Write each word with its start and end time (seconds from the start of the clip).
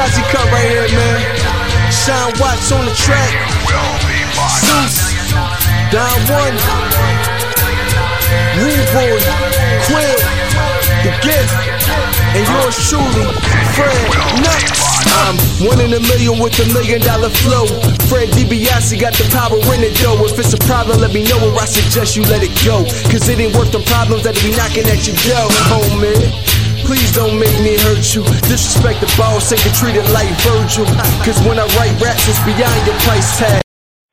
Posse 0.00 0.22
cut 0.32 0.48
right 0.48 0.64
here, 0.64 0.88
man. 0.96 1.20
Watts 2.40 2.72
on 2.72 2.86
the 2.88 2.94
track. 2.96 3.28
Zeus, 4.64 4.96
Don 5.92 6.16
One, 6.24 6.56
Rude 8.56 8.88
Boy, 8.96 9.20
Quill, 9.84 10.16
The 11.04 11.12
Gift, 11.20 11.52
and 12.32 12.48
yours 12.48 12.80
truly, 12.88 13.28
Fred 13.76 13.92
Nuts. 14.40 15.04
I'm 15.20 15.36
one 15.68 15.80
in 15.84 15.92
a 15.92 16.00
million 16.00 16.40
with 16.40 16.56
a 16.64 16.72
million 16.72 17.02
dollar 17.02 17.28
flow. 17.28 17.66
Fred 18.08 18.30
DiBiase 18.32 18.98
got 18.98 19.12
the 19.12 19.28
power 19.36 19.60
in 19.76 19.84
it 19.84 19.92
though. 20.00 20.24
If 20.24 20.38
it's 20.38 20.54
a 20.54 20.58
problem, 20.64 21.00
let 21.00 21.12
me 21.12 21.24
know 21.28 21.44
or 21.44 21.60
I 21.60 21.66
suggest 21.66 22.16
you 22.16 22.22
let 22.22 22.42
it 22.42 22.56
go. 22.64 22.88
Cause 23.12 23.28
it 23.28 23.38
ain't 23.38 23.54
worth 23.54 23.70
the 23.70 23.84
problems 23.84 24.24
that 24.24 24.34
be 24.40 24.56
knocking 24.56 24.88
at 24.88 25.04
your 25.04 25.16
door, 25.28 25.52
homie. 25.68 26.49
Please 26.90 27.14
don't 27.14 27.38
make 27.38 27.54
me 27.62 27.78
hurt 27.86 28.02
you. 28.18 28.26
Disrespect 28.50 28.98
the 28.98 29.06
boss, 29.14 29.54
ain't 29.54 29.62
get 29.62 29.78
treated 29.78 30.02
like 30.10 30.26
Virgil. 30.42 30.82
Cause 31.22 31.38
when 31.46 31.54
I 31.54 31.62
write 31.78 31.94
raps, 32.02 32.26
it's 32.26 32.42
beyond 32.42 32.82
your 32.82 32.98
price 33.06 33.30
tag. 33.38 33.62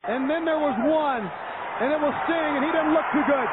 And 0.06 0.30
then 0.30 0.46
there 0.46 0.62
was 0.62 0.78
one, 0.86 1.26
and 1.26 1.90
it 1.90 1.98
was 1.98 2.14
Sting, 2.30 2.38
and 2.38 2.62
he 2.62 2.70
didn't 2.70 2.94
look 2.94 3.10
too 3.10 3.26
good. 3.26 3.50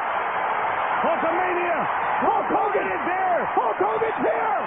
Hulkamania! 1.01 1.79
Hulk 2.21 2.53
Hogan 2.53 2.85
is 2.85 3.01
there! 3.09 3.41
Hulk 3.57 3.77
Hogan's 3.81 4.21
here! 4.29 4.61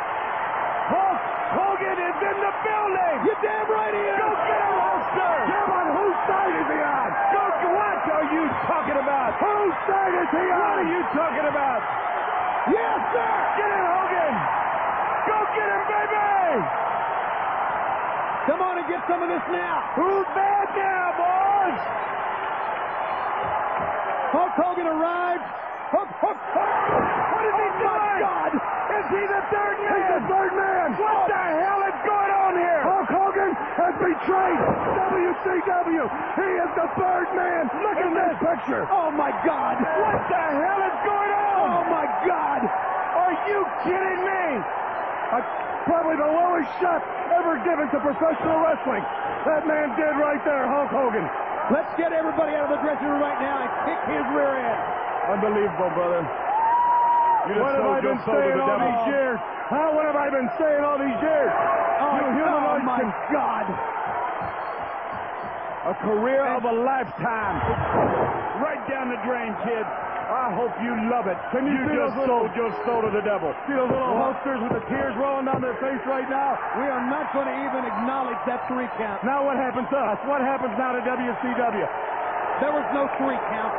Hulk 0.91 1.23
Hogan 1.55 1.99
is 2.03 2.19
in 2.19 2.37
the 2.43 2.53
building! 2.67 3.17
You 3.31 3.35
damn 3.39 3.67
right 3.71 3.95
he 3.95 4.03
is! 4.11 4.19
Go 4.19 4.27
get 4.43 4.59
him, 4.59 4.75
Hulkster! 4.75 5.39
Damn 5.55 5.71
on 5.71 5.87
whose 6.03 6.19
side 6.27 6.55
is 6.59 6.67
he 6.67 6.81
on? 6.83 7.09
Go, 7.31 7.47
what 7.79 7.99
are 8.11 8.27
you 8.35 8.45
talking 8.67 8.99
about? 9.07 9.39
Whose 9.39 9.79
side 9.87 10.15
is 10.19 10.31
he 10.35 10.47
on? 10.51 10.59
What 10.59 10.83
are 10.83 10.91
you 10.91 11.03
talking 11.15 11.47
about? 11.47 11.81
Yes, 12.75 12.99
sir! 13.15 13.33
Get 13.55 13.71
him, 13.71 13.87
Hogan! 13.87 14.18
Go 16.59 16.67
get 16.67 16.83
him, 16.89 17.45
baby! 17.45 18.49
Come 18.49 18.61
on 18.65 18.75
and 18.79 18.87
get 18.89 19.01
some 19.05 19.21
of 19.23 19.29
this 19.29 19.45
now. 19.53 19.77
Who's 19.93 20.29
bad 20.33 20.67
now, 20.73 21.07
boys? 21.21 21.81
Hulk 24.33 24.55
Hogan 24.57 24.89
arrived. 24.89 25.45
Hulk, 25.93 26.09
Hulk, 26.21 26.41
Hulk. 26.53 26.71
What 27.33 27.45
is 27.45 27.57
he 27.61 27.69
doing? 27.81 27.97
My 27.97 28.21
God. 28.21 28.53
Is 28.57 29.07
he 29.09 29.23
the 29.25 29.43
third 29.53 29.77
man? 29.85 29.93
He's 29.93 30.09
the 30.17 30.23
third 30.33 30.53
man. 30.57 30.87
What 30.97 31.29
the 31.29 31.45
hell 31.61 31.81
is 31.85 31.99
going 32.09 32.33
on 32.33 32.53
here? 32.57 32.81
Hulk 32.85 33.09
Hogan 33.09 33.53
has 33.53 33.95
betrayed 34.01 34.61
WCW. 34.97 36.05
He 36.09 36.49
is 36.61 36.71
the 36.77 36.89
third 36.97 37.29
man. 37.37 37.63
Look 37.85 37.99
at 38.01 38.13
this 38.17 38.37
picture. 38.41 38.85
Oh, 38.89 39.13
my 39.13 39.33
God. 39.45 39.81
What 39.81 40.21
the 40.29 40.45
hell 40.57 40.81
is 40.89 40.99
going 41.05 41.33
on? 41.37 41.69
Oh, 41.69 41.81
my 41.89 42.07
God. 42.25 42.61
Are 42.65 43.35
you 43.49 43.61
kidding 43.85 44.21
me? 44.25 44.45
Uh, 45.37 45.68
probably 45.89 46.21
the 46.21 46.29
lowest 46.29 46.69
shot 46.85 47.01
ever 47.33 47.57
given 47.65 47.89
to 47.89 47.99
professional 48.05 48.61
wrestling. 48.61 49.01
That 49.49 49.65
man 49.65 49.97
did 49.97 50.13
right 50.21 50.41
there, 50.45 50.69
Hulk 50.69 50.93
Hogan. 50.93 51.25
Let's 51.73 51.89
get 51.97 52.13
everybody 52.13 52.53
out 52.53 52.69
of 52.69 52.77
the 52.77 52.81
dressing 52.85 53.09
room 53.09 53.25
right 53.25 53.41
now 53.41 53.65
and 53.65 53.71
kick 53.89 54.01
his 54.13 54.25
rear 54.37 54.53
end. 54.61 54.81
Unbelievable, 55.33 55.89
brother. 55.97 56.21
You 57.49 57.57
just 57.57 57.65
What 57.65 57.73
have 57.81 57.89
I 57.89 58.01
been 58.05 58.21
to 58.21 58.29
saying 58.29 58.61
all 58.61 58.77
devil. 58.77 58.85
these 58.85 59.05
years? 59.17 59.39
Huh? 59.73 59.89
What 59.97 60.05
have 60.05 60.17
I 60.17 60.29
been 60.29 60.49
saying 60.61 60.83
all 60.85 61.01
these 61.01 61.21
years? 61.25 61.53
Oh, 61.53 62.21
you 62.21 62.25
humanoids 62.37 62.85
oh 62.85 62.89
my 62.89 63.01
can... 63.01 63.13
God. 63.33 63.65
A 65.89 65.95
career 66.05 66.45
of 66.53 66.65
a 66.69 66.75
lifetime. 66.85 67.57
Right 68.61 68.85
down 68.89 69.09
the 69.09 69.21
drain, 69.25 69.57
kid. 69.65 69.85
I 70.29 70.53
hope 70.53 70.77
you 70.85 70.93
love 71.09 71.25
it. 71.25 71.41
Can 71.57 71.65
you 71.65 71.73
see 71.89 71.97
just 71.97 72.13
little- 72.21 72.45
sold 72.45 72.53
your 72.55 72.69
soul 72.85 73.01
to 73.01 73.11
the 73.11 73.25
devil. 73.25 73.49
See 73.67 73.73
those 73.73 73.89
little 73.89 74.13
hulksters 74.13 74.61
with 74.61 74.77
the 74.77 74.85
tears 74.93 75.17
rolling 75.17 75.47
down 75.49 75.61
their 75.65 75.75
face 75.81 76.05
right 76.05 76.29
now? 76.29 76.59
We 76.77 76.85
are 76.85 77.01
not 77.09 77.33
going 77.33 77.49
to 77.49 77.57
even 77.65 77.85
acknowledge 77.89 78.37
that 78.45 78.69
three 78.69 78.89
count. 79.01 79.25
Now 79.25 79.41
what 79.45 79.57
happens 79.57 79.89
to 79.89 79.97
us? 79.97 80.19
What 80.29 80.43
happens 80.45 80.77
now 80.77 80.93
to 80.93 81.01
WCW? 81.01 81.89
There 82.61 82.73
was 82.73 82.85
no 82.93 83.09
three 83.17 83.41
count. 83.49 83.73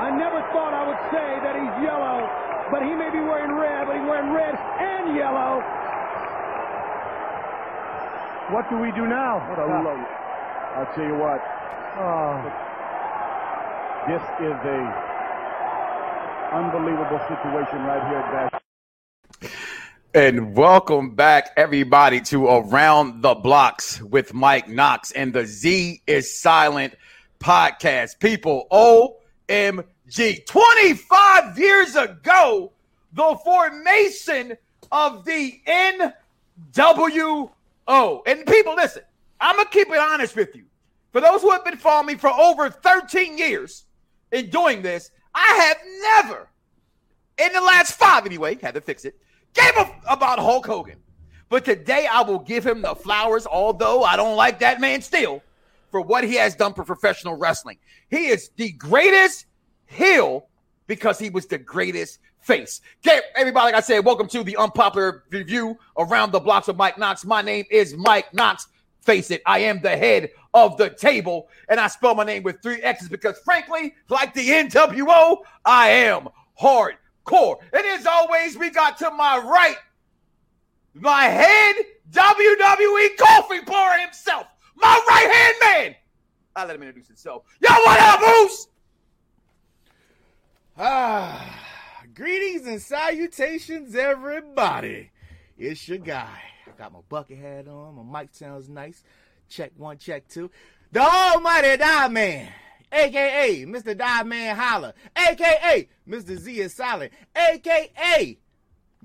I 0.00 0.08
never 0.16 0.40
thought 0.56 0.72
I 0.72 0.88
would 0.88 1.02
say 1.12 1.28
that 1.44 1.52
he's 1.52 1.84
yellow, 1.84 2.24
but 2.72 2.80
he 2.82 2.94
may 2.96 3.10
be 3.10 3.20
wearing 3.20 3.52
red, 3.52 3.86
but 3.86 3.96
he's 4.00 4.08
wearing 4.08 4.32
red 4.32 4.56
and 4.56 5.14
yellow. 5.14 5.60
What 8.56 8.64
do 8.70 8.78
we 8.78 8.90
do 8.92 9.06
now? 9.06 9.38
What 9.52 9.58
a 9.60 9.66
load. 9.68 10.00
I'll 10.80 10.90
tell 10.96 11.04
you 11.04 11.14
what. 11.14 11.38
Oh, 12.00 12.40
This 14.08 14.22
is 14.40 14.56
a 14.64 15.09
unbelievable 16.52 17.20
situation 17.28 17.78
right 17.84 18.08
here 18.08 18.18
at 18.18 18.50
Bash. 18.50 19.50
And 20.12 20.56
welcome 20.56 21.14
back, 21.14 21.50
everybody, 21.56 22.20
to 22.22 22.46
Around 22.48 23.22
the 23.22 23.36
Bloxxx 23.36 24.02
with 24.02 24.34
Mike 24.34 24.66
Knoxxx 24.66 25.12
and 25.14 25.32
the 25.32 25.46
Z 25.46 26.02
is 26.06 26.36
Silent 26.36 26.94
podcast. 27.38 28.18
People, 28.18 28.66
OMG. 28.72 30.44
25 30.46 31.58
years 31.58 31.94
ago, 31.94 32.72
the 33.12 33.38
formation 33.44 34.56
of 34.90 35.24
the 35.24 35.60
NWO. 36.76 37.52
And 38.26 38.46
people, 38.46 38.74
listen, 38.74 39.02
I'm 39.40 39.54
going 39.54 39.66
to 39.66 39.72
keep 39.72 39.88
it 39.88 39.98
honest 39.98 40.34
with 40.34 40.56
you. 40.56 40.64
For 41.12 41.20
those 41.20 41.42
who 41.42 41.50
have 41.50 41.64
been 41.64 41.76
following 41.76 42.06
me 42.06 42.14
for 42.16 42.30
over 42.30 42.68
13 42.68 43.38
years 43.38 43.84
in 44.32 44.50
doing 44.50 44.82
this, 44.82 45.12
I 45.34 45.68
have 45.68 45.76
never, 46.02 46.48
in 47.38 47.52
the 47.52 47.60
last 47.60 47.92
five 47.92 48.26
anyway, 48.26 48.58
had 48.60 48.74
to 48.74 48.80
fix 48.80 49.04
it, 49.04 49.16
gave 49.54 49.72
about 50.08 50.38
Hulk 50.38 50.66
Hogan. 50.66 50.98
But 51.48 51.64
today 51.64 52.06
I 52.10 52.22
will 52.22 52.38
give 52.38 52.64
him 52.64 52.82
the 52.82 52.94
flowers, 52.94 53.46
although 53.46 54.04
I 54.04 54.16
don't 54.16 54.36
like 54.36 54.60
that 54.60 54.80
man 54.80 55.02
still, 55.02 55.42
for 55.90 56.00
what 56.00 56.24
he 56.24 56.34
has 56.34 56.54
done 56.54 56.74
for 56.74 56.84
professional 56.84 57.34
wrestling. 57.34 57.78
He 58.08 58.26
is 58.26 58.50
the 58.56 58.70
greatest 58.72 59.46
heel 59.86 60.46
because 60.86 61.18
he 61.18 61.30
was 61.30 61.46
the 61.46 61.58
greatest 61.58 62.20
face. 62.40 62.80
Okay, 63.04 63.20
everybody, 63.34 63.66
like 63.66 63.74
I 63.74 63.80
said, 63.80 64.04
welcome 64.04 64.28
to 64.28 64.44
the 64.44 64.56
unpopular 64.56 65.24
review 65.30 65.76
around 65.98 66.32
the 66.32 66.40
Bloxxx 66.40 66.68
of 66.68 66.76
Mike 66.76 66.96
Knoxxx. 66.96 67.24
My 67.24 67.42
name 67.42 67.64
is 67.70 67.96
Mike 67.96 68.32
Knoxxx. 68.32 68.68
Face 69.02 69.30
it, 69.30 69.42
I 69.46 69.60
am 69.60 69.80
the 69.80 69.96
head 69.96 70.30
of 70.52 70.76
the 70.76 70.90
table, 70.90 71.48
and 71.68 71.80
I 71.80 71.86
spell 71.86 72.14
my 72.14 72.24
name 72.24 72.42
with 72.42 72.60
three 72.62 72.82
X's 72.82 73.08
because, 73.08 73.38
frankly, 73.38 73.94
like 74.08 74.34
the 74.34 74.46
NWO, 74.46 75.38
I 75.64 75.88
am 75.88 76.28
hardcore. 76.60 77.58
And 77.72 77.86
as 77.86 78.06
always, 78.06 78.58
we 78.58 78.70
got 78.70 78.98
to 78.98 79.10
my 79.10 79.38
right 79.38 79.76
my 80.94 81.24
head 81.24 81.76
WWE 82.10 83.16
coffee 83.16 83.60
pourer 83.64 83.98
himself, 83.98 84.46
my 84.76 85.04
right 85.08 85.30
hand 85.32 85.56
man. 85.62 85.96
I'll 86.56 86.66
let 86.66 86.76
him 86.76 86.82
introduce 86.82 87.06
himself. 87.06 87.44
Yo, 87.60 87.68
what 87.68 88.00
up, 88.00 88.20
Moose? 88.20 88.66
Ah, 90.76 91.60
greetings 92.14 92.66
and 92.66 92.82
salutations, 92.82 93.94
everybody. 93.94 95.10
It's 95.56 95.86
your 95.86 95.98
guy. 95.98 96.49
Got 96.80 96.94
my 96.94 97.00
bucket 97.10 97.36
hat 97.36 97.68
on. 97.68 97.94
My 97.94 98.22
mic 98.22 98.30
sounds 98.32 98.70
nice. 98.70 99.04
Check 99.50 99.72
one, 99.76 99.98
check 99.98 100.26
two. 100.28 100.50
The 100.92 101.00
Almighty 101.02 101.76
Die 101.76 102.08
Man, 102.08 102.50
aka 102.90 103.66
Mr. 103.66 103.94
Die 103.94 104.22
Man 104.22 104.56
Holler, 104.56 104.94
aka 105.14 105.86
Mr. 106.08 106.38
Z 106.38 106.58
is 106.58 106.74
Silent, 106.74 107.12
aka 107.36 108.38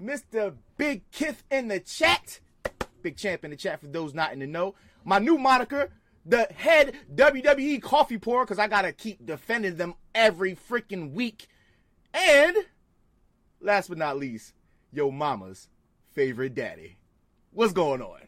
Mr. 0.01 0.53
Big 0.77 1.11
Kith 1.11 1.43
in 1.51 1.67
the 1.67 1.81
chat. 1.81 2.39
Big 3.01 3.17
champ 3.17 3.43
in 3.43 3.51
the 3.51 3.57
chat 3.57 3.81
for 3.81 3.87
those 3.87 4.13
not 4.13 4.31
in 4.31 4.39
the 4.39 4.47
know. 4.47 4.75
My 5.03 5.19
new 5.19 5.37
moniker, 5.37 5.91
the 6.25 6.47
head 6.55 6.95
WWE 7.13 7.81
coffee 7.81 8.19
pourer, 8.19 8.45
because 8.45 8.57
I 8.57 8.69
gotta 8.69 8.93
keep 8.93 9.25
defending 9.25 9.75
them 9.75 9.95
every 10.13 10.55
freaking 10.55 11.11
week. 11.11 11.47
And 12.13 12.55
last 13.59 13.89
but 13.89 13.97
not 13.97 14.15
least, 14.15 14.53
yo 14.93 15.11
mama's 15.11 15.67
favorite 16.13 16.55
daddy. 16.55 16.95
What's 17.55 17.71
going 17.71 18.01
on? 18.01 18.19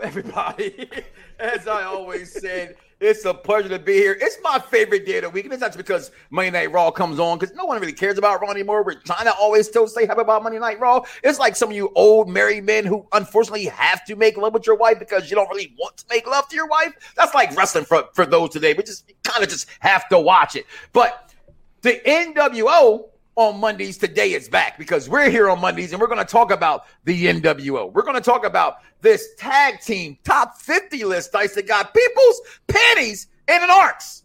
Everybody, 0.00 0.88
as 1.40 1.66
I 1.66 1.82
always 1.82 2.32
said, 2.40 2.76
it's 3.00 3.24
a 3.24 3.34
pleasure 3.34 3.68
to 3.68 3.80
be 3.80 3.94
here. 3.94 4.16
It's 4.20 4.38
my 4.44 4.60
favorite 4.60 5.04
day 5.04 5.16
of 5.16 5.24
the 5.24 5.30
week, 5.30 5.46
and 5.46 5.52
it's 5.52 5.60
not 5.60 5.70
just 5.70 5.76
because 5.76 6.12
Monday 6.30 6.52
Night 6.52 6.70
Raw 6.70 6.92
comes 6.92 7.18
on, 7.18 7.36
because 7.36 7.52
no 7.56 7.64
one 7.64 7.80
really 7.80 7.92
cares 7.92 8.16
about 8.16 8.40
Raw 8.40 8.52
anymore. 8.52 8.84
We're 8.84 9.00
trying 9.00 9.24
to 9.24 9.34
always 9.34 9.66
still 9.66 9.88
say 9.88 10.06
happy 10.06 10.20
about 10.20 10.44
Monday 10.44 10.60
Night 10.60 10.78
Raw. 10.78 11.02
It's 11.24 11.40
like 11.40 11.56
some 11.56 11.70
of 11.70 11.74
you 11.74 11.90
old 11.96 12.28
married 12.28 12.62
men 12.62 12.84
who 12.84 13.08
unfortunately 13.12 13.64
have 13.64 14.04
to 14.04 14.14
make 14.14 14.36
love 14.36 14.54
with 14.54 14.68
your 14.68 14.76
wife 14.76 15.00
because 15.00 15.28
you 15.28 15.34
don't 15.34 15.50
really 15.50 15.74
want 15.76 15.96
to 15.96 16.04
make 16.08 16.24
love 16.24 16.48
to 16.50 16.54
your 16.54 16.68
wife. 16.68 16.92
That's 17.16 17.34
like 17.34 17.56
wrestling 17.56 17.86
for, 17.86 18.04
for 18.14 18.24
those 18.24 18.50
today. 18.50 18.72
We 18.74 18.84
just 18.84 19.12
kind 19.24 19.42
of 19.42 19.50
just 19.50 19.66
have 19.80 20.08
to 20.10 20.20
watch 20.20 20.54
it. 20.54 20.66
But 20.92 21.34
the 21.82 22.00
NWO 22.06 23.08
on 23.36 23.58
Mondays 23.58 23.98
today 23.98 24.32
is 24.32 24.48
back 24.48 24.78
because 24.78 25.08
we're 25.08 25.30
here 25.30 25.50
on 25.50 25.60
Mondays 25.60 25.92
and 25.92 26.00
we're 26.00 26.06
going 26.06 26.18
to 26.18 26.24
talk 26.24 26.52
about 26.52 26.86
the 27.04 27.26
NWO. 27.26 27.92
We're 27.92 28.02
going 28.02 28.14
to 28.14 28.20
talk 28.20 28.44
about 28.44 28.78
this 29.00 29.34
tag 29.36 29.80
team 29.80 30.18
top 30.24 30.58
50 30.58 31.04
list 31.04 31.32
dice 31.32 31.54
that 31.54 31.66
got 31.66 31.92
people's 31.92 32.40
panties 32.68 33.26
in 33.48 33.62
an 33.62 33.70
arcs. 33.70 34.22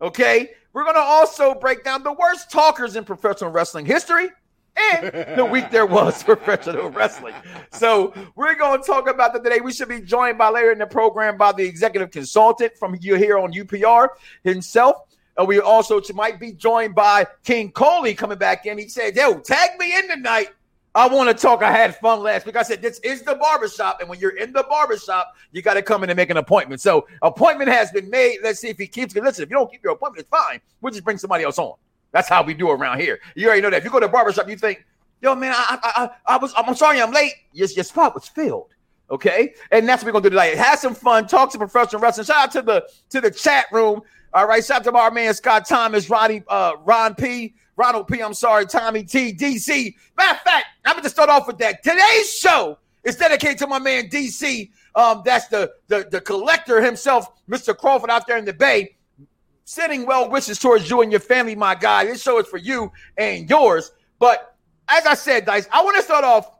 Okay. 0.00 0.50
We're 0.72 0.84
going 0.84 0.96
to 0.96 1.00
also 1.00 1.54
break 1.54 1.84
down 1.84 2.02
the 2.02 2.12
worst 2.12 2.50
talkers 2.50 2.96
in 2.96 3.04
professional 3.04 3.50
wrestling 3.50 3.84
history. 3.84 4.30
and 4.94 5.36
the 5.36 5.44
week 5.44 5.70
there 5.70 5.84
was 5.84 6.22
professional 6.24 6.88
wrestling. 6.88 7.34
So 7.72 8.14
we're 8.34 8.54
going 8.54 8.80
to 8.80 8.86
talk 8.86 9.08
about 9.08 9.34
that 9.34 9.44
today. 9.44 9.60
We 9.60 9.72
should 9.72 9.90
be 9.90 10.00
joined 10.00 10.38
by 10.38 10.48
later 10.48 10.72
in 10.72 10.78
the 10.78 10.86
program 10.86 11.36
by 11.36 11.52
the 11.52 11.64
executive 11.64 12.10
consultant 12.10 12.72
from 12.78 12.96
you 13.02 13.16
here 13.16 13.36
on 13.36 13.52
UPR 13.52 14.08
himself. 14.42 14.96
And 15.36 15.48
we 15.48 15.60
also 15.60 16.00
might 16.14 16.38
be 16.38 16.52
joined 16.52 16.94
by 16.94 17.26
King 17.44 17.72
Coley 17.72 18.14
coming 18.14 18.38
back 18.38 18.66
in. 18.66 18.78
He 18.78 18.88
said, 18.88 19.16
Yo, 19.16 19.38
tag 19.38 19.78
me 19.78 19.96
in 19.96 20.08
tonight. 20.08 20.48
I 20.94 21.08
want 21.08 21.30
to 21.30 21.34
talk. 21.34 21.62
I 21.62 21.72
had 21.72 21.96
fun 21.96 22.20
last 22.20 22.44
week. 22.44 22.54
I 22.56 22.62
said, 22.62 22.82
This 22.82 22.98
is 23.00 23.22
the 23.22 23.36
barbershop. 23.36 24.00
And 24.00 24.10
when 24.10 24.18
you're 24.18 24.36
in 24.36 24.52
the 24.52 24.64
barbershop, 24.68 25.34
you 25.50 25.62
got 25.62 25.74
to 25.74 25.82
come 25.82 26.04
in 26.04 26.10
and 26.10 26.16
make 26.16 26.28
an 26.28 26.36
appointment. 26.36 26.82
So, 26.82 27.06
appointment 27.22 27.70
has 27.70 27.90
been 27.90 28.10
made. 28.10 28.38
Let's 28.42 28.60
see 28.60 28.68
if 28.68 28.76
he 28.76 28.86
keeps 28.86 29.16
it. 29.16 29.22
Listen, 29.22 29.44
if 29.44 29.50
you 29.50 29.56
don't 29.56 29.70
keep 29.70 29.82
your 29.82 29.94
appointment, 29.94 30.20
it's 30.20 30.28
fine. 30.28 30.60
We'll 30.80 30.92
just 30.92 31.04
bring 31.04 31.16
somebody 31.16 31.44
else 31.44 31.58
on. 31.58 31.74
That's 32.10 32.28
how 32.28 32.42
we 32.42 32.52
do 32.52 32.70
around 32.70 33.00
here. 33.00 33.20
You 33.34 33.46
already 33.46 33.62
know 33.62 33.70
that. 33.70 33.78
If 33.78 33.84
you 33.84 33.90
go 33.90 34.00
to 34.00 34.06
a 34.06 34.10
barbershop, 34.10 34.48
you 34.50 34.56
think, 34.56 34.84
Yo, 35.22 35.36
man, 35.36 35.54
I, 35.56 35.78
I, 35.82 36.04
I, 36.04 36.34
I 36.34 36.36
was, 36.36 36.52
I'm 36.56 36.74
sorry 36.74 37.00
I'm 37.00 37.12
late. 37.12 37.32
Your, 37.52 37.68
your 37.68 37.84
spot 37.84 38.12
was 38.12 38.28
filled. 38.28 38.74
Okay. 39.10 39.54
And 39.70 39.88
that's 39.88 40.02
what 40.02 40.12
we're 40.12 40.20
to 40.20 40.24
do 40.24 40.30
tonight. 40.30 40.56
Have 40.56 40.78
some 40.78 40.94
fun, 40.94 41.26
talk 41.26 41.52
to 41.52 41.58
professional 41.58 42.02
wrestling. 42.02 42.26
Shout 42.26 42.36
out 42.36 42.50
to 42.52 42.62
the 42.62 42.88
to 43.10 43.20
the 43.20 43.30
chat 43.30 43.66
room. 43.70 44.02
All 44.34 44.46
right. 44.46 44.64
Shout 44.64 44.86
out 44.86 44.92
to 44.92 44.98
our 44.98 45.10
man 45.10 45.34
Scott 45.34 45.68
Thomas, 45.68 46.08
Ronnie, 46.08 46.42
uh, 46.48 46.74
Ron 46.84 47.14
P. 47.14 47.54
Ronald 47.76 48.08
P. 48.08 48.20
I'm 48.20 48.34
sorry, 48.34 48.66
Tommy 48.66 49.02
T. 49.02 49.32
DC. 49.32 49.94
Matter 50.16 50.34
of 50.36 50.40
fact, 50.40 50.66
I'm 50.84 50.94
going 50.94 51.04
to 51.04 51.10
start 51.10 51.30
off 51.30 51.46
with 51.46 51.58
that. 51.58 51.82
Today's 51.82 52.32
show 52.32 52.78
is 53.04 53.16
dedicated 53.16 53.58
to 53.58 53.66
my 53.66 53.78
man 53.78 54.08
DC. 54.08 54.70
Um, 54.94 55.22
that's 55.24 55.48
the, 55.48 55.72
the 55.88 56.06
the 56.10 56.20
collector 56.20 56.82
himself, 56.82 57.28
Mr. 57.48 57.76
Crawford, 57.76 58.10
out 58.10 58.26
there 58.26 58.36
in 58.36 58.44
the 58.44 58.52
Bay, 58.52 58.96
sending 59.64 60.06
well 60.06 60.30
wishes 60.30 60.58
towards 60.58 60.88
you 60.88 61.00
and 61.02 61.10
your 61.10 61.20
family, 61.20 61.54
my 61.54 61.74
guy. 61.74 62.04
This 62.04 62.22
show 62.22 62.38
is 62.38 62.46
for 62.46 62.58
you 62.58 62.92
and 63.16 63.48
yours. 63.48 63.92
But 64.18 64.56
as 64.88 65.06
I 65.06 65.14
said, 65.14 65.46
Dice, 65.46 65.66
I 65.72 65.82
want 65.82 65.96
to 65.96 66.02
start 66.02 66.24
off 66.24 66.58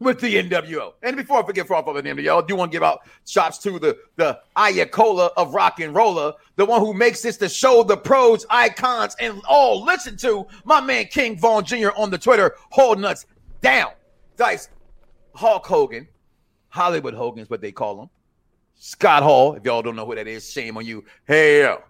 with 0.00 0.20
the 0.20 0.36
NWO. 0.36 0.92
And 1.02 1.16
before 1.16 1.42
I 1.42 1.46
forget 1.46 1.66
for 1.66 1.74
off 1.74 1.86
of 1.86 1.96
the 1.96 2.02
NWO, 2.02 2.42
I 2.42 2.46
do 2.46 2.56
want 2.56 2.70
to 2.70 2.76
give 2.76 2.82
out 2.82 3.00
shots 3.26 3.58
to 3.58 3.78
the 3.78 3.98
the 4.16 4.40
Ayatollah 4.56 5.30
of 5.36 5.54
rock 5.54 5.80
and 5.80 5.94
roller, 5.94 6.34
the 6.56 6.64
one 6.64 6.80
who 6.80 6.94
makes 6.94 7.22
this 7.22 7.36
to 7.38 7.48
show 7.48 7.82
the 7.82 7.96
pros, 7.96 8.46
icons, 8.50 9.16
and 9.20 9.40
all 9.48 9.84
listen 9.84 10.16
to 10.18 10.46
my 10.64 10.80
man 10.80 11.06
King 11.06 11.38
Vaughn 11.38 11.64
Jr. 11.64 11.90
on 11.96 12.10
the 12.10 12.18
Twitter, 12.18 12.54
holding 12.70 13.04
us 13.04 13.26
down. 13.60 13.92
Dice, 14.36 14.68
Hulk 15.34 15.66
Hogan, 15.66 16.06
Hollywood 16.68 17.14
Hogan 17.14 17.42
is 17.42 17.50
what 17.50 17.60
they 17.60 17.72
call 17.72 18.02
him. 18.02 18.10
Scott 18.76 19.24
Hall, 19.24 19.54
if 19.54 19.64
y'all 19.64 19.82
don't 19.82 19.96
know 19.96 20.06
who 20.06 20.14
that 20.14 20.28
is, 20.28 20.48
shame 20.48 20.76
on 20.76 20.86
you. 20.86 21.04
Hell, 21.26 21.82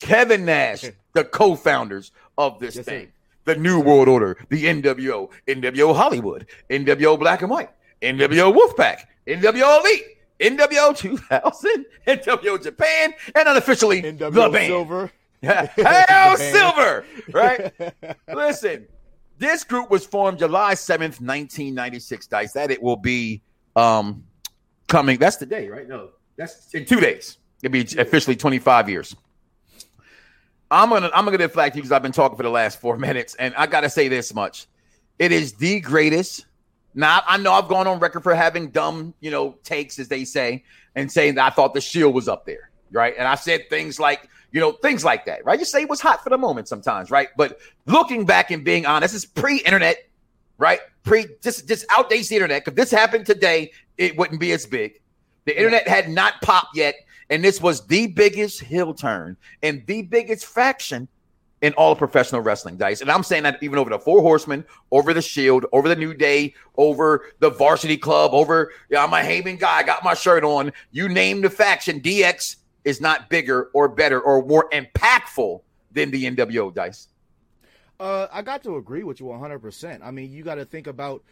Kevin 0.00 0.44
Nash, 0.44 0.84
the 1.14 1.24
co-founders 1.24 2.12
of 2.36 2.58
this 2.58 2.76
Yes, 2.76 2.84
sir. 2.84 3.06
The 3.46 3.56
New 3.56 3.80
World 3.80 4.08
Order, 4.08 4.36
the 4.50 4.64
NWO, 4.64 5.30
NWO 5.48 5.96
Hollywood, 5.96 6.46
NWO 6.68 7.18
Black 7.18 7.40
and 7.40 7.50
White, 7.50 7.70
NWO 8.02 8.54
Wolfpack, 8.54 9.04
NWO 9.26 9.80
Elite, 9.80 10.04
NWO 10.40 10.96
2000, 10.96 11.86
NWO 12.06 12.62
Japan, 12.62 13.14
and 13.34 13.48
unofficially 13.48 14.02
the 14.02 14.12
NWO 14.12 14.52
band. 14.52 14.66
Silver. 14.66 15.10
Hell. 15.42 16.36
Silver, 16.36 17.04
right? 17.32 17.72
Listen, 18.34 18.86
this 19.38 19.64
group 19.64 19.90
was 19.90 20.04
formed 20.04 20.38
July 20.38 20.74
7th, 20.74 21.20
1996, 21.20 22.26
Dice. 22.26 22.52
That 22.52 22.70
it 22.70 22.82
will 22.82 22.96
be 22.96 23.42
um 23.76 24.24
coming. 24.88 25.18
That's 25.18 25.36
the 25.36 25.46
day, 25.46 25.68
right? 25.68 25.88
No, 25.88 26.10
that's 26.36 26.74
in 26.74 26.84
two 26.84 27.00
days. 27.00 27.38
It'll 27.62 27.72
be 27.72 27.86
officially 27.98 28.36
25 28.36 28.88
years. 28.90 29.16
I'm 30.70 30.90
gonna 30.90 31.10
I'm 31.14 31.24
gonna 31.24 31.38
deflect 31.38 31.76
you 31.76 31.82
because 31.82 31.92
I've 31.92 32.02
been 32.02 32.12
talking 32.12 32.36
for 32.36 32.42
the 32.42 32.50
last 32.50 32.80
four 32.80 32.96
minutes, 32.98 33.34
and 33.36 33.54
I 33.56 33.66
gotta 33.66 33.90
say 33.90 34.08
this 34.08 34.34
much: 34.34 34.66
it 35.18 35.32
is 35.32 35.54
the 35.54 35.80
greatest. 35.80 36.46
Now 36.94 37.22
I 37.26 37.36
know 37.36 37.52
I've 37.52 37.68
gone 37.68 37.86
on 37.86 37.98
record 37.98 38.22
for 38.22 38.34
having 38.34 38.70
dumb, 38.70 39.14
you 39.20 39.30
know, 39.30 39.56
takes 39.64 39.98
as 39.98 40.08
they 40.08 40.24
say, 40.24 40.64
and 40.94 41.10
saying 41.10 41.34
that 41.34 41.52
I 41.52 41.54
thought 41.54 41.74
the 41.74 41.80
Shield 41.80 42.14
was 42.14 42.26
up 42.26 42.46
there, 42.46 42.70
right? 42.90 43.14
And 43.18 43.28
I 43.28 43.34
said 43.34 43.68
things 43.68 44.00
like, 44.00 44.28
you 44.50 44.60
know, 44.60 44.72
things 44.72 45.04
like 45.04 45.26
that, 45.26 45.44
right? 45.44 45.58
You 45.58 45.66
say 45.66 45.82
it 45.82 45.90
was 45.90 46.00
hot 46.00 46.24
for 46.24 46.30
the 46.30 46.38
moment 46.38 46.68
sometimes, 46.68 47.10
right? 47.10 47.28
But 47.36 47.58
looking 47.84 48.24
back 48.24 48.50
and 48.50 48.64
being 48.64 48.86
honest, 48.86 49.12
this 49.12 49.24
is 49.24 49.28
pre-internet, 49.28 50.08
right? 50.56 50.80
Pre 51.04 51.26
just 51.42 51.68
just 51.68 51.86
outdates 51.88 52.28
the 52.28 52.36
internet. 52.36 52.66
If 52.66 52.74
this 52.74 52.90
happened 52.90 53.26
today, 53.26 53.72
it 53.98 54.16
wouldn't 54.16 54.40
be 54.40 54.52
as 54.52 54.64
big. 54.64 55.00
The 55.44 55.56
internet 55.56 55.86
had 55.86 56.08
not 56.08 56.40
popped 56.42 56.76
yet, 56.76 56.94
and 57.30 57.42
this 57.42 57.60
was 57.60 57.86
the 57.86 58.06
biggest 58.08 58.60
heel 58.60 58.94
turn 58.94 59.36
and 59.62 59.84
the 59.86 60.02
biggest 60.02 60.46
faction 60.46 61.08
in 61.62 61.72
all 61.74 61.92
of 61.92 61.98
professional 61.98 62.42
wrestling, 62.42 62.76
Dice. 62.76 63.00
And 63.00 63.10
I'm 63.10 63.22
saying 63.22 63.42
that 63.44 63.62
even 63.62 63.78
over 63.78 63.90
the 63.90 63.98
Four 63.98 64.20
Horsemen, 64.20 64.64
over 64.92 65.14
the 65.14 65.22
Shield, 65.22 65.64
over 65.72 65.88
the 65.88 65.96
New 65.96 66.14
Day, 66.14 66.54
over 66.76 67.26
the 67.40 67.50
Varsity 67.50 67.96
Club, 67.96 68.34
over 68.34 68.72
yeah, 68.90 69.02
I'm 69.02 69.12
a 69.12 69.16
Heyman 69.16 69.58
guy, 69.58 69.78
I 69.78 69.82
got 69.82 70.04
my 70.04 70.14
shirt 70.14 70.44
on. 70.44 70.72
You 70.90 71.08
name 71.08 71.40
the 71.40 71.50
faction, 71.50 72.00
DX 72.00 72.56
is 72.84 73.00
not 73.00 73.30
bigger 73.30 73.70
or 73.72 73.88
better 73.88 74.20
or 74.20 74.44
more 74.44 74.68
impactful 74.70 75.60
than 75.92 76.10
the 76.10 76.24
NWO, 76.24 76.72
Dice. 76.72 77.08
Uh, 77.98 78.26
I 78.30 78.42
got 78.42 78.62
to 78.64 78.76
agree 78.76 79.02
with 79.02 79.20
you 79.20 79.26
100%. 79.26 80.00
I 80.02 80.10
mean, 80.10 80.30
you 80.30 80.44
got 80.44 80.56
to 80.56 80.66
think 80.66 80.86
about 80.86 81.24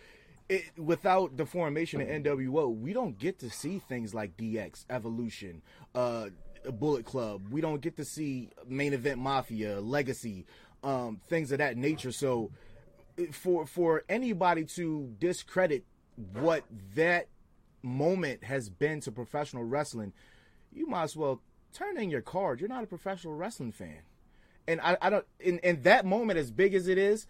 it. 0.49 0.64
Without 0.79 1.37
the 1.37 1.46
formation 1.46 2.00
of 2.00 2.08
NWO, 2.08 2.75
we 2.75 2.93
don't 2.93 3.19
get 3.19 3.38
to 3.41 3.50
see 3.50 3.79
things 3.79 4.14
like 4.14 4.37
DX, 4.37 4.85
Evolution, 4.91 5.62
uh, 5.94 6.29
Bullet 6.73 7.05
Club. 7.05 7.43
We 7.50 7.61
don't 7.61 7.81
get 7.81 7.96
to 7.96 8.05
see 8.05 8.50
Main 8.67 8.93
Event 8.93 9.19
Mafia, 9.19 9.81
Legacy, 9.81 10.46
um, 10.82 11.20
things 11.29 11.52
of 11.52 11.58
that 11.58 11.76
nature. 11.76 12.12
So, 12.12 12.50
for 13.32 13.67
for 13.67 14.05
anybody 14.08 14.64
to 14.76 15.14
discredit 15.19 15.85
what 16.32 16.64
that 16.94 17.29
moment 17.82 18.44
has 18.44 18.69
been 18.69 19.00
to 19.00 19.12
professional 19.12 19.64
wrestling, 19.64 20.12
you 20.73 20.87
might 20.87 21.05
as 21.05 21.17
well 21.17 21.41
turn 21.73 21.99
in 21.99 22.11
your 22.11 22.23
card. 22.23 22.61
You're 22.61 22.69
not 22.69 22.85
a 22.85 22.88
professional 22.88 23.35
wrestling 23.35 23.73
fan 23.73 24.02
and 24.67 24.81
I, 24.81 24.96
I 25.00 25.11
don't 25.11 25.26
in, 25.41 25.58
in 25.58 25.82
that 25.82 26.05
moment 26.05 26.38
as 26.38 26.50
big 26.50 26.75
as 26.75 26.88
it 26.88 26.99
is 26.99 27.26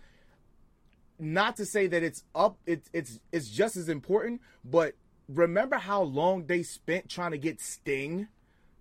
not 1.24 1.56
to 1.56 1.66
say 1.66 1.86
that 1.86 2.02
it's 2.02 2.24
up 2.34 2.58
it's 2.66 2.88
it's 2.92 3.18
it's 3.32 3.48
just 3.48 3.76
as 3.76 3.88
important 3.88 4.40
but 4.64 4.94
remember 5.28 5.76
how 5.76 6.02
long 6.02 6.46
they 6.46 6.62
spent 6.62 7.08
trying 7.08 7.30
to 7.30 7.38
get 7.38 7.60
sting 7.60 8.28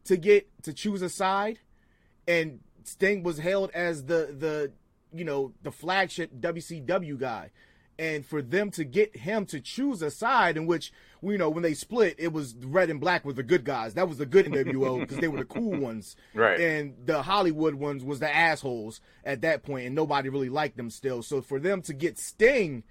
to 0.06 0.18
get 0.18 0.48
to 0.64 0.74
choose 0.74 1.02
a 1.02 1.10
side? 1.10 1.60
And 2.28 2.60
sting 2.84 3.24
was 3.24 3.40
hailed 3.40 3.72
as 3.74 4.06
the 4.06 4.36
the 4.38 4.72
you 5.14 5.24
know 5.24 5.54
the 5.62 5.72
flagship 5.72 6.32
wcw 6.40 7.20
guy 7.20 7.52
and 8.00 8.26
for 8.26 8.42
them 8.42 8.72
to 8.72 8.84
get 8.84 9.16
him 9.16 9.46
to 9.48 9.60
choose 9.60 10.02
a 10.02 10.10
side 10.10 10.58
in 10.58 10.66
which 10.66 10.92
you 11.22 11.38
know 11.38 11.50
when 11.50 11.64
they 11.64 11.74
split 11.74 12.16
it 12.18 12.34
was 12.34 12.56
red 12.66 12.90
and 12.90 13.00
black 13.00 13.24
were 13.24 13.34
the 13.34 13.44
good 13.44 13.64
guys. 13.64 13.94
That 13.94 14.10
was 14.10 14.18
the 14.18 14.26
good 14.26 14.48
nwo 14.48 15.00
because 15.00 15.18
they 15.18 15.28
were 15.28 15.40
the 15.40 15.46
cool 15.46 15.80
ones. 15.80 16.16
Right. 16.34 16.60
and 16.60 16.96
the 17.06 17.22
hollywood 17.22 17.76
ones 17.76 18.04
was 18.04 18.20
the 18.20 18.34
assholes 18.34 19.00
at 19.24 19.42
that 19.42 19.64
point 19.64 19.86
and 19.86 19.96
nobody 19.96 20.30
really 20.30 20.50
liked 20.50 20.78
them 20.78 20.90
still. 20.90 21.22
So 21.22 21.42
for 21.42 21.60
them 21.60 21.82
to 21.84 21.94
get 21.94 22.18
sting 22.18 22.84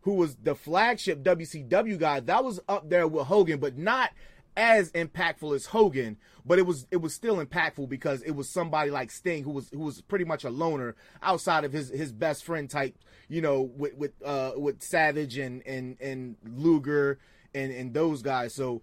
who 0.00 0.14
was 0.14 0.36
the 0.36 0.54
flagship 0.54 1.22
wcw 1.22 1.98
guy 1.98 2.20
that 2.20 2.44
was 2.44 2.60
up 2.68 2.88
there 2.88 3.06
with 3.06 3.26
hogan 3.26 3.58
but 3.58 3.76
not 3.76 4.10
as 4.56 4.90
impactful 4.92 5.54
as 5.54 5.66
Hogan, 5.66 6.16
but 6.44 6.58
it 6.58 6.66
was 6.66 6.86
it 6.90 6.98
was 6.98 7.14
still 7.14 7.44
impactful 7.44 7.88
because 7.88 8.22
it 8.22 8.32
was 8.32 8.48
somebody 8.48 8.90
like 8.90 9.10
Sting 9.10 9.44
who 9.44 9.50
was 9.50 9.68
who 9.70 9.80
was 9.80 10.00
pretty 10.00 10.24
much 10.24 10.44
a 10.44 10.50
loner 10.50 10.96
outside 11.22 11.64
of 11.64 11.72
his 11.72 11.90
his 11.90 12.12
best 12.12 12.44
friend 12.44 12.70
type, 12.70 12.96
you 13.28 13.40
know, 13.40 13.60
with 13.60 13.94
with 13.94 14.12
uh 14.24 14.52
with 14.56 14.82
Savage 14.82 15.36
and 15.38 15.62
and 15.66 16.00
and 16.00 16.36
Luger 16.44 17.18
and 17.54 17.72
and 17.72 17.92
those 17.92 18.22
guys. 18.22 18.54
So 18.54 18.82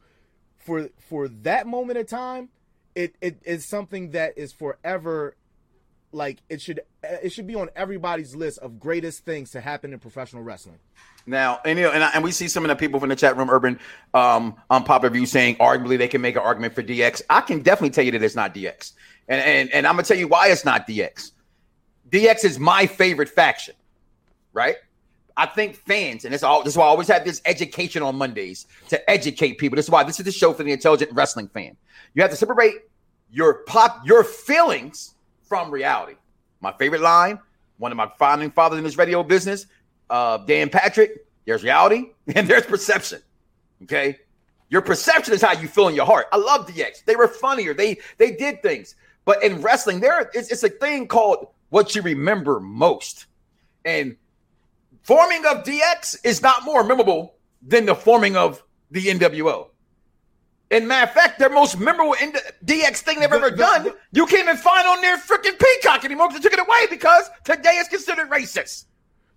for 0.58 0.90
for 1.00 1.28
that 1.28 1.68
moment 1.68 1.98
of 1.98 2.08
time, 2.08 2.50
it 2.96 3.16
it 3.22 3.40
is 3.44 3.66
something 3.66 4.12
that 4.12 4.38
is 4.38 4.54
forever 4.54 5.36
like 6.14 6.40
it 6.50 6.62
should 6.62 6.82
it 7.04 7.32
should 7.32 7.48
be 7.48 7.56
on 7.56 7.70
everybody's 7.76 8.36
list 8.36 8.60
of 8.60 8.80
greatest 8.80 9.26
things 9.26 9.52
to 9.52 9.62
happen 9.62 9.94
in 9.94 10.00
professional 10.00 10.44
wrestling. 10.44 10.80
Now, 11.26 11.60
and 11.66 11.80
you 11.80 11.86
know, 11.86 11.92
and, 11.92 12.04
I, 12.04 12.12
and 12.14 12.24
we 12.24 12.32
see 12.32 12.48
some 12.48 12.64
of 12.66 12.70
the 12.70 12.76
people 12.76 13.00
from 13.00 13.10
the 13.10 13.16
chat 13.16 13.38
room, 13.38 13.50
Urban, 13.50 13.80
um, 14.14 14.56
on 14.70 14.84
Pop 14.84 15.04
Review 15.04 15.26
saying 15.26 15.56
arguably 15.56 15.98
they 15.98 16.08
can 16.08 16.22
make 16.22 16.36
an 16.36 16.42
argument 16.42 16.76
for 16.76 16.84
DX. 16.84 17.22
I 17.30 17.42
can 17.42 17.62
definitely 17.62 17.92
tell 17.92 18.04
you 18.04 18.12
that 18.12 18.22
it's 18.22 18.36
not 18.36 18.54
DX, 18.54 18.94
and 19.28 19.42
and, 19.42 19.72
and 19.72 19.88
I'm 19.88 19.94
gonna 19.94 20.04
tell 20.04 20.18
you 20.18 20.28
why 20.28 20.50
it's 20.50 20.66
not 20.66 20.88
DX. 20.88 21.32
DX 22.10 22.46
is 22.46 22.60
my 22.60 22.86
favorite 22.86 23.30
faction, 23.30 23.76
right? 24.52 24.76
I 25.36 25.48
think 25.48 25.76
fans, 25.76 26.26
and 26.26 26.34
it's 26.34 26.44
all 26.44 26.64
this 26.64 26.74
is 26.74 26.78
why 26.78 26.86
I 26.86 26.90
always 26.90 27.08
have 27.08 27.26
this 27.26 27.42
education 27.46 28.04
on 28.04 28.16
Mondays 28.16 28.68
to 28.90 29.10
educate 29.10 29.58
people. 29.58 29.76
This 29.76 29.86
is 29.86 29.92
why 29.92 30.04
this 30.04 30.20
is 30.20 30.26
the 30.26 30.32
show 30.32 30.54
for 30.54 30.64
the 30.64 30.72
intelligent 30.72 31.12
wrestling 31.14 31.48
fan. 31.48 31.76
You 32.14 32.22
have 32.22 32.32
to 32.32 32.38
separate 32.38 32.76
your 33.32 33.64
pop 33.64 34.02
your 34.06 34.24
feelings 34.24 35.16
from 35.54 35.70
reality. 35.70 36.16
My 36.62 36.72
favorite 36.72 37.02
line, 37.02 37.38
one 37.78 37.92
of 37.92 37.96
my 37.96 38.12
founding 38.18 38.50
fathers 38.50 38.80
in 38.80 38.84
this 38.84 38.98
radio 38.98 39.22
business, 39.22 39.68
uh, 40.10 40.40
Dan 40.40 40.72
Patrick, 40.72 41.28
there's 41.46 41.64
reality 41.64 42.06
and 42.36 42.48
there's 42.48 42.66
perception. 42.66 43.22
Okay. 43.84 44.18
Your 44.70 44.82
perception 44.82 45.32
is 45.36 45.44
how 45.44 45.54
you 45.54 45.68
feel 45.68 45.90
in 45.90 45.94
your 45.94 46.08
heart. 46.08 46.26
I 46.32 46.38
love 46.38 46.66
DX. 46.66 47.06
They 47.06 47.16
were 47.16 47.28
funnier. 47.28 47.76
They 47.76 48.00
they 48.18 48.32
did 48.32 48.64
things. 48.64 48.96
But 49.26 49.44
in 49.44 49.62
wrestling, 49.62 50.00
there 50.00 50.28
it's, 50.34 50.52
it's 50.52 50.64
a 50.64 50.70
thing 50.70 51.08
called 51.08 51.50
what 51.70 51.94
you 51.94 52.02
remember 52.02 52.60
most. 52.60 53.28
And 53.86 54.18
forming 55.04 55.46
of 55.46 55.64
DX 55.66 56.18
is 56.24 56.42
not 56.42 56.66
more 56.66 56.84
memorable 56.84 57.36
than 57.62 57.86
the 57.86 57.94
forming 57.94 58.36
of 58.36 58.64
the 58.90 59.06
NWO. 59.06 59.68
In 60.72 60.88
matter 60.88 61.10
of 61.10 61.14
fact, 61.14 61.38
their 61.38 61.50
most 61.50 61.80
memorable 61.80 62.16
DX 62.66 62.98
thing 63.00 63.20
they've 63.20 63.32
ever 63.32 63.52
done, 63.52 63.92
you 64.12 64.26
can't 64.26 64.44
even 64.44 64.58
find 64.58 64.88
on 64.88 65.02
their 65.02 65.18
freaking 65.18 65.60
Peacock 65.60 66.04
anymore 66.04 66.30
because 66.30 66.42
they 66.42 66.50
took 66.50 66.58
it 66.58 66.66
away 66.68 66.88
because 66.90 67.30
today 67.44 67.72
is 67.72 67.88
considered 67.88 68.30
racist. 68.30 68.86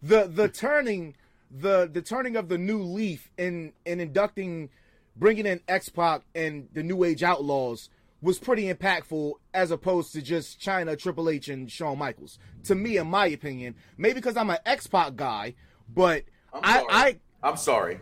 The 0.02 0.26
the 0.28 0.49
turning 0.49 1.14
the 1.50 1.88
the 1.92 2.02
turning 2.02 2.37
of 2.37 2.49
the 2.49 2.59
new 2.59 2.83
leaf 2.83 3.30
in 3.37 3.73
in 3.85 4.00
inducting, 4.00 4.71
bringing 5.16 5.47
in 5.47 5.61
X 5.68 5.88
Pac 5.88 6.23
and 6.35 6.68
the 6.73 6.83
New 6.83 7.04
Age 7.04 7.23
Outlaws 7.23 7.90
was 8.23 8.38
pretty 8.38 8.73
impactful 8.73 9.33
as 9.52 9.71
opposed 9.71 10.12
to 10.14 10.23
just 10.23 10.61
Chyna, 10.61 10.99
Triple 10.99 11.28
H, 11.28 11.49
and 11.49 11.71
Shawn 11.71 11.99
Michaels. 11.99 12.38
To 12.64 12.75
me, 12.75 12.97
in 12.97 13.06
my 13.09 13.26
opinion, 13.26 13.75
maybe 13.99 14.14
because 14.14 14.37
I'm 14.37 14.50
an 14.50 14.59
X 14.64 14.87
Pac 14.87 15.16
guy, 15.16 15.54
but 15.92 16.25
I'm 16.52 16.61
I, 16.62 16.85
I 16.88 17.16
I'm 17.42 17.56
sorry. 17.56 18.00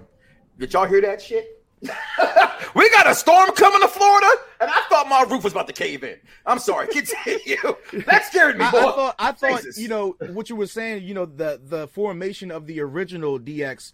Did 0.59 0.73
y'all 0.73 0.87
hear 0.87 1.01
that 1.01 1.21
shit? 1.21 1.64
we 2.75 2.91
got 2.91 3.07
a 3.07 3.15
storm 3.15 3.51
coming 3.53 3.81
to 3.81 3.89
Florida, 3.89 4.29
and 4.61 4.71
I 4.71 4.81
thought 4.89 5.09
my 5.09 5.23
roof 5.23 5.45
was 5.45 5.53
about 5.53 5.67
to 5.69 5.73
cave 5.73 6.05
in. 6.05 6.17
I'm 6.47 6.59
sorry. 6.59 6.89
Continue. 6.89 7.77
that 8.07 8.27
scared 8.27 8.59
me. 8.59 8.65
I, 8.65 8.69
I, 8.69 8.71
thought, 8.71 9.15
I 9.19 9.33
thought, 9.33 9.63
Jesus. 9.63 9.79
you 9.79 9.89
know, 9.89 10.17
what 10.33 10.51
you 10.51 10.57
were 10.57 10.67
saying. 10.67 11.05
You 11.05 11.15
know, 11.15 11.27
the 11.27 11.61
the 11.63 11.89
formation 11.89 12.51
of 12.51 12.67
the 12.67 12.81
original 12.81 13.39
DX, 13.39 13.93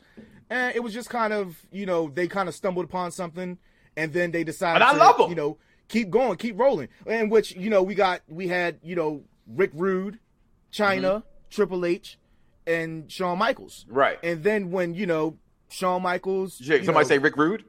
and 0.49 0.75
it 0.75 0.81
was 0.81 0.93
just 0.93 1.11
kind 1.11 1.33
of, 1.33 1.67
you 1.71 1.87
know, 1.87 2.09
they 2.09 2.29
kind 2.29 2.49
of 2.49 2.55
stumbled 2.55 2.85
upon 2.85 3.13
something, 3.13 3.59
and 3.97 4.13
then 4.13 4.31
they 4.31 4.45
decided. 4.45 4.83
And 4.83 4.85
I 4.85 4.93
to, 4.93 4.99
love 4.99 5.19
them. 5.19 5.31
You 5.31 5.37
know, 5.37 5.59
keep 5.89 6.11
going, 6.11 6.37
keep 6.37 6.59
rolling. 6.59 6.89
In 7.07 7.29
which 7.29 7.55
you 7.55 7.71
know 7.71 7.83
we 7.83 7.95
got 7.95 8.23
we 8.29 8.49
had 8.49 8.79
you 8.83 8.97
know 8.97 9.23
Rick 9.47 9.73
Rude, 9.75 10.19
Chyna, 10.73 11.03
mm-hmm. 11.03 11.27
Triple 11.51 11.85
H, 11.85 12.19
and 12.67 13.11
Shawn 13.11 13.39
Michaels. 13.39 13.85
Right. 13.89 14.19
And 14.23 14.43
then 14.43 14.71
when 14.71 14.95
you 14.95 15.07
know 15.07 15.37
Shawn 15.69 16.03
Michaels, 16.03 16.59
Jake, 16.59 16.85
somebody 16.85 17.05
know, 17.05 17.09
say 17.09 17.19
Rick 17.19 17.37
Rude. 17.37 17.65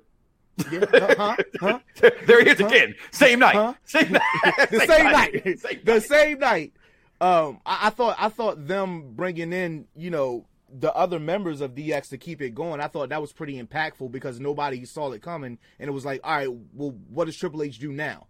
Yeah, 0.72 0.80
uh, 0.80 1.16
huh, 1.18 1.38
huh, 1.60 1.80
there 2.26 2.44
he 2.44 2.50
is 2.50 2.60
huh, 2.60 2.68
again. 2.68 2.96
Same 3.12 3.40
night. 3.40 3.56
Huh? 3.56 3.74
Same 3.86 4.12
night. 4.12 4.22
the 4.70 4.80
same, 4.80 4.88
same 4.88 5.04
night. 5.06 5.46
night. 5.46 5.60
Same 5.60 5.80
the 5.84 5.94
night. 5.94 6.04
same 6.04 6.40
night. 6.40 6.74
Um, 7.20 7.60
I, 7.66 7.88
I, 7.88 7.90
thought 7.92 8.16
I 8.20 8.30
thought 8.30 8.68
them 8.68 9.14
bringing 9.14 9.54
in, 9.54 9.88
you 9.96 10.10
know, 10.10 10.48
the 10.74 10.94
other 10.96 11.20
members 11.20 11.62
of 11.62 11.76
DX 11.76 12.10
to 12.10 12.18
keep 12.18 12.42
it 12.42 12.56
going. 12.56 12.82
I 12.82 12.88
thought 12.88 13.10
that 13.10 13.22
was 13.22 13.34
pretty 13.34 13.62
impactful 13.62 14.12
because 14.12 14.40
nobody 14.40 14.84
saw 14.86 15.12
it 15.12 15.22
coming, 15.22 15.58
and 15.80 15.90
it 15.90 15.92
was 15.92 16.06
like, 16.06 16.22
all 16.24 16.36
right, 16.36 16.50
well, 16.74 16.96
what 17.10 17.26
does 17.26 17.38
Triple 17.38 17.64
H 17.64 17.80
do 17.80 17.92
now? 17.92 18.28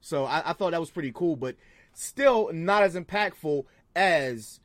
So 0.00 0.24
I, 0.24 0.50
I 0.50 0.52
thought 0.52 0.72
that 0.72 0.80
was 0.80 0.90
pretty 0.90 1.12
cool, 1.12 1.36
but 1.36 1.56
still 1.92 2.50
not 2.52 2.82
as 2.82 2.94
impactful 2.94 3.64
as 3.94 4.60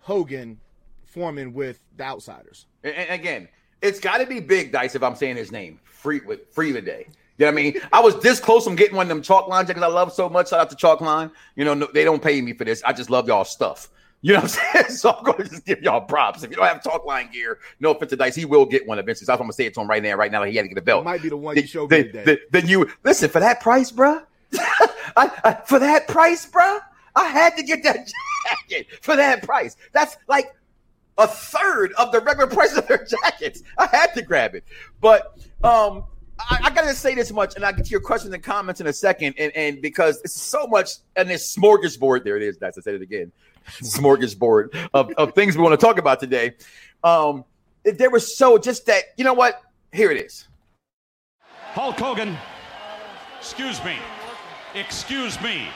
Hogan 0.00 0.60
forming 1.04 1.52
with 1.52 1.80
the 1.96 2.04
Outsiders. 2.04 2.66
And 2.82 3.10
again, 3.10 3.48
it's 3.84 4.00
got 4.00 4.18
to 4.18 4.26
be 4.26 4.40
big 4.40 4.72
dice 4.72 4.94
if 4.94 5.02
I'm 5.02 5.14
saying 5.14 5.36
his 5.36 5.52
name 5.52 5.78
free 5.84 6.20
with 6.20 6.52
free 6.52 6.72
today. 6.72 7.06
You 7.36 7.46
know 7.46 7.52
what 7.52 7.60
I 7.60 7.62
mean? 7.62 7.80
I 7.92 8.00
was 8.00 8.20
this 8.20 8.40
close 8.40 8.64
from 8.64 8.76
getting 8.76 8.96
one 8.96 9.04
of 9.04 9.08
them 9.08 9.22
chalk 9.22 9.48
lines 9.48 9.68
because 9.68 9.82
I 9.82 9.88
love 9.88 10.12
so 10.12 10.28
much. 10.28 10.50
Shout 10.50 10.60
out 10.60 10.70
to 10.70 10.76
Chalk 10.76 11.00
Line. 11.00 11.30
You 11.56 11.64
know, 11.64 11.74
no, 11.74 11.88
they 11.92 12.04
don't 12.04 12.22
pay 12.22 12.40
me 12.40 12.52
for 12.52 12.64
this. 12.64 12.82
I 12.84 12.92
just 12.92 13.10
love 13.10 13.26
y'all 13.26 13.44
stuff. 13.44 13.88
You 14.22 14.32
know 14.32 14.40
what 14.40 14.44
I'm 14.44 14.48
saying? 14.48 14.84
So 14.96 15.10
I'm 15.10 15.24
going 15.24 15.42
to 15.42 15.48
just 15.48 15.66
give 15.66 15.82
y'all 15.82 16.00
props. 16.00 16.44
If 16.44 16.50
you 16.50 16.56
don't 16.56 16.66
have 16.66 16.82
chalk 16.82 17.04
line 17.04 17.30
gear, 17.32 17.58
no 17.80 17.90
offense 17.90 18.10
to 18.10 18.16
Dice, 18.16 18.34
he 18.36 18.44
will 18.44 18.64
get 18.64 18.86
one 18.86 18.98
eventually. 18.98 19.26
So 19.26 19.32
that's 19.32 19.38
what 19.40 19.44
I'm 19.44 19.46
going 19.46 19.52
to 19.52 19.56
say 19.56 19.66
it 19.66 19.74
to 19.74 19.80
him 19.80 19.90
right 19.90 20.02
now. 20.02 20.14
Right 20.14 20.30
now, 20.30 20.44
he 20.44 20.56
had 20.56 20.62
to 20.62 20.68
get 20.68 20.78
a 20.78 20.82
belt. 20.82 21.02
It 21.02 21.04
might 21.04 21.22
be 21.22 21.28
the 21.28 21.36
one 21.36 21.56
you 21.56 21.66
showed 21.66 21.90
me 21.90 22.04
today. 22.04 22.38
Then 22.50 22.68
you 22.68 22.88
listen 23.02 23.28
for 23.28 23.40
that 23.40 23.60
price, 23.60 23.90
bro. 23.90 24.22
I, 24.54 25.30
I, 25.44 25.54
for 25.66 25.78
that 25.80 26.08
price, 26.08 26.46
bro. 26.46 26.78
I 27.16 27.26
had 27.26 27.56
to 27.56 27.62
get 27.62 27.82
that 27.82 28.08
jacket 28.48 28.86
for 29.02 29.16
that 29.16 29.42
price. 29.42 29.76
That's 29.92 30.16
like 30.28 30.54
a 31.18 31.28
third 31.28 31.92
of 31.92 32.12
the 32.12 32.20
regular 32.20 32.46
price 32.54 32.76
of 32.76 32.86
their 32.88 33.04
jackets. 33.04 33.62
I 33.78 33.86
had 33.86 34.14
to 34.14 34.22
grab 34.22 34.54
it. 34.54 34.64
But 35.00 35.38
um, 35.62 36.04
I, 36.38 36.60
I, 36.64 36.70
gotta 36.70 36.94
say 36.94 37.14
this 37.14 37.32
much, 37.32 37.54
and 37.54 37.64
I'll 37.64 37.72
get 37.72 37.84
to 37.84 37.90
your 37.90 38.00
questions 38.00 38.34
and 38.34 38.42
comments 38.42 38.80
in 38.80 38.86
a 38.86 38.92
second. 38.92 39.34
And, 39.38 39.52
and 39.56 39.80
because 39.80 40.20
it's 40.24 40.40
so 40.40 40.66
much, 40.66 40.90
and 41.16 41.28
this 41.28 41.54
smorgasbord, 41.56 42.24
there 42.24 42.36
it 42.36 42.42
is. 42.42 42.58
That's 42.58 42.78
I 42.78 42.80
said 42.80 42.94
it 42.94 43.02
again, 43.02 43.32
smorgasbord 43.80 44.88
of, 44.94 45.10
of 45.12 45.34
things 45.34 45.56
we 45.56 45.62
want 45.62 45.78
to 45.78 45.84
talk 45.84 45.98
about 45.98 46.20
today. 46.20 46.54
Um, 47.02 47.44
there 47.84 48.10
was 48.10 48.36
so 48.36 48.58
just 48.58 48.86
that, 48.86 49.04
you 49.16 49.24
know 49.24 49.34
what? 49.34 49.60
Here 49.92 50.10
it 50.10 50.20
is. 50.20 50.48
Hulk 51.72 51.98
Hogan, 51.98 52.36
excuse 53.38 53.82
me, 53.84 53.96
excuse 54.74 55.40
me. 55.40 55.66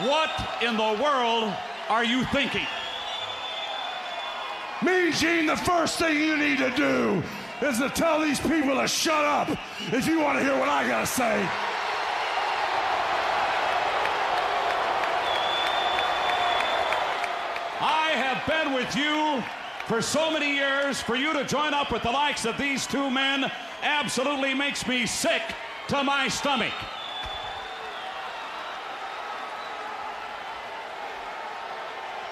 What 0.00 0.30
in 0.60 0.76
the 0.76 1.00
world 1.02 1.54
are 1.88 2.04
you 2.04 2.24
thinking? 2.26 2.66
Me, 4.82 5.12
Gene, 5.12 5.46
the 5.46 5.56
first 5.56 5.98
thing 5.98 6.16
you 6.16 6.36
need 6.36 6.58
to 6.58 6.70
do 6.70 7.22
is 7.62 7.78
to 7.78 7.88
tell 7.88 8.20
these 8.20 8.40
people 8.40 8.76
to 8.76 8.86
shut 8.86 9.24
up 9.24 9.48
if 9.92 10.06
you 10.06 10.20
want 10.20 10.38
to 10.38 10.44
hear 10.44 10.58
what 10.58 10.68
I 10.68 10.86
got 10.86 11.00
to 11.00 11.06
say. 11.06 11.48
I 17.80 18.10
have 18.16 18.46
been 18.46 18.74
with 18.74 18.94
you 18.96 19.42
for 19.86 20.02
so 20.02 20.30
many 20.30 20.54
years. 20.54 21.00
For 21.00 21.16
you 21.16 21.32
to 21.32 21.44
join 21.44 21.74
up 21.74 21.92
with 21.92 22.02
the 22.02 22.10
likes 22.10 22.44
of 22.44 22.58
these 22.58 22.86
two 22.86 23.10
men 23.10 23.50
absolutely 23.82 24.54
makes 24.54 24.86
me 24.86 25.06
sick 25.06 25.42
to 25.88 26.02
my 26.02 26.28
stomach. 26.28 26.72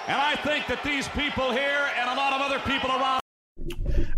And 0.09 0.17
I 0.21 0.35
think 0.37 0.67
that 0.67 0.83
these 0.83 1.07
people 1.09 1.53
here 1.53 1.91
and 1.97 2.11
a 2.11 2.15
lot 2.15 2.33
of 2.33 2.41
other 2.41 2.59
people 2.61 2.91
around. 2.91 3.21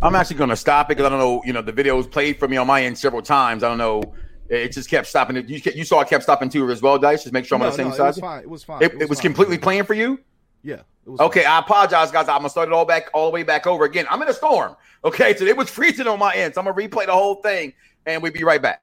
I'm 0.01 0.15
actually 0.15 0.37
going 0.37 0.51
to 0.51 0.57
stop 0.57 0.87
it 0.87 0.97
because 0.97 1.07
I 1.07 1.09
don't 1.11 1.19
know. 1.19 1.43
You 1.45 1.53
know, 1.53 1.63
the 1.63 1.73
video 1.73 1.97
was 1.97 2.07
played 2.07 2.39
for 2.39 2.49
me 2.49 2.57
on 2.57 2.67
my 2.67 2.83
end 2.83 2.97
several 2.97 3.23
times. 3.23 3.63
I 3.63 3.69
don't 3.69 3.79
know. 3.79 4.03
It 4.49 4.73
just 4.73 4.89
kept 4.89 5.07
stopping. 5.07 5.37
You, 5.49 5.61
you 5.75 5.85
saw 5.85 6.01
it 6.01 6.09
kept 6.09 6.23
stopping 6.23 6.49
too 6.49 6.71
as 6.71 6.81
well, 6.81 6.99
Dice. 6.99 7.23
Just 7.23 7.33
make 7.33 7.45
sure 7.45 7.57
I'm 7.57 7.61
no, 7.61 7.67
on 7.67 7.73
the 7.73 7.77
same 7.77 7.89
no, 7.89 7.97
side. 7.97 8.07
It 8.07 8.09
was 8.09 8.19
fine. 8.19 8.43
It 8.43 8.51
was 8.51 8.65
fine. 8.65 8.83
It, 8.83 8.93
it 8.93 8.99
was, 8.99 9.09
was 9.11 9.19
fine. 9.19 9.23
completely 9.25 9.59
playing 9.59 9.85
for 9.85 9.95
you. 9.95 10.21
Yeah. 10.63 10.81
okay, 11.21 11.43
fine. 11.43 11.53
I 11.53 11.59
apologize, 11.59 12.11
guys. 12.11 12.29
I'm 12.29 12.39
gonna 12.39 12.51
start 12.51 12.69
it 12.69 12.73
all 12.73 12.87
back, 12.87 13.11
all 13.13 13.27
the 13.27 13.35
way 13.35 13.43
back 13.43 13.67
over 13.67 13.85
again. 13.85 14.07
I'm 14.11 14.23
in 14.23 14.29
a 14.29 14.35
storm. 14.35 14.77
Okay, 15.05 15.37
so 15.37 15.45
it 15.45 15.57
was 15.57 15.69
freezing 15.69 16.07
on 16.07 16.19
my 16.19 16.35
end, 16.35 16.55
so 16.55 16.61
I'm 16.61 16.67
gonna 16.67 16.77
replay 16.77 17.07
the 17.07 17.13
whole 17.13 17.37
thing, 17.37 17.75
and 18.07 18.23
we'll 18.23 18.33
be 18.33 18.45
right 18.45 18.61
back. 18.61 18.83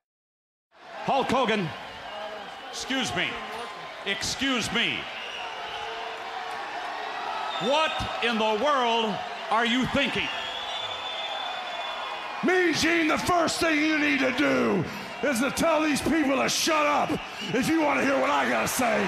Hulk 1.06 1.28
Hogan, 1.28 1.68
excuse 2.70 3.16
me, 3.16 3.28
excuse 4.06 4.72
me. 4.72 5.00
What 7.64 7.92
in 8.24 8.40
the 8.40 8.64
world 8.64 9.16
are 9.52 9.68
you 9.68 9.86
thinking? 9.88 10.28
Me, 12.44 12.74
Gene, 12.74 13.08
the 13.08 13.20
first 13.20 13.60
thing 13.60 13.78
you 13.78 14.00
need 14.00 14.20
to 14.20 14.32
do 14.32 14.84
is 15.22 15.42
to 15.42 15.52
tell 15.52 15.84
these 15.84 16.02
people 16.02 16.38
to 16.38 16.50
shut 16.50 16.88
up 16.88 17.12
if 17.54 17.70
you 17.70 17.82
want 17.82 18.00
to 18.00 18.06
hear 18.06 18.20
what 18.20 18.32
I 18.32 18.50
got 18.50 18.64
to 18.64 18.68
say. 18.68 19.08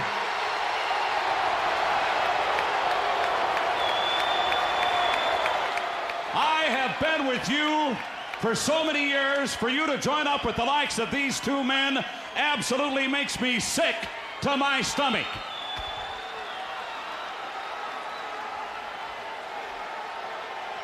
I 6.36 6.65
have 6.69 7.00
been 7.00 7.27
with 7.27 7.50
you 7.50 7.98
for 8.39 8.53
so 8.53 8.83
many 8.83 9.07
years. 9.07 9.55
For 9.55 9.69
you 9.69 9.88
to 9.88 9.98
join 9.98 10.27
up 10.27 10.45
with 10.45 10.57
the 10.57 10.65
likes 10.65 11.00
of 11.00 11.10
these 11.10 11.39
two 11.39 11.63
men 11.63 12.05
absolutely 12.36 13.07
makes 13.07 13.41
me 13.41 13.60
sick 13.60 13.95
to 14.41 14.55
my 14.57 14.81
stomach. 14.81 15.25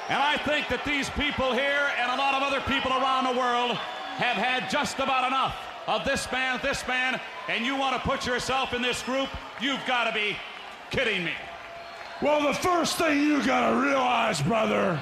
And 0.09 0.17
I 0.17 0.37
think 0.37 0.69
that 0.69 0.83
these 0.83 1.07
people 1.11 1.53
here 1.53 1.91
and 1.99 2.11
a 2.11 2.15
lot 2.15 2.33
of 2.33 2.41
other 2.41 2.61
people 2.61 2.91
around 2.91 3.25
the 3.25 3.39
world 3.39 3.77
have 4.17 4.37
had 4.37 4.67
just 4.67 4.97
about 4.97 5.27
enough 5.27 5.55
of 5.87 6.03
this 6.03 6.29
man, 6.31 6.59
this 6.63 6.85
man, 6.87 7.21
and 7.47 7.63
you 7.63 7.75
want 7.75 7.95
to 7.95 8.01
put 8.01 8.25
yourself 8.25 8.73
in 8.73 8.81
this 8.81 9.03
group, 9.03 9.29
you've 9.61 9.85
got 9.85 10.05
to 10.05 10.11
be 10.11 10.35
kidding 10.89 11.23
me. 11.23 11.33
Well, 12.23 12.41
the 12.41 12.55
first 12.55 12.97
thing 12.97 13.21
you 13.21 13.45
got 13.45 13.69
to 13.69 13.77
realize, 13.77 14.41
brother, 14.41 14.99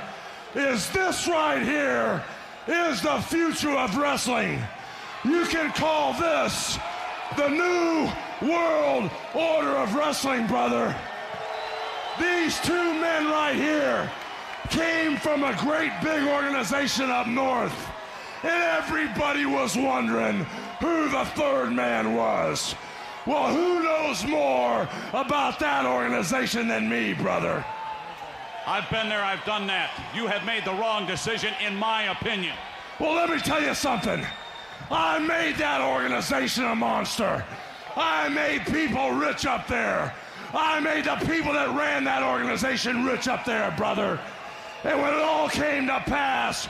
is 0.53 0.89
this 0.91 1.25
right 1.25 1.61
here 1.61 2.21
is 2.67 3.01
the 3.01 3.21
future 3.21 3.77
of 3.77 3.95
wrestling. 3.95 4.61
You 5.23 5.45
can 5.45 5.71
call 5.71 6.19
this 6.19 6.77
the 7.37 7.47
new 7.47 8.09
world 8.41 9.09
order 9.33 9.69
of 9.77 9.95
wrestling, 9.95 10.47
brother. 10.47 10.93
These 12.19 12.59
two 12.59 12.73
men 12.73 13.27
right 13.27 13.55
here 13.55 14.11
came 14.69 15.17
from 15.17 15.43
a 15.43 15.55
great 15.57 15.91
big 16.01 16.23
organization 16.27 17.09
up 17.09 17.27
north. 17.27 17.75
And 18.43 18.63
everybody 18.63 19.45
was 19.45 19.75
wondering 19.75 20.45
who 20.79 21.09
the 21.09 21.25
third 21.35 21.71
man 21.71 22.15
was. 22.15 22.75
Well, 23.25 23.53
who 23.53 23.83
knows 23.83 24.25
more 24.25 24.87
about 25.13 25.59
that 25.59 25.85
organization 25.85 26.67
than 26.67 26.87
me, 26.87 27.13
brother? 27.13 27.65
I've 28.65 28.89
been 28.89 29.09
there, 29.09 29.23
I've 29.23 29.43
done 29.45 29.67
that. 29.67 29.91
You 30.13 30.27
have 30.27 30.45
made 30.45 30.65
the 30.65 30.73
wrong 30.73 31.07
decision, 31.07 31.53
in 31.65 31.75
my 31.75 32.11
opinion. 32.11 32.55
Well, 32.99 33.13
let 33.13 33.29
me 33.29 33.39
tell 33.39 33.61
you 33.61 33.73
something. 33.73 34.25
I 34.89 35.19
made 35.19 35.55
that 35.55 35.81
organization 35.81 36.65
a 36.65 36.75
monster. 36.75 37.43
I 37.95 38.29
made 38.29 38.65
people 38.65 39.11
rich 39.11 39.45
up 39.45 39.67
there. 39.67 40.13
I 40.53 40.79
made 40.79 41.05
the 41.05 41.15
people 41.25 41.51
that 41.53 41.69
ran 41.77 42.03
that 42.05 42.23
organization 42.23 43.05
rich 43.05 43.27
up 43.27 43.43
there, 43.43 43.73
brother. 43.77 44.19
And 44.87 45.01
when 45.01 45.13
it 45.13 45.19
all 45.19 45.49
came 45.49 45.85
to 45.87 45.99
pass, 45.99 46.69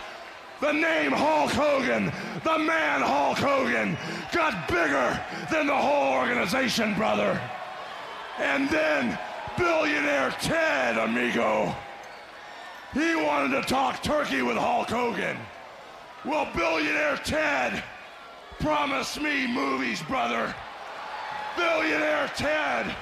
the 0.59 0.71
name 0.71 1.12
Hulk 1.12 1.51
Hogan, 1.51 2.12
the 2.43 2.57
man 2.57 3.01
Hulk 3.01 3.38
Hogan, 3.38 3.95
got 4.33 4.67
bigger 4.67 5.24
than 5.51 5.67
the 5.67 5.75
whole 5.75 6.13
organization, 6.13 6.95
brother. 6.95 7.39
And 8.39 8.67
then 8.71 9.19
billionaire 9.55 10.31
Ted, 10.41 10.97
amigo, 10.97 11.75
he 12.95 13.15
wanted 13.15 13.62
to 13.62 13.67
talk 13.67 14.01
turkey 14.01 14.41
with 14.41 14.57
Hulk 14.57 14.89
Hogan. 14.89 15.38
Well, 16.25 16.47
billionaire 16.55 17.17
Ted 17.17 17.83
promised 18.59 19.21
me 19.21 19.45
movies, 19.45 20.01
brother. 20.01 20.55
Billionaire 21.55 22.31
Ted 22.36 22.95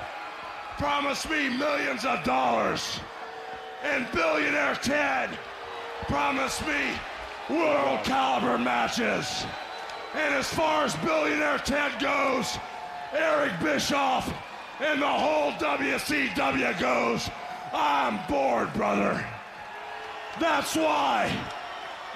promised 0.77 1.29
me 1.29 1.55
millions 1.55 2.03
of 2.03 2.21
dollars. 2.25 2.99
And 3.85 4.11
billionaire 4.11 4.75
Ted 4.75 5.29
promised 6.07 6.65
me 6.65 6.89
world 7.51 8.03
caliber 8.03 8.57
matches. 8.57 9.45
And 10.15 10.33
as 10.33 10.51
far 10.51 10.85
as 10.85 10.95
billionaire 10.97 11.59
Ted 11.59 11.91
goes, 11.99 12.57
Eric 13.13 13.53
Bischoff 13.61 14.33
and 14.81 14.99
the 14.99 15.07
whole 15.07 15.51
WCW 15.51 16.79
goes, 16.79 17.29
I'm 17.73 18.19
bored, 18.27 18.73
brother. 18.73 19.23
That's 20.39 20.75
why 20.75 21.31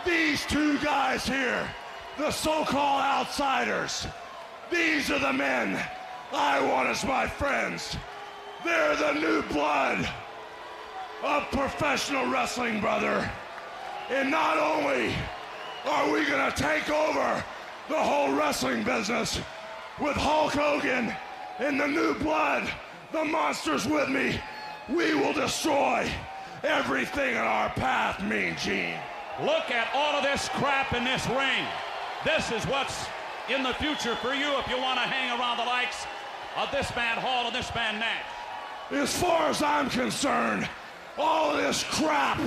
these 0.05 0.45
two 0.47 0.79
guys 0.79 1.27
here, 1.27 1.69
the 2.17 2.31
so-called 2.31 3.03
outsiders, 3.03 4.07
these 4.71 5.11
are 5.11 5.19
the 5.19 5.33
men 5.33 5.79
I 6.33 6.61
want 6.61 6.89
as 6.89 7.05
my 7.05 7.27
friends. 7.27 7.95
They're 8.65 8.95
the 8.95 9.13
new 9.13 9.43
blood 9.43 10.09
of 11.23 11.49
professional 11.51 12.31
wrestling, 12.31 12.79
brother. 12.79 13.29
And 14.09 14.31
not 14.31 14.57
only 14.57 15.13
are 15.85 16.11
we 16.11 16.25
going 16.25 16.51
to 16.51 16.55
take 16.55 16.89
over 16.89 17.43
the 17.89 17.95
whole 17.95 18.33
wrestling 18.33 18.83
business 18.83 19.39
with 19.99 20.15
Hulk 20.15 20.53
Hogan 20.53 21.13
and 21.59 21.79
the 21.79 21.87
new 21.87 22.13
blood, 22.15 22.69
the 23.11 23.25
monsters 23.25 23.85
with 23.85 24.09
me, 24.09 24.39
we 24.87 25.13
will 25.13 25.33
destroy 25.33 26.09
everything 26.63 27.31
in 27.31 27.37
our 27.37 27.69
path, 27.69 28.21
Mean 28.23 28.55
Gene. 28.57 28.99
Look 29.41 29.71
at 29.71 29.89
all 29.93 30.15
of 30.15 30.23
this 30.23 30.49
crap 30.49 30.93
in 30.93 31.03
this 31.03 31.27
ring. 31.27 31.65
This 32.25 32.51
is 32.51 32.65
what's 32.67 33.05
in 33.49 33.63
the 33.63 33.73
future 33.75 34.15
for 34.15 34.33
you 34.33 34.57
if 34.59 34.67
you 34.67 34.77
want 34.77 34.99
to 34.99 35.05
hang 35.05 35.39
around 35.39 35.57
the 35.57 35.63
likes 35.63 36.05
of 36.57 36.69
this 36.71 36.93
man 36.95 37.17
Hall 37.17 37.45
and 37.47 37.55
this 37.55 37.73
man 37.73 37.99
Nash. 37.99 38.25
As 38.91 39.15
far 39.21 39.49
as 39.49 39.61
I'm 39.61 39.89
concerned, 39.89 40.67
all 41.19 41.57
this 41.57 41.83
crap 41.83 42.39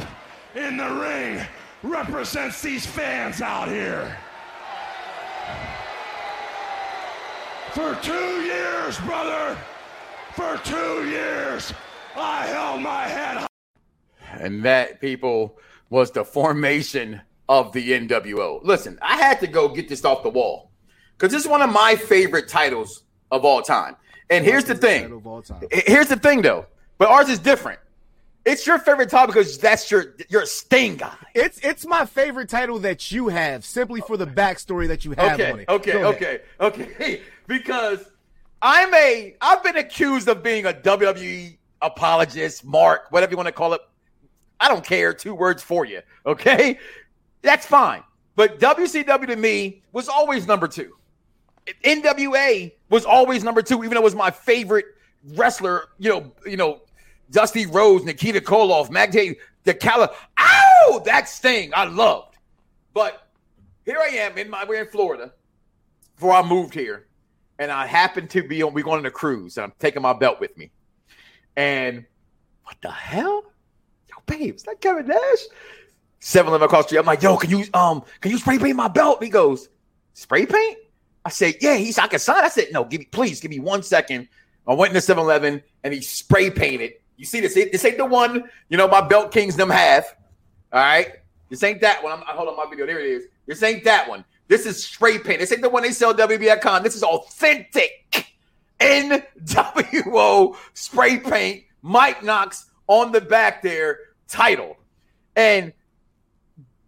in 0.54 0.78
the 0.78 0.88
ring 0.88 1.44
represents 1.82 2.62
these 2.62 2.86
fans 2.86 3.42
out 3.42 3.68
here. 3.68 4.16
For 7.72 7.94
two 8.02 8.12
years, 8.42 8.98
brother, 9.00 9.58
for 10.34 10.58
two 10.64 11.08
years, 11.08 11.72
I 12.16 12.46
held 12.46 12.80
my 12.80 13.04
head 13.04 13.36
high. 13.38 13.46
And 14.40 14.64
that, 14.64 15.00
people, 15.00 15.58
was 15.90 16.10
the 16.10 16.24
formation 16.24 17.20
of 17.48 17.72
the 17.72 17.90
NWO. 17.92 18.60
Listen, 18.62 18.98
I 19.02 19.16
had 19.16 19.40
to 19.40 19.46
go 19.46 19.68
get 19.68 19.88
this 19.88 20.04
off 20.04 20.22
the 20.22 20.30
wall 20.30 20.70
because 21.16 21.32
this 21.32 21.42
is 21.42 21.48
one 21.48 21.60
of 21.60 21.70
my 21.70 21.96
favorite 21.96 22.48
titles 22.48 23.04
of 23.30 23.44
all 23.44 23.60
time. 23.60 23.96
And 24.30 24.44
here's 24.44 24.64
the 24.64 24.74
thing. 24.74 25.22
Here's 25.70 26.08
the 26.08 26.16
thing, 26.16 26.40
though. 26.40 26.66
But 26.96 27.08
ours 27.08 27.28
is 27.28 27.38
different. 27.38 27.78
It's 28.44 28.66
your 28.66 28.78
favorite 28.78 29.08
title 29.08 29.28
because 29.28 29.56
that's 29.58 29.90
your 29.90 30.16
your 30.28 30.46
Sting 30.46 30.96
guy. 30.96 31.14
It's 31.34 31.58
it's 31.60 31.86
my 31.86 32.04
favorite 32.04 32.48
title 32.48 32.78
that 32.80 33.12
you 33.12 33.28
have 33.28 33.64
simply 33.64 34.00
for 34.00 34.16
the 34.16 34.26
backstory 34.26 34.88
that 34.88 35.04
you 35.04 35.12
have 35.12 35.38
okay, 35.38 35.52
on 35.52 35.60
it. 35.60 35.68
Okay, 35.68 36.04
okay, 36.04 36.40
okay. 36.60 37.20
Because 37.48 38.08
I'm 38.62 38.94
a 38.94 39.34
I've 39.40 39.62
been 39.62 39.76
accused 39.76 40.28
of 40.28 40.42
being 40.42 40.64
a 40.66 40.72
WWE 40.72 41.58
apologist, 41.82 42.64
mark, 42.64 43.10
whatever 43.10 43.32
you 43.32 43.36
want 43.36 43.48
to 43.48 43.52
call 43.52 43.74
it. 43.74 43.80
I 44.60 44.68
don't 44.68 44.84
care. 44.84 45.12
Two 45.12 45.34
words 45.34 45.62
for 45.62 45.84
you. 45.84 46.00
Okay, 46.24 46.78
that's 47.42 47.66
fine. 47.66 48.02
But 48.36 48.58
WCW 48.60 49.26
to 49.26 49.36
me 49.36 49.82
was 49.92 50.08
always 50.08 50.46
number 50.46 50.68
two. 50.68 50.96
NWA 51.84 52.72
was 52.88 53.04
always 53.04 53.44
number 53.44 53.62
two, 53.62 53.84
even 53.84 53.90
though 53.90 54.00
it 54.00 54.04
was 54.04 54.14
my 54.14 54.30
favorite 54.30 54.86
wrestler. 55.34 55.88
You 55.98 56.10
know, 56.10 56.32
you 56.46 56.56
know, 56.56 56.80
Dusty 57.32 57.66
Rhodes, 57.66 58.04
Nikita 58.04 58.40
Koloff, 58.40 58.90
Magday, 58.90 59.36
the 59.64 59.74
Cala. 59.74 60.10
Ow! 60.38 61.02
That 61.04 61.28
sting 61.28 61.72
I 61.74 61.84
loved. 61.84 62.36
But 62.94 63.26
here 63.84 63.98
I 63.98 64.08
am 64.16 64.38
in 64.38 64.50
my 64.50 64.64
we're 64.64 64.82
in 64.82 64.88
Florida 64.88 65.32
before 66.14 66.32
I 66.32 66.42
moved 66.42 66.74
here. 66.74 67.06
And 67.58 67.70
I 67.70 67.86
happened 67.86 68.30
to 68.30 68.42
be 68.46 68.62
on 68.62 68.74
we're 68.74 68.84
going 68.84 68.98
on 68.98 69.06
a 69.06 69.10
cruise 69.10 69.56
and 69.56 69.64
I'm 69.64 69.72
taking 69.78 70.02
my 70.02 70.12
belt 70.12 70.40
with 70.40 70.56
me. 70.56 70.70
And 71.56 72.04
what 72.64 72.76
the 72.82 72.90
hell? 72.90 73.44
Yo, 74.08 74.16
babe, 74.26 74.54
is 74.56 74.62
that 74.64 74.80
Kevin 74.80 75.06
Nash? 75.06 75.46
7-Eleven 76.20 76.64
across 76.64 76.84
the 76.84 76.88
street. 76.88 76.98
I'm 76.98 77.06
like, 77.06 77.22
yo, 77.22 77.36
can 77.36 77.50
you 77.50 77.64
um 77.74 78.02
can 78.20 78.30
you 78.30 78.38
spray 78.38 78.58
paint 78.58 78.76
my 78.76 78.88
belt? 78.88 79.22
He 79.22 79.28
goes, 79.28 79.68
spray 80.12 80.46
paint? 80.46 80.78
I 81.24 81.30
said, 81.30 81.54
yeah, 81.60 81.76
he's 81.76 81.98
I 81.98 82.08
can 82.08 82.18
sign. 82.18 82.44
I 82.44 82.48
said, 82.48 82.68
no, 82.72 82.84
give 82.84 83.00
me 83.00 83.06
please 83.06 83.40
give 83.40 83.50
me 83.50 83.58
one 83.58 83.82
second. 83.82 84.28
I 84.66 84.74
went 84.74 84.94
into 84.94 85.14
7-Eleven 85.14 85.62
and 85.82 85.94
he 85.94 86.00
spray 86.00 86.50
painted 86.50 86.92
you 87.22 87.26
see 87.26 87.38
this? 87.38 87.54
This 87.54 87.84
ain't 87.84 87.98
the 87.98 88.04
one, 88.04 88.50
you 88.68 88.76
know, 88.76 88.88
my 88.88 89.00
belt 89.00 89.30
kings 89.30 89.54
them 89.54 89.70
have. 89.70 90.04
All 90.72 90.80
right. 90.80 91.12
This 91.50 91.62
ain't 91.62 91.80
that 91.80 92.02
one. 92.02 92.12
I'm, 92.12 92.24
hold 92.26 92.48
on 92.48 92.56
my 92.56 92.66
video. 92.68 92.84
There 92.84 92.98
it 92.98 93.06
is. 93.06 93.26
This 93.46 93.62
ain't 93.62 93.84
that 93.84 94.08
one. 94.08 94.24
This 94.48 94.66
is 94.66 94.84
spray 94.84 95.20
paint. 95.20 95.38
This 95.38 95.52
ain't 95.52 95.62
the 95.62 95.68
one 95.68 95.84
they 95.84 95.92
sell 95.92 96.12
WB.com. 96.12 96.82
This 96.82 96.96
is 96.96 97.04
authentic 97.04 98.34
NWO 98.80 100.56
spray 100.74 101.18
paint. 101.20 101.62
Mike 101.82 102.24
Knoxxx 102.24 102.64
on 102.88 103.12
the 103.12 103.20
back 103.20 103.62
there 103.62 104.00
title. 104.26 104.76
And 105.36 105.72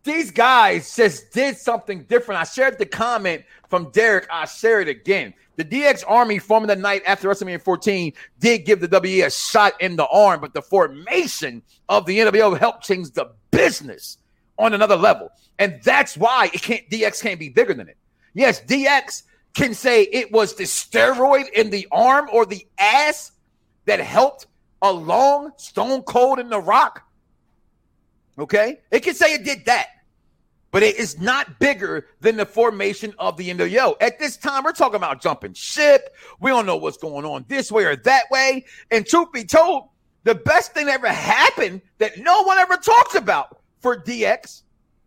these 0.04 0.30
guys 0.30 0.94
just 0.94 1.32
did 1.32 1.56
something 1.56 2.04
different. 2.04 2.40
I 2.40 2.44
shared 2.44 2.78
the 2.78 2.86
comment 2.86 3.42
from 3.68 3.90
Derek. 3.90 4.26
I 4.30 4.44
share 4.44 4.80
it 4.80 4.88
again. 4.88 5.32
The 5.56 5.64
DX 5.64 6.04
Army 6.06 6.38
forming 6.38 6.68
the 6.68 6.76
night 6.76 7.02
after 7.06 7.28
WrestleMania 7.28 7.62
14 7.62 8.12
did 8.38 8.66
give 8.66 8.80
the 8.80 8.88
WWE 8.88 9.26
a 9.26 9.30
shot 9.30 9.80
in 9.80 9.96
the 9.96 10.06
arm, 10.08 10.40
but 10.40 10.52
the 10.52 10.60
formation 10.60 11.62
of 11.88 12.04
the 12.06 12.18
NWO 12.18 12.58
helped 12.58 12.84
change 12.84 13.12
the 13.12 13.32
business 13.50 14.18
on 14.58 14.74
another 14.74 14.96
level. 14.96 15.30
And 15.58 15.80
that's 15.82 16.16
why 16.16 16.50
it 16.52 16.60
can't 16.60 16.88
DX 16.90 17.22
can't 17.22 17.40
be 17.40 17.48
bigger 17.48 17.72
than 17.72 17.88
it. 17.88 17.96
Yes, 18.34 18.60
DX 18.62 19.22
can 19.54 19.72
say 19.72 20.02
it 20.02 20.30
was 20.32 20.54
the 20.54 20.64
steroid 20.64 21.48
in 21.50 21.70
the 21.70 21.86
arm 21.92 22.28
or 22.32 22.44
the 22.44 22.66
ass 22.78 23.32
that 23.86 24.00
helped 24.00 24.48
along 24.82 25.52
Stone 25.56 26.02
Cold 26.02 26.40
and 26.40 26.50
The 26.50 26.60
Rock. 26.60 27.02
Okay? 28.38 28.80
It 28.90 29.00
can 29.00 29.14
say 29.14 29.34
it 29.34 29.44
did 29.44 29.64
that 29.66 29.88
but 30.74 30.82
it 30.82 30.96
is 30.96 31.20
not 31.20 31.60
bigger 31.60 32.04
than 32.20 32.36
the 32.36 32.44
formation 32.44 33.14
of 33.20 33.36
the 33.36 33.48
NWO. 33.48 33.94
At 34.00 34.18
this 34.18 34.36
time, 34.36 34.64
we're 34.64 34.72
talking 34.72 34.96
about 34.96 35.22
jumping 35.22 35.54
ship. 35.54 36.12
We 36.40 36.50
don't 36.50 36.66
know 36.66 36.74
what's 36.74 36.96
going 36.96 37.24
on 37.24 37.44
this 37.46 37.70
way 37.70 37.84
or 37.84 37.94
that 37.94 38.24
way. 38.28 38.64
And 38.90 39.06
truth 39.06 39.30
be 39.32 39.44
told, 39.44 39.84
the 40.24 40.34
best 40.34 40.74
thing 40.74 40.86
that 40.86 40.94
ever 40.94 41.06
happened 41.06 41.80
that 41.98 42.18
no 42.18 42.42
one 42.42 42.58
ever 42.58 42.76
talks 42.76 43.14
about 43.14 43.58
for 43.78 43.96
DX, 43.96 44.62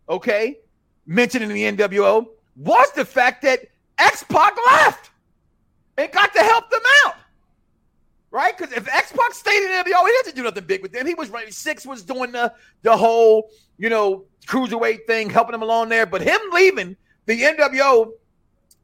okay, 0.08 0.58
mentioned 1.04 1.44
in 1.44 1.50
the 1.50 1.64
NWO, 1.64 2.24
was 2.56 2.90
the 2.92 3.04
fact 3.04 3.42
that 3.42 3.66
X 3.98 4.22
Pac 4.22 4.56
left 4.68 5.10
and 5.98 6.10
got 6.12 6.32
to 6.32 6.40
help 6.40 6.70
them 6.70 6.80
out. 7.04 7.16
Right? 8.30 8.56
Because 8.56 8.74
if 8.74 8.86
X 8.88 9.12
Pac 9.12 9.32
stayed 9.32 9.62
in 9.62 9.68
the 9.68 9.90
NWO, 9.90 10.04
he 10.04 10.12
didn't 10.24 10.36
do 10.36 10.42
nothing 10.42 10.64
big 10.64 10.82
with 10.82 10.92
them. 10.92 11.06
He 11.06 11.14
was 11.14 11.30
right. 11.30 11.48
Syxx 11.48 11.86
was 11.86 12.02
doing 12.02 12.32
the 12.32 12.52
the 12.82 12.94
whole, 12.94 13.50
you 13.78 13.88
know, 13.88 14.24
cruiserweight 14.46 15.06
thing, 15.06 15.30
helping 15.30 15.54
him 15.54 15.62
along 15.62 15.88
there. 15.88 16.04
But 16.04 16.20
him 16.20 16.38
leaving 16.52 16.96
the 17.24 17.40
NWO, 17.40 18.10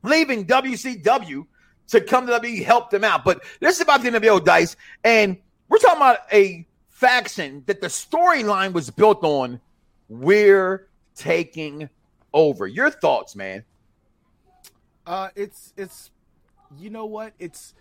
leaving 0.02 0.46
WCW 0.46 1.46
to 1.88 2.00
come 2.00 2.26
to 2.26 2.32
WWE 2.32 2.64
helped 2.64 2.94
him 2.94 3.04
out. 3.04 3.24
But 3.24 3.44
this 3.60 3.76
is 3.76 3.82
about 3.82 4.02
the 4.02 4.10
NWO 4.10 4.42
dice, 4.42 4.76
and 5.04 5.36
we're 5.68 5.78
talking 5.78 5.98
about 5.98 6.20
a 6.32 6.66
faction 6.88 7.62
that 7.66 7.80
the 7.80 7.88
storyline 7.88 8.72
was 8.72 8.88
built 8.90 9.22
on. 9.22 9.60
We're 10.08 10.88
taking 11.14 11.90
over. 12.32 12.66
Your 12.66 12.90
thoughts, 12.90 13.36
man? 13.36 13.64
Uh, 15.06 15.28
it's 15.34 15.72
it's 15.76 16.10
you 16.78 16.90
know 16.90 17.04
what 17.04 17.32
it's 17.38 17.74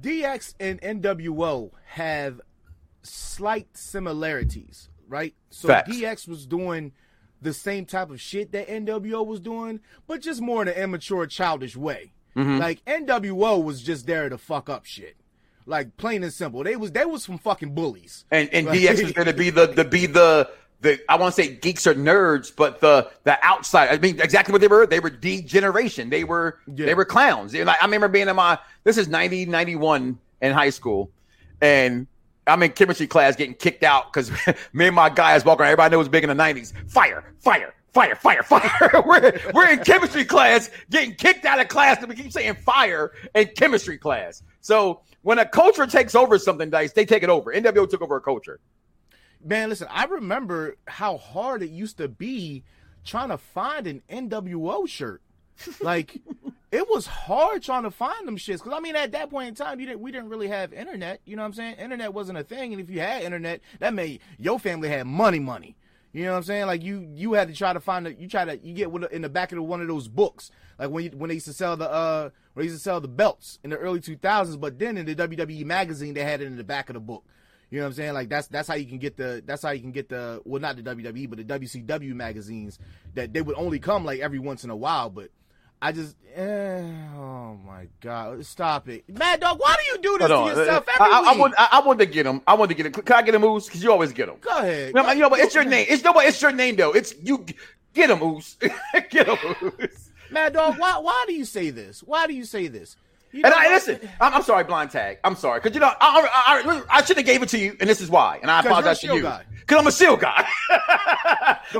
DX 0.00 0.54
and 0.60 0.80
NWO 0.80 1.70
have 1.86 2.40
slight 3.02 3.76
similarities 3.76 4.88
right? 5.08 5.34
So 5.50 5.68
Facts. 5.68 5.90
DX 5.96 6.28
was 6.28 6.46
doing 6.46 6.92
the 7.40 7.52
same 7.52 7.84
type 7.84 8.10
of 8.10 8.20
shit 8.20 8.52
that 8.52 8.68
NWO 8.68 9.26
was 9.26 9.40
doing, 9.40 9.80
but 10.06 10.20
just 10.20 10.40
more 10.40 10.62
in 10.62 10.68
an 10.68 10.74
immature, 10.74 11.26
childish 11.26 11.76
way. 11.76 12.12
Mm-hmm. 12.36 12.58
Like 12.58 12.84
NWO 12.84 13.62
was 13.62 13.82
just 13.82 14.06
there 14.06 14.28
to 14.28 14.38
fuck 14.38 14.68
up 14.68 14.84
shit. 14.86 15.16
Like 15.66 15.96
plain 15.96 16.22
and 16.22 16.32
simple. 16.32 16.62
They 16.64 16.76
was 16.76 16.92
they 16.92 17.04
was 17.04 17.24
some 17.24 17.38
fucking 17.38 17.74
bullies. 17.74 18.24
And 18.30 18.48
and 18.52 18.66
Like- 18.70 18.80
DX 18.80 19.02
was 19.02 19.12
going 19.12 19.28
to 19.28 19.34
be 19.34 19.50
the 19.50 19.66
the 19.66 19.84
be 19.84 20.06
the 20.06 20.50
the 20.84 21.00
I 21.10 21.16
want 21.16 21.34
to 21.34 21.42
say 21.42 21.56
geeks 21.56 21.86
or 21.86 21.94
nerds, 21.94 22.54
but 22.54 22.80
the 22.80 23.10
the 23.24 23.36
outside. 23.44 23.88
I 23.90 23.98
mean, 23.98 24.20
exactly 24.20 24.52
what 24.52 24.60
they 24.60 24.68
were. 24.68 24.86
They 24.86 25.00
were 25.00 25.10
degeneration. 25.10 26.10
They 26.10 26.22
were 26.22 26.58
Yeah. 26.68 26.86
they 26.86 26.94
were 26.94 27.04
clowns. 27.04 27.54
And 27.54 27.68
I, 27.68 27.74
I 27.80 27.84
remember 27.86 28.06
being 28.08 28.28
in 28.28 28.36
my 28.36 28.58
this 28.84 28.96
is 28.98 29.08
90, 29.08 29.46
91 29.46 30.18
in 30.42 30.52
high 30.52 30.70
school, 30.70 31.10
and 31.60 32.06
I'm 32.46 32.62
in 32.62 32.70
chemistry 32.72 33.06
class 33.06 33.34
getting 33.36 33.54
kicked 33.54 33.82
out 33.82 34.12
because 34.12 34.30
me 34.72 34.86
and 34.86 34.94
my 34.94 35.08
guys 35.10 35.44
walking 35.44 35.62
around. 35.62 35.72
Everybody 35.72 35.96
knows 35.96 36.08
big 36.08 36.22
in 36.22 36.28
the 36.28 36.34
nineties. 36.34 36.72
Fire, 36.86 37.24
fire, 37.40 37.74
fire, 37.92 38.14
fire, 38.14 38.42
fire. 38.44 39.02
we're 39.06 39.32
we're 39.54 39.68
in 39.70 39.78
chemistry 39.80 40.24
class 40.24 40.70
getting 40.90 41.14
kicked 41.14 41.44
out 41.44 41.58
of 41.60 41.68
class, 41.68 41.98
and 41.98 42.08
we 42.08 42.14
keep 42.14 42.30
saying 42.32 42.54
fire 42.56 43.12
in 43.34 43.48
chemistry 43.56 43.98
class. 43.98 44.42
So 44.60 45.00
when 45.22 45.38
a 45.38 45.46
culture 45.46 45.86
takes 45.86 46.14
over 46.14 46.38
something, 46.38 46.68
dice, 46.68 46.92
they 46.92 47.06
take 47.06 47.22
it 47.22 47.30
over. 47.30 47.52
NWO 47.52 47.88
took 47.88 48.02
over 48.02 48.16
a 48.16 48.20
culture. 48.20 48.60
Man, 49.44 49.68
listen, 49.68 49.88
I 49.90 50.04
remember 50.04 50.76
how 50.86 51.18
hard 51.18 51.62
it 51.62 51.70
used 51.70 51.98
to 51.98 52.08
be 52.08 52.64
trying 53.04 53.28
to 53.28 53.38
find 53.38 53.86
an 53.86 54.02
NWO 54.10 54.88
shirt. 54.88 55.20
Like, 55.80 56.22
it 56.72 56.88
was 56.88 57.06
hard 57.06 57.62
trying 57.62 57.82
to 57.84 57.90
find 57.90 58.26
them 58.26 58.36
shits. 58.36 58.60
Cause 58.60 58.72
I 58.74 58.80
mean, 58.80 58.96
at 58.96 59.12
that 59.12 59.30
point 59.30 59.48
in 59.48 59.54
time, 59.54 59.78
you 59.80 59.86
didn't 59.86 60.00
we 60.00 60.10
didn't 60.10 60.28
really 60.28 60.48
have 60.48 60.72
internet. 60.72 61.20
You 61.24 61.36
know 61.36 61.42
what 61.42 61.48
I'm 61.48 61.54
saying? 61.54 61.76
Internet 61.76 62.12
wasn't 62.12 62.38
a 62.38 62.42
thing, 62.42 62.72
and 62.72 62.80
if 62.80 62.90
you 62.90 63.00
had 63.00 63.22
internet, 63.22 63.60
that 63.78 63.94
meant 63.94 64.20
your 64.38 64.58
family 64.58 64.88
had 64.88 65.06
money, 65.06 65.38
money. 65.38 65.76
You 66.12 66.24
know 66.24 66.30
what 66.30 66.38
I'm 66.38 66.42
saying? 66.44 66.66
Like 66.66 66.82
you, 66.82 67.08
you 67.12 67.32
had 67.32 67.48
to 67.48 67.54
try 67.54 67.72
to 67.72 67.80
find 67.80 68.06
it. 68.06 68.18
You 68.18 68.28
try 68.28 68.44
to 68.44 68.56
you 68.56 68.72
get 68.72 68.88
in 69.12 69.22
the 69.22 69.28
back 69.28 69.52
of 69.52 69.56
the, 69.56 69.62
one 69.62 69.80
of 69.80 69.88
those 69.88 70.08
books, 70.08 70.50
like 70.78 70.90
when 70.90 71.04
you, 71.04 71.10
when 71.10 71.28
they 71.28 71.34
used 71.34 71.46
to 71.46 71.52
sell 71.52 71.76
the 71.76 71.90
uh 71.90 72.30
when 72.54 72.64
they 72.64 72.70
used 72.70 72.78
to 72.78 72.82
sell 72.82 73.00
the 73.00 73.08
belts 73.08 73.58
in 73.62 73.70
the 73.70 73.76
early 73.76 74.00
2000s. 74.00 74.58
But 74.58 74.78
then 74.78 74.96
in 74.96 75.06
the 75.06 75.14
WWE 75.14 75.64
magazine, 75.64 76.14
they 76.14 76.24
had 76.24 76.40
it 76.40 76.46
in 76.46 76.56
the 76.56 76.64
back 76.64 76.88
of 76.88 76.94
the 76.94 77.00
book. 77.00 77.24
You 77.70 77.78
know 77.78 77.84
what 77.84 77.88
I'm 77.88 77.94
saying? 77.94 78.14
Like 78.14 78.28
that's 78.28 78.46
that's 78.48 78.68
how 78.68 78.74
you 78.74 78.86
can 78.86 78.98
get 78.98 79.16
the 79.16 79.42
that's 79.44 79.62
how 79.62 79.70
you 79.70 79.80
can 79.80 79.92
get 79.92 80.08
the 80.08 80.40
well 80.44 80.60
not 80.60 80.76
the 80.76 80.82
WWE 80.82 81.28
but 81.28 81.38
the 81.38 81.44
WCW 81.44 82.14
magazines 82.14 82.78
that 83.14 83.32
they 83.32 83.42
would 83.42 83.56
only 83.56 83.78
come 83.78 84.04
like 84.04 84.20
every 84.20 84.38
once 84.38 84.64
in 84.64 84.70
a 84.70 84.76
while. 84.76 85.10
But 85.10 85.30
I 85.82 85.92
just 85.92 86.16
eh, 86.34 86.82
oh 87.16 87.58
my 87.66 87.88
god, 88.00 88.44
stop 88.46 88.88
it, 88.88 89.04
Mad 89.08 89.40
Dog. 89.40 89.58
Why 89.58 89.76
do 89.76 89.92
you 89.92 89.98
do 89.98 90.18
this 90.18 90.30
Hold 90.30 90.46
to 90.46 90.52
on. 90.52 90.58
yourself 90.58 90.88
I, 90.88 90.92
every 90.94 91.14
I, 91.14 91.18
I, 91.18 91.30
week? 91.32 91.40
want, 91.40 91.54
I, 91.58 91.68
I 91.72 91.80
want 91.80 91.98
to 91.98 92.06
get 92.06 92.26
him. 92.26 92.40
I 92.46 92.54
want 92.54 92.70
to 92.70 92.74
get 92.74 92.86
him. 92.86 92.92
Can 92.92 93.16
I 93.16 93.22
get 93.22 93.34
him, 93.34 93.42
Moose? 93.42 93.66
Because 93.66 93.82
you 93.82 93.90
always 93.92 94.12
get 94.12 94.28
him. 94.28 94.36
Go 94.40 94.56
ahead. 94.56 94.88
You 94.88 95.02
know, 95.02 95.12
you 95.12 95.20
know, 95.20 95.30
but 95.30 95.40
it's 95.40 95.54
your 95.54 95.64
name. 95.64 95.86
It's 95.88 96.02
no, 96.02 96.12
but 96.12 96.24
it's 96.26 96.40
your 96.40 96.52
name 96.52 96.76
though. 96.76 96.92
It's 96.92 97.14
you. 97.22 97.44
Get 97.92 98.10
him, 98.10 98.20
Moose. 98.20 98.56
get 99.10 99.28
him, 99.28 99.36
Moose. 99.60 100.10
Mad 100.30 100.54
Dog. 100.54 100.78
Why 100.78 100.98
why 100.98 101.24
do 101.26 101.34
you 101.34 101.44
say 101.44 101.70
this? 101.70 102.02
Why 102.02 102.26
do 102.26 102.34
you 102.34 102.44
say 102.44 102.68
this? 102.68 102.96
You 103.34 103.42
And 103.44 103.52
I 103.52 103.68
listen. 103.68 103.98
I'm, 104.20 104.34
I'm 104.34 104.42
sorry, 104.42 104.62
blind 104.62 104.90
tag. 104.92 105.18
I'm 105.24 105.34
sorry 105.34 105.58
because 105.60 105.74
you 105.74 105.80
know 105.80 105.90
I, 106.00 106.28
I, 106.46 106.70
I, 106.70 106.82
I 106.98 107.02
should 107.04 107.16
have 107.16 107.26
gave 107.26 107.42
it 107.42 107.48
to 107.48 107.58
you, 107.58 107.76
and 107.80 107.90
this 107.90 108.00
is 108.00 108.08
why. 108.08 108.38
And 108.40 108.48
I 108.50 108.62
'Cause 108.62 108.64
you're 108.64 108.72
a 108.72 108.76
apologize 108.76 109.00
to 109.00 109.06
you 109.08 109.22
because 109.60 109.78
I'm 109.80 109.86
a 109.88 109.92
Shield 109.92 110.20
guy. 110.20 110.46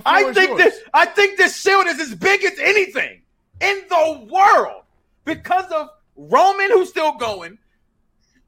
I 0.04 0.32
think 0.32 0.50
yours. 0.50 0.58
this. 0.64 0.80
I 0.92 1.06
think 1.06 1.36
this 1.38 1.60
shield 1.60 1.86
is 1.86 2.00
as 2.00 2.14
big 2.14 2.42
as 2.44 2.58
anything 2.58 3.22
in 3.60 3.82
the 3.88 4.28
world 4.32 4.82
because 5.24 5.70
of 5.70 5.90
Roman, 6.16 6.70
who's 6.70 6.88
still 6.88 7.12
going, 7.12 7.58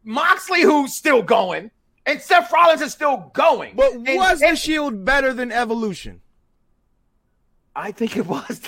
Moxley, 0.04 0.62
who's 0.62 0.92
still 0.94 1.22
going, 1.22 1.70
and 2.06 2.20
Seth 2.20 2.52
Rollins 2.52 2.80
is 2.80 2.92
still 2.92 3.30
going. 3.34 3.74
But 3.76 3.92
And- 3.92 4.16
was 4.16 4.42
and 4.42 4.52
the 4.52 4.60
Shield 4.60 5.04
better 5.04 5.32
than 5.32 5.52
Evolution? 5.52 6.20
I 7.76 7.92
think 7.92 8.16
it 8.16 8.26
was. 8.26 8.40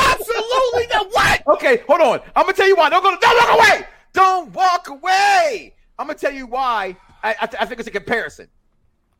Absolutely 0.00 0.86
not. 0.88 1.06
What? 1.12 1.46
Okay, 1.46 1.84
hold 1.86 2.00
on. 2.00 2.20
I'm 2.34 2.42
gonna 2.42 2.54
tell 2.54 2.66
you 2.66 2.74
why. 2.74 2.90
Don't 2.90 3.02
go. 3.02 3.16
Don't 3.20 3.36
walk 3.38 3.58
away. 3.58 3.86
Don't 4.12 4.52
walk 4.52 4.88
away. 4.88 5.74
I'm 5.96 6.08
gonna 6.08 6.18
tell 6.18 6.32
you 6.32 6.46
why. 6.46 6.96
I, 7.22 7.30
I, 7.40 7.48
I 7.60 7.66
think 7.66 7.78
it's 7.78 7.88
a 7.88 7.92
comparison. 7.92 8.48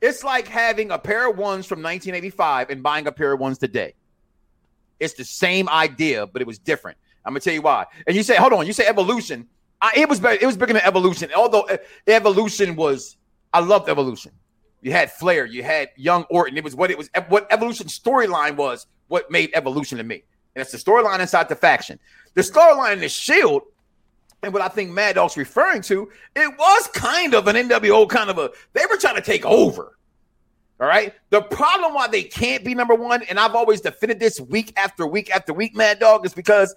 It's 0.00 0.24
like 0.24 0.48
having 0.48 0.90
a 0.90 0.98
pair 0.98 1.30
of 1.30 1.38
ones 1.38 1.66
from 1.66 1.78
1985 1.78 2.70
and 2.70 2.82
buying 2.82 3.06
a 3.06 3.12
pair 3.12 3.32
of 3.32 3.38
ones 3.38 3.58
today. 3.58 3.94
It's 4.98 5.14
the 5.14 5.24
same 5.24 5.68
idea, 5.68 6.26
but 6.26 6.42
it 6.42 6.46
was 6.46 6.58
different. 6.58 6.98
I'm 7.24 7.32
gonna 7.32 7.40
tell 7.40 7.54
you 7.54 7.62
why. 7.62 7.86
And 8.08 8.16
you 8.16 8.24
say, 8.24 8.34
hold 8.34 8.52
on. 8.54 8.66
You 8.66 8.72
say 8.72 8.86
evolution. 8.86 9.46
I, 9.80 9.92
it 9.94 10.08
was 10.08 10.18
better. 10.18 10.38
It 10.40 10.46
was 10.46 10.56
bigger 10.56 10.72
than 10.72 10.82
evolution. 10.82 11.30
Although 11.36 11.62
uh, 11.62 11.76
evolution 12.08 12.74
was, 12.74 13.16
I 13.52 13.60
loved 13.60 13.88
evolution. 13.88 14.32
You 14.82 14.90
had 14.90 15.12
Flair. 15.12 15.46
You 15.46 15.62
had 15.62 15.90
Young 15.96 16.24
Orton. 16.24 16.56
It 16.58 16.64
was 16.64 16.74
what 16.74 16.90
it 16.90 16.98
was. 16.98 17.08
What 17.28 17.46
evolution 17.52 17.86
storyline 17.86 18.56
was. 18.56 18.86
What 19.08 19.30
made 19.30 19.50
evolution 19.54 19.98
to 19.98 20.04
me. 20.04 20.22
And 20.54 20.62
it's 20.62 20.72
the 20.72 20.78
storyline 20.78 21.20
inside 21.20 21.48
the 21.48 21.56
faction. 21.56 21.98
The 22.34 22.42
storyline 22.42 22.94
in 22.94 23.00
the 23.00 23.08
Shield, 23.08 23.62
and 24.42 24.52
what 24.52 24.62
I 24.62 24.68
think 24.68 24.90
Mad 24.90 25.14
Dog's 25.14 25.36
referring 25.36 25.82
to, 25.82 26.10
it 26.34 26.58
was 26.58 26.88
kind 26.88 27.34
of 27.34 27.46
an 27.46 27.56
NWO 27.56 28.08
kind 28.08 28.30
of 28.30 28.38
a. 28.38 28.50
They 28.72 28.84
were 28.90 28.96
trying 28.96 29.16
to 29.16 29.22
take 29.22 29.44
over. 29.44 29.96
All 30.78 30.86
right. 30.86 31.14
The 31.30 31.40
problem 31.40 31.94
why 31.94 32.08
they 32.08 32.22
can't 32.22 32.64
be 32.64 32.74
number 32.74 32.94
one, 32.94 33.22
and 33.24 33.40
I've 33.40 33.54
always 33.54 33.80
defended 33.80 34.20
this 34.20 34.40
week 34.40 34.72
after 34.76 35.06
week 35.06 35.34
after 35.34 35.52
week, 35.54 35.74
Mad 35.74 35.98
Dog, 35.98 36.26
is 36.26 36.34
because 36.34 36.74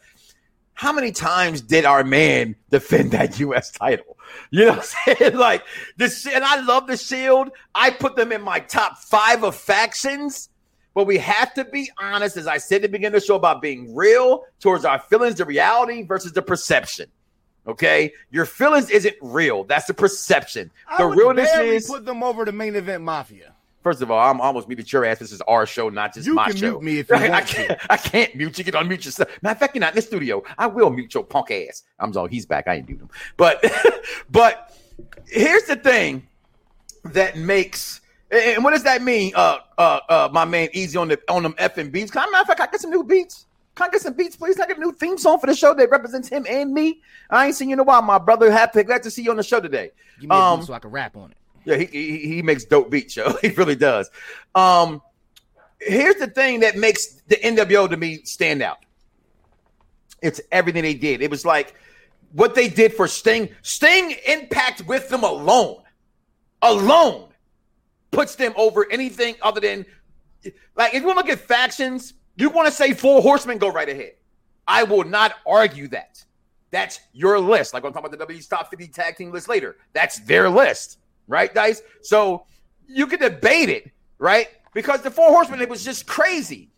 how 0.73 0.93
many 0.93 1.11
times 1.11 1.59
did 1.59 1.83
our 1.83 2.05
man 2.05 2.55
defend 2.69 3.11
that 3.11 3.37
U.S. 3.39 3.71
title? 3.71 4.17
You 4.51 4.65
know 4.65 4.71
what 4.71 4.95
I'm 5.07 5.17
saying? 5.17 5.35
Like 5.37 5.63
this, 5.97 6.25
and 6.25 6.43
I 6.43 6.61
love 6.61 6.87
the 6.87 6.95
Shield. 6.95 7.49
I 7.75 7.89
put 7.89 8.15
them 8.15 8.31
in 8.31 8.41
my 8.41 8.59
top 8.59 8.97
five 8.99 9.43
of 9.43 9.55
factions. 9.55 10.49
But 10.93 11.05
we 11.05 11.17
have 11.19 11.53
to 11.53 11.65
be 11.65 11.89
honest, 11.99 12.35
as 12.37 12.47
I 12.47 12.57
said 12.57 12.77
at 12.77 12.81
the 12.83 12.89
beginning 12.89 13.15
of 13.15 13.21
the 13.21 13.25
show, 13.27 13.35
about 13.35 13.61
being 13.61 13.95
real 13.95 14.43
towards 14.59 14.85
our 14.85 14.99
feelings, 14.99 15.35
the 15.35 15.45
reality 15.45 16.03
versus 16.03 16.33
the 16.33 16.41
perception. 16.41 17.07
Okay, 17.67 18.13
your 18.31 18.45
feelings 18.45 18.89
isn't 18.89 19.15
real. 19.21 19.63
That's 19.63 19.85
the 19.85 19.93
perception. 19.93 20.71
The 20.97 21.03
I 21.03 21.07
realness 21.13 21.55
is. 21.55 21.87
put 21.87 22.05
them 22.05 22.23
over 22.23 22.43
the 22.43 22.51
main 22.51 22.75
event 22.75 23.03
mafia. 23.03 23.53
First 23.83 24.01
of 24.01 24.11
all, 24.11 24.19
I'm 24.19 24.41
almost 24.41 24.67
muted 24.67 24.91
your 24.91 25.05
ass. 25.05 25.19
This 25.19 25.31
is 25.31 25.41
our 25.41 25.65
show, 25.65 25.87
not 25.89 26.13
just 26.13 26.27
You 26.27 26.33
my 26.33 26.47
can 26.47 26.57
show. 26.57 26.71
mute 26.71 26.83
me 26.83 26.99
if 26.99 27.09
you 27.09 27.15
I, 27.17 27.29
want 27.29 27.47
can't, 27.47 27.79
I 27.89 27.97
can't 27.97 28.35
mute 28.35 28.57
you. 28.57 28.65
You 28.65 28.71
can 28.71 28.87
unmute 28.87 29.05
yourself. 29.05 29.29
Matter 29.41 29.53
of 29.53 29.59
fact, 29.59 29.75
you're 29.75 29.81
not 29.81 29.91
in 29.93 29.95
the 29.97 30.01
studio. 30.01 30.43
I 30.57 30.67
will 30.67 30.89
mute 30.89 31.13
your 31.13 31.23
punk 31.23 31.51
ass. 31.51 31.83
I'm 31.99 32.11
sorry, 32.11 32.29
he's 32.31 32.45
back. 32.45 32.67
I 32.67 32.75
ain't 32.75 32.87
mute 32.87 32.99
him. 32.99 33.09
But, 33.37 33.63
but 34.29 34.75
here's 35.27 35.63
the 35.63 35.75
thing 35.77 36.27
that 37.05 37.37
makes. 37.37 38.01
And 38.31 38.63
what 38.63 38.71
does 38.71 38.83
that 38.83 39.01
mean? 39.01 39.31
Uh, 39.35 39.57
uh, 39.77 39.99
uh, 40.07 40.29
my 40.31 40.45
man, 40.45 40.69
easy 40.73 40.97
on 40.97 41.07
the 41.07 41.19
on 41.29 41.43
them 41.43 41.53
effing 41.53 41.91
beats. 41.91 42.11
Can 42.11 42.21
I, 42.27 42.31
matter 42.31 42.41
of 42.43 42.47
fact, 42.47 42.59
I 42.61 42.67
get 42.67 42.79
some 42.81 42.91
new 42.91 43.03
beats. 43.03 43.45
Can 43.75 43.87
I 43.87 43.91
get 43.91 44.01
some 44.01 44.13
beats, 44.13 44.35
please? 44.35 44.55
Can 44.55 44.65
I 44.65 44.67
get 44.67 44.77
a 44.77 44.81
new 44.81 44.91
theme 44.91 45.17
song 45.17 45.39
for 45.39 45.47
the 45.47 45.55
show 45.55 45.73
that 45.73 45.89
represents 45.89 46.27
him 46.29 46.45
and 46.47 46.73
me? 46.73 47.01
I 47.29 47.47
ain't 47.47 47.55
seen 47.55 47.69
you 47.69 47.73
in 47.73 47.79
a 47.79 47.83
while, 47.83 48.01
my 48.01 48.17
brother. 48.19 48.51
Happy, 48.51 48.83
glad 48.83 49.03
to 49.03 49.11
see 49.11 49.23
you 49.23 49.31
on 49.31 49.37
the 49.37 49.43
show 49.43 49.59
today. 49.59 49.91
Give 50.19 50.29
me 50.29 50.35
a 50.35 50.39
Um, 50.39 50.63
so 50.63 50.73
I 50.73 50.79
can 50.79 50.91
rap 50.91 51.15
on 51.15 51.31
it. 51.31 51.37
yeah, 51.65 51.77
he, 51.77 51.85
he 51.85 52.17
he 52.35 52.41
makes 52.41 52.65
dope 52.65 52.91
beats, 52.91 53.15
yo. 53.15 53.33
He 53.41 53.49
really 53.49 53.75
does. 53.75 54.11
Um, 54.53 55.01
here's 55.79 56.15
the 56.15 56.27
thing 56.27 56.59
that 56.59 56.77
makes 56.77 57.07
the 57.27 57.37
NWO 57.37 57.89
to 57.89 57.97
me 57.97 58.21
stand 58.25 58.61
out. 58.61 58.77
It's 60.21 60.41
everything 60.51 60.83
they 60.83 60.93
did. 60.93 61.21
It 61.21 61.31
was 61.31 61.45
like 61.45 61.73
what 62.33 62.53
they 62.53 62.67
did 62.67 62.93
for 62.93 63.07
Sting. 63.07 63.49
Sting 63.63 64.13
impact 64.27 64.85
with 64.85 65.09
them 65.09 65.23
alone, 65.23 65.81
alone 66.61 67.28
puts 68.11 68.35
them 68.35 68.53
over 68.55 68.89
anything 68.91 69.35
other 69.41 69.61
than 69.61 69.85
like 70.75 70.93
if 70.93 71.01
you 71.01 71.07
want 71.07 71.19
to 71.19 71.25
look 71.25 71.29
at 71.29 71.39
factions, 71.39 72.13
you 72.37 72.49
want 72.49 72.67
to 72.67 72.73
say 72.73 72.93
four 72.93 73.21
horsemen, 73.21 73.57
go 73.57 73.69
right 73.69 73.89
ahead. 73.89 74.13
I 74.67 74.83
will 74.83 75.03
not 75.03 75.35
argue 75.45 75.87
that. 75.89 76.23
That's 76.71 76.99
your 77.13 77.39
list. 77.39 77.73
Like 77.73 77.83
I'm 77.83 77.91
talking 77.91 78.13
about 78.13 78.27
the 78.27 78.33
WWE's 78.33 78.47
top 78.47 78.69
50 78.69 78.87
tag 78.87 79.17
team 79.17 79.31
list 79.31 79.49
later. 79.49 79.77
That's 79.93 80.19
their 80.19 80.49
list, 80.49 80.99
right, 81.27 81.53
Dice? 81.53 81.81
So 82.01 82.45
you 82.87 83.07
can 83.07 83.19
debate 83.19 83.69
it, 83.69 83.91
right? 84.19 84.47
Because 84.73 85.01
the 85.01 85.11
Four 85.11 85.29
Horsemen, 85.29 85.61
it 85.61 85.69
was 85.69 85.83
just 85.83 86.05
crazy. 86.05 86.69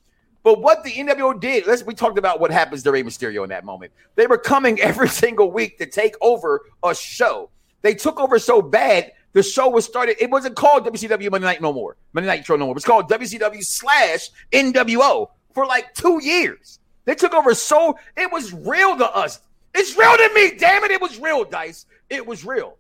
But 0.44 0.62
what 0.62 0.84
the 0.84 0.92
NWO 0.92 1.40
did, 1.40 1.68
let's 1.68 1.84
we 1.84 1.94
talked 1.94 2.18
about 2.18 2.40
what 2.40 2.52
happens 2.52 2.82
to 2.84 2.92
Rey 2.92 3.04
Mysterio 3.04 3.44
in 3.44 3.50
that 3.50 3.64
moment. 3.64 3.92
They 4.16 4.28
were 4.28 4.38
coming 4.38 4.80
every 4.82 5.10
single 5.10 5.52
week 5.52 5.78
to 5.78 5.86
take 5.86 6.16
over 6.22 6.62
a 6.84 6.96
show. 6.96 7.50
They 7.82 7.94
took 7.94 8.20
over 8.20 8.40
so 8.40 8.62
bad, 8.62 9.12
the 9.34 9.44
show 9.44 9.70
was 9.70 9.86
started. 9.86 10.18
It 10.20 10.30
wasn't 10.30 10.56
called 10.56 10.86
WCW 10.86 11.32
Monday 11.32 11.48
Night 11.48 11.62
no 11.62 11.72
more. 11.74 11.96
Monday 12.14 12.28
Night 12.28 12.46
Show 12.46 12.56
no 12.56 12.66
more. 12.66 12.74
It 12.74 12.76
was 12.76 12.86
called 12.86 13.10
WCW 13.10 13.64
slash 13.64 14.30
NWO 14.52 15.30
for 15.54 15.66
like 15.66 15.94
two 15.94 16.20
years. 16.22 16.80
They 17.06 17.16
took 17.16 17.34
over 17.34 17.54
so 17.56 17.98
it 18.16 18.32
was 18.32 18.54
real 18.54 18.98
to 18.98 19.10
us. 19.16 19.40
It's 19.74 19.98
real 19.98 20.16
to 20.18 20.32
me, 20.34 20.58
damn 20.58 20.84
it. 20.84 20.92
It 20.92 21.02
was 21.02 21.20
real, 21.20 21.46
Dice. 21.46 21.86
It 22.10 22.26
was 22.26 22.46
real. 22.46 22.78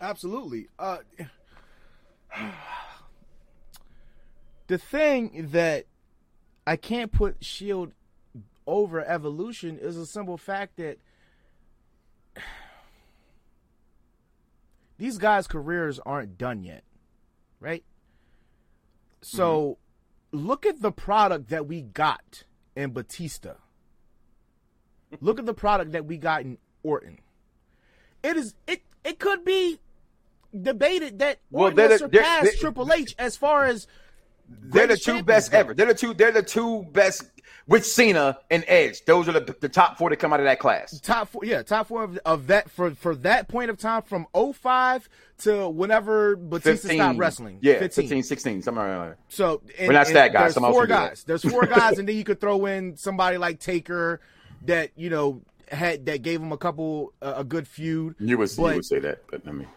Absolutely. 0.00 0.68
Uh, 0.78 0.98
the 4.66 4.78
thing 4.78 5.48
that 5.52 5.86
I 6.66 6.76
can't 6.76 7.10
put 7.10 7.42
Shield 7.42 7.92
over 8.66 9.04
Evolution 9.04 9.78
is 9.80 9.96
a 9.96 10.04
simple 10.06 10.36
fact 10.36 10.76
that 10.76 10.98
these 14.98 15.16
guys' 15.18 15.46
careers 15.46 16.00
aren't 16.04 16.36
done 16.36 16.62
yet, 16.62 16.82
right? 17.60 17.84
So 19.22 19.78
look 20.32 20.66
at 20.66 20.82
the 20.82 20.92
product 20.92 21.48
that 21.48 21.66
we 21.66 21.82
got 21.82 22.44
in 22.76 22.92
Batista. 22.92 23.54
Look 25.20 25.38
at 25.38 25.46
the 25.46 25.54
product 25.54 25.92
that 25.92 26.04
we 26.04 26.18
got 26.18 26.42
in 26.42 26.58
Orton. 26.82 27.18
it 28.22 28.36
is 28.36 28.54
it 28.66 28.82
it 29.04 29.18
could 29.18 29.44
be 29.44 29.80
debated 30.60 31.18
that 31.20 31.40
Well, 31.50 31.64
Orton 31.64 31.90
has 31.90 31.98
surpassed 32.00 32.60
Triple 32.60 32.92
H 32.92 33.14
as 33.18 33.36
far 33.36 33.64
as 33.64 33.86
They're 34.48 34.86
the 34.86 34.96
two 34.96 35.22
best 35.22 35.52
ever. 35.52 35.74
They're 35.74 35.86
the 35.86 35.94
two. 35.94 36.14
They're 36.14 36.32
the 36.32 36.42
two 36.42 36.84
best 36.92 37.24
with 37.66 37.84
Cena 37.86 38.38
and 38.50 38.64
Edge. 38.66 39.04
Those 39.04 39.28
are 39.28 39.32
the, 39.32 39.54
the 39.60 39.68
top 39.68 39.98
four 39.98 40.08
that 40.10 40.16
come 40.16 40.32
out 40.32 40.40
of 40.40 40.44
that 40.46 40.58
class. 40.58 40.98
top 41.00 41.28
four 41.28 41.44
yeah 41.44 41.62
top 41.62 41.88
four 41.88 42.02
of, 42.04 42.18
of 42.24 42.46
that 42.46 42.70
for 42.70 42.90
for 42.92 43.14
that 43.16 43.48
point 43.48 43.70
of 43.70 43.76
time 43.78 44.02
from 44.02 44.26
05 44.34 45.08
to 45.40 45.68
whenever 45.68 46.34
Batista 46.36 46.88
stopped 46.94 47.18
wrestling 47.18 47.58
Yeah, 47.60 47.78
15. 47.78 48.04
15, 48.04 48.22
16, 48.22 48.62
somewhere 48.62 48.86
around 48.86 49.06
there. 49.06 49.16
so 49.28 49.60
and, 49.78 49.86
We're 49.88 49.92
not 49.94 50.06
stat 50.06 50.32
guys. 50.32 50.40
there's 50.42 50.54
Someone 50.54 50.72
four 50.72 50.86
that. 50.86 51.08
guys 51.10 51.24
there's 51.24 51.42
four 51.44 51.66
guys 51.66 51.98
and 51.98 52.08
then 52.08 52.16
you 52.16 52.24
could 52.24 52.40
throw 52.40 52.64
in 52.66 52.96
somebody 52.96 53.36
like 53.36 53.60
Taker 53.60 54.20
that 54.64 54.90
you 54.96 55.10
know 55.10 55.42
had 55.70 56.06
that 56.06 56.22
gave 56.22 56.40
him 56.40 56.52
a 56.52 56.56
couple 56.58 57.12
uh, 57.22 57.34
a 57.36 57.44
good 57.44 57.68
feud 57.68 58.14
You 58.18 58.38
would, 58.38 58.50
But- 58.56 58.62
you 58.70 58.74
would 58.76 58.84
say 58.86 58.98
that, 59.00 59.24
but 59.30 59.42
I 59.46 59.52
mean, 59.52 59.68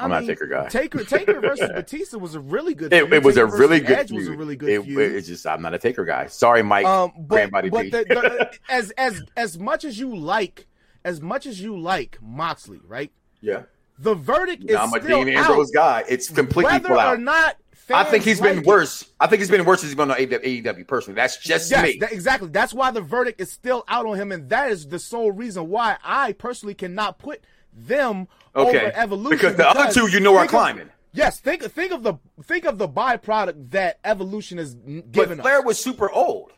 I 0.00 0.04
I'm 0.04 0.10
not 0.10 0.24
a 0.24 0.26
Taker 0.26 0.46
guy. 0.46 0.68
Taker 0.68 1.04
Taker 1.04 1.40
versus 1.40 1.68
Batista 1.68 2.18
was 2.18 2.34
a 2.34 2.40
really 2.40 2.74
good 2.74 2.92
it, 2.92 3.12
it 3.12 3.22
was 3.22 3.36
a 3.36 3.46
really 3.46 3.80
good 3.80 3.90
Edge 3.98 4.08
feud. 4.08 4.18
was 4.20 4.28
a 4.28 4.32
really 4.36 4.56
good 4.56 4.68
it, 4.70 4.82
feud 4.84 5.12
It's 5.14 5.26
just 5.28 5.46
I'm 5.46 5.62
not 5.62 5.74
a 5.74 5.78
Taker 5.78 6.04
guy. 6.04 6.26
Sorry, 6.26 6.62
Mike. 6.62 6.86
Um, 6.86 7.12
but, 7.18 7.50
but 7.50 7.62
the, 7.64 7.90
the, 7.90 8.50
as 8.68 8.90
as 8.92 9.22
as 9.36 9.58
much 9.58 9.84
as 9.84 9.98
you 9.98 10.16
like, 10.16 10.66
as 11.04 11.20
much 11.20 11.46
as 11.46 11.60
you 11.60 11.78
like 11.78 12.18
Moxley, 12.22 12.80
right? 12.86 13.12
yeah, 13.40 13.62
The 13.98 14.14
verdict 14.14 14.64
is 14.68 14.76
I'm 14.76 14.92
a 14.92 15.00
still 15.02 15.24
Dean 15.24 15.36
out. 15.36 15.50
Ambrose 15.50 15.70
guy. 15.70 16.04
It's 16.08 16.28
completely 16.30 16.72
Whether 16.74 16.88
full 16.88 16.98
or 17.00 17.16
not, 17.16 17.56
I 17.92 18.04
think 18.04 18.22
he's 18.24 18.40
like 18.40 18.50
been 18.50 18.58
it. 18.60 18.66
worse. 18.66 19.10
I 19.18 19.26
think 19.26 19.40
he's 19.40 19.50
been 19.50 19.64
worse 19.64 19.80
since 19.80 19.90
he's 19.92 19.96
been 19.96 20.10
on 20.10 20.16
AEW 20.18 20.86
personally. 20.86 21.16
That's 21.16 21.38
just 21.38 21.70
Yes, 21.70 21.82
me. 21.82 21.98
that- 22.00 22.12
exactly. 22.12 22.48
That's 22.48 22.72
why 22.74 22.90
the 22.90 23.00
verdict 23.00 23.40
is 23.40 23.50
still 23.50 23.84
out 23.88 24.06
on 24.06 24.16
him, 24.16 24.30
and 24.30 24.48
that 24.50 24.70
is 24.70 24.88
the 24.88 24.98
sole 24.98 25.32
reason 25.32 25.68
why 25.68 25.96
I 26.04 26.32
personally 26.32 26.74
cannot 26.74 27.18
put 27.18 27.40
them 27.72 28.28
Okay. 28.56 28.90
Evolution 28.94 29.30
Because 29.38 29.56
the 29.56 29.68
other 29.68 29.92
two 29.92 30.08
you 30.10 30.20
know 30.20 30.34
are 30.36 30.40
think 30.40 30.52
of- 30.52 30.58
climbing. 30.58 30.88
yes, 31.12 31.40
think 31.40 31.62
think 31.62 31.92
of 31.92 32.02
the 32.02 32.14
think 32.42 32.64
of 32.64 32.78
the 32.78 32.88
byproduct 32.88 33.70
that 33.70 33.98
Evolution 34.04 34.58
is 34.58 34.76
n- 34.86 35.04
but 35.10 35.38
Flair 35.40 35.58
us. 35.60 35.64
was 35.64 35.80
super 35.82 36.10
old. 36.10 36.52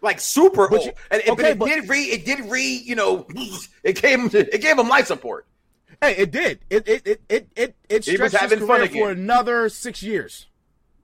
Like 0.00 0.20
super 0.20 0.68
But 0.68 0.76
old, 0.78 0.86
you- 0.86 0.92
and, 1.10 1.20
and- 1.22 1.30
okay, 1.32 1.52
but 1.54 1.58
but- 1.66 1.68
it 1.70 1.80
did 1.82 1.88
re, 1.90 2.02
it 2.04 2.24
did 2.24 2.40
re, 2.50 2.62
you 2.62 2.94
know, 2.94 3.26
it 3.82 4.00
gave 4.00 4.20
him, 4.20 4.30
it 4.32 4.60
gave 4.60 4.78
him 4.78 4.88
life 4.88 5.06
support. 5.06 5.46
Hey, 6.00 6.12
it 6.16 6.30
did. 6.30 6.60
It 6.70 6.86
it 6.88 7.06
it 7.06 7.20
it 7.28 7.48
it, 7.56 7.76
it 7.88 8.04
He 8.04 8.12
was 8.12 8.30
stretched 8.30 8.32
his 8.32 8.40
having 8.40 8.66
fun 8.66 8.86
career 8.88 9.04
for 9.06 9.10
another 9.10 9.68
six 9.68 10.02
years. 10.02 10.46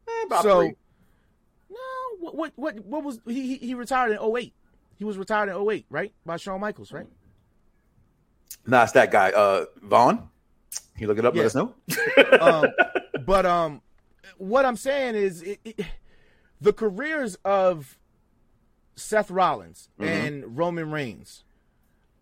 Eh, 0.08 0.26
about 0.26 0.42
so 0.44 0.60
three. 0.60 0.76
no, 1.70 1.76
what 2.20 2.34
what 2.36 2.52
what 2.54 2.78
what 2.84 3.02
was 3.04 3.18
he 3.26 3.56
he, 3.56 3.66
he 3.66 3.74
retired 3.74 4.12
in 4.12 4.18
08. 4.36 4.54
He 4.96 5.04
was 5.04 5.18
retired 5.18 5.48
in 5.48 5.56
08, 5.56 5.86
right? 5.90 6.12
By 6.24 6.36
Shawn 6.36 6.60
Michaels, 6.60 6.92
right? 6.92 7.06
Nah, 8.66 8.82
it's 8.84 8.92
that 8.92 9.10
guy, 9.10 9.30
uh, 9.30 9.66
Vaughn. 9.82 10.16
Can 10.18 11.02
you 11.02 11.06
look 11.08 11.18
it 11.18 11.24
up? 11.24 11.34
Yeah. 11.34 11.42
Let 11.42 11.46
us 11.46 11.54
know. 11.54 11.74
um, 12.40 12.66
but 13.26 13.44
um, 13.46 13.82
what 14.38 14.64
I'm 14.64 14.76
saying 14.76 15.14
is, 15.16 15.42
it, 15.42 15.60
it, 15.64 15.86
the 16.60 16.72
careers 16.72 17.36
of 17.44 17.98
Seth 18.96 19.30
Rollins 19.30 19.88
Mm-hmm. 20.00 20.08
and 20.10 20.56
Roman 20.58 20.90
Reigns 20.90 21.44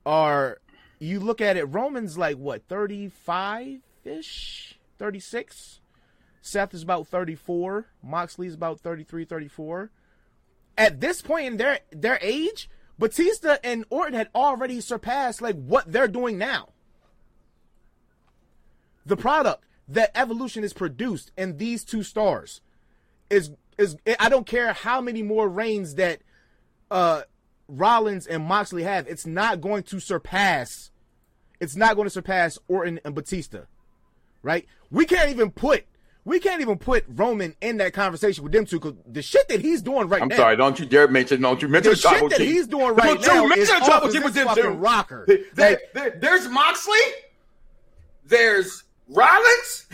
are. 0.06 0.58
You 0.98 1.18
look 1.18 1.40
at 1.40 1.56
it. 1.56 1.64
Roman's 1.64 2.16
like 2.16 2.36
what, 2.36 2.68
35 2.68 3.80
ish, 4.04 4.78
36. 5.00 5.80
Seth 6.40 6.74
is 6.74 6.82
about 6.84 7.08
34. 7.08 7.86
Moxley's 8.04 8.54
about 8.54 8.78
33, 8.78 9.24
34. 9.24 9.90
At 10.78 11.00
this 11.00 11.20
point 11.20 11.46
in 11.46 11.56
their 11.56 11.80
their 11.90 12.20
age, 12.22 12.70
Batista 12.98 13.56
and 13.64 13.84
Orton 13.90 14.14
had 14.14 14.28
already 14.34 14.80
surpassed 14.80 15.42
like 15.42 15.56
what 15.56 15.90
they're 15.90 16.08
doing 16.08 16.38
now 16.38 16.68
the 19.04 19.16
product 19.16 19.64
that 19.88 20.10
evolution 20.14 20.64
is 20.64 20.72
produced 20.72 21.32
in 21.36 21.56
these 21.56 21.84
two 21.84 22.02
stars 22.02 22.60
is 23.30 23.50
is 23.78 23.96
I 24.18 24.28
don't 24.28 24.46
care 24.46 24.72
how 24.72 25.00
many 25.00 25.22
more 25.22 25.48
reigns 25.48 25.96
that 25.96 26.20
uh 26.90 27.22
Rollins 27.68 28.26
and 28.26 28.44
Moxley 28.44 28.82
have, 28.82 29.08
it's 29.08 29.26
not 29.26 29.60
going 29.60 29.82
to 29.84 30.00
surpass 30.00 30.90
it's 31.60 31.76
not 31.76 31.94
going 31.94 32.06
to 32.06 32.10
surpass 32.10 32.58
Orton 32.68 33.00
and 33.04 33.14
Batista. 33.14 33.62
Right? 34.42 34.66
We 34.90 35.06
can't 35.06 35.30
even 35.30 35.52
put 35.52 35.84
we 36.24 36.38
can't 36.38 36.60
even 36.60 36.78
put 36.78 37.04
Roman 37.08 37.56
in 37.60 37.78
that 37.78 37.92
conversation 37.92 38.44
with 38.44 38.52
them 38.52 38.64
two 38.64 38.78
because 38.78 38.96
the 39.06 39.22
shit 39.22 39.48
that 39.48 39.60
he's 39.60 39.82
doing 39.82 40.08
right 40.08 40.20
now. 40.20 40.34
I'm 40.34 40.38
sorry. 40.38 40.56
Don't 40.56 40.78
you 40.78 40.86
dare 40.86 41.08
mention. 41.08 41.40
Don't 41.40 41.60
you 41.60 41.68
mention 41.68 41.90
The 41.92 41.96
shit 41.96 42.30
that 42.30 42.38
Chief. 42.38 42.48
he's 42.48 42.66
doing 42.68 42.94
right 42.94 43.20
Don't 43.20 43.26
now 43.26 43.44
you 43.46 43.52
is 43.54 43.68
mention 43.70 43.92
of 43.92 44.02
Chief 44.02 44.12
this 44.12 44.24
with 44.24 44.34
them 44.34 44.54
too. 44.54 44.68
rocker. 44.70 45.24
There- 45.26 45.70
Like- 45.70 45.92
there- 45.94 46.18
there's 46.20 46.48
Moxley. 46.48 46.94
There's 48.24 48.84
Rollins. 49.08 49.86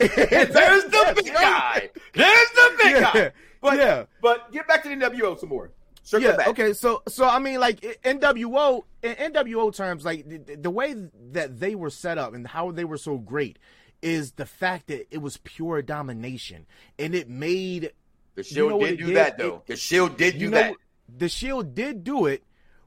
and 0.00 0.10
there's 0.16 0.84
the 0.84 1.12
big 1.16 1.32
guy. 1.34 1.90
There's 2.14 2.50
the 2.50 2.70
big 2.82 2.92
Yeah, 2.92 3.00
guy. 3.12 3.32
But 3.60 3.76
yeah. 3.78 4.04
but 4.20 4.52
get 4.52 4.66
back 4.66 4.82
to 4.84 4.88
the 4.88 4.96
NWO 4.96 5.38
some 5.38 5.48
more. 5.48 5.70
Circle 6.04 6.30
yeah. 6.30 6.36
back. 6.36 6.48
Okay. 6.48 6.72
So 6.72 7.02
so 7.08 7.28
I 7.28 7.38
mean, 7.38 7.60
like 7.60 7.80
NWO 8.04 8.82
in 9.02 9.14
NWO 9.32 9.74
terms, 9.74 10.04
like 10.04 10.28
the, 10.28 10.56
the 10.56 10.70
way 10.70 10.94
that 11.32 11.60
they 11.60 11.74
were 11.74 11.90
set 11.90 12.18
up 12.18 12.34
and 12.34 12.46
how 12.46 12.70
they 12.72 12.84
were 12.84 12.96
so 12.96 13.18
great 13.18 13.58
is 14.02 14.32
the 14.32 14.46
fact 14.46 14.88
that 14.88 15.06
it 15.10 15.18
was 15.18 15.36
pure 15.38 15.80
domination, 15.82 16.66
and 16.98 17.14
it 17.14 17.28
made 17.28 17.92
The 18.34 18.42
Shield 18.42 18.70
know 18.70 18.80
did 18.80 18.98
do 18.98 19.06
did? 19.06 19.16
that 19.16 19.38
though. 19.38 19.56
It- 19.56 19.66
the 19.68 19.76
Shield 19.76 20.16
did 20.16 20.38
do 20.38 20.50
know 20.50 20.56
that. 20.58 20.74
the 21.18 21.28
Shield 21.28 21.74
did 21.74 22.02
do 22.04 22.26
it, 22.26 22.42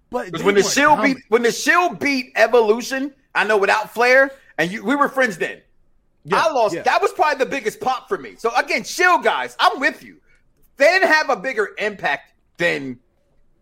but 0.10 0.42
when 0.44 0.56
the 0.56 0.64
Shield 0.64 1.02
beat 1.02 1.18
when 1.30 1.44
the 1.44 1.52
Shield 1.52 2.00
beat 2.00 2.34
Evolution, 2.36 3.14
I 3.34 3.44
know 3.46 3.58
without 3.58 3.94
Flair, 3.94 4.32
and 4.58 4.72
you, 4.72 4.84
we 4.84 4.96
were 4.96 5.10
friends 5.10 5.38
then. 5.38 5.62
Yeah, 6.26 6.44
I 6.44 6.52
lost. 6.52 6.74
yeah. 6.76 6.82
That 6.82 7.02
was 7.02 7.12
probably 7.14 7.44
the 7.44 7.50
biggest 7.50 7.80
pop 7.80 8.08
for 8.10 8.18
me. 8.18 8.36
So 8.38 8.54
again, 8.56 8.84
Shield 8.84 9.24
guys, 9.24 9.56
I'm 9.60 9.80
with 9.80 10.04
you. 10.04 10.18
They 10.78 10.86
didn't 10.86 11.10
have 11.10 11.30
a 11.30 11.36
bigger 11.38 11.70
impact 11.78 12.34
than 12.58 13.00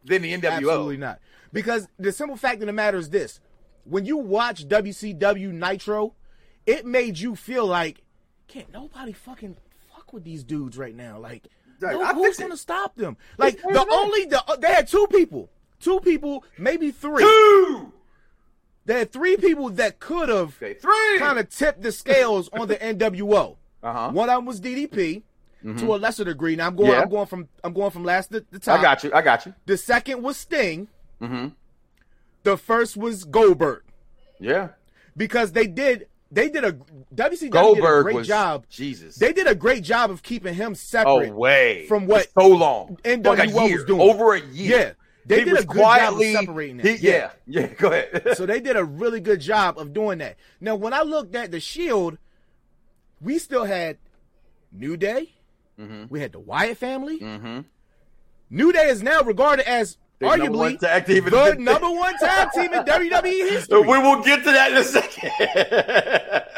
than 0.06 0.22
the 0.22 0.34
NWO. 0.34 0.52
Absolutely 0.52 0.98
not. 0.98 1.20
Because 1.52 1.88
the 2.00 2.12
simple 2.12 2.36
fact 2.38 2.62
of 2.62 2.68
the 2.68 2.74
matter 2.74 2.98
is 2.98 3.10
this: 3.10 3.39
when 3.84 4.06
you 4.06 4.18
watch 4.18 4.68
WCW 4.68 5.52
Nitro, 5.52 6.16
it 6.65 6.86
made 6.86 7.19
you 7.19 7.36
feel 7.36 7.65
like 7.65 8.02
can't 8.47 8.71
nobody 8.71 9.12
fucking 9.13 9.58
fuck 9.93 10.13
with 10.13 10.23
these 10.23 10.43
dudes 10.43 10.78
right 10.78 10.95
now. 10.95 11.17
Like, 11.19 11.47
Right, 11.80 11.97
no, 11.97 12.06
who's 12.13 12.38
gonna 12.38 12.56
stop 12.58 12.95
them? 12.95 13.17
Like 13.38 13.56
It's 13.56 13.63
the 13.63 13.88
only 13.91 14.26
the 14.26 14.58
they 14.60 14.67
had 14.73 14.88
two 14.88 15.08
people, 15.08 15.49
two 15.80 15.99
people, 15.99 16.43
maybe 16.58 16.91
three. 16.91 17.23
Two, 17.23 17.91
They 18.86 18.99
had 18.99 19.12
three 19.12 19.36
people 19.38 19.69
that 19.71 19.99
could 19.99 20.30
have 20.30 20.56
okay, 20.62 20.76
three. 20.76 21.19
kind 21.19 21.39
of 21.39 21.49
tipped 21.49 21.82
the 21.82 21.91
scales 21.91 22.49
on 22.54 22.67
the 22.67 22.76
NWO. 22.78 23.58
Uh-huh. 23.82 24.12
One 24.12 24.30
of 24.30 24.36
them 24.38 24.45
was 24.45 24.62
DDP. 24.62 25.23
To 25.78 25.95
a 25.95 25.97
lesser 25.97 26.26
degree. 26.26 26.58
Now 26.58 26.67
I'm 26.67 26.76
going. 26.76 26.91
Yeah. 26.91 27.04
I'm 27.04 27.10
going 27.10 27.26
from. 27.26 27.47
I'm 27.63 27.71
going 27.71 27.89
from 27.91 28.04
last 28.04 28.34
to 28.34 28.43
the 28.52 28.60
top. 28.60 28.80
I 28.80 28.82
got 28.82 29.02
you. 29.06 29.12
I 29.13 29.21
got 29.21 29.45
you. 29.45 29.54
The 29.65 29.78
second 29.78 30.21
was 30.21 30.36
Sting. 30.36 30.89
Mm-hmm. 31.21 31.47
The 32.43 32.58
first 32.58 32.97
was 32.97 33.23
Goldberg 33.23 33.84
Yeah. 34.41 34.69
because 35.15 35.54
they 35.54 35.67
did 35.67 36.08
they 36.34 36.50
did 36.50 36.63
a 36.63 36.74
WCW 37.13 37.76
did 37.76 37.84
a 37.84 38.02
great 38.04 38.15
was 38.15 38.28
job. 38.28 38.65
Jesus. 38.69 39.15
They 39.17 39.34
did 39.34 39.48
a 39.48 39.56
great 39.56 39.84
job 39.84 40.10
of 40.12 40.24
keeping 40.24 40.54
him 40.56 40.72
oh 40.72 40.76
separate. 40.76 41.34
way 41.34 41.86
from 41.88 42.08
what 42.08 42.28
so 42.38 42.48
long. 42.48 42.98
NWO 43.04 43.26
like 43.26 43.39
a 43.39 43.48
year, 43.52 43.76
was 43.78 43.86
doing. 43.86 44.02
over 44.02 44.34
a 44.34 44.41
year. 44.41 44.78
Yeah, 44.78 44.91
they 45.26 45.39
he 45.39 45.46
did 45.46 45.54
a 45.54 45.58
good 45.58 45.65
job 45.65 45.69
of 45.69 45.76
quietly 45.78 46.34
separating 46.34 46.80
it. 46.80 46.86
he- 47.00 47.08
yeah. 47.08 47.32
yeah, 47.48 47.67
Go 47.67 47.89
ahead. 47.91 48.36
so 48.36 48.46
they 48.46 48.60
did 48.60 48.76
a 48.76 48.84
really 48.84 49.19
good 49.19 49.41
job 49.41 49.78
of 49.78 49.93
doing 49.93 50.17
that. 50.19 50.38
Now, 50.60 50.76
when 50.76 50.93
I 50.93 51.02
looked 51.04 51.36
at 51.36 51.52
the 51.52 51.60
Shield, 51.60 52.17
we 53.22 53.38
still 53.39 53.65
had 53.65 53.98
New 54.72 54.98
Day. 54.98 55.34
Mm-hmm. 55.80 56.06
We 56.10 56.19
had 56.19 56.32
the 56.32 56.39
Wyatt 56.39 56.78
family. 56.78 57.19
New 58.50 58.72
Day 58.72 58.89
is 58.89 59.02
now 59.02 59.22
regarded 59.22 59.67
as 59.67 59.98
arguably 60.30 60.58
one 60.58 60.78
tag 60.78 61.06
team 61.06 61.26
in 61.26 61.32
the 61.32 61.52
the- 61.52 61.56
number 61.60 61.90
one 61.90 62.18
tag 62.18 62.50
team 62.52 62.74
in 62.74 62.84
WWE 62.84 63.50
history. 63.50 63.82
we 63.82 63.98
will 64.00 64.22
get 64.24 64.40
to 64.44 64.52
that 64.52 64.72
in 64.72 64.78
a 64.78 64.84
second. 64.84 65.32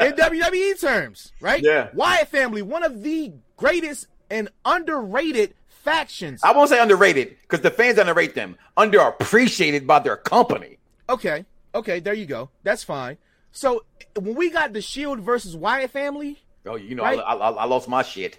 in 0.00 0.12
WWE 0.14 0.80
terms, 0.80 1.32
right? 1.40 1.62
Yeah. 1.62 1.88
Wyatt 1.94 2.28
family, 2.28 2.62
one 2.62 2.82
of 2.82 3.02
the 3.02 3.32
greatest 3.56 4.06
and 4.30 4.48
underrated 4.64 5.54
factions. 5.68 6.40
I 6.42 6.52
won't 6.52 6.68
say 6.68 6.80
underrated 6.80 7.36
because 7.42 7.60
the 7.60 7.70
fans 7.70 7.98
underrate 7.98 8.34
them. 8.34 8.56
Underappreciated 8.76 9.86
by 9.86 9.98
their 10.00 10.16
company. 10.16 10.78
Okay, 11.08 11.44
okay, 11.74 12.00
there 12.00 12.14
you 12.14 12.26
go. 12.26 12.50
That's 12.64 12.82
fine. 12.84 13.18
So 13.52 13.84
when 14.18 14.34
we 14.34 14.50
got 14.50 14.72
the 14.72 14.82
Shield 14.82 15.20
versus 15.20 15.56
Wyatt 15.56 15.90
family, 15.90 16.42
Oh, 16.68 16.74
you 16.74 16.96
know, 16.96 17.04
Right. 17.04 17.18
I, 17.20 17.34
I, 17.34 17.50
I 17.50 17.64
lost 17.66 17.88
my 17.88 18.02
shit. 18.02 18.38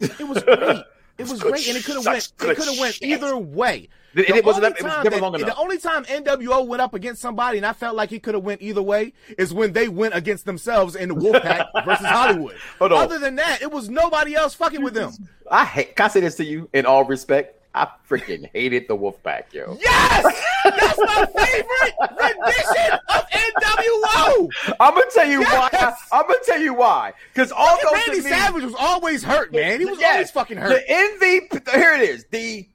it 0.00 0.26
was 0.26 0.42
great. 0.42 0.82
It 1.18 1.28
was 1.28 1.40
great, 1.42 1.66
and 1.66 1.76
it 1.76 1.84
could 1.84 1.96
have 1.96 2.06
went. 2.06 2.26
It 2.40 2.56
could 2.56 2.68
have 2.68 2.78
went 2.78 3.02
either 3.02 3.36
way. 3.36 3.88
The 4.14 4.22
it 4.36 4.44
wasn't 4.44 4.64
only 4.64 4.70
that- 4.74 4.80
it 4.80 4.84
was 4.84 4.92
time 4.94 5.04
never 5.04 5.16
that- 5.16 5.22
long 5.22 5.34
enough. 5.34 5.48
The 5.48 5.56
only 5.56 5.78
time 5.78 6.04
NWO 6.04 6.66
went 6.66 6.80
up 6.82 6.94
against 6.94 7.20
somebody, 7.20 7.58
and 7.58 7.66
I 7.66 7.72
felt 7.74 7.94
like 7.94 8.10
he 8.10 8.18
could 8.18 8.34
have 8.34 8.42
went 8.42 8.62
either 8.62 8.82
way, 8.82 9.12
is 9.36 9.52
when 9.52 9.72
they 9.72 9.88
went 9.88 10.14
against 10.14 10.44
themselves 10.46 10.96
in 10.96 11.10
the 11.10 11.14
Wolfpack 11.14 11.66
versus 11.84 12.06
Hollywood. 12.06 12.56
Hold 12.78 12.92
on. 12.92 13.02
Other 13.04 13.18
than 13.18 13.36
that, 13.36 13.60
it 13.62 13.70
was 13.70 13.88
nobody 13.90 14.34
else 14.34 14.54
fucking 14.54 14.82
with 14.82 14.94
them. 14.94 15.12
I 15.50 15.64
hate. 15.64 15.94
Can 15.96 16.06
I 16.06 16.08
say 16.08 16.20
this 16.20 16.36
to 16.36 16.44
you 16.44 16.68
in 16.72 16.86
all 16.86 17.04
respect? 17.04 17.54
I 17.74 17.86
freaking 18.10 18.48
hated 18.54 18.86
the 18.88 18.96
Wolfpack, 18.96 19.52
yo. 19.52 19.76
Yes, 19.80 20.22
that's 20.64 20.98
my 20.98 21.26
favorite 21.36 21.94
rendition 22.18 22.98
of 23.10 23.24
NWO. 23.30 24.48
I'm 24.80 24.94
gonna 24.94 25.04
tell 25.12 25.28
you 25.28 25.40
Yes. 25.42 25.72
why. 26.10 26.18
I'm 26.18 26.26
gonna 26.26 26.38
tell 26.44 26.60
you 26.60 26.74
why. 26.74 27.12
Because 27.32 27.52
although 27.52 27.92
Randy 27.92 28.20
Savage 28.22 28.64
was 28.64 28.74
always 28.76 29.22
hurt, 29.22 29.52
man. 29.52 29.78
He 29.80 29.86
was 29.86 30.00
Yes. 30.00 30.12
always 30.14 30.30
fucking 30.30 30.56
hurt. 30.56 30.70
The 30.70 30.92
MVP. 30.92 31.70
Here 31.74 31.94
it 31.94 32.00
is. 32.00 32.24
The 32.30 32.68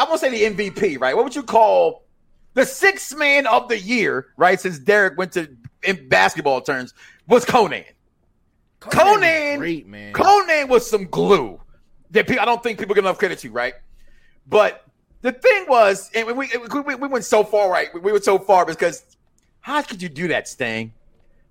I 0.00 0.04
won't 0.04 0.20
say 0.20 0.30
the 0.30 0.56
MVP, 0.56 0.98
right? 0.98 1.14
What 1.14 1.24
would 1.24 1.36
you 1.36 1.42
call 1.42 2.04
the 2.54 2.64
sixth 2.64 3.16
man 3.16 3.46
of 3.46 3.68
the 3.68 3.78
year, 3.78 4.28
right? 4.38 4.58
Since 4.58 4.78
Derek 4.78 5.18
went 5.18 5.32
to 5.32 5.54
in 5.82 6.08
basketball 6.08 6.62
terms, 6.62 6.94
was 7.28 7.44
Konnan. 7.44 7.84
was 8.84 8.94
Konnan, 8.94 9.58
great 9.58 9.86
man. 9.86 10.14
Konnan 10.14 10.68
was 10.68 10.88
some 10.88 11.04
glue 11.04 11.60
that 12.12 12.30
I 12.30 12.44
don't 12.46 12.62
think 12.62 12.78
people 12.78 12.94
give 12.94 13.04
enough 13.04 13.18
credit 13.18 13.40
to, 13.40 13.50
right? 13.50 13.74
But 14.46 14.86
the 15.20 15.32
thing 15.32 15.66
was, 15.68 16.10
and 16.14 16.26
we, 16.26 16.32
we, 16.32 16.48
we, 16.80 16.94
we 16.94 17.08
went 17.08 17.24
so 17.26 17.44
far, 17.44 17.70
right? 17.70 17.88
We 17.92 18.10
went 18.10 18.24
so 18.24 18.38
far 18.38 18.64
because 18.64 19.04
how 19.60 19.82
could 19.82 20.00
you 20.00 20.08
do 20.08 20.28
that, 20.28 20.48
Sting? 20.48 20.94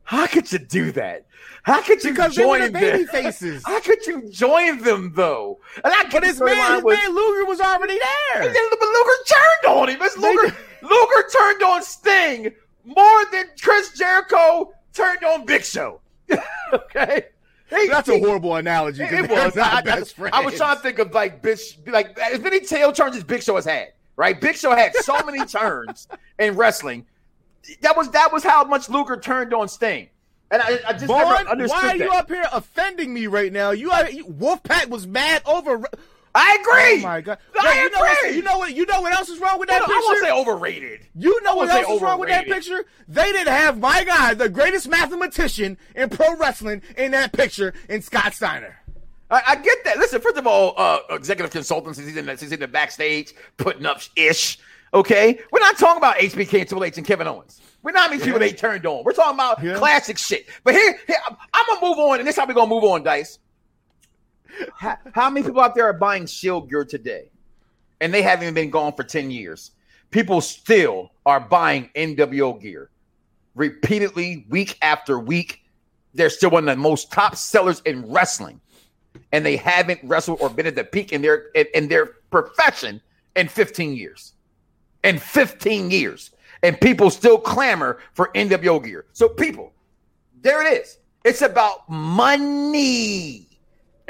How 0.09 0.25
could 0.25 0.51
you 0.51 0.57
do 0.57 0.91
that? 0.93 1.27
How 1.61 1.83
could 1.83 2.03
you 2.03 2.09
Because 2.13 2.33
join 2.33 2.61
the 2.61 2.71
baby 2.71 3.03
them? 3.03 3.07
faces. 3.09 3.61
How 3.63 3.79
could 3.79 4.03
you 4.07 4.27
join 4.31 4.81
them 4.81 5.13
though? 5.15 5.59
And 5.83 5.93
I 5.93 6.09
But 6.09 6.23
his 6.23 6.41
man, 6.41 6.55
his 6.73 6.83
man 6.83 7.15
Luger 7.15 7.45
was 7.45 7.61
already 7.61 7.93
there. 8.33 8.41
And 8.41 8.55
but 8.71 8.79
Luger 8.81 9.11
turned 9.27 9.77
on 9.77 9.89
him. 9.89 9.99
It's 10.01 10.17
Luger, 10.17 10.55
Luger 10.81 11.29
turned 11.31 11.61
on 11.61 11.83
Sting 11.83 12.51
more 12.85 13.25
than 13.31 13.45
Chris 13.61 13.91
Jericho 13.95 14.73
turned 14.95 15.23
on 15.23 15.45
Big 15.45 15.63
Show. 15.63 16.01
okay, 16.73 17.25
That's 17.69 18.09
a 18.09 18.17
horrible 18.17 18.55
analogy. 18.55 19.03
It 19.03 19.29
was. 19.29 19.55
I, 19.59 19.77
I- 19.77 19.81
best 19.83 20.15
friends. 20.15 20.31
I 20.35 20.43
was 20.43 20.55
trying 20.55 20.75
to 20.77 20.81
think 20.81 20.97
of 20.97 21.13
like 21.13 21.43
bitch, 21.43 21.87
like 21.87 22.17
as 22.17 22.39
many 22.39 22.61
tail 22.61 22.91
turns 22.91 23.15
as 23.15 23.23
Big 23.23 23.43
Show 23.43 23.57
has 23.57 23.65
had. 23.65 23.89
Right, 24.15 24.41
Big 24.41 24.55
Show 24.55 24.71
had 24.75 24.95
so 24.95 25.23
many 25.23 25.45
turns 25.45 26.07
in 26.39 26.55
wrestling. 26.55 27.05
That 27.81 27.95
was 27.97 28.09
that 28.11 28.31
was 28.31 28.43
how 28.43 28.63
much 28.63 28.89
Luger 28.89 29.17
turned 29.17 29.53
on 29.53 29.67
Sting, 29.67 30.09
and 30.51 30.61
I, 30.61 30.79
I 30.87 30.93
just 30.93 31.05
Vaughn, 31.05 31.19
never 31.29 31.49
understood 31.49 31.83
why 31.83 31.89
are 31.95 31.97
that. 31.97 32.03
you 32.03 32.11
up 32.11 32.29
here 32.29 32.45
offending 32.51 33.13
me 33.13 33.27
right 33.27 33.51
now? 33.51 33.71
You, 33.71 33.91
are, 33.91 34.09
you 34.09 34.25
Wolfpac 34.25 34.89
was 34.89 35.05
mad 35.07 35.41
over. 35.45 35.81
I 36.35 36.57
agree. 36.61 36.99
Oh 37.03 37.07
my 37.07 37.21
god! 37.21 37.39
I 37.59 37.65
Wait, 37.65 37.83
you 37.83 37.89
know 37.91 37.99
what? 37.99 38.17
agree. 38.23 38.35
You 38.35 38.43
know 38.43 38.57
what? 38.59 38.75
You 38.75 38.85
know 38.85 39.01
what 39.01 39.13
else 39.13 39.29
is 39.29 39.39
wrong 39.39 39.59
with 39.59 39.69
that 39.69 39.79
don't- 39.79 39.89
I 39.89 39.93
won't 39.93 40.19
picture? 40.19 40.25
say 40.25 40.31
overrated. 40.39 40.99
You 41.15 41.41
know 41.43 41.55
what 41.55 41.69
else 41.69 41.89
is 41.89 42.01
wrong 42.01 42.19
with 42.19 42.29
that 42.29 42.45
picture? 42.45 42.85
They 43.07 43.31
didn't 43.31 43.47
have 43.53 43.79
my 43.79 44.03
guy, 44.03 44.35
the 44.35 44.47
greatest 44.49 44.87
mathematician 44.87 45.77
in 45.95 46.09
pro 46.09 46.35
wrestling, 46.37 46.81
in 46.97 47.11
that 47.11 47.33
picture, 47.33 47.73
in 47.89 48.01
Scott 48.03 48.33
Steiner. 48.35 48.75
I, 49.31 49.41
I 49.47 49.55
get 49.57 49.83
that. 49.85 49.97
Listen, 49.97 50.21
first 50.21 50.37
of 50.37 50.47
all, 50.47 50.73
uh, 50.77 50.99
executive 51.11 51.51
consultants, 51.51 51.99
he's 51.99 52.15
in, 52.15 52.25
the, 52.25 52.35
he's 52.35 52.51
in 52.51 52.59
the 52.59 52.67
backstage 52.67 53.33
putting 53.57 53.85
up 53.85 54.01
ish. 54.15 54.57
Okay, 54.93 55.39
we're 55.51 55.59
not 55.59 55.77
talking 55.77 55.97
about 55.97 56.15
HBK 56.17 56.59
and 56.59 56.67
Triple 56.67 56.83
H 56.83 56.97
and 56.97 57.05
Kevin 57.05 57.27
Owens. 57.27 57.61
We're 57.83 57.91
not 57.91 58.11
these 58.11 58.23
people 58.23 58.39
they 58.39 58.51
turned 58.51 58.85
on. 58.85 59.03
We're 59.03 59.13
talking 59.13 59.35
about 59.35 59.63
Yeah. 59.63 59.75
classic 59.75 60.17
shit. 60.17 60.47
But 60.63 60.73
here, 60.73 60.99
here 61.05 61.17
I'm, 61.53 61.65
gonna 61.67 61.87
move 61.87 61.99
on, 61.99 62.19
and 62.19 62.27
this 62.27 62.35
is 62.35 62.39
how 62.39 62.47
we're 62.47 62.53
gonna 62.55 62.69
move 62.69 62.83
on, 62.83 63.03
Dice. 63.03 63.39
How, 64.73 64.97
how 65.13 65.29
many 65.29 65.45
people 65.45 65.61
out 65.61 65.75
there 65.75 65.85
are 65.85 65.93
buying 65.93 66.25
Shield 66.25 66.69
gear 66.69 66.83
today, 66.83 67.29
and 68.01 68.13
they 68.13 68.21
haven't 68.21 68.43
even 68.45 68.55
been 68.55 68.69
gone 68.69 68.93
for 68.93 69.03
ten 69.03 69.29
years? 69.31 69.71
People 70.11 70.41
still 70.41 71.11
are 71.25 71.39
buying 71.39 71.89
NWO 71.95 72.59
gear 72.59 72.89
repeatedly, 73.55 74.45
week 74.49 74.77
after 74.81 75.19
week. 75.19 75.61
They're 76.15 76.31
still 76.31 76.49
one 76.49 76.67
of 76.67 76.75
the 76.75 76.81
most 76.81 77.11
top 77.11 77.35
sellers 77.35 77.81
in 77.85 78.11
wrestling 78.11 78.59
and 79.31 79.45
they 79.45 79.55
haven't 79.55 79.99
wrestled 80.03 80.39
or 80.41 80.49
been 80.49 80.65
at 80.67 80.75
the 80.75 80.83
peak 80.83 81.13
in 81.13 81.21
their 81.21 81.47
in, 81.55 81.65
in 81.73 81.87
their 81.87 82.07
profession 82.31 83.01
in 83.35 83.47
15 83.47 83.95
years. 83.95 84.33
In 85.03 85.19
15 85.19 85.91
years. 85.91 86.31
And 86.61 86.79
people 86.79 87.09
still 87.09 87.37
clamor 87.37 87.99
for 88.13 88.31
NWO 88.35 88.83
gear. 88.83 89.05
So 89.13 89.29
people, 89.29 89.71
there 90.41 90.65
it 90.65 90.81
is. 90.81 90.97
It's 91.23 91.41
about 91.41 91.89
money. 91.89 93.47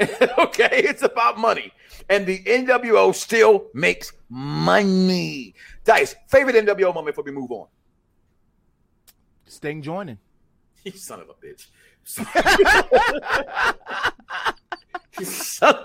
okay, 0.00 0.68
it's 0.72 1.02
about 1.02 1.38
money. 1.38 1.72
And 2.08 2.26
the 2.26 2.42
NWO 2.42 3.14
still 3.14 3.66
makes 3.74 4.12
money. 4.28 5.54
Dice, 5.84 6.16
favorite 6.28 6.56
NWO 6.56 6.94
moment 6.94 7.14
before 7.14 7.24
we 7.24 7.32
move 7.32 7.50
on. 7.52 7.66
Sting 9.46 9.82
joining. 9.82 10.18
You 10.82 10.92
son 10.92 11.20
of 11.20 11.28
a 11.28 11.34
bitch. 11.34 11.66
Son- 15.22 15.84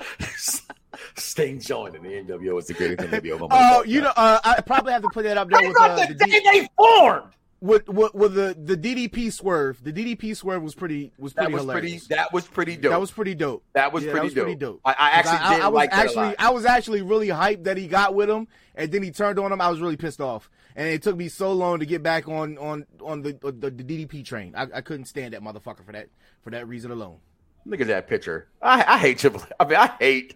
Sting 1.15 1.59
joining 1.59 2.01
the 2.03 2.09
NWO 2.09 2.59
is 2.59 2.67
the 2.67 2.73
greatest 2.73 3.01
thing 3.01 3.11
to 3.11 3.21
NWO 3.21 3.39
moment. 3.39 3.53
Oh, 3.55 3.83
you 3.85 4.01
know, 4.01 4.11
uh, 4.15 4.39
I 4.43 4.61
probably 4.61 4.93
have 4.93 5.01
to 5.03 5.09
put 5.13 5.23
that 5.23 5.37
up 5.37 5.49
there 5.49 5.67
with, 5.67 5.77
uh, 5.79 5.95
the 6.07 6.13
the 6.13 6.25
day 6.25 6.39
D- 6.39 6.49
they 6.61 6.69
formed. 6.77 7.31
with, 7.61 7.87
with 7.89 8.13
with 8.13 8.33
the 8.35 8.55
the 8.61 8.75
DDP 8.77 9.31
swerve. 9.31 9.83
The 9.83 9.91
DDP 9.93 10.35
swerve 10.35 10.61
was 10.61 10.75
pretty 10.75 11.11
was 11.17 11.33
That 11.33 11.45
pretty 11.49 11.55
was 11.55 11.65
pretty. 11.65 11.97
That 12.09 12.33
was 12.33 12.45
pretty 12.47 12.75
dope. 12.75 12.91
That 12.91 12.99
was 13.01 13.11
pretty 13.11 13.35
dope. 13.35 13.63
That 13.73 13.91
was 13.93 14.03
Yeah, 14.03 14.11
pretty 14.11 14.27
that 14.29 14.35
was 14.35 14.43
pretty 14.43 14.55
dope. 14.55 14.73
dope. 14.75 14.81
I- 14.85 14.95
I 14.97 15.09
actually 15.11 15.37
'Cause 15.37 15.55
did 15.57 15.63
was 15.65 15.73
like 15.73 15.91
that 15.91 16.05
actually. 16.05 16.35
I 16.37 16.49
was 16.49 16.65
actually 16.65 17.01
really 17.01 17.27
hyped 17.29 17.63
that 17.63 17.77
he 17.77 17.87
got 17.87 18.13
with 18.13 18.29
him, 18.29 18.47
and 18.75 18.91
then 18.91 19.01
he 19.03 19.11
turned 19.11 19.39
on 19.39 19.51
him. 19.51 19.61
I 19.61 19.69
was 19.69 19.79
really 19.79 19.97
pissed 19.97 20.21
off, 20.21 20.49
and 20.75 20.87
it 20.89 21.01
took 21.01 21.15
me 21.17 21.27
so 21.29 21.53
long 21.53 21.79
to 21.79 21.85
get 21.85 22.03
back 22.03 22.27
on 22.27 22.57
on 22.57 22.85
on 23.01 23.21
the 23.21 23.33
the, 23.41 23.51
the 23.51 23.71
DDP 23.71 24.23
train. 24.23 24.53
I, 24.55 24.67
I 24.75 24.81
couldn't 24.81 25.05
stand 25.05 25.33
that 25.33 25.41
motherfucker 25.41 25.85
for 25.85 25.93
that 25.93 26.07
for 26.43 26.49
that 26.51 26.67
reason 26.67 26.91
alone. 26.91 27.17
Look 27.65 27.81
at 27.81 27.87
that 27.87 28.07
picture. 28.07 28.47
I, 28.61 28.83
I 28.87 28.97
hate 28.99 29.17
Triple. 29.17 29.41
I 29.59 29.65
mean, 29.65 29.77
I 29.77 29.87
hate. 29.99 30.35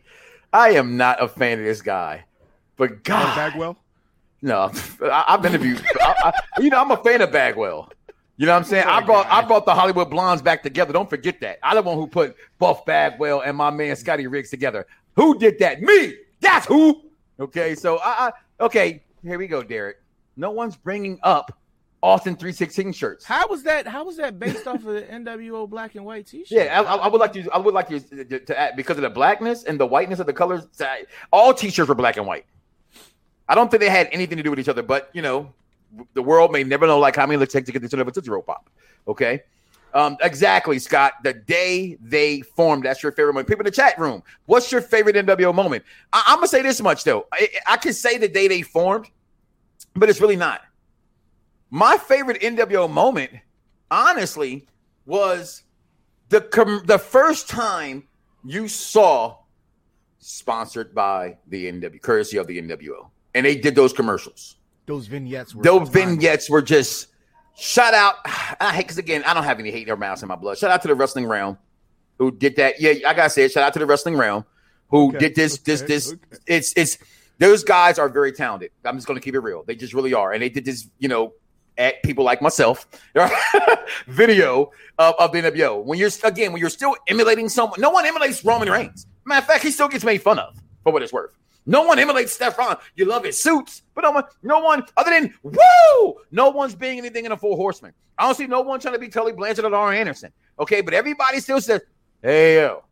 I 0.51 0.71
am 0.71 0.97
not 0.97 1.21
a 1.21 1.27
fan 1.27 1.59
of 1.59 1.65
this 1.65 1.81
guy, 1.81 2.25
but 2.77 3.03
God, 3.03 3.35
Bagwell. 3.35 3.77
No, 4.41 4.71
I, 5.03 5.25
I've 5.27 5.45
interviewed. 5.45 5.83
I, 6.01 6.31
I, 6.57 6.61
you 6.61 6.69
know, 6.69 6.79
I'm 6.79 6.91
a 6.91 6.97
fan 6.97 7.21
of 7.21 7.31
Bagwell. 7.31 7.91
You 8.37 8.45
know 8.45 8.53
what 8.53 8.59
I'm 8.59 8.63
saying? 8.63 8.87
I 8.87 9.01
brought 9.01 9.27
I 9.27 9.41
brought 9.45 9.65
the 9.65 9.75
Hollywood 9.75 10.09
Blondes 10.09 10.41
back 10.41 10.63
together. 10.63 10.93
Don't 10.93 11.09
forget 11.09 11.41
that. 11.41 11.59
I'm 11.61 11.75
the 11.75 11.81
one 11.81 11.97
who 11.97 12.07
put 12.07 12.37
Buff 12.57 12.85
Bagwell 12.85 13.41
and 13.41 13.57
my 13.57 13.69
man 13.69 13.97
Scotty 13.97 14.27
Riggs 14.27 14.49
together. 14.49 14.87
Who 15.17 15.37
did 15.37 15.59
that? 15.59 15.81
Me. 15.81 16.15
That's 16.39 16.65
who. 16.65 17.01
Okay, 17.37 17.75
so 17.75 17.97
I, 17.97 18.27
I 18.27 18.63
okay. 18.63 19.03
Here 19.23 19.37
we 19.37 19.47
go, 19.47 19.61
Derek. 19.61 19.97
No 20.37 20.51
one's 20.51 20.77
bringing 20.77 21.19
up 21.21 21.51
Austin 22.01 22.35
316 22.35 22.93
shirts. 22.93 23.25
How 23.25 23.47
was 23.47 23.63
that? 23.63 23.85
How 23.85 24.05
was 24.05 24.17
that 24.17 24.39
based 24.39 24.65
off 24.67 24.77
of 24.77 24.83
the 24.83 25.01
NWO 25.01 25.69
black 25.69 25.95
and 25.95 26.05
white 26.05 26.27
T-shirt? 26.27 26.49
Yeah, 26.49 26.81
I, 26.81 26.95
I 26.95 27.07
would 27.07 27.19
like 27.19 27.33
to. 27.33 27.49
I 27.51 27.57
would 27.57 27.73
like 27.73 27.89
you 27.89 27.99
to, 27.99 28.39
to 28.39 28.59
add 28.59 28.75
because 28.77 28.97
of 28.97 29.01
the 29.01 29.09
blackness 29.09 29.65
and 29.65 29.79
the 29.79 29.85
whiteness 29.85 30.19
of 30.19 30.25
the 30.25 30.33
colors. 30.33 30.65
All 31.31 31.53
T-shirts 31.53 31.89
were 31.89 31.95
black 31.95 32.15
and 32.17 32.25
white. 32.25 32.45
I 33.49 33.55
don't 33.55 33.69
think 33.69 33.81
they 33.81 33.89
had 33.89 34.07
anything 34.11 34.37
to 34.37 34.43
do 34.43 34.49
with 34.49 34.59
each 34.59 34.69
other, 34.69 34.83
but 34.83 35.09
you 35.13 35.21
know, 35.21 35.53
the 36.13 36.21
world 36.21 36.51
may 36.51 36.63
never 36.63 36.87
know 36.87 36.99
like 36.99 37.15
how 37.17 37.25
many 37.25 37.41
it 37.41 37.49
takes 37.49 37.65
to 37.65 37.71
get 37.71 37.81
the 37.81 37.87
this 37.87 37.93
of 37.93 38.07
a 38.07 38.11
Tootsie 38.11 38.29
Roll 38.29 38.43
Pop. 38.43 38.69
Okay, 39.07 39.43
um, 39.93 40.17
exactly, 40.21 40.79
Scott. 40.79 41.13
The 41.23 41.33
day 41.33 41.97
they 42.01 42.41
formed, 42.41 42.85
that's 42.85 43.03
your 43.03 43.11
favorite 43.11 43.33
moment. 43.33 43.47
People 43.47 43.61
in 43.61 43.65
the 43.65 43.71
chat 43.71 43.99
room, 43.99 44.23
what's 44.45 44.71
your 44.71 44.81
favorite 44.81 45.15
NWO 45.15 45.53
moment? 45.53 45.83
I, 46.13 46.23
I'm 46.27 46.37
gonna 46.37 46.47
say 46.47 46.61
this 46.61 46.81
much 46.81 47.03
though. 47.03 47.27
I, 47.33 47.49
I 47.67 47.77
can 47.77 47.93
say 47.93 48.17
the 48.17 48.29
day 48.29 48.47
they 48.47 48.61
formed, 48.61 49.07
but 49.95 50.09
it's 50.09 50.21
really 50.21 50.35
not. 50.35 50.61
My 51.69 51.97
favorite 51.97 52.41
NWO 52.41 52.89
moment, 52.89 53.31
honestly, 53.91 54.67
was 55.05 55.63
the 56.29 56.41
com- 56.41 56.83
the 56.85 56.97
first 56.97 57.47
time 57.49 58.07
you 58.43 58.67
saw 58.67 59.37
sponsored 60.19 60.93
by 60.93 61.37
the 61.47 61.71
NW, 61.71 62.01
courtesy 62.01 62.37
of 62.37 62.47
the 62.47 62.61
NWO, 62.61 63.09
and 63.35 63.45
they 63.45 63.55
did 63.55 63.75
those 63.75 63.93
commercials. 63.93 64.57
Those 64.85 65.07
vignettes 65.07 65.53
were 65.53 65.63
Those 65.63 65.89
vignettes 65.89 66.49
were 66.49 66.61
just 66.61 67.07
shout 67.55 67.93
out. 67.93 68.15
I 68.25 68.73
hate 68.73 68.81
because 68.83 68.97
again, 68.97 69.23
I 69.25 69.33
don't 69.33 69.43
have 69.43 69.59
any 69.59 69.71
hate 69.71 69.89
or 69.89 69.97
mouse 69.97 70.21
in 70.21 70.27
my 70.27 70.35
blood. 70.35 70.57
Shout 70.57 70.71
out 70.71 70.81
to 70.83 70.87
the 70.87 70.95
wrestling 70.95 71.27
realm 71.27 71.57
who 72.17 72.31
did 72.31 72.55
that. 72.55 72.81
Yeah, 72.81 73.07
I 73.07 73.13
gotta 73.13 73.29
say 73.29 73.43
it. 73.43 73.51
Shout 73.51 73.63
out 73.63 73.73
to 73.73 73.79
the 73.79 73.85
wrestling 73.85 74.15
realm 74.17 74.45
who 74.89 75.09
Okay, 75.09 75.19
did 75.19 75.35
this. 75.35 75.59
This. 75.59 75.81
This. 75.81 76.13
okay. 76.13 76.37
It's. 76.47 76.73
It's. 76.75 76.97
Those 77.37 77.63
guys 77.63 77.97
are 77.99 78.09
very 78.09 78.31
talented. 78.33 78.71
I'm 78.83 78.97
just 78.97 79.07
gonna 79.07 79.21
keep 79.21 79.35
it 79.35 79.39
real. 79.39 79.63
They 79.63 79.75
just 79.75 79.93
really 79.93 80.13
are, 80.13 80.33
and 80.33 80.41
they 80.41 80.49
did 80.49 80.65
this. 80.65 80.87
You 80.97 81.07
know. 81.09 81.33
At 81.77 82.03
people 82.03 82.25
like 82.25 82.41
myself, 82.41 82.87
video 84.07 84.71
of, 84.97 85.15
of 85.17 85.31
the 85.31 85.41
NWO. 85.41 85.81
When 85.83 85.97
you're 85.97 86.09
again, 86.25 86.51
when 86.51 86.59
you're 86.59 86.69
still 86.69 86.95
emulating 87.07 87.47
someone, 87.47 87.79
no 87.79 87.89
one 87.89 88.05
emulates 88.05 88.43
Roman 88.43 88.69
Reigns. 88.69 89.07
Matter 89.25 89.39
of 89.39 89.45
fact, 89.45 89.63
he 89.63 89.71
still 89.71 89.87
gets 89.87 90.03
made 90.03 90.21
fun 90.21 90.39
of 90.39 90.61
for 90.83 90.91
what 90.91 91.01
it's 91.03 91.13
worth. 91.13 91.37
No 91.65 91.83
one 91.83 91.99
emulates 91.99 92.33
Stefan. 92.33 92.77
You 92.95 93.05
love 93.05 93.23
his 93.23 93.41
suits, 93.41 93.83
but 93.93 94.01
no 94.01 94.11
one, 94.11 94.23
no 94.43 94.59
one 94.59 94.83
other 94.97 95.11
than 95.11 95.33
woo, 95.43 96.15
no 96.31 96.49
one's 96.49 96.73
being 96.75 96.97
anything 96.97 97.25
in 97.25 97.31
a 97.31 97.37
full 97.37 97.55
horseman. 97.55 97.93
I 98.17 98.23
don't 98.25 98.35
see 98.35 98.47
no 98.47 98.61
one 98.61 98.79
trying 98.79 98.95
to 98.95 98.99
be 98.99 99.07
Tully 99.07 99.33
Blanchard 99.33 99.65
or 99.65 99.69
Laura 99.69 99.95
Anderson. 99.95 100.33
Okay, 100.59 100.81
but 100.81 100.93
everybody 100.93 101.39
still 101.39 101.61
says, 101.61 101.81
"Hey 102.21 102.55
yo," 102.55 102.83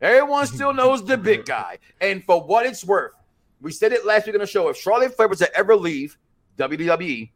everyone 0.00 0.46
still 0.46 0.72
knows 0.72 1.04
the 1.04 1.16
big 1.16 1.44
guy. 1.44 1.78
And 2.00 2.24
for 2.24 2.42
what 2.42 2.66
it's 2.66 2.84
worth, 2.84 3.12
we 3.60 3.72
said 3.72 3.92
it 3.92 4.04
last 4.04 4.26
week 4.26 4.34
on 4.34 4.40
the 4.40 4.46
show. 4.46 4.68
If 4.68 4.76
Charlotte 4.76 5.14
Flair 5.14 5.28
was 5.28 5.38
to 5.40 5.54
ever 5.56 5.76
leave 5.76 6.16
WWE 6.58 7.30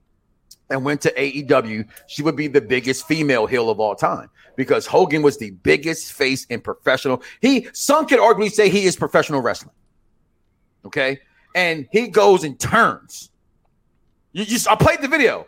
and 0.70 0.84
went 0.84 1.00
to 1.02 1.12
AEW, 1.12 1.88
she 2.06 2.22
would 2.22 2.36
be 2.36 2.46
the 2.46 2.60
biggest 2.60 3.06
female 3.06 3.46
heel 3.46 3.70
of 3.70 3.80
all 3.80 3.94
time 3.94 4.30
because 4.56 4.86
Hogan 4.86 5.22
was 5.22 5.38
the 5.38 5.50
biggest 5.50 6.12
face 6.12 6.44
in 6.46 6.60
professional. 6.60 7.22
He 7.40 7.68
some 7.72 8.06
could 8.06 8.18
arguably 8.18 8.50
say 8.50 8.68
he 8.68 8.84
is 8.84 8.96
professional 8.96 9.40
wrestling. 9.40 9.74
Okay, 10.84 11.20
and 11.54 11.88
he 11.90 12.08
goes 12.08 12.44
and 12.44 12.58
turns. 12.58 13.30
You 14.32 14.44
just 14.44 14.68
I 14.68 14.74
played 14.74 15.00
the 15.00 15.08
video. 15.08 15.46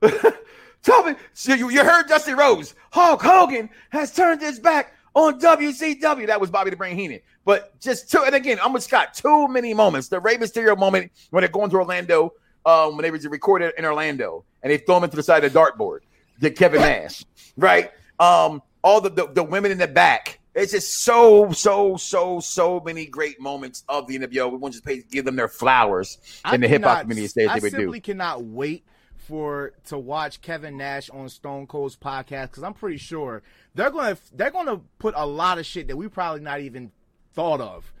tell 0.82 1.04
me. 1.04 1.14
So 1.32 1.54
you, 1.54 1.70
you 1.70 1.84
heard 1.84 2.06
Dusty 2.06 2.34
Rhodes. 2.34 2.74
Hulk 2.92 3.22
Hogan 3.22 3.70
has 3.90 4.14
turned 4.14 4.40
his 4.40 4.58
back 4.58 4.94
on 5.14 5.40
WCW. 5.40 6.26
That 6.26 6.40
was 6.40 6.50
Bobby 6.50 6.70
the 6.70 6.76
Brain 6.76 6.96
Heenan. 6.96 7.20
But 7.44 7.78
just 7.80 8.10
two, 8.10 8.22
and 8.24 8.34
again, 8.34 8.58
I'm 8.62 8.72
with 8.72 8.82
Scott. 8.82 9.14
Too 9.14 9.48
many 9.48 9.74
moments. 9.74 10.08
The 10.08 10.20
Rey 10.20 10.36
Mysterio 10.36 10.76
moment 10.76 11.10
when 11.30 11.42
they're 11.42 11.50
going 11.50 11.70
to 11.70 11.76
Orlando, 11.76 12.32
um, 12.66 12.96
when 12.96 13.02
they 13.02 13.10
was 13.10 13.26
recorded 13.26 13.72
in 13.78 13.84
Orlando, 13.84 14.44
and 14.62 14.70
they 14.70 14.78
throw 14.78 14.98
him 14.98 15.04
into 15.04 15.16
the 15.16 15.22
side 15.22 15.44
of 15.44 15.52
the 15.52 15.58
dartboard. 15.58 16.00
The 16.40 16.50
Kevin 16.50 16.80
Nash, 16.80 17.24
right? 17.56 17.90
Um, 18.20 18.62
all 18.82 19.00
the, 19.00 19.10
the 19.10 19.26
the 19.26 19.42
women 19.42 19.70
in 19.72 19.78
the 19.78 19.88
back. 19.88 20.40
It's 20.54 20.72
just 20.72 21.04
so, 21.04 21.52
so, 21.52 21.96
so, 21.96 22.40
so 22.40 22.80
many 22.80 23.06
great 23.06 23.40
moments 23.40 23.84
of 23.88 24.08
the 24.08 24.18
NWO. 24.18 24.50
We 24.50 24.56
want 24.56 24.74
to 24.74 24.78
just 24.78 24.84
pay, 24.84 25.04
give 25.08 25.24
them 25.24 25.36
their 25.36 25.46
flowers 25.46 26.18
I 26.44 26.56
in 26.56 26.60
the 26.60 26.66
hip 26.66 26.82
hop 26.82 27.02
community 27.02 27.28
stage 27.28 27.48
I 27.48 27.60
they 27.60 27.60
would 27.60 27.70
do. 27.70 27.78
simply 27.78 28.00
cannot 28.00 28.42
wait 28.42 28.84
for 29.28 29.74
to 29.84 29.98
watch 29.98 30.40
Kevin 30.40 30.76
Nash 30.78 31.10
on 31.10 31.28
Stone 31.28 31.66
Cold's 31.66 31.96
podcast 31.96 32.46
because 32.46 32.62
I'm 32.62 32.74
pretty 32.74 32.96
sure 32.96 33.42
they're 33.74 33.90
gonna 33.90 34.16
they're 34.34 34.50
gonna 34.50 34.80
put 34.98 35.14
a 35.16 35.26
lot 35.26 35.58
of 35.58 35.66
shit 35.66 35.86
that 35.88 35.96
we 35.96 36.08
probably 36.08 36.40
not 36.40 36.60
even 36.60 36.90
thought 37.34 37.60
of 37.60 37.92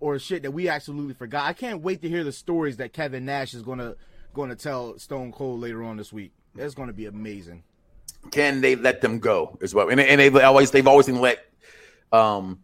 or 0.00 0.18
shit 0.18 0.42
that 0.42 0.50
we 0.52 0.68
absolutely 0.68 1.14
forgot. 1.14 1.46
I 1.46 1.52
can't 1.52 1.82
wait 1.82 2.02
to 2.02 2.08
hear 2.08 2.24
the 2.24 2.32
stories 2.32 2.76
that 2.78 2.92
Kevin 2.92 3.24
Nash 3.24 3.54
is 3.54 3.62
gonna 3.62 3.94
gonna 4.34 4.54
tell 4.56 4.98
Stone 4.98 5.32
Cold 5.32 5.60
later 5.60 5.82
on 5.82 5.96
this 5.96 6.12
week. 6.12 6.32
It's 6.56 6.74
gonna 6.74 6.92
be 6.92 7.06
amazing. 7.06 7.62
can 8.30 8.60
they 8.60 8.74
let 8.76 9.00
them 9.00 9.18
go 9.18 9.56
as 9.62 9.74
well? 9.74 9.88
And, 9.88 10.00
and 10.00 10.20
they've 10.20 10.34
always 10.36 10.70
they've 10.70 10.86
always 10.86 11.06
been 11.06 11.20
let 11.20 11.38
um, 12.12 12.58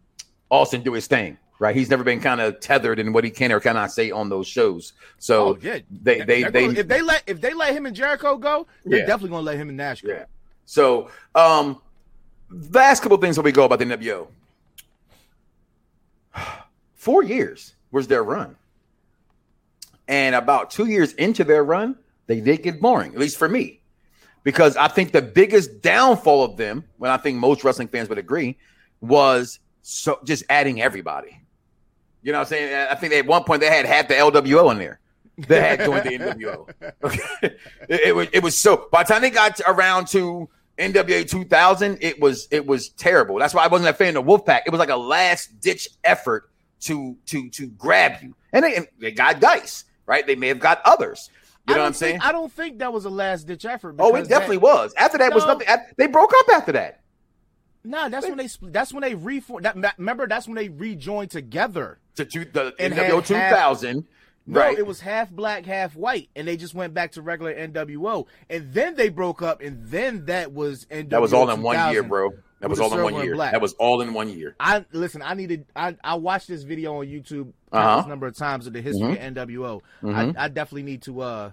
Austin 0.51 0.83
do 0.83 0.93
his 0.93 1.07
thing, 1.07 1.37
right? 1.59 1.75
He's 1.77 1.91
never 1.91 2.05
been 2.05 2.21
kind 2.21 2.41
of 2.41 2.61
tethered 2.61 2.99
in 2.99 3.13
what 3.13 3.25
he 3.25 3.31
can 3.31 3.53
or 3.53 3.61
cannot 3.61 3.93
say 3.93 4.11
on 4.11 4.29
those 4.29 4.47
shows. 4.47 4.93
So 5.19 5.49
Oh 5.49 5.59
yeah, 5.61 5.79
they 5.91 6.21
they 6.23 6.43
They're 6.43 6.51
they 6.51 6.67
gonna- 6.67 6.79
if 6.81 6.89
they 6.89 7.03
let 7.03 7.23
if 7.27 7.41
they 7.41 7.55
let 7.55 7.75
him 7.75 7.87
and 7.87 7.95
Jericho 7.97 8.37
go, 8.37 8.67
they're 8.85 9.01
Yeah. 9.01 9.07
definitely 9.07 9.31
gonna 9.31 9.43
let 9.43 9.57
him 9.57 9.69
and 9.69 9.77
Nash 9.77 10.03
go. 10.03 10.11
yeah. 10.13 10.25
So 10.67 11.11
um, 11.35 11.81
last 12.71 13.03
couple 13.03 13.17
things 13.19 13.37
that 13.37 13.43
we 13.43 13.53
go 13.53 13.65
about 13.65 13.79
the 13.81 13.85
NWO. 13.87 14.29
Four 17.05 17.23
years 17.23 17.75
was 17.93 18.07
their 18.09 18.25
run, 18.25 18.57
and 20.09 20.35
about 20.35 20.71
two 20.71 20.87
years 20.87 21.13
into 21.15 21.45
their 21.45 21.63
run, 21.63 21.97
they 22.27 22.41
did 22.41 22.63
get 22.63 22.81
boring. 22.81 23.13
At 23.13 23.19
least 23.19 23.37
for 23.37 23.49
me. 23.49 23.81
because 24.43 24.77
I 24.77 24.89
think 24.89 25.13
the 25.13 25.21
biggest 25.23 25.83
downfall 25.83 26.45
of 26.45 26.57
them, 26.57 26.85
when 26.97 27.11
I 27.11 27.19
think 27.19 27.37
most 27.39 27.63
wrestling 27.63 27.89
fans 27.89 28.09
would 28.09 28.19
agree, 28.19 28.57
was 29.03 29.59
so 29.83 30.19
just 30.25 30.45
adding 30.49 30.81
everybody. 30.81 31.41
You 32.23 32.33
know 32.33 32.39
what 32.39 32.47
I'm 32.47 32.49
saying? 32.49 32.89
I 32.91 32.95
think 32.95 33.13
at 33.13 33.27
one 33.27 33.45
point 33.45 33.61
they 33.61 33.69
had 33.69 33.85
half 33.85 34.09
the 34.09 34.15
LWO 34.15 34.71
in 34.73 34.79
there. 34.79 34.99
They 35.37 35.61
had 35.61 35.81
joined 35.85 36.05
the 36.05 36.19
NWO. 36.19 36.69
Okay. 37.05 37.19
It, 37.89 38.01
it 38.09 38.17
was 38.17 38.29
it 38.33 38.43
was 38.43 38.57
so 38.57 38.89
by 38.91 39.03
the 39.03 39.13
time 39.13 39.21
they 39.21 39.29
got 39.31 39.57
to- 39.57 39.71
around 39.71 40.09
to 40.09 40.49
NWA 40.79 41.29
2000, 41.29 41.99
it 42.01 42.19
was 42.19 42.49
it 42.51 42.67
was 42.67 42.89
terrible. 42.91 43.39
That's 43.39 43.53
why 43.53 43.65
I 43.65 43.69
wasn't 43.69 43.91
a 43.91 43.95
fan 43.95 44.17
of 44.17 44.25
Wolfpac. 44.25 44.63
It 44.67 44.71
was 44.71 44.79
like 44.79 44.89
a 44.89 44.97
last 44.97 45.61
ditch 45.61 45.87
effort 46.03 46.51
to 46.85 47.17
to 47.27 47.49
to 47.51 47.67
grab 47.69 48.23
you, 48.23 48.35
and 48.53 48.65
they 48.65 48.87
they 48.99 49.11
got 49.13 49.41
Dice 49.41 49.85
right. 50.07 50.27
They 50.27 50.35
may 50.37 50.49
have 50.49 50.61
got 50.61 50.81
others. 50.85 51.31
You 51.67 51.75
know 51.75 51.81
what 51.81 51.87
I'm 51.87 51.93
saying? 51.95 52.15
think- 52.21 52.27
I 52.27 52.33
don't 52.33 52.53
think 52.53 52.79
that 52.81 52.93
was 52.93 53.07
a 53.07 53.11
last 53.11 53.47
ditch 53.47 53.65
effort. 53.65 53.97
Oh, 53.99 54.15
it 54.17 54.29
definitely 54.29 54.57
that- 54.57 54.63
was. 54.63 54.95
After 54.99 55.17
that 55.19 55.33
was 55.33 55.45
No. 55.47 55.55
nothing. 55.55 55.67
They 55.97 56.07
broke 56.09 56.33
up 56.37 56.47
after 56.55 56.73
that. 56.73 57.01
Nah, 57.85 58.09
that's 58.09 58.27
when 58.27 58.37
they. 58.39 58.49
That's 58.63 58.93
when 58.93 59.03
they 59.03 59.15
reformed. 59.15 59.65
That 59.65 59.95
remember, 59.99 60.27
that's 60.27 60.47
when 60.47 60.57
they 60.57 60.69
rejoined 60.69 61.31
together. 61.31 61.99
To 62.17 62.25
two, 62.25 62.45
the 62.45 62.75
And 62.79 62.93
NWO 62.95 62.97
had 62.97 63.09
half- 63.11 63.27
2000, 63.27 64.05
No, 64.47 64.61
right? 64.61 64.79
it 64.79 64.87
was 64.87 65.01
half 65.01 65.31
black, 65.31 65.65
half 65.67 65.97
white, 65.97 66.29
and 66.37 66.47
they 66.47 66.57
just 66.57 66.75
went 66.75 66.95
back 66.95 67.13
to 67.13 67.23
regular 67.23 67.53
NWO, 67.55 68.27
and 68.49 68.73
then 68.73 68.95
they 68.95 69.09
broke 69.09 69.43
up, 69.43 69.61
and 69.63 69.87
then 69.89 70.27
that 70.27 70.53
was 70.53 70.87
NWO. 70.91 71.11
that 71.11 71.21
was 71.23 71.33
all 71.33 71.51
in 71.51 71.63
one 71.63 71.93
year, 71.93 72.03
bro. 72.03 72.31
That 72.65 72.71
was 72.71 72.81
all 72.81 72.93
in 72.97 73.03
one 73.03 73.23
year. 73.25 73.35
black. 73.35 73.53
That 73.53 73.61
was 73.61 73.73
all 73.75 74.01
in 74.01 74.13
one 74.15 74.29
year. 74.29 74.57
I 74.59 74.85
listen. 74.93 75.23
I 75.23 75.35
needed. 75.35 75.67
I 75.77 75.97
I 76.03 76.15
watched 76.15 76.49
this 76.49 76.63
video 76.63 76.97
on 77.01 77.07
YouTube 77.07 77.53
Uh-huh. 77.73 78.09
number 78.09 78.27
of 78.27 78.37
times 78.37 78.67
of 78.67 78.73
the 78.73 78.81
history 78.81 79.13
of 79.19 79.35
NWO. 79.35 79.81
I, 80.05 80.33
I 80.37 80.49
definitely 80.49 80.83
need 80.85 81.03
to 81.03 81.21
uh 81.21 81.51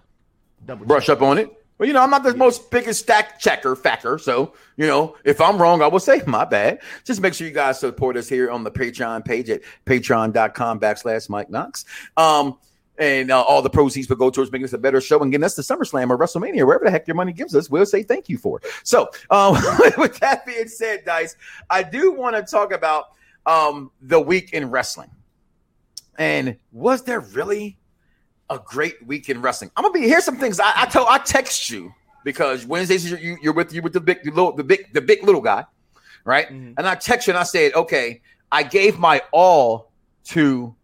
double 0.66 0.86
Brush 0.86 1.06
check. 1.08 1.18
up 1.18 1.22
on 1.22 1.38
it. 1.38 1.50
Well, 1.78 1.88
you 1.88 1.94
know, 1.94 2.02
I'm 2.04 2.12
not 2.12 2.22
the 2.24 2.36
most 2.36 2.70
biggest 2.70 3.00
stack 3.02 3.40
checker 3.40 3.76
facker, 3.76 4.20
so 4.22 4.54
you 4.78 4.86
know, 4.86 5.16
if 5.26 5.42
I'm 5.42 5.60
wrong, 5.60 5.82
I 5.82 5.88
will 5.88 6.00
say 6.00 6.22
my 6.28 6.46
bad. 6.46 6.80
Just 7.06 7.22
make 7.22 7.34
sure 7.34 7.48
you 7.48 7.54
guys 7.54 7.80
support 7.80 8.18
us 8.18 8.30
here 8.30 8.52
on 8.52 8.64
the 8.64 8.70
Patreon 8.72 9.26
page 9.26 9.50
at 9.50 9.62
patreon.com 9.88 10.80
backslash 10.80 11.28
Mike 11.30 11.50
Knoxxx. 11.50 11.86
Um, 12.18 12.58
and 13.02 13.32
uh, 13.32 13.42
all 13.42 13.62
the 13.62 13.70
proceeds 13.70 14.08
will 14.08 14.16
go 14.16 14.30
towards 14.30 14.52
making 14.52 14.66
us 14.66 14.74
a 14.74 14.78
better 14.78 15.02
show 15.02 15.20
and 15.22 15.32
getting 15.32 15.44
us 15.44 15.56
to 15.56 15.62
SummerSlam 15.62 16.10
or 16.12 16.18
WrestleMania, 16.18 16.66
wherever 16.66 16.86
the 16.86 16.92
heck 16.92 17.08
your 17.08 17.16
money 17.16 17.34
gives 17.34 17.56
us. 17.56 17.70
We'll 17.70 17.86
say 17.86 18.04
thank 18.04 18.30
you 18.30 18.38
for. 18.38 18.60
it. 18.60 18.66
So, 18.84 19.10
um, 19.32 19.54
with 19.98 20.18
that 20.20 20.46
being 20.46 20.68
said, 20.68 21.04
Dice, 21.04 21.36
I 21.70 21.82
do 21.84 22.12
want 22.14 22.36
to 22.36 22.44
talk 22.44 22.72
about 22.72 23.06
um, 23.48 23.92
the 24.02 24.20
week 24.20 24.54
in 24.54 24.70
wrestling. 24.70 25.10
And 26.18 26.58
was 26.72 27.04
there 27.04 27.22
really 27.22 27.78
a 28.50 28.60
great 28.64 29.06
week 29.08 29.30
in 29.30 29.42
wrestling? 29.42 29.72
I'm 29.76 29.84
gonna 29.84 29.94
be 29.94 30.08
here's 30.08 30.26
some 30.26 30.38
things 30.38 30.60
I, 30.60 30.72
I 30.76 30.86
tell 30.86 31.08
I 31.08 31.18
text 31.18 31.70
you 31.72 31.92
because 32.24 32.66
Wednesdays 32.68 33.10
you're, 33.10 33.20
you- 33.20 33.38
you're 33.42 33.54
with 33.54 33.74
you 33.74 33.82
with 33.82 33.94
the 33.94 34.02
big 34.02 34.24
the 34.24 34.30
little 34.30 34.52
the 34.56 34.64
big 34.64 34.94
the 34.94 35.02
big 35.02 35.24
little 35.24 35.42
guy, 35.42 35.66
right? 36.26 36.48
Mhm. 36.50 36.76
And 36.78 36.86
I 36.88 36.96
text 36.96 37.26
you 37.28 37.32
and 37.32 37.40
I 37.40 37.44
said, 37.44 37.74
okay, 37.74 38.22
I 38.52 38.62
gave 38.64 39.00
my 39.00 39.22
all 39.32 39.92
to 40.26 40.76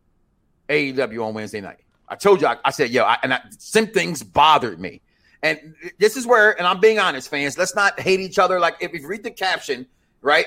AEW 0.69 1.23
on 1.27 1.33
Wednesday 1.35 1.61
night. 1.61 1.77
I 2.07 2.15
told 2.15 2.41
you, 2.41 2.47
I, 2.47 2.57
I 2.63 2.71
said, 2.71 2.89
yo, 2.89 3.03
I, 3.03 3.17
and 3.23 3.33
I, 3.33 3.41
some 3.57 3.87
things 3.87 4.23
bothered 4.23 4.79
me. 4.79 5.01
And 5.43 5.75
this 5.99 6.17
is 6.17 6.25
where, 6.25 6.57
and 6.57 6.65
I'm 6.65 6.79
being 6.79 6.99
honest, 6.99 7.29
fans, 7.29 7.57
let's 7.57 7.75
not 7.75 7.99
hate 7.99 8.19
each 8.19 8.39
other. 8.39 8.59
Like 8.59 8.77
if 8.79 8.93
you 8.93 9.07
read 9.07 9.23
the 9.23 9.31
caption, 9.31 9.85
right? 10.21 10.45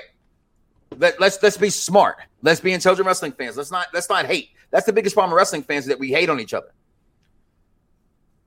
Let, 0.97 1.21
let's 1.21 1.41
let's 1.43 1.57
be 1.57 1.71
smart. 1.71 2.17
Let's 2.43 2.61
be 2.61 2.73
intelligent 2.73 3.07
wrestling 3.07 3.33
fans. 3.33 3.57
Let's 3.57 3.71
not 3.71 3.87
let's 3.95 4.09
not 4.09 4.27
hate. 4.27 4.51
That's 4.71 4.87
the 4.87 4.93
biggest 4.93 5.15
problem 5.15 5.37
wrestling 5.37 5.63
fans 5.63 5.87
that 5.87 5.99
we 5.99 6.11
hate 6.11 6.29
on 6.29 6.41
each 6.41 6.53
other. 6.53 6.73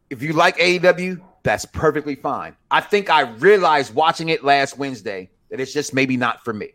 If 0.09 0.21
you 0.21 0.33
like 0.33 0.57
AEW, 0.57 1.21
that's 1.43 1.65
perfectly 1.65 2.15
fine. 2.15 2.55
I 2.69 2.81
think 2.81 3.09
I 3.09 3.21
realized 3.21 3.93
watching 3.93 4.29
it 4.29 4.43
last 4.43 4.77
Wednesday 4.77 5.29
that 5.49 5.59
it's 5.59 5.73
just 5.73 5.93
maybe 5.93 6.17
not 6.17 6.43
for 6.43 6.53
me. 6.53 6.69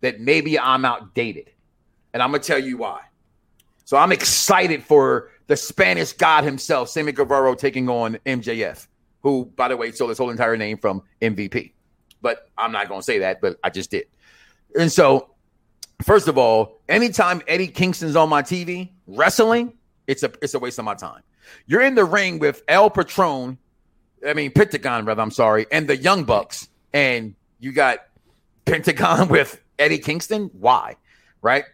That 0.00 0.20
maybe 0.20 0.58
I'm 0.58 0.84
outdated. 0.84 1.50
And 2.12 2.22
I'm 2.22 2.30
gonna 2.30 2.42
tell 2.42 2.58
you 2.58 2.76
why. 2.76 3.02
So 3.84 3.96
I'm 3.96 4.12
excited 4.12 4.82
for 4.82 5.30
the 5.46 5.56
Spanish 5.56 6.12
God 6.12 6.44
himself, 6.44 6.88
Sammy 6.88 7.12
Guevara, 7.12 7.54
taking 7.56 7.88
on 7.88 8.18
MJF, 8.26 8.86
who, 9.22 9.46
by 9.56 9.68
the 9.68 9.76
way, 9.76 9.90
stole 9.92 10.08
his 10.08 10.18
whole 10.18 10.30
entire 10.30 10.56
name 10.56 10.78
from 10.78 11.02
MVP. 11.20 11.72
But 12.22 12.48
I'm 12.56 12.72
not 12.72 12.88
gonna 12.88 13.02
say 13.02 13.18
that, 13.18 13.40
but 13.40 13.58
I 13.62 13.70
just 13.70 13.90
did. 13.90 14.06
And 14.78 14.90
so, 14.90 15.30
first 16.02 16.28
of 16.28 16.38
all, 16.38 16.80
anytime 16.88 17.42
Eddie 17.46 17.68
Kingston's 17.68 18.16
on 18.16 18.28
my 18.28 18.42
TV 18.42 18.90
wrestling, 19.06 19.74
it's 20.06 20.22
a 20.22 20.32
it's 20.42 20.54
a 20.54 20.58
waste 20.58 20.78
of 20.78 20.84
my 20.84 20.94
time. 20.94 21.22
You're 21.66 21.82
in 21.82 21.94
the 21.94 22.04
ring 22.04 22.38
with 22.38 22.62
El 22.68 22.88
Patron, 22.88 23.58
I 24.26 24.32
mean 24.32 24.50
Pentagon, 24.50 25.04
rather. 25.04 25.22
I'm 25.22 25.30
sorry, 25.30 25.66
and 25.70 25.86
the 25.86 25.96
Young 25.96 26.24
Bucks, 26.24 26.68
and 26.94 27.34
you 27.60 27.72
got 27.72 27.98
Pentagon 28.64 29.28
with 29.28 29.60
Eddie 29.78 29.98
Kingston. 29.98 30.50
Why? 30.54 30.96
Right? 31.42 31.64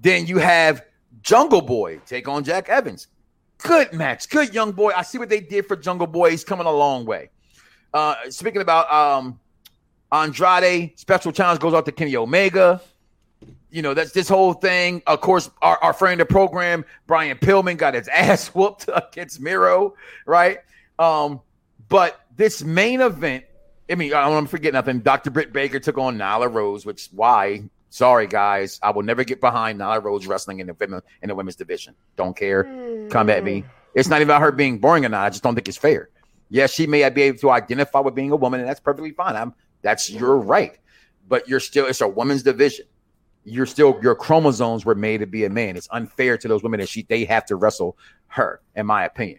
Then 0.00 0.26
you 0.26 0.38
have 0.38 0.84
Jungle 1.22 1.62
Boy 1.62 2.00
take 2.04 2.28
on 2.28 2.44
Jack 2.44 2.68
Evans. 2.68 3.08
Good 3.64 3.94
match, 3.94 4.28
good 4.28 4.52
young 4.52 4.72
boy. 4.72 4.92
I 4.94 5.00
see 5.00 5.16
what 5.16 5.30
they 5.30 5.40
did 5.40 5.66
for 5.66 5.74
Jungle 5.74 6.06
Boy. 6.06 6.30
He's 6.30 6.44
coming 6.44 6.66
a 6.66 6.70
long 6.70 7.06
way. 7.06 7.30
Uh, 7.94 8.14
speaking 8.28 8.60
about 8.60 8.92
um, 8.92 9.40
Andrade, 10.12 10.92
special 11.00 11.32
challenge 11.32 11.60
goes 11.60 11.72
out 11.72 11.86
to 11.86 11.92
Kenny 11.92 12.14
Omega. 12.14 12.82
You 13.70 13.80
know, 13.80 13.94
that's 13.94 14.12
this 14.12 14.28
whole 14.28 14.52
thing. 14.52 15.02
Of 15.06 15.22
course, 15.22 15.48
our, 15.62 15.82
our 15.82 15.94
friend 15.94 16.20
of 16.20 16.28
the 16.28 16.32
program, 16.32 16.84
Brian 17.06 17.38
Pillman, 17.38 17.78
got 17.78 17.94
his 17.94 18.06
ass 18.14 18.48
whooped 18.48 18.90
against 18.94 19.40
Miro, 19.40 19.94
right? 20.26 20.58
Um, 20.98 21.40
but 21.88 22.20
this 22.36 22.62
main 22.62 23.00
event, 23.00 23.46
I 23.90 23.94
mean, 23.94 24.12
I 24.12 24.24
don't 24.24 24.34
want 24.34 24.46
to 24.46 24.50
forget 24.50 24.74
nothing. 24.74 25.00
Dr. 25.00 25.30
Britt 25.30 25.54
Baker 25.54 25.80
took 25.80 25.96
on 25.96 26.18
Nyla 26.18 26.52
Rose, 26.52 26.84
which 26.84 27.08
why? 27.12 27.62
Sorry, 27.94 28.26
guys, 28.26 28.80
I 28.82 28.90
will 28.90 29.04
never 29.04 29.22
get 29.22 29.40
behind 29.40 29.78
Nyla 29.78 30.02
Rose 30.02 30.26
wrestling 30.26 30.58
in 30.58 30.66
the 30.66 30.74
women 30.74 31.00
in 31.22 31.28
the 31.28 31.34
women's 31.36 31.54
division. 31.54 31.94
Don't 32.16 32.36
care. 32.36 32.64
Come 33.08 33.30
at 33.30 33.44
me. 33.44 33.60
Hmm. 33.60 33.68
It's 33.94 34.08
not 34.08 34.16
even 34.16 34.26
about 34.26 34.40
her 34.40 34.50
being 34.50 34.80
boring 34.80 35.04
or 35.04 35.10
not. 35.10 35.24
I 35.24 35.30
just 35.30 35.44
don't 35.44 35.54
think 35.54 35.68
it's 35.68 35.76
fair. 35.76 36.08
Yes, 36.48 36.72
she 36.72 36.88
may 36.88 37.08
be 37.10 37.22
able 37.22 37.38
to 37.38 37.52
identify 37.52 38.00
with 38.00 38.16
being 38.16 38.32
a 38.32 38.36
woman, 38.36 38.58
and 38.58 38.68
that's 38.68 38.80
perfectly 38.80 39.12
fine. 39.12 39.36
I'm 39.36 39.54
that's 39.82 40.10
your 40.10 40.38
right. 40.38 40.76
But 41.28 41.48
you're 41.48 41.60
still 41.60 41.86
it's 41.86 42.00
a 42.00 42.08
woman's 42.08 42.42
division. 42.42 42.86
You're 43.44 43.64
still 43.64 43.96
your 44.02 44.16
chromosomes 44.16 44.84
were 44.84 44.96
made 44.96 45.18
to 45.18 45.26
be 45.28 45.44
a 45.44 45.48
man. 45.48 45.76
It's 45.76 45.86
unfair 45.92 46.36
to 46.36 46.48
those 46.48 46.64
women 46.64 46.80
that 46.80 46.88
she 46.88 47.04
they 47.04 47.24
have 47.26 47.46
to 47.46 47.54
wrestle 47.54 47.96
her, 48.26 48.60
in 48.74 48.86
my 48.86 49.04
opinion. 49.04 49.38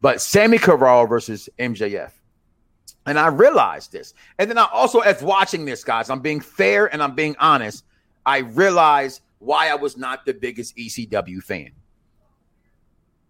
But 0.00 0.20
Sammy 0.20 0.58
Carrall 0.58 1.08
versus 1.08 1.48
MJF. 1.56 2.10
And 3.06 3.16
I 3.16 3.28
realized 3.28 3.92
this. 3.92 4.12
And 4.40 4.50
then 4.50 4.58
I 4.58 4.66
also, 4.72 4.98
as 5.00 5.22
watching 5.22 5.66
this, 5.66 5.84
guys, 5.84 6.10
I'm 6.10 6.20
being 6.20 6.40
fair 6.40 6.92
and 6.92 7.00
I'm 7.00 7.14
being 7.14 7.36
honest. 7.38 7.84
I 8.24 8.38
realized 8.38 9.20
why 9.38 9.68
I 9.68 9.74
was 9.74 9.96
not 9.96 10.24
the 10.24 10.34
biggest 10.34 10.76
ECW 10.76 11.42
fan. 11.42 11.72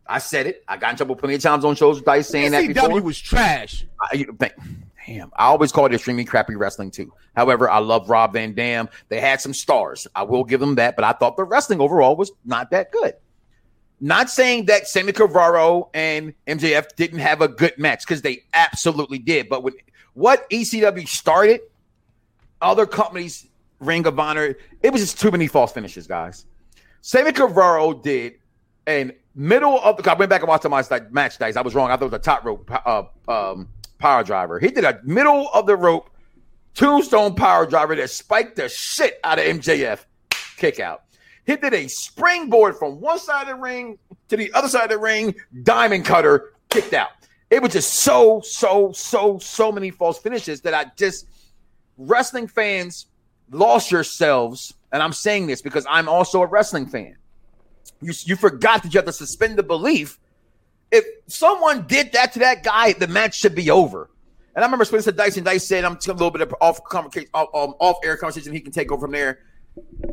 I 0.07 0.19
said 0.19 0.47
it. 0.47 0.65
I 0.69 0.77
got 0.77 0.91
in 0.91 0.97
trouble 0.97 1.17
plenty 1.17 1.37
of 1.37 1.43
times 1.43 1.65
on 1.65 1.75
shows 1.75 1.97
with 1.97 2.05
Dice 2.05 2.29
saying 2.29 2.53
that 2.53 2.65
ECW 2.65 2.75
before. 2.75 3.03
was 3.03 3.19
trash. 3.19 3.87
I, 4.01 4.27
Damn, 5.07 5.33
I 5.35 5.47
always 5.47 5.73
call 5.73 5.87
it 5.87 5.95
extremely 5.95 6.25
crappy 6.25 6.55
wrestling 6.55 6.91
too. 6.91 7.13
However, 7.35 7.69
I 7.69 7.79
love 7.79 8.09
Rob 8.09 8.35
Van 8.35 8.55
Dam. 8.55 8.89
They 9.09 9.21
had 9.21 9.41
some 9.41 9.53
stars. 9.53 10.07
I 10.15 10.23
will 10.23 10.45
give 10.45 10.61
them 10.61 10.77
that, 10.77 10.95
but 10.97 11.05
I 11.05 11.13
thought 11.13 11.37
the 11.37 11.45
wrestling 11.45 11.81
overall 11.81 12.15
was 12.15 12.31
not 12.45 12.71
that 12.71 12.93
good. 12.93 13.15
Not 14.01 14.31
saying 14.31 14.67
that 14.67 14.87
Sammy 14.89 15.13
Guevara 15.13 15.83
and 15.95 16.35
MJF 16.47 16.95
didn't 16.97 17.21
have 17.21 17.41
a 17.41 17.49
good 17.49 17.79
match 17.79 18.05
because 18.05 18.23
they 18.23 18.45
absolutely 18.53 19.19
did. 19.19 19.49
But 19.49 19.63
when 19.63 19.75
what 20.15 20.49
ECW 20.51 21.09
started, 21.09 21.63
other 22.61 22.87
companies, 22.87 23.47
Ring 23.83 24.07
of 24.07 24.19
Honor, 24.19 24.55
it 24.83 24.93
was 24.93 25.03
just 25.03 25.21
too 25.21 25.31
many 25.31 25.47
false 25.47 25.73
finishes, 25.73 26.07
guys. 26.07 26.47
Sammy 27.01 27.33
Guevara 27.33 27.95
did 28.03 28.35
and 28.87 29.13
middle 29.35 29.81
of 29.81 29.97
the. 29.97 30.11
I 30.11 30.15
went 30.15 30.31
back 30.31 30.43
and 30.43 30.49
watched 30.49 30.63
the 30.63 31.09
match, 31.11 31.39
dice. 31.39 31.57
I 31.57 31.63
was 31.63 31.75
wrong. 31.75 31.91
I 31.91 31.97
thought 31.97 32.03
it 32.03 32.13
was 32.13 32.15
a 32.15 32.19
top 32.19 32.45
rope 32.45 32.71
uh, 32.87 33.05
um, 33.29 33.69
power 33.99 34.23
driver. 34.23 34.59
He 34.59 34.69
did 34.69 34.85
a 34.85 35.01
middle 35.05 35.49
of 35.53 35.67
the 35.67 35.77
rope 35.77 36.11
tombstone 36.75 37.35
power 37.35 37.67
driver 37.67 37.95
that 37.97 38.11
spiked 38.11 38.57
the 38.57 38.69
shit 38.69 39.19
out 39.25 39.39
of 39.39 39.45
MJF. 39.45 40.05
Kick 40.57 40.81
out. 40.81 41.05
He 41.45 41.57
did 41.57 41.75
a 41.75 41.89
springboard 41.89 42.77
from 42.77 43.01
one 43.01 43.19
side 43.19 43.43
of 43.43 43.49
the 43.49 43.55
ring 43.57 43.99
to 44.29 44.37
the 44.37 44.53
other 44.53 44.69
side 44.69 44.85
of 44.85 44.91
the 44.91 44.99
ring, 44.99 45.35
diamond 45.65 46.05
cutter, 46.05 46.53
kicked 46.71 46.93
out. 46.93 47.09
It 47.51 47.61
was 47.61 47.73
just 47.73 47.95
so, 47.95 48.41
so, 48.45 48.93
so, 48.93 49.39
so 49.39 49.73
many 49.73 49.91
false 49.91 50.19
finishes 50.19 50.61
that 50.63 50.73
I 50.73 50.87
just 50.97 51.27
wrestling 51.99 52.47
fans 52.47 53.07
lost 53.53 53.91
yourselves. 53.91 54.75
And 54.91 55.03
I'm 55.03 55.13
saying 55.13 55.47
this 55.47 55.63
because 55.63 55.87
I'm 55.89 56.09
also 56.09 56.43
a 56.43 56.47
wrestling 56.47 56.87
fan. 56.87 57.17
You, 58.01 58.13
you 58.25 58.37
forgot 58.37 58.83
that 58.83 58.93
you 58.93 58.99
have 58.99 59.07
to 59.07 59.13
suspend 59.13 59.57
the 59.57 59.63
belief. 59.63 60.19
If 60.91 61.05
someone 61.29 61.87
did 61.87 62.13
that 62.13 62.33
to 62.35 62.41
that 62.41 62.63
guy, 62.63 62.93
the 62.93 63.07
match 63.07 63.39
should 63.39 63.55
be 63.55 63.71
over. 63.71 64.11
And 64.55 64.63
I 64.63 64.67
remember 64.67 64.85
Spencer 64.85 65.11
and 65.11 65.45
Dice 65.45 65.67
said, 65.67 65.85
I'm 65.85 65.93
a 65.93 66.13
little 66.13 66.31
bit 66.31 66.43
of 66.43 66.55
off, 66.61 66.81
off, 66.93 67.17
um, 67.55 67.75
off 67.79 67.97
air 68.05 68.17
conversation. 68.19 68.53
He 68.53 68.61
can 68.61 68.73
take 68.73 68.93
over 68.93 69.07
from 69.07 69.13
there. 69.13 69.41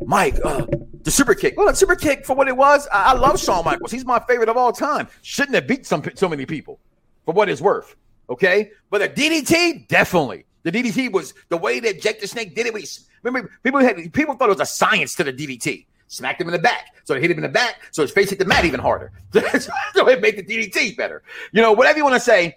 Mike, 0.06 0.38
uh, 0.42 0.64
the 1.02 1.10
super 1.10 1.34
kick. 1.34 1.56
Well, 1.56 1.66
the 1.66 1.74
super 1.74 1.94
kick 1.94 2.24
for 2.24 2.34
what 2.34 2.48
it 2.48 2.56
was, 2.56 2.88
I, 2.90 3.12
I, 3.12 3.12
love 3.12 3.38
Shawn 3.38 3.64
Michaels. 3.64 3.92
He's 3.92 4.06
my 4.06 4.18
favorite 4.20 4.48
of 4.48 4.56
all 4.56 4.72
time. 4.72 5.08
Shouldn't 5.20 5.54
have 5.54 5.66
beat 5.66 5.84
some 5.84 6.02
so 6.14 6.28
many 6.28 6.46
people 6.46 6.80
for 7.26 7.34
what 7.34 7.50
it's 7.50 7.60
worth. 7.60 7.96
Okay, 8.30 8.70
but 8.90 9.02
a 9.02 9.08
DDT, 9.08 9.88
definitely. 9.88 10.46
The 10.62 10.72
DDT 10.72 11.12
was 11.12 11.34
the 11.48 11.56
way 11.56 11.80
that 11.80 12.00
Jake 12.00 12.20
the 12.20 12.28
Snake 12.28 12.54
did 12.54 12.66
it. 12.66 12.72
We, 12.72 12.86
remember, 13.22 13.50
people 13.62 13.80
had 13.80 14.12
people 14.12 14.34
thought 14.34 14.48
it 14.48 14.58
was 14.58 14.60
a 14.60 14.66
science 14.66 15.14
to 15.16 15.24
the 15.24 15.32
DDT. 15.32 15.86
Smacked 16.08 16.40
him 16.40 16.48
in 16.48 16.52
the 16.52 16.58
back, 16.58 16.96
so 17.04 17.14
it 17.14 17.20
hit 17.20 17.30
him 17.30 17.36
in 17.36 17.44
the 17.44 17.48
back, 17.48 17.82
so 17.92 18.02
his 18.02 18.10
face 18.10 18.30
hit 18.30 18.40
the 18.40 18.44
mat 18.44 18.64
even 18.64 18.80
harder. 18.80 19.12
so 19.32 20.08
it 20.08 20.20
made 20.20 20.36
the 20.36 20.42
DDT 20.42 20.96
better. 20.96 21.22
You 21.52 21.62
know, 21.62 21.72
whatever 21.72 21.98
you 21.98 22.04
want 22.04 22.16
to 22.16 22.20
say. 22.20 22.56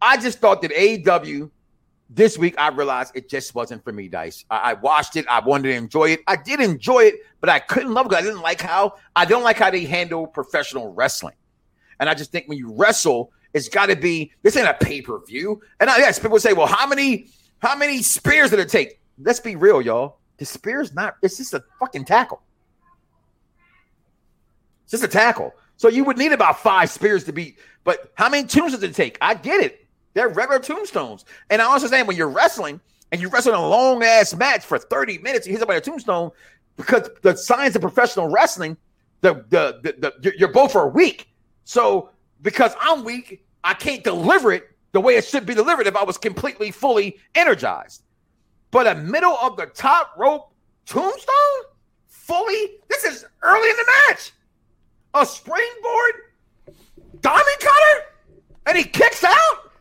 I 0.00 0.16
just 0.16 0.38
thought 0.38 0.62
that 0.62 0.70
AEW 0.70 1.50
this 2.10 2.38
week 2.38 2.54
I 2.58 2.68
realized 2.68 3.12
it 3.14 3.28
just 3.28 3.54
wasn't 3.54 3.84
for 3.84 3.92
me, 3.92 4.08
Dice. 4.08 4.44
I, 4.50 4.56
I, 4.56 4.72
watched 4.74 5.16
it. 5.16 5.26
I 5.28 5.40
wanted 5.40 5.68
to 5.68 5.74
enjoy 5.74 6.10
it. 6.10 6.20
I 6.26 6.36
did 6.36 6.60
enjoy 6.60 7.00
it, 7.00 7.16
but 7.40 7.50
I 7.50 7.58
couldn't 7.58 7.92
love 7.92 8.06
it. 8.06 8.14
I 8.14 8.22
didn't 8.22 8.40
like 8.40 8.60
how 8.60 8.94
I 9.14 9.24
don't 9.24 9.42
like 9.42 9.58
how 9.58 9.70
they 9.70 9.84
handle 9.84 10.26
professional 10.26 10.92
wrestling. 10.92 11.34
And 12.00 12.08
I 12.08 12.14
just 12.14 12.32
think 12.32 12.48
when 12.48 12.58
you 12.58 12.72
wrestle, 12.72 13.32
it's 13.52 13.68
got 13.68 13.86
to 13.86 13.96
be 13.96 14.32
this 14.42 14.56
ain't 14.56 14.68
a 14.68 14.74
pay 14.74 15.02
per 15.02 15.18
view. 15.24 15.60
And 15.80 15.90
I, 15.90 15.98
yes, 15.98 16.18
people 16.18 16.38
say, 16.38 16.52
well, 16.52 16.66
how 16.66 16.86
many 16.86 17.26
how 17.58 17.76
many 17.76 18.02
spears 18.02 18.50
did 18.50 18.60
it 18.60 18.68
take? 18.68 19.00
Let's 19.20 19.40
be 19.40 19.56
real, 19.56 19.82
y'all. 19.82 20.18
The 20.38 20.44
spear's 20.44 20.94
not. 20.94 21.16
It's 21.22 21.36
just 21.36 21.54
a 21.54 21.64
fucking 21.80 22.04
tackle. 22.04 22.40
It's 24.84 24.92
just 24.92 25.04
a 25.04 25.08
tackle. 25.08 25.52
So 25.76 25.88
you 25.88 26.04
would 26.04 26.18
need 26.18 26.32
about 26.32 26.60
five 26.60 26.90
spears 26.90 27.24
to 27.24 27.32
beat. 27.32 27.58
But 27.84 28.12
how 28.14 28.28
many 28.28 28.46
tunes 28.46 28.72
does 28.72 28.82
it 28.82 28.94
take? 28.94 29.18
I 29.20 29.34
get 29.34 29.60
it. 29.60 29.86
They're 30.14 30.28
regular 30.28 30.58
tombstones. 30.58 31.24
And 31.50 31.60
I 31.62 31.66
also 31.66 31.86
saying 31.86 32.06
when 32.06 32.16
you're 32.16 32.28
wrestling 32.28 32.80
and 33.12 33.20
you 33.20 33.28
wrestle 33.28 33.54
in 33.54 33.58
a 33.58 33.68
long 33.68 34.02
ass 34.02 34.34
match 34.34 34.64
for 34.64 34.78
30 34.78 35.18
minutes, 35.18 35.46
you 35.46 35.52
hit 35.52 35.60
somebody 35.60 35.78
a 35.78 35.80
tombstone 35.80 36.30
because 36.76 37.08
the 37.22 37.36
science 37.36 37.76
of 37.76 37.82
professional 37.82 38.28
wrestling, 38.28 38.76
the 39.20 39.44
the, 39.50 39.80
the, 39.82 40.14
the 40.20 40.32
you're 40.38 40.52
both 40.52 40.74
are 40.74 40.88
weak. 40.88 41.28
So 41.64 42.10
because 42.42 42.72
I'm 42.80 43.04
weak, 43.04 43.44
I 43.64 43.74
can't 43.74 44.02
deliver 44.02 44.52
it 44.52 44.70
the 44.92 45.00
way 45.00 45.16
it 45.16 45.24
should 45.24 45.44
be 45.44 45.54
delivered 45.54 45.86
if 45.86 45.96
I 45.96 46.04
was 46.04 46.18
completely 46.18 46.70
fully 46.70 47.18
energized. 47.34 48.02
But 48.70 48.86
a 48.86 48.94
middle 48.94 49.36
of 49.40 49.56
the 49.56 49.66
top 49.66 50.12
rope 50.16 50.52
tombstone, 50.86 51.62
fully, 52.06 52.72
this 52.88 53.04
is 53.04 53.24
early 53.42 53.70
in 53.70 53.76
the 53.76 53.92
match. 54.08 54.32
A 55.14 55.24
springboard 55.24 56.12
diamond 57.20 57.46
cutter, 57.60 58.04
and 58.66 58.76
he 58.76 58.84
kicks 58.84 59.24
out. 59.24 59.72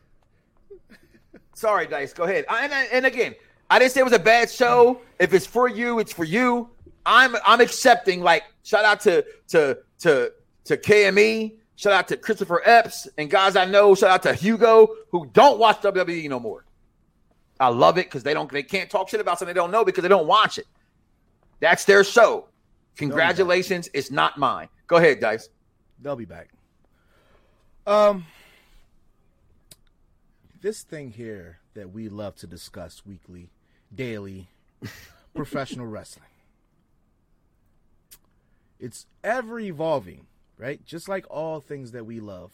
Sorry, 1.54 1.88
Dice. 1.88 2.14
Go 2.14 2.24
ahead. 2.24 2.46
And, 2.50 2.72
and 2.72 3.06
again, 3.06 3.36
I 3.70 3.80
didn't 3.80 3.92
say 3.92 4.02
it 4.02 4.04
was 4.04 4.14
a 4.14 4.20
bad 4.20 4.50
show. 4.50 5.02
If 5.20 5.34
it's 5.34 5.48
for 5.48 5.68
you, 5.68 6.00
it's 6.00 6.14
for 6.14 6.24
you. 6.24 6.70
I'm 7.06 7.36
I'm 7.46 7.62
accepting. 7.62 8.22
Like 8.22 8.44
shout 8.64 8.86
out 8.86 9.00
to 9.02 9.26
to 9.50 9.78
to 10.00 10.32
to 10.66 10.78
KME. 10.78 11.56
Shout 11.76 11.94
out 11.94 12.08
to 12.10 12.18
Christopher 12.18 12.62
Epps 12.66 13.08
and 13.18 13.30
guys 13.30 13.56
I 13.56 13.66
know. 13.66 13.96
Shout 13.96 14.10
out 14.10 14.24
to 14.24 14.34
Hugo 14.34 14.90
who 15.12 15.26
don't 15.34 15.60
watch 15.60 15.82
WWE 15.82 16.30
no 16.30 16.40
more. 16.40 16.66
I 17.60 17.70
love 17.70 17.98
it 17.98 18.06
because 18.06 18.24
they 18.24 18.34
don't 18.34 18.52
they 18.52 18.64
can't 18.64 18.90
talk 18.90 19.10
shit 19.10 19.20
about 19.20 19.40
something 19.40 19.54
they 19.54 19.60
don't 19.60 19.72
know 19.72 19.84
because 19.84 20.02
they 20.02 20.08
don't 20.08 20.28
watch 20.28 20.58
it. 20.58 20.68
That's 21.60 21.86
their 21.86 22.04
show. 22.04 22.48
Congratulations. 22.98 23.90
It's 23.94 24.12
not 24.12 24.38
mine. 24.38 24.70
Go 24.88 24.98
ahead, 24.98 25.20
guys. 25.20 25.50
They'll 26.02 26.16
be 26.16 26.26
back. 26.26 26.50
Um 27.86 28.26
this 30.62 30.84
thing 30.84 31.12
here 31.12 31.60
that 31.74 31.92
we 31.92 32.10
love 32.10 32.36
to 32.36 32.48
discuss 32.48 33.06
weekly, 33.06 33.50
daily, 33.94 34.48
professional 35.36 35.86
wrestling. 35.86 36.26
It's 38.80 39.06
ever 39.24 39.60
evolving, 39.60 40.28
right? 40.58 40.84
Just 40.86 41.08
like 41.08 41.26
all 41.30 41.60
things 41.60 41.92
that 41.92 42.06
we 42.06 42.20
love 42.20 42.52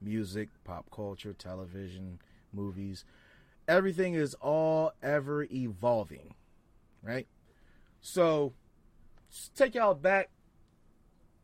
music, 0.00 0.50
pop 0.64 0.90
culture, 0.90 1.32
television, 1.32 2.20
movies 2.52 3.04
everything 3.68 4.14
is 4.14 4.34
all 4.34 4.92
ever 5.02 5.44
evolving, 5.50 6.34
right? 7.02 7.26
So, 8.00 8.52
take 9.56 9.74
y'all 9.74 9.94
back. 9.94 10.30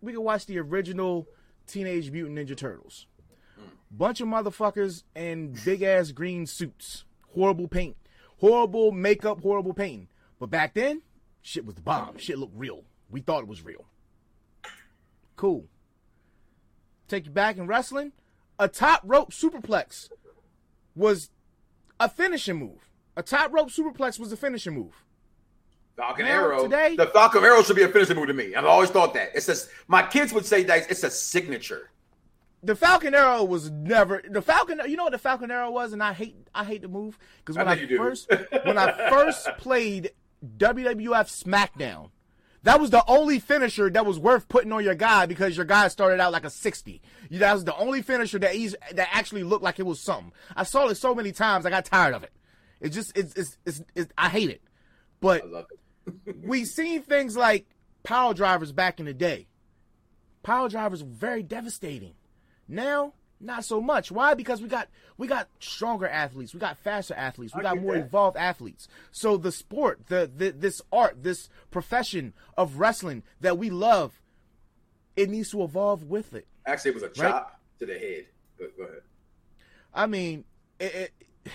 We 0.00 0.12
can 0.12 0.22
watch 0.22 0.46
the 0.46 0.58
original 0.58 1.26
Teenage 1.66 2.10
Mutant 2.10 2.38
Ninja 2.38 2.56
Turtles 2.56 3.06
bunch 3.90 4.20
of 4.20 4.28
motherfuckers 4.28 5.02
in 5.14 5.56
big 5.64 5.82
ass 5.82 6.12
green 6.12 6.46
suits, 6.46 7.04
horrible 7.34 7.68
paint, 7.68 7.96
horrible 8.38 8.92
makeup, 8.92 9.40
horrible 9.40 9.74
paint. 9.74 10.08
But 10.38 10.50
back 10.50 10.74
then, 10.74 11.02
shit 11.42 11.66
was 11.66 11.74
the 11.74 11.82
bomb. 11.82 12.18
Shit 12.18 12.38
looked 12.38 12.56
real. 12.56 12.84
We 13.10 13.20
thought 13.20 13.42
it 13.42 13.48
was 13.48 13.64
real. 13.64 13.86
Cool. 15.36 15.66
Take 17.08 17.26
you 17.26 17.32
back 17.32 17.56
in 17.56 17.66
wrestling. 17.66 18.12
A 18.58 18.68
top 18.68 19.02
rope 19.04 19.32
superplex 19.32 20.10
was 20.94 21.30
a 22.00 22.08
finishing 22.08 22.56
move. 22.56 22.90
A 23.16 23.22
top 23.22 23.52
rope 23.52 23.70
superplex 23.70 24.18
was 24.18 24.32
a 24.32 24.36
finishing 24.36 24.74
move. 24.74 25.04
Falcon 25.96 26.26
now, 26.26 26.32
Arrow. 26.32 26.62
Today, 26.64 26.96
the 26.96 27.06
Falcon 27.06 27.44
Arrow 27.44 27.62
should 27.62 27.76
be 27.76 27.82
a 27.82 27.88
finishing 27.88 28.16
move 28.16 28.26
to 28.26 28.34
me. 28.34 28.54
I've 28.54 28.64
always 28.64 28.90
thought 28.90 29.14
that. 29.14 29.30
It's 29.34 29.46
just 29.46 29.68
my 29.86 30.02
kids 30.02 30.32
would 30.32 30.46
say 30.46 30.64
that 30.64 30.90
it's 30.90 31.04
a 31.04 31.10
signature 31.10 31.90
the 32.62 32.76
Falcon 32.76 33.14
Arrow 33.14 33.44
was 33.44 33.70
never 33.70 34.22
the 34.28 34.42
Falcon. 34.42 34.80
You 34.86 34.96
know 34.96 35.04
what 35.04 35.12
the 35.12 35.18
Falcon 35.18 35.50
Arrow 35.50 35.70
was, 35.70 35.92
and 35.92 36.02
I 36.02 36.12
hate 36.12 36.36
I 36.54 36.64
hate 36.64 36.82
the 36.82 36.88
move 36.88 37.18
because 37.38 37.56
when 37.56 37.68
I, 37.68 37.72
I 37.72 37.86
first 37.96 38.30
when 38.64 38.78
I 38.78 38.92
first 39.10 39.48
played 39.58 40.12
WWF 40.58 41.44
SmackDown, 41.44 42.10
that 42.62 42.80
was 42.80 42.90
the 42.90 43.04
only 43.06 43.38
finisher 43.38 43.88
that 43.90 44.04
was 44.04 44.18
worth 44.18 44.48
putting 44.48 44.72
on 44.72 44.84
your 44.84 44.94
guy 44.94 45.26
because 45.26 45.56
your 45.56 45.66
guy 45.66 45.88
started 45.88 46.20
out 46.20 46.32
like 46.32 46.44
a 46.44 46.50
sixty. 46.50 47.00
That 47.30 47.52
was 47.52 47.64
the 47.64 47.76
only 47.76 48.02
finisher 48.02 48.38
that 48.38 48.54
he's 48.54 48.74
that 48.92 49.08
actually 49.12 49.44
looked 49.44 49.64
like 49.64 49.78
it 49.78 49.86
was 49.86 50.00
something. 50.00 50.32
I 50.54 50.64
saw 50.64 50.88
it 50.88 50.96
so 50.96 51.14
many 51.14 51.32
times, 51.32 51.64
I 51.64 51.70
got 51.70 51.84
tired 51.84 52.14
of 52.14 52.22
it. 52.22 52.32
It 52.80 52.90
just 52.90 53.16
it's 53.16 53.34
it's, 53.34 53.56
it's, 53.64 53.82
it's 53.94 54.12
I 54.16 54.28
hate 54.28 54.50
it, 54.50 54.62
but 55.20 55.44
we 56.44 56.64
seen 56.64 57.02
things 57.02 57.36
like 57.36 57.66
power 58.02 58.34
drivers 58.34 58.72
back 58.72 59.00
in 59.00 59.06
the 59.06 59.14
day. 59.14 59.46
Power 60.42 60.68
drivers 60.68 61.02
were 61.02 61.10
very 61.10 61.42
devastating 61.42 62.14
now, 62.70 63.14
not 63.40 63.64
so 63.64 63.80
much. 63.80 64.10
Why? 64.10 64.34
Because 64.34 64.60
we 64.60 64.68
got 64.68 64.88
we 65.16 65.26
got 65.26 65.48
stronger 65.58 66.06
athletes, 66.06 66.52
we 66.52 66.60
got 66.60 66.78
faster 66.78 67.14
athletes, 67.14 67.54
we 67.54 67.62
got 67.62 67.78
more 67.78 67.94
that. 67.94 68.06
evolved 68.06 68.36
athletes. 68.36 68.88
So 69.10 69.36
the 69.36 69.52
sport, 69.52 70.06
the, 70.08 70.30
the 70.34 70.50
this 70.50 70.82
art, 70.92 71.22
this 71.22 71.48
profession 71.70 72.34
of 72.56 72.78
wrestling 72.78 73.22
that 73.40 73.58
we 73.58 73.70
love, 73.70 74.20
it 75.16 75.30
needs 75.30 75.50
to 75.50 75.62
evolve 75.62 76.04
with 76.04 76.34
it. 76.34 76.46
Actually, 76.66 76.92
it 76.92 76.94
was 76.94 77.02
a 77.04 77.08
chop 77.08 77.24
right? 77.24 77.78
to 77.80 77.86
the 77.86 77.98
head. 77.98 78.26
Go, 78.58 78.66
go 78.76 78.84
ahead. 78.84 79.02
I 79.92 80.06
mean, 80.06 80.44
it, 80.78 81.12
it, 81.46 81.52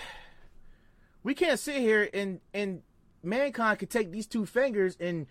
we 1.22 1.34
can't 1.34 1.58
sit 1.58 1.76
here 1.76 2.08
and 2.12 2.40
and 2.52 2.82
mankind 3.22 3.78
could 3.78 3.90
take 3.90 4.10
these 4.10 4.26
two 4.26 4.46
fingers 4.46 4.96
and. 5.00 5.26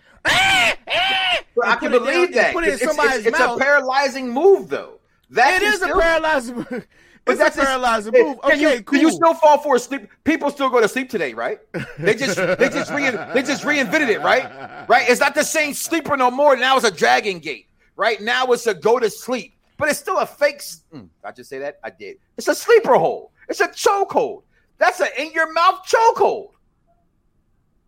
I 1.64 1.78
can 1.78 1.92
believe 1.92 2.34
that. 2.34 2.54
Put 2.54 2.66
it 2.66 2.74
in 2.74 2.80
somebody's 2.80 3.18
it's, 3.20 3.28
it's, 3.28 3.40
it's 3.40 3.54
a 3.54 3.58
paralyzing 3.58 4.30
move, 4.30 4.68
though. 4.70 5.00
That 5.32 5.62
it 5.62 5.66
is, 5.66 5.76
is 5.76 5.82
a 5.84 5.88
paralyzing. 5.88 6.66
It's 7.28 7.42
a 7.42 7.50
paralyzing 7.60 8.14
move. 8.14 8.40
can 8.44 8.60
you, 8.60 8.68
Okay, 8.68 8.84
can 8.84 9.00
you 9.00 9.10
still 9.10 9.34
fall 9.34 9.58
for 9.58 9.78
a 9.78 9.80
sleep? 9.80 10.08
People 10.24 10.52
still 10.52 10.70
go 10.70 10.80
to 10.80 10.88
sleep 10.88 11.10
today, 11.10 11.34
right? 11.34 11.60
They 11.98 12.14
just 12.14 12.38
they 12.38 12.70
just 12.70 12.92
re, 12.92 13.10
they 13.34 13.42
just 13.42 13.64
reinvented 13.64 14.10
it, 14.10 14.20
right? 14.22 14.88
Right? 14.88 15.10
It's 15.10 15.22
not 15.22 15.34
the 15.34 15.44
same 15.44 15.74
sleeper 15.74 16.16
no 16.16 16.30
more. 16.30 16.56
Now 16.56 16.76
it's 16.78 16.86
a 16.86 16.92
dragon 16.92 17.40
gate, 17.40 17.68
right? 17.96 18.22
Now 18.22 18.46
it's 18.52 18.68
a 18.68 18.76
go 18.76 19.00
to 19.00 19.10
sleep, 19.10 19.58
but 19.78 19.90
it's 19.90 19.98
still 19.98 20.20
a 20.20 20.26
fake. 20.28 20.62
mm, 20.94 21.10
I 21.24 21.32
just 21.32 21.50
say 21.50 21.58
that 21.58 21.80
I 21.84 21.90
did. 21.90 22.18
It's 22.38 22.48
a 22.48 22.54
sleeper 22.54 22.94
hold. 22.96 23.32
It's 23.50 23.60
a 23.60 23.70
chokehold. 23.70 24.44
That's 24.78 25.00
an 25.00 25.08
in 25.18 25.32
your 25.32 25.52
mouth 25.52 25.80
chokehold. 25.88 26.50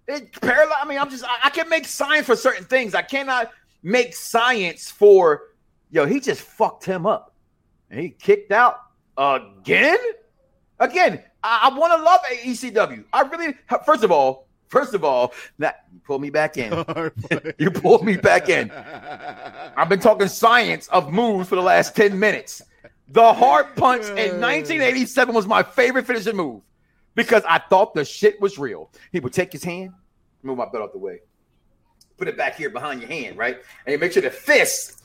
It 0.08 0.32
paralyzed. 0.42 0.80
I 0.82 0.88
mean, 0.88 0.98
I'm 0.98 1.12
just 1.12 1.24
I, 1.26 1.38
I 1.44 1.50
can 1.52 1.70
make 1.70 1.86
science 1.86 2.26
for 2.26 2.36
certain 2.36 2.66
things. 2.66 2.96
I 2.96 3.02
cannot 3.04 3.52
make 3.84 4.16
science 4.16 4.90
for 4.90 5.42
yo. 5.92 6.06
He 6.06 6.20
just 6.20 6.42
fucked 6.42 6.86
him 6.86 7.06
up, 7.06 7.34
and 7.90 8.00
he 8.00 8.10
kicked 8.10 8.52
out 8.52 8.80
again. 9.18 10.00
Again, 10.80 11.24
I, 11.44 11.70
I 11.72 11.78
want 11.78 11.94
to 11.94 12.04
love 12.04 12.22
ECW. 12.44 13.06
I 13.12 13.22
really. 13.22 13.56
First 13.86 14.04
of 14.04 14.12
all, 14.12 14.48
first 14.68 14.94
of 14.94 15.04
all, 15.04 15.34
that 15.60 15.86
you 15.94 16.00
pull 16.06 16.20
me 16.20 16.30
back 16.30 16.58
in. 16.58 16.72
you 17.58 17.72
pulled 17.72 18.06
me 18.06 18.18
back 18.18 18.50
in. 18.50 18.72
I've 19.78 19.90
been 19.90 20.00
talking 20.00 20.28
science 20.28 20.88
of 20.90 21.12
moves 21.12 21.50
for 21.50 21.56
the 21.56 21.62
last 21.62 21.96
10 21.96 22.18
minutes. 22.18 22.62
The 23.10 23.34
hard 23.34 23.76
punch 23.76 24.04
in 24.04 24.36
uh. 24.36 24.48
1987 24.48 25.34
was 25.34 25.48
my 25.48 25.64
favorite 25.64 26.06
finishing 26.06 26.36
move 26.36 26.62
because 27.16 27.44
I 27.48 27.60
thought 27.60 27.94
the 27.94 28.04
shit 28.04 28.40
was 28.42 28.58
real. 28.58 28.92
He 29.12 29.20
would 29.20 29.34
take 29.34 29.52
his 29.52 29.64
hand, 29.64 29.94
move 30.44 30.58
my 30.58 30.66
belt 30.66 30.84
out 30.84 30.92
the 30.92 31.00
way, 31.00 31.20
put 32.18 32.28
it 32.28 32.38
back 32.38 32.58
here 32.58 32.70
behind 32.70 33.02
your 33.02 33.10
hand, 33.10 33.38
right? 33.38 33.58
And 33.86 33.94
you 33.94 34.00
make 34.00 34.12
sure 34.12 34.22
the 34.22 34.30
fist 34.30 34.97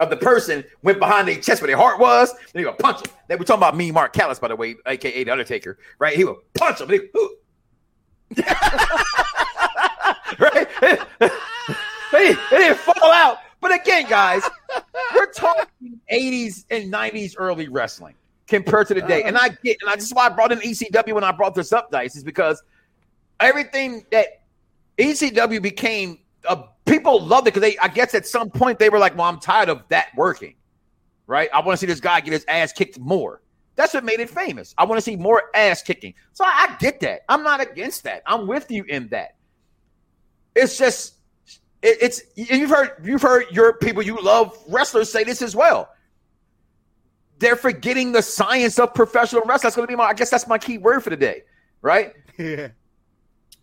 of 0.00 0.10
the 0.10 0.16
person 0.16 0.64
went 0.82 0.98
behind 0.98 1.28
their 1.28 1.36
chest 1.36 1.62
where 1.62 1.68
their 1.68 1.76
heart 1.76 2.00
was. 2.00 2.32
Then 2.52 2.62
he 2.62 2.66
would 2.66 2.78
punch 2.78 3.06
him. 3.06 3.12
They 3.28 3.36
were 3.36 3.44
talking 3.44 3.60
about 3.60 3.76
me, 3.76 3.92
Mark 3.92 4.12
Callis, 4.12 4.38
by 4.38 4.48
the 4.48 4.56
way, 4.56 4.74
aka 4.86 5.24
the 5.24 5.30
Undertaker, 5.30 5.78
right? 5.98 6.16
He 6.16 6.24
would 6.24 6.36
punch 6.54 6.80
him. 6.80 6.90
and 6.90 7.00
he- 8.36 8.42
right? 10.38 10.68
they, 12.12 12.32
they 12.50 12.56
didn't 12.58 12.78
fall 12.78 13.12
out. 13.12 13.38
But 13.60 13.74
again, 13.78 14.08
guys, 14.08 14.42
we're 15.14 15.30
talking 15.32 16.00
80s 16.10 16.64
and 16.70 16.92
90s 16.92 17.34
early 17.36 17.68
wrestling 17.68 18.14
compared 18.46 18.88
to 18.88 18.94
today. 18.94 19.22
And 19.24 19.36
I 19.36 19.50
get, 19.50 19.76
and 19.82 19.90
I 19.90 19.96
just 19.96 20.14
why 20.14 20.26
I 20.26 20.28
brought 20.30 20.50
in 20.50 20.60
ECW 20.60 21.12
when 21.12 21.24
I 21.24 21.32
brought 21.32 21.54
this 21.54 21.72
up, 21.72 21.90
Dice, 21.90 22.16
is 22.16 22.24
because 22.24 22.62
everything 23.38 24.04
that 24.12 24.40
ECW 24.98 25.60
became, 25.60 26.18
uh, 26.46 26.62
people 26.86 27.20
loved 27.20 27.46
it 27.48 27.54
because 27.54 27.62
they, 27.62 27.78
I 27.78 27.88
guess 27.88 28.14
at 28.14 28.26
some 28.26 28.50
point 28.50 28.78
they 28.78 28.88
were 28.88 28.98
like, 28.98 29.16
well, 29.16 29.26
I'm 29.26 29.40
tired 29.40 29.68
of 29.68 29.82
that 29.88 30.08
working, 30.16 30.54
right? 31.26 31.48
I 31.52 31.60
want 31.60 31.72
to 31.72 31.76
see 31.76 31.86
this 31.86 32.00
guy 32.00 32.20
get 32.20 32.32
his 32.32 32.44
ass 32.48 32.72
kicked 32.72 32.98
more. 32.98 33.42
That's 33.76 33.94
what 33.94 34.04
made 34.04 34.20
it 34.20 34.28
famous. 34.28 34.74
I 34.76 34.84
want 34.84 34.98
to 34.98 35.02
see 35.02 35.16
more 35.16 35.44
ass 35.54 35.82
kicking. 35.82 36.14
So 36.32 36.44
I, 36.44 36.68
I 36.68 36.76
get 36.78 37.00
that. 37.00 37.22
I'm 37.28 37.42
not 37.42 37.60
against 37.60 38.04
that. 38.04 38.22
I'm 38.26 38.46
with 38.46 38.70
you 38.70 38.84
in 38.84 39.08
that. 39.08 39.36
It's 40.54 40.76
just 40.76 41.14
it, 41.82 41.98
it's 42.00 42.22
you've 42.34 42.70
heard 42.70 42.90
you've 43.02 43.22
heard 43.22 43.44
your 43.50 43.74
people 43.74 44.02
you 44.02 44.20
love 44.20 44.56
wrestlers 44.68 45.10
say 45.10 45.24
this 45.24 45.40
as 45.40 45.56
well. 45.56 45.88
They're 47.38 47.56
forgetting 47.56 48.12
the 48.12 48.20
science 48.20 48.78
of 48.78 48.92
professional 48.92 49.42
wrestling. 49.42 49.68
That's 49.68 49.76
going 49.76 49.86
to 49.86 49.90
be 49.90 49.96
my. 49.96 50.04
I 50.04 50.14
guess 50.14 50.30
that's 50.30 50.46
my 50.46 50.58
key 50.58 50.76
word 50.76 51.02
for 51.02 51.10
today, 51.10 51.42
right? 51.82 52.14
Yeah. 52.38 52.68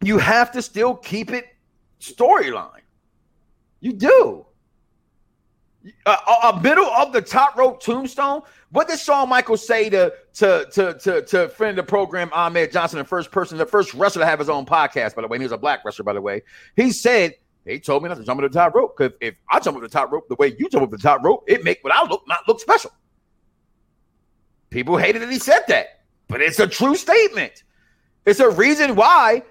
You 0.04 0.20
have 0.20 0.52
to 0.52 0.62
still 0.62 0.94
keep 0.94 1.32
it 1.32 1.48
storyline. 2.00 2.82
You 3.80 3.94
do. 3.94 4.46
A, 6.06 6.10
a- 6.12 6.50
a 6.50 6.62
middle 6.62 6.86
of 6.86 7.14
the 7.14 7.22
top 7.22 7.56
rope 7.56 7.82
tombstone. 7.82 8.42
What 8.72 8.90
did 8.90 9.00
Shawn 9.00 9.30
Michaels 9.30 9.66
say 9.66 9.90
to 9.90 10.14
to 10.34 10.68
to 10.74 10.94
to 11.00 11.22
to 11.22 11.48
friend 11.50 11.78
of 11.80 11.86
the 11.86 11.90
program 11.90 12.30
Ahmed 12.34 12.72
Johnson, 12.74 13.00
the 13.00 13.06
first 13.06 13.32
person, 13.32 13.58
the 13.58 13.66
first 13.66 13.94
wrestler 13.94 14.24
to 14.24 14.26
have 14.26 14.40
his 14.40 14.50
own 14.50 14.66
podcast? 14.66 15.16
By 15.16 15.22
the 15.22 15.28
way, 15.30 15.38
he 15.38 15.44
was 15.44 15.54
a 15.54 15.58
black 15.58 15.86
wrestler. 15.86 16.04
By 16.04 16.14
the 16.14 16.22
way, 16.22 16.42
he 16.76 16.92
said 16.92 17.36
they 17.64 17.80
told 17.80 18.04
me 18.04 18.10
not 18.10 18.18
to 18.18 18.24
jump 18.26 18.40
over 18.40 18.50
the 18.50 18.54
top 18.54 18.76
rope 18.76 18.98
because 18.98 19.14
if 19.22 19.36
I 19.50 19.60
jump 19.62 19.78
over 19.78 19.88
the 19.88 19.92
top 19.92 20.12
rope 20.12 20.28
the 20.28 20.36
way 20.36 20.54
you 20.60 20.68
jump 20.70 20.82
over 20.84 20.98
the 20.98 21.02
top 21.02 21.24
rope, 21.24 21.46
it 21.48 21.64
make 21.64 21.82
what 21.84 21.94
I 21.94 22.04
look 22.06 22.24
not 22.28 22.40
look 22.48 22.60
special. 22.60 22.92
People 24.70 24.98
hated 24.98 25.22
that 25.22 25.32
he 25.32 25.40
said 25.40 25.62
that, 25.70 26.02
but 26.28 26.42
it's 26.42 26.60
a 26.60 26.68
true 26.68 26.96
statement. 26.96 27.64
It's 28.26 28.42
a 28.42 28.50
reason 28.50 28.96
why 28.96 29.44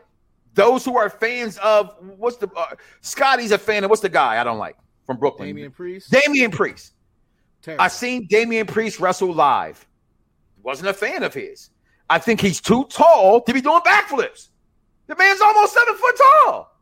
those 0.57 0.84
who 0.84 0.96
are 0.96 1.09
fans 1.09 1.59
of 1.59 1.94
what's 2.16 2.38
the 2.38 2.50
uh, 2.57 2.74
Scotty's 3.02 3.52
a 3.52 3.59
fan 3.59 3.84
of 3.84 3.90
what's 3.90 4.02
the 4.02 4.09
guy 4.09 4.40
I 4.40 4.44
don't 4.44 4.59
like 4.59 4.76
from 5.04 5.18
Brooklyn, 5.18 5.50
Damian 5.50 5.70
Priest. 5.70 6.11
Damian 6.11 6.50
Priest. 6.50 6.94
Terrible. 7.62 7.84
I 7.84 7.88
seen 7.88 8.26
Damian 8.26 8.66
Priest 8.66 8.98
wrestle 8.98 9.32
live. 9.32 9.86
Wasn't 10.62 10.88
a 10.88 10.94
fan 10.94 11.22
of 11.22 11.32
his. 11.32 11.70
I 12.11 12.18
think 12.18 12.40
he's 12.40 12.61
too 12.61 12.84
tall 12.86 13.42
to 13.42 13.52
be 13.52 13.61
doing 13.61 13.80
backflips. 13.80 14.48
The 15.07 15.14
man's 15.14 15.40
almost 15.40 15.74
seven 15.74 15.94
foot 15.94 16.16
tall. 16.16 16.76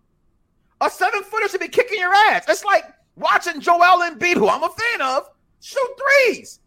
A 0.80 0.88
seven 0.88 1.22
footer 1.22 1.48
should 1.48 1.60
be 1.60 1.68
kicking 1.68 1.98
your 1.98 2.14
ass. 2.14 2.44
It's 2.48 2.64
like 2.64 2.84
watching 3.16 3.60
Joel 3.60 4.02
Embiid, 4.08 4.34
who 4.34 4.48
I'm 4.48 4.62
a 4.62 4.68
fan 4.68 5.02
of, 5.02 5.28
shoot 5.60 5.88
threes. 5.98 6.60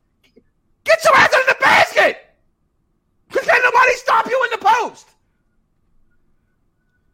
Get 0.84 1.00
your 1.04 1.16
ass 1.16 1.34
in 1.34 1.42
the 1.48 1.58
basket. 1.60 2.18
Because 3.30 3.46
can't 3.46 3.64
nobody 3.64 3.96
stop 3.96 4.26
you 4.28 4.44
in 4.46 4.60
the 4.60 4.66
post. 4.66 5.08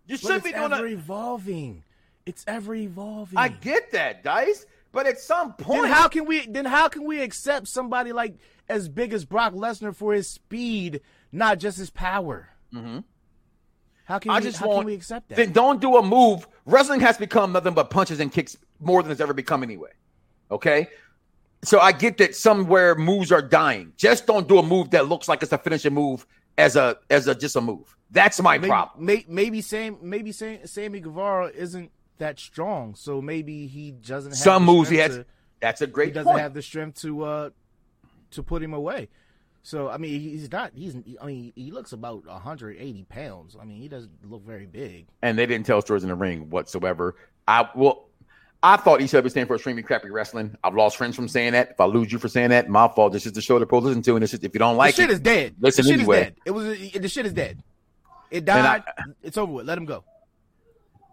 You 0.05 0.17
should 0.17 0.35
it's 0.37 0.43
be 0.45 0.51
doing 0.51 0.73
ever 0.73 0.83
that. 0.83 0.91
evolving. 0.91 1.83
It's 2.25 2.43
ever 2.47 2.75
evolving. 2.75 3.37
I 3.37 3.49
get 3.49 3.91
that, 3.91 4.23
Dice. 4.23 4.65
But 4.91 5.07
at 5.07 5.19
some 5.19 5.53
point, 5.53 5.83
then 5.83 5.91
how 5.91 6.07
can 6.07 6.25
we 6.25 6.45
then 6.45 6.65
how 6.65 6.87
can 6.87 7.03
we 7.03 7.21
accept 7.21 7.67
somebody 7.67 8.13
like 8.13 8.35
as 8.69 8.87
big 8.87 9.11
as 9.11 9.25
Brock 9.25 9.53
Lesnar 9.53 9.95
for 9.95 10.13
his 10.13 10.29
speed, 10.29 11.01
not 11.31 11.57
just 11.57 11.79
his 11.79 11.89
power? 11.89 12.49
Mm-hmm. 12.73 12.99
How 14.05 14.19
can 14.19 14.31
I 14.31 14.39
we, 14.39 14.45
just 14.45 14.59
how 14.59 14.67
want 14.67 14.81
can 14.81 14.85
we 14.87 14.93
accept 14.93 15.29
that? 15.29 15.35
Then 15.35 15.51
don't 15.51 15.81
do 15.81 15.97
a 15.97 16.03
move. 16.03 16.47
Wrestling 16.65 16.99
has 16.99 17.17
become 17.17 17.53
nothing 17.53 17.73
but 17.73 17.89
punches 17.89 18.19
and 18.19 18.31
kicks 18.31 18.55
more 18.79 19.01
than 19.01 19.11
it's 19.11 19.21
ever 19.21 19.33
become 19.33 19.63
anyway. 19.63 19.91
Okay. 20.51 20.87
So 21.63 21.79
I 21.79 21.93
get 21.93 22.17
that 22.17 22.35
somewhere 22.35 22.93
moves 22.93 23.31
are 23.31 23.41
dying. 23.41 23.93
Just 23.97 24.27
don't 24.27 24.47
do 24.47 24.59
a 24.59 24.63
move 24.63 24.91
that 24.91 25.07
looks 25.07 25.27
like 25.27 25.41
it's 25.41 25.53
a 25.53 25.57
finishing 25.57 25.93
move 25.93 26.27
as 26.57 26.75
a 26.75 26.97
as 27.09 27.27
a 27.27 27.35
just 27.35 27.55
a 27.55 27.61
move. 27.61 27.95
That's 28.11 28.39
my 28.41 28.57
maybe, 28.57 28.69
problem. 28.69 29.05
may, 29.05 29.25
maybe 29.27 29.61
Sam 29.61 29.97
maybe 30.01 30.31
Sam, 30.31 30.65
Sammy 30.67 30.99
Guevara 30.99 31.47
isn't 31.47 31.91
that 32.19 32.39
strong, 32.39 32.93
so 32.95 33.21
maybe 33.21 33.67
he 33.67 33.91
doesn't 33.91 34.31
have 34.31 34.37
Some 34.37 34.65
the 34.65 34.71
moves 34.71 34.89
he 34.89 34.97
has. 34.97 35.15
to- 35.15 35.25
That's 35.61 35.81
a 35.81 35.87
great. 35.87 36.09
he 36.09 36.13
doesn't 36.13 36.31
point. 36.31 36.41
have 36.41 36.53
the 36.53 36.61
strength 36.61 37.01
to 37.01 37.23
uh 37.23 37.49
to 38.31 38.43
put 38.43 38.61
him 38.63 38.73
away. 38.73 39.09
So 39.63 39.89
I 39.89 39.97
mean, 39.97 40.19
he's 40.19 40.51
not. 40.51 40.73
He's. 40.75 40.95
I 41.21 41.25
mean, 41.25 41.53
he 41.55 41.71
looks 41.71 41.93
about 41.93 42.25
180 42.25 43.03
pounds. 43.05 43.55
I 43.59 43.63
mean, 43.63 43.81
he 43.81 43.87
doesn't 43.87 44.29
look 44.29 44.45
very 44.45 44.65
big. 44.65 45.07
and 45.21 45.37
they 45.39 45.45
didn't 45.45 45.65
tell 45.65 45.81
stories 45.81 46.03
in 46.03 46.09
the 46.09 46.15
ring 46.15 46.49
whatsoever. 46.49 47.15
I 47.47 47.69
well, 47.73 48.09
I 48.63 48.77
thought 48.77 49.01
each 49.01 49.13
other 49.13 49.27
stand 49.27 49.49
for 49.49 49.55
extremely 49.55 49.83
crappy 49.83 50.09
wrestling. 50.09 50.55
I've 50.63 50.73
lost 50.73 50.95
friends 50.95 51.17
from 51.17 51.27
saying 51.27 51.51
that. 51.51 51.71
If 51.71 51.81
I 51.81 51.85
lose 51.85 52.13
you 52.13 52.17
for 52.17 52.29
saying 52.29 52.51
that, 52.51 52.69
my 52.69 52.87
fault. 52.87 53.11
This 53.11 53.25
is 53.25 53.33
the 53.33 53.41
show 53.41 53.59
supposed 53.59 53.83
to 53.83 53.87
listen 53.89 54.01
to, 54.03 54.15
and 54.15 54.23
this 54.23 54.33
is 54.33 54.41
if 54.41 54.53
you 54.53 54.59
don't 54.59 54.77
like 54.77 54.93
it. 54.93 54.95
the 54.95 55.01
shit 55.01 55.09
it, 55.09 55.13
is 55.13 55.19
dead. 55.19 55.55
listen 55.59 55.83
the 55.83 55.91
shit 55.91 55.99
anyway. 55.99 56.17
is 56.17 56.23
dead. 56.23 56.35
It 56.45 56.51
was. 56.51 56.91
The 56.93 57.09
shit 57.09 57.25
is 57.25 57.33
dead. 57.33 57.61
It 58.31 58.45
died. 58.45 58.83
I- 58.87 59.03
it's 59.21 59.37
over 59.37 59.51
with. 59.51 59.67
Let 59.67 59.77
him 59.77 59.85
go. 59.85 60.05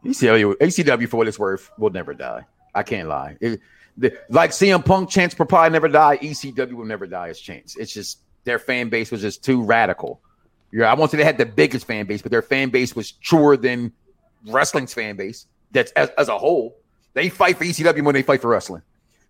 ECW, 0.05 0.55
ACW 0.55 1.09
for 1.09 1.17
what 1.19 1.29
it's 1.29 1.39
worth 1.39 1.71
will 1.77 1.91
never 1.91 2.15
die. 2.15 2.47
I 2.75 2.85
can't 2.85 3.09
lie. 3.09 3.37
It- 3.41 3.61
the, 3.97 4.17
like 4.31 4.51
CM 4.51 4.85
Punk, 4.85 5.11
Chance 5.11 5.39
will 5.39 5.47
probably 5.47 5.71
never 5.71 5.89
die. 5.89 6.19
ECW 6.19 6.73
will 6.73 6.87
never 6.87 7.07
die 7.07 7.29
as 7.29 7.41
Chance. 7.41 7.77
It's 7.77 7.93
just 7.93 8.21
their 8.45 8.59
fan 8.59 8.89
base 8.89 9.11
was 9.11 9.21
just 9.21 9.45
too 9.45 9.63
radical. 9.63 10.21
Yeah, 10.73 10.91
I 10.91 10.95
won't 10.95 11.11
say 11.11 11.17
they 11.17 11.25
had 11.25 11.37
the 11.37 11.47
biggest 11.47 11.87
fan 11.87 12.07
base, 12.07 12.23
but 12.23 12.31
their 12.31 12.43
fan 12.43 12.71
base 12.71 12.95
was 12.95 13.11
truer 13.11 13.57
than 13.57 13.93
wrestling's 14.47 14.95
fan 14.95 15.17
base. 15.17 15.47
That's 15.73 15.91
as, 15.93 16.11
as 16.11 16.29
a 16.29 16.39
whole. 16.39 16.77
They 17.15 17.29
fight 17.29 17.59
for 17.59 17.65
ECW 17.65 18.05
when 18.05 18.15
they 18.15 18.23
fight 18.23 18.41
for 18.41 18.49
wrestling. 18.49 18.83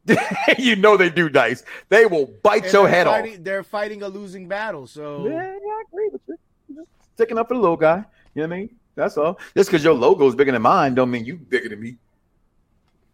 you 0.59 0.77
know 0.77 0.97
they 0.97 1.11
do, 1.11 1.29
Dice. 1.29 1.63
They 1.89 2.07
will 2.07 2.27
bite 2.43 2.65
And 2.65 2.73
your 2.73 2.89
head 2.89 3.07
off. 3.07 3.27
They're 3.41 3.63
fighting 3.63 4.03
a 4.03 4.09
losing 4.09 4.49
battle. 4.49 4.87
So 4.87 5.27
Yeah, 5.27 5.33
yeah, 5.33 5.39
I 5.39 5.83
agree 5.89 6.09
with 6.13 6.23
you. 6.27 6.39
Just 6.75 6.89
sticking 7.15 7.39
up 7.39 7.49
for 7.49 7.55
the 7.55 7.61
little 7.61 7.77
guy. 7.77 8.05
You 8.35 8.43
know 8.43 8.49
what 8.49 8.55
I 8.55 8.59
mean? 8.61 8.77
That's 8.95 9.17
all. 9.17 9.39
Just 9.57 9.71
because 9.71 9.85
your 9.85 9.95
logo 9.95 10.27
is 10.29 10.35
bigger 10.35 10.53
than 10.53 10.63
mine, 10.63 10.95
don't 10.95 11.11
mean 11.11 11.25
you 11.25 11.37
bigger 11.37 11.69
than 11.69 11.81
me. 11.81 11.97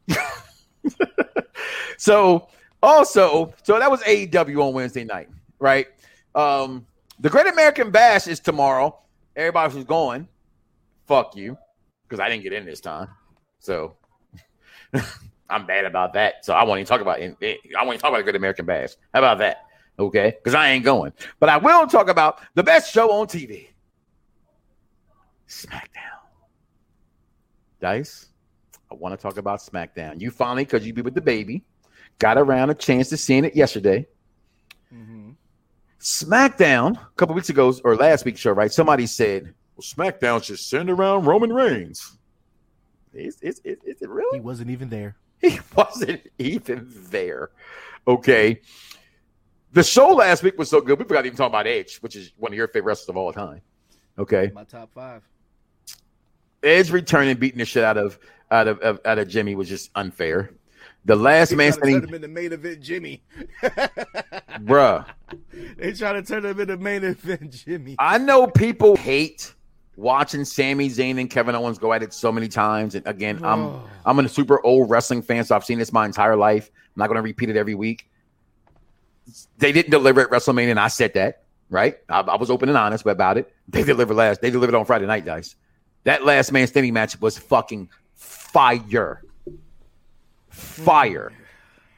so 1.98 2.48
also, 2.82 3.54
so 3.62 3.78
that 3.78 3.90
was 3.90 4.00
AEW 4.02 4.68
on 4.68 4.74
Wednesday 4.74 5.04
night, 5.04 5.28
right? 5.58 5.86
Um, 6.34 6.86
the 7.18 7.30
Great 7.30 7.46
American 7.46 7.90
Bash 7.90 8.26
is 8.26 8.40
tomorrow. 8.40 8.98
Everybody 9.34 9.74
who's 9.74 9.84
going, 9.84 10.28
fuck 11.06 11.36
you, 11.36 11.56
because 12.04 12.20
I 12.20 12.28
didn't 12.28 12.42
get 12.42 12.52
in 12.52 12.64
this 12.64 12.80
time. 12.80 13.08
So 13.58 13.96
I'm 15.50 15.66
bad 15.66 15.84
about 15.84 16.12
that. 16.14 16.44
So 16.44 16.54
I 16.54 16.64
won't 16.64 16.78
even 16.78 16.86
talk 16.86 17.00
about 17.00 17.20
it. 17.20 17.36
I 17.40 17.84
won't 17.84 17.94
even 17.94 18.00
talk 18.00 18.10
about 18.10 18.18
the 18.18 18.24
Great 18.24 18.36
American 18.36 18.66
Bash. 18.66 18.90
How 19.12 19.20
about 19.20 19.38
that? 19.38 19.62
Okay, 19.98 20.34
because 20.36 20.54
I 20.54 20.70
ain't 20.70 20.84
going. 20.84 21.12
But 21.40 21.48
I 21.48 21.56
will 21.56 21.86
talk 21.86 22.08
about 22.08 22.40
the 22.54 22.62
best 22.62 22.92
show 22.92 23.12
on 23.12 23.26
TV. 23.26 23.68
SmackDown. 25.48 25.86
Dice, 27.80 28.26
I 28.90 28.94
want 28.94 29.18
to 29.18 29.22
talk 29.22 29.38
about 29.38 29.60
SmackDown. 29.60 30.20
You 30.20 30.30
finally, 30.30 30.64
because 30.64 30.86
you 30.86 30.92
be 30.92 31.02
with 31.02 31.14
the 31.14 31.20
baby, 31.20 31.64
got 32.18 32.36
around 32.36 32.70
a 32.70 32.74
chance 32.74 33.08
to 33.10 33.16
seeing 33.16 33.44
it 33.44 33.54
yesterday. 33.56 34.06
Mm-hmm. 34.92 35.30
SmackDown 36.00 36.96
a 36.96 37.08
couple 37.16 37.34
weeks 37.34 37.48
ago 37.48 37.74
or 37.84 37.96
last 37.96 38.24
week's 38.24 38.40
show, 38.40 38.52
right? 38.52 38.72
Somebody 38.72 39.06
said, 39.06 39.54
"Well, 39.76 39.82
SmackDown 39.82 40.42
should 40.42 40.58
send 40.58 40.90
around 40.90 41.24
Roman 41.24 41.52
Reigns." 41.52 42.18
Is, 43.16 43.40
is, 43.40 43.60
is, 43.64 43.78
is 43.84 44.02
it 44.02 44.08
really? 44.08 44.38
He 44.38 44.40
wasn't 44.40 44.70
even 44.70 44.88
there. 44.88 45.16
He 45.40 45.60
wasn't 45.74 46.22
even 46.38 46.90
there. 47.10 47.50
Okay. 48.08 48.60
The 49.72 49.82
show 49.82 50.08
last 50.08 50.42
week 50.42 50.58
was 50.58 50.70
so 50.70 50.80
good. 50.80 50.98
We 50.98 51.04
forgot 51.04 51.22
to 51.22 51.26
even 51.26 51.36
talk 51.36 51.48
about 51.50 51.66
Edge, 51.66 51.98
which 51.98 52.16
is 52.16 52.32
one 52.38 52.52
of 52.52 52.56
your 52.56 52.68
favorite 52.68 52.92
wrestlers 52.92 53.10
of 53.10 53.16
all 53.18 53.32
time. 53.34 53.60
Okay. 54.18 54.50
My 54.54 54.64
top 54.64 54.94
five. 54.94 55.22
Edge 56.62 56.90
returning, 56.90 57.36
beating 57.36 57.58
the 57.58 57.66
shit 57.66 57.84
out 57.84 57.98
of 57.98 58.18
out 58.50 58.66
of, 58.66 58.78
of 58.80 59.00
out 59.04 59.18
of 59.18 59.28
Jimmy 59.28 59.54
was 59.54 59.68
just 59.68 59.90
unfair. 59.94 60.52
The 61.04 61.16
last 61.16 61.52
man 61.52 61.70
They 61.72 61.76
trying 61.76 61.80
to 61.80 61.80
turn 61.80 61.92
him 61.94 62.02
standing, 62.02 62.14
into 62.14 62.28
main 62.28 62.52
event 62.52 62.80
Jimmy. 62.80 63.22
bruh. 64.64 65.06
they 65.76 65.92
try 65.92 66.12
to 66.14 66.22
turn 66.22 66.44
him 66.44 66.58
into 66.58 66.76
main 66.78 67.04
event 67.04 67.52
Jimmy. 67.52 67.96
I 67.98 68.18
know 68.18 68.46
people 68.46 68.96
hate 68.96 69.54
watching 69.96 70.44
Sami 70.44 70.88
Zayn 70.88 71.18
and 71.18 71.28
Kevin 71.30 71.54
Owens 71.54 71.78
go 71.78 71.92
at 71.92 72.02
it 72.02 72.12
so 72.12 72.30
many 72.30 72.48
times. 72.48 72.94
And 72.94 73.06
again, 73.06 73.42
I'm 73.44 73.60
Oh. 73.60 73.82
I'm 74.04 74.18
a 74.18 74.28
super 74.28 74.64
old 74.64 74.90
wrestling 74.90 75.22
fan, 75.22 75.44
so 75.44 75.56
I've 75.56 75.64
seen 75.64 75.78
this 75.78 75.92
my 75.92 76.04
entire 76.06 76.36
life. 76.36 76.70
I'm 76.74 77.00
not 77.00 77.06
going 77.08 77.16
to 77.16 77.22
repeat 77.22 77.48
it 77.50 77.56
every 77.56 77.74
week. 77.74 78.08
They 79.58 79.72
didn't 79.72 79.90
deliver 79.90 80.20
at 80.20 80.30
WrestleMania, 80.30 80.70
and 80.70 80.80
I 80.80 80.88
said 80.88 81.14
that. 81.14 81.42
Right, 81.68 81.96
I, 82.08 82.20
I 82.20 82.36
was 82.36 82.48
open 82.48 82.68
and 82.68 82.78
honest 82.78 83.04
about 83.04 83.38
it. 83.38 83.52
They 83.68 83.82
delivered 83.82 84.14
last. 84.14 84.40
They 84.40 84.50
delivered 84.50 84.76
on 84.76 84.84
Friday 84.84 85.06
night, 85.06 85.24
guys. 85.24 85.56
That 86.04 86.24
last 86.24 86.52
man 86.52 86.68
standing 86.68 86.94
match 86.94 87.20
was 87.20 87.36
fucking 87.36 87.88
fire, 88.14 89.24
fire. 90.48 91.32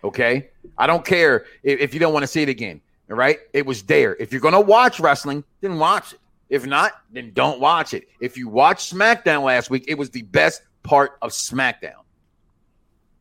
Okay, 0.02 0.48
I 0.78 0.86
don't 0.86 1.04
care 1.04 1.44
if, 1.62 1.80
if 1.80 1.92
you 1.92 2.00
don't 2.00 2.14
want 2.14 2.22
to 2.22 2.26
see 2.26 2.40
it 2.40 2.48
again. 2.48 2.80
All 3.10 3.16
right, 3.16 3.40
it 3.52 3.66
was 3.66 3.82
there. 3.82 4.16
If 4.16 4.32
you're 4.32 4.40
gonna 4.40 4.58
watch 4.58 5.00
wrestling, 5.00 5.44
then 5.60 5.78
watch 5.78 6.14
it. 6.14 6.20
If 6.48 6.66
not, 6.66 6.92
then 7.12 7.32
don't 7.34 7.60
watch 7.60 7.92
it. 7.92 8.08
If 8.20 8.36
you 8.36 8.48
watched 8.48 8.94
SmackDown 8.94 9.44
last 9.44 9.70
week, 9.70 9.84
it 9.86 9.98
was 9.98 10.10
the 10.10 10.22
best 10.22 10.62
part 10.82 11.18
of 11.20 11.30
SmackDown. 11.30 12.02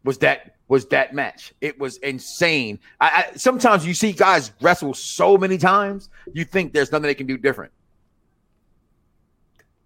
Was 0.04 0.18
that 0.20 0.56
was 0.70 0.86
that 0.88 1.14
match? 1.14 1.54
It 1.62 1.80
was 1.80 1.98
insane. 1.98 2.80
I, 3.00 3.26
I 3.34 3.38
sometimes 3.38 3.86
you 3.86 3.94
see 3.94 4.12
guys 4.14 4.52
wrestle 4.62 4.94
so 4.94 5.38
many 5.38 5.58
times, 5.58 6.10
you 6.34 6.46
think 6.46 6.74
there's 6.74 6.92
nothing 6.92 7.08
they 7.08 7.16
can 7.16 7.28
do 7.28 7.38
different. 7.38 7.72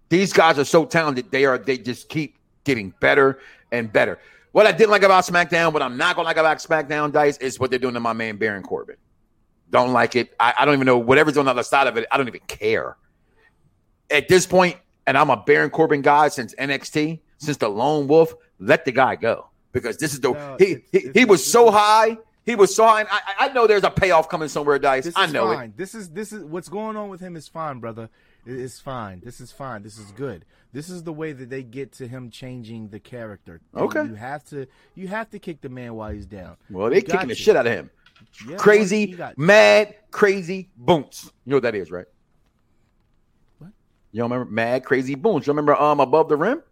These 0.08 0.32
guys 0.32 0.58
are 0.58 0.64
so 0.64 0.84
talented; 0.84 1.30
they 1.30 1.44
are 1.44 1.58
they 1.58 1.78
just 1.78 2.08
keep 2.08 2.36
getting 2.64 2.94
better 3.00 3.40
and 3.72 3.92
better. 3.92 4.18
What 4.52 4.66
I 4.66 4.72
didn't 4.72 4.90
like 4.90 5.02
about 5.02 5.24
SmackDown, 5.24 5.72
what 5.72 5.82
I'm 5.82 5.96
not 5.96 6.14
gonna 6.14 6.26
like 6.26 6.36
about 6.36 6.58
SmackDown, 6.58 7.10
Dice, 7.10 7.38
is 7.38 7.58
what 7.58 7.70
they're 7.70 7.78
doing 7.78 7.94
to 7.94 8.00
my 8.00 8.12
man 8.12 8.36
Baron 8.36 8.62
Corbin. 8.62 8.96
Don't 9.70 9.92
like 9.92 10.14
it. 10.14 10.34
I, 10.38 10.52
I 10.58 10.64
don't 10.64 10.74
even 10.74 10.86
know 10.86 10.98
whatever's 10.98 11.38
on 11.38 11.46
the 11.46 11.50
other 11.50 11.62
side 11.62 11.86
of 11.86 11.96
it. 11.96 12.06
I 12.12 12.18
don't 12.18 12.28
even 12.28 12.42
care 12.46 12.96
at 14.10 14.28
this 14.28 14.46
point, 14.46 14.76
and 15.06 15.16
I'm 15.18 15.30
a 15.30 15.36
Baron 15.36 15.70
Corbin 15.70 16.02
guy 16.02 16.28
since 16.28 16.54
NXT, 16.56 17.20
since 17.38 17.56
the 17.56 17.68
Lone 17.68 18.06
Wolf. 18.08 18.34
Let 18.58 18.84
the 18.84 18.92
guy 18.92 19.16
go 19.16 19.48
because 19.72 19.96
this 19.96 20.12
is 20.12 20.20
the 20.20 20.32
No, 20.32 20.56
he 20.58 20.64
it's- 20.72 20.88
he, 20.92 20.98
it's- 20.98 21.12
he 21.14 21.24
was 21.24 21.44
so 21.44 21.70
high. 21.70 22.18
He 22.44 22.54
was 22.56 22.74
so 22.74 22.84
high. 22.86 23.00
And 23.00 23.08
I, 23.10 23.20
I 23.40 23.48
know 23.52 23.66
there's 23.66 23.84
a 23.84 23.90
payoff 23.90 24.28
coming 24.28 24.48
somewhere, 24.48 24.78
Dice. 24.78 25.12
I 25.16 25.26
know 25.26 25.52
fine. 25.54 25.70
it. 25.70 25.76
This 25.76 25.94
is 25.94 26.10
this 26.10 26.32
is 26.32 26.44
what's 26.44 26.68
going 26.68 26.96
on 26.96 27.08
with 27.08 27.20
him 27.20 27.36
is 27.36 27.48
fine, 27.48 27.78
brother. 27.80 28.08
It's 28.44 28.80
fine. 28.80 29.20
This 29.24 29.40
is 29.40 29.52
fine. 29.52 29.82
This 29.84 29.98
is 29.98 30.10
good. 30.12 30.44
This 30.72 30.90
is 30.90 31.04
the 31.04 31.12
way 31.12 31.32
that 31.32 31.50
they 31.50 31.62
get 31.62 31.92
to 31.94 32.08
him 32.08 32.30
changing 32.30 32.88
the 32.88 32.98
character. 32.98 33.60
Okay. 33.76 34.04
You 34.04 34.14
have 34.14 34.44
to 34.46 34.66
you 34.96 35.06
have 35.08 35.30
to 35.30 35.38
kick 35.38 35.60
the 35.60 35.68
man 35.68 35.94
while 35.94 36.10
he's 36.10 36.26
down. 36.26 36.56
Well, 36.70 36.90
they 36.90 36.96
You 36.96 37.02
kicking 37.02 37.18
got 37.20 37.28
the 37.28 37.34
shit 37.36 37.54
out 37.56 37.66
of 37.66 37.72
him. 37.72 37.90
Yeah, 38.48 38.56
crazy, 38.56 39.16
mad, 39.36 39.94
crazy 40.10 40.70
boons. 40.76 41.30
You 41.44 41.50
know 41.50 41.56
what 41.56 41.62
that 41.64 41.74
is, 41.74 41.90
right? 41.90 42.06
You 44.12 44.22
remember 44.22 44.44
mad, 44.50 44.84
crazy 44.84 45.14
boons? 45.14 45.46
You 45.46 45.52
remember 45.52 45.74
um 45.74 46.00
above 46.00 46.28
the 46.28 46.36
rim? 46.36 46.62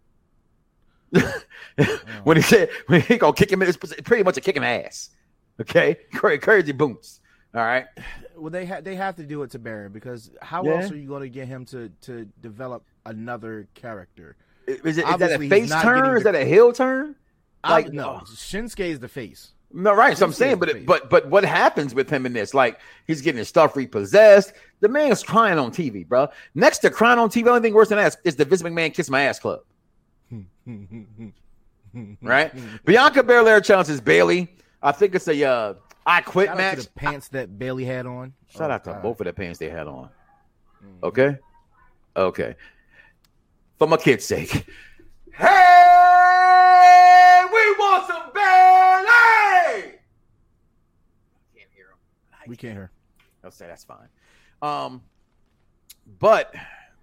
when 2.23 2.37
he 2.37 2.43
said 2.43 2.69
when 2.87 3.01
he 3.01 3.17
gonna 3.17 3.33
kick 3.33 3.51
him, 3.51 3.61
it's 3.61 3.77
pretty 3.77 4.23
much 4.23 4.37
a 4.37 4.41
kicking 4.41 4.63
ass. 4.63 5.09
Okay, 5.59 5.97
Cra- 6.13 6.39
crazy 6.39 6.71
boons. 6.71 7.19
All 7.53 7.61
right. 7.61 7.85
Well, 8.37 8.49
they 8.49 8.65
ha- 8.65 8.79
they 8.81 8.95
have 8.95 9.17
to 9.17 9.23
do 9.23 9.43
it 9.43 9.51
to 9.51 9.59
Baron 9.59 9.91
because 9.91 10.31
how 10.41 10.63
Yeah. 10.63 10.75
else 10.83 10.91
are 10.91 10.95
you 10.97 11.07
going 11.07 11.23
to 11.23 11.29
get 11.29 11.47
him 11.47 11.65
to 11.65 11.89
to 12.03 12.25
develop 12.41 12.83
another 13.05 13.67
character? 13.73 14.37
Is, 14.67 14.97
it, 14.97 15.05
is 15.07 15.17
that 15.17 15.31
a 15.41 15.49
face 15.49 15.69
turn? 15.69 15.99
getting 15.99 16.15
Is 16.17 16.23
the- 16.23 16.31
that 16.31 16.41
a 16.41 16.45
heel 16.45 16.71
turn? 16.71 17.15
I, 17.63 17.71
Like, 17.73 17.93
no, 17.93 18.21
oh. 18.21 18.25
Shinsuke 18.25 18.79
is 18.79 18.99
the 18.99 19.07
face. 19.09 19.51
No, 19.73 19.93
right. 19.93 20.17
So 20.17 20.25
I'm 20.25 20.33
saying, 20.33 20.59
but 20.59 20.85
but 20.85 21.09
but 21.09 21.27
what 21.29 21.45
happens 21.45 21.93
with 21.95 22.09
him 22.09 22.25
in 22.25 22.33
this? 22.33 22.53
Like 22.53 22.79
he's 23.07 23.21
getting 23.21 23.37
his 23.39 23.47
stuff 23.47 23.75
repossessed. 23.75 24.53
The 24.81 24.89
man's 24.89 25.23
crying 25.23 25.57
on 25.59 25.71
TV, 25.71 26.07
bro. 26.07 26.27
Next 26.55 26.79
to 26.79 26.89
crying 26.89 27.19
on 27.19 27.29
TV, 27.29 27.47
only 27.47 27.61
thing 27.61 27.73
worse 27.73 27.89
than 27.89 27.97
that 27.97 28.17
is 28.23 28.35
the 28.35 28.45
Vince 28.45 28.61
McMahon 28.63 28.93
kiss 28.93 29.09
my 29.09 29.21
ass 29.21 29.39
club. 29.39 29.61
right? 32.21 32.51
Bianca 32.85 33.23
Belair 33.23 33.61
challenges 33.61 34.01
Bayley. 34.01 34.55
I 34.81 34.91
think 34.91 35.15
it's 35.15 35.27
a 35.27 35.43
uh, 35.43 35.73
I 36.05 36.21
quit 36.21 36.47
Shout 36.47 36.55
out 36.55 36.57
match. 36.57 36.77
to 36.79 36.83
the 36.85 36.89
pants 36.99 37.27
that 37.29 37.59
Bayley 37.59 37.85
had 37.85 38.05
on. 38.05 38.33
Shout 38.49 38.71
Oh, 38.71 38.73
out 38.73 38.83
to 38.85 38.91
God. 38.91 39.03
both 39.03 39.19
of 39.21 39.25
the 39.25 39.33
pants 39.33 39.59
they 39.59 39.69
had 39.69 39.87
on. 39.87 40.09
Mm-hmm. 40.83 41.05
Okay, 41.05 41.37
okay. 42.15 42.55
For 43.77 43.87
my 43.87 43.97
kid's 43.97 44.25
sake. 44.25 44.65
Hey, 45.41 45.47
we 47.51 47.59
want 47.79 48.07
some 48.07 48.31
Bayley. 48.33 49.97
Can't 51.55 51.69
hear 51.75 51.87
him. 51.87 51.97
We 52.47 52.55
can't 52.55 52.73
hear. 52.73 52.91
I'll 53.43 53.51
say 53.51 53.67
that's 53.67 53.83
fine. 53.83 54.07
Um, 54.61 55.01
but 56.19 56.53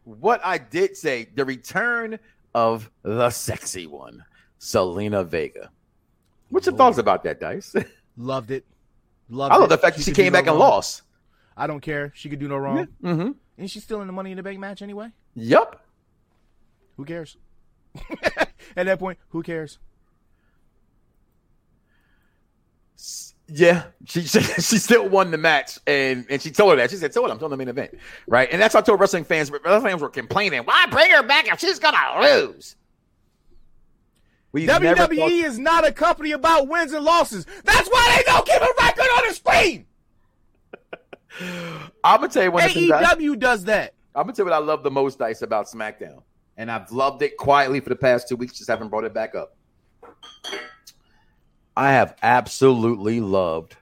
what 0.04 0.40
I 0.44 0.58
did 0.58 0.96
say, 0.96 1.28
the 1.34 1.44
return 1.44 2.18
of 2.54 2.88
the 3.02 3.30
sexy 3.30 3.86
one, 3.88 4.24
Zelina 4.60 5.26
Vega. 5.26 5.70
What's 6.50 6.66
your 6.66 6.76
thoughts 6.76 6.98
about 6.98 7.24
that, 7.24 7.40
Dice? 7.40 7.74
Loved 8.16 8.52
it. 8.52 8.64
Loved 9.28 9.52
I 9.52 9.56
love 9.56 9.64
it. 9.66 9.70
the 9.70 9.78
fact 9.78 9.96
that 9.96 10.02
she 10.04 10.12
could 10.12 10.16
do 10.16 10.22
came 10.22 10.32
no 10.32 10.38
back 10.38 10.46
and 10.46 10.58
wrong. 10.58 10.70
lost. 10.70 11.02
I 11.56 11.66
don't 11.66 11.80
care. 11.80 12.12
She 12.14 12.28
could 12.28 12.38
do 12.38 12.46
no 12.48 12.56
wrong. 12.56 12.86
Mm-hmm. 13.02 13.30
Isn't 13.56 13.68
she 13.68 13.80
still 13.80 14.00
in 14.00 14.06
the 14.06 14.12
Money 14.12 14.30
in 14.30 14.36
the 14.36 14.42
Bank 14.44 14.60
match 14.60 14.80
anyway? 14.80 15.08
Yep. 15.34 15.80
Who 16.96 17.04
cares? 17.04 17.36
At 18.76 18.86
that 18.86 18.98
point, 18.98 19.18
who 19.30 19.42
cares? 19.42 19.78
Yeah, 23.50 23.84
she, 24.04 24.22
she 24.22 24.40
she 24.40 24.76
still 24.76 25.08
won 25.08 25.30
the 25.30 25.38
match, 25.38 25.78
and 25.86 26.26
and 26.28 26.42
she 26.42 26.50
told 26.50 26.72
her 26.72 26.76
that 26.76 26.90
she 26.90 26.96
said, 26.96 27.14
"So 27.14 27.22
what? 27.22 27.30
I'm 27.30 27.38
telling 27.38 27.52
the 27.52 27.56
main 27.56 27.68
event, 27.68 27.94
right?" 28.26 28.48
And 28.52 28.60
that's 28.60 28.74
what 28.74 28.84
I 28.84 28.86
told 28.86 29.00
wrestling 29.00 29.24
fans. 29.24 29.50
Wrestling 29.50 29.80
fans 29.80 30.02
were 30.02 30.10
complaining, 30.10 30.60
"Why 30.64 30.84
bring 30.90 31.10
her 31.12 31.22
back 31.22 31.48
if 31.48 31.58
she's 31.58 31.78
gonna 31.78 32.20
lose?" 32.20 32.76
We 34.52 34.66
WWE 34.66 35.44
is 35.44 35.58
not 35.58 35.86
a 35.86 35.92
company 35.92 36.32
about 36.32 36.68
wins 36.68 36.92
and 36.92 37.04
losses. 37.04 37.46
That's 37.64 37.88
why 37.88 38.16
they 38.16 38.30
don't 38.30 38.46
keep 38.46 38.60
a 38.60 38.68
record 38.78 39.08
on 39.16 39.28
the 39.28 39.34
screen. 39.34 39.86
I'm 42.04 42.20
gonna 42.20 42.28
tell 42.28 42.44
you 42.44 42.50
one 42.50 42.68
thing. 42.68 42.88
Dice. 42.88 43.14
AEW 43.14 43.38
does 43.38 43.64
that. 43.64 43.94
I'm 44.14 44.24
gonna 44.24 44.34
tell 44.34 44.46
you 44.46 44.50
what 44.50 44.56
I 44.56 44.64
love 44.64 44.82
the 44.82 44.90
most, 44.90 45.18
Dice, 45.18 45.42
about 45.42 45.66
SmackDown, 45.66 46.22
and 46.58 46.70
I've 46.70 46.90
loved 46.90 47.22
it 47.22 47.36
quietly 47.36 47.80
for 47.80 47.88
the 47.88 47.96
past 47.96 48.28
two 48.28 48.36
weeks. 48.36 48.58
Just 48.58 48.68
haven't 48.68 48.88
brought 48.88 49.04
it 49.04 49.14
back 49.14 49.34
up. 49.34 49.56
I 51.76 51.92
have 51.92 52.16
absolutely 52.22 53.20
loved 53.20 53.76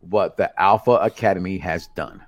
what 0.00 0.36
the 0.36 0.58
Alpha 0.58 0.92
Academy 0.92 1.58
has 1.58 1.88
done. 1.88 2.24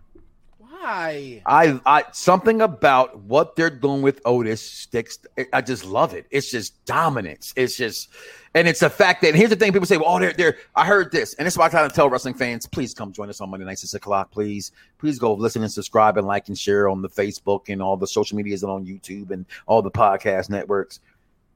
Why? 0.80 1.42
I, 1.44 1.78
I 1.84 2.04
something 2.12 2.62
about 2.62 3.20
what 3.20 3.54
they're 3.54 3.68
doing 3.68 4.00
with 4.00 4.22
Otis 4.24 4.62
sticks. 4.62 5.18
I 5.52 5.60
just 5.60 5.84
love 5.84 6.14
it. 6.14 6.26
It's 6.30 6.50
just 6.50 6.82
dominance. 6.86 7.52
It's 7.54 7.76
just, 7.76 8.08
and 8.54 8.66
it's 8.66 8.80
the 8.80 8.88
fact 8.88 9.20
that 9.20 9.34
here's 9.34 9.50
the 9.50 9.56
thing: 9.56 9.74
people 9.74 9.84
say, 9.84 9.98
"Well, 9.98 10.08
oh, 10.08 10.18
they're 10.18 10.32
they're." 10.32 10.56
I 10.74 10.86
heard 10.86 11.12
this, 11.12 11.34
and 11.34 11.44
this 11.44 11.52
is 11.52 11.58
why 11.58 11.66
I 11.66 11.68
try 11.68 11.86
to 11.86 11.94
tell 11.94 12.08
wrestling 12.08 12.32
fans, 12.32 12.64
please 12.64 12.94
come 12.94 13.12
join 13.12 13.28
us 13.28 13.42
on 13.42 13.50
Monday 13.50 13.66
nights 13.66 13.82
six 13.82 13.92
o'clock. 13.92 14.30
Please, 14.30 14.72
please 14.96 15.18
go 15.18 15.34
listen 15.34 15.62
and 15.62 15.70
subscribe 15.70 16.16
and 16.16 16.26
like 16.26 16.48
and 16.48 16.58
share 16.58 16.88
on 16.88 17.02
the 17.02 17.10
Facebook 17.10 17.68
and 17.68 17.82
all 17.82 17.98
the 17.98 18.06
social 18.06 18.38
medias 18.38 18.62
and 18.62 18.72
on 18.72 18.86
YouTube 18.86 19.32
and 19.32 19.44
all 19.66 19.82
the 19.82 19.90
podcast 19.90 20.48
networks 20.48 21.00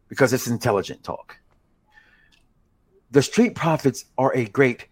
because 0.09 0.35
it's 0.35 0.49
intelligent 0.49 1.03
talk. 1.03 1.39
The 3.11 3.23
Street 3.23 3.55
Profits 3.55 4.05
are 4.19 4.35
a 4.37 4.45
great 4.45 4.89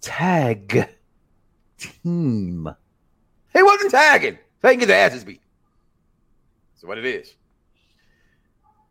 tag 0.00 0.88
team. 1.78 2.74
He 3.56 3.62
wasn't 3.62 3.90
tagging. 3.90 4.38
They 4.60 4.72
can 4.72 4.80
get 4.80 4.86
their 4.86 5.06
asses 5.06 5.24
beat. 5.24 5.40
That's 6.74 6.84
what 6.84 6.98
it 6.98 7.06
is. 7.06 7.34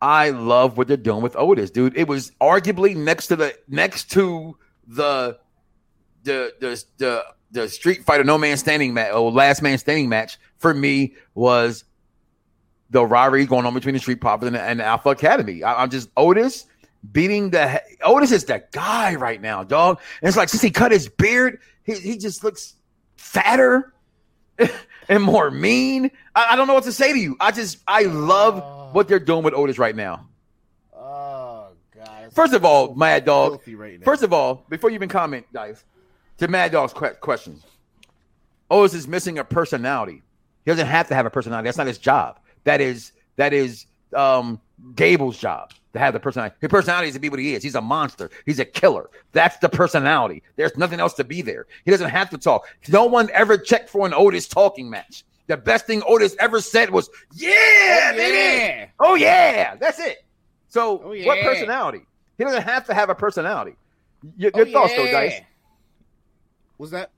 I 0.02 0.30
love 0.30 0.76
what 0.76 0.88
they're 0.88 0.96
doing 0.96 1.22
with 1.22 1.36
Otis, 1.36 1.70
dude. 1.70 1.96
It 1.96 2.08
was 2.08 2.32
arguably 2.40 2.96
next 2.96 3.28
to 3.28 3.36
the 3.36 3.56
next 3.68 4.10
to 4.12 4.56
the 4.86 5.38
the 6.24 6.52
the 6.60 6.84
the, 6.98 7.24
the 7.52 7.68
Street 7.68 8.04
Fighter 8.04 8.24
No 8.24 8.36
Man 8.36 8.56
Standing 8.56 8.92
match 8.92 9.12
or 9.12 9.30
Last 9.30 9.62
Man 9.62 9.78
Standing 9.78 10.08
match 10.08 10.38
for 10.58 10.74
me 10.74 11.14
was 11.34 11.84
the 12.90 13.04
rivalry 13.04 13.46
going 13.46 13.66
on 13.66 13.74
between 13.74 13.94
the 13.94 14.00
Street 14.00 14.20
Profits 14.20 14.48
and, 14.48 14.56
and 14.56 14.80
the 14.80 14.84
Alpha 14.84 15.10
Academy. 15.10 15.62
I, 15.62 15.82
I'm 15.82 15.90
just 15.90 16.10
Otis 16.16 16.66
beating 17.12 17.50
the 17.50 17.80
Otis 18.02 18.32
is 18.32 18.44
the 18.44 18.64
guy 18.72 19.14
right 19.14 19.40
now, 19.40 19.62
dog. 19.62 20.00
And 20.20 20.28
it's 20.28 20.36
like 20.36 20.48
since 20.48 20.62
he 20.62 20.70
cut 20.70 20.92
his 20.92 21.08
beard, 21.08 21.60
he, 21.84 21.94
he 21.94 22.18
just 22.18 22.44
looks 22.44 22.74
fatter. 23.16 23.92
and 25.08 25.22
more 25.22 25.50
mean. 25.50 26.10
I, 26.34 26.48
I 26.50 26.56
don't 26.56 26.66
know 26.66 26.74
what 26.74 26.84
to 26.84 26.92
say 26.92 27.12
to 27.12 27.18
you. 27.18 27.36
I 27.40 27.50
just 27.52 27.78
I 27.86 28.02
love 28.02 28.94
what 28.94 29.08
they're 29.08 29.18
doing 29.18 29.42
with 29.42 29.54
Otis 29.54 29.78
right 29.78 29.94
now. 29.94 30.28
Oh 30.94 31.68
god. 31.94 32.32
First 32.32 32.54
of 32.54 32.64
all, 32.64 32.94
Mad 32.94 33.24
Dog. 33.24 33.62
right. 33.68 34.02
First 34.04 34.22
of 34.22 34.32
all, 34.32 34.64
before 34.68 34.90
you 34.90 34.94
even 34.94 35.08
comment, 35.08 35.46
Dice, 35.52 35.84
to 36.38 36.48
Mad 36.48 36.72
Dog's 36.72 36.92
que- 36.92 37.14
question, 37.20 37.62
Otis 38.70 38.94
is 38.94 39.08
missing 39.08 39.38
a 39.38 39.44
personality. 39.44 40.22
He 40.64 40.70
doesn't 40.70 40.86
have 40.86 41.08
to 41.08 41.14
have 41.14 41.26
a 41.26 41.30
personality. 41.30 41.66
That's 41.66 41.78
not 41.78 41.86
his 41.86 41.98
job. 41.98 42.40
That 42.64 42.80
is 42.80 43.12
that 43.36 43.52
is 43.52 43.86
um, 44.14 44.60
Gable's 44.94 45.38
job 45.38 45.72
to 45.96 46.00
have 46.00 46.14
the 46.14 46.20
personality. 46.20 46.56
His 46.60 46.68
personality 46.68 47.08
is 47.08 47.14
to 47.14 47.20
be 47.20 47.28
what 47.28 47.38
he 47.40 47.54
is. 47.54 47.62
He's 47.62 47.74
a 47.74 47.80
monster. 47.80 48.30
He's 48.44 48.58
a 48.58 48.64
killer. 48.64 49.10
That's 49.32 49.56
the 49.58 49.68
personality. 49.68 50.42
There's 50.56 50.76
nothing 50.76 51.00
else 51.00 51.14
to 51.14 51.24
be 51.24 51.42
there. 51.42 51.66
He 51.84 51.90
doesn't 51.90 52.10
have 52.10 52.30
to 52.30 52.38
talk. 52.38 52.66
No 52.88 53.04
one 53.06 53.28
ever 53.32 53.58
checked 53.58 53.90
for 53.90 54.06
an 54.06 54.14
Otis 54.14 54.46
talking 54.48 54.88
match. 54.88 55.24
The 55.48 55.56
best 55.56 55.86
thing 55.86 56.02
Otis 56.06 56.34
ever 56.40 56.60
said 56.60 56.90
was, 56.90 57.08
"Yeah, 57.34 57.50
oh, 58.12 58.16
baby. 58.16 58.36
yeah. 58.36 58.88
Oh 58.98 59.14
yeah, 59.14 59.76
that's 59.76 59.98
it." 60.00 60.24
So, 60.68 61.00
Oh, 61.04 61.16
what 61.24 61.40
personality? 61.42 62.00
He 62.36 62.44
doesn't 62.44 62.62
have 62.62 62.84
to 62.86 62.94
have 62.94 63.10
a 63.10 63.14
personality. 63.14 63.76
Your, 64.36 64.50
Oh, 64.54 64.58
your 64.58 64.66
thoughts, 64.66 64.94
though, 64.96 65.04
yeah. 65.04 65.12
Dice. 65.12 65.40
Was 66.78 66.90
that? 66.90 67.10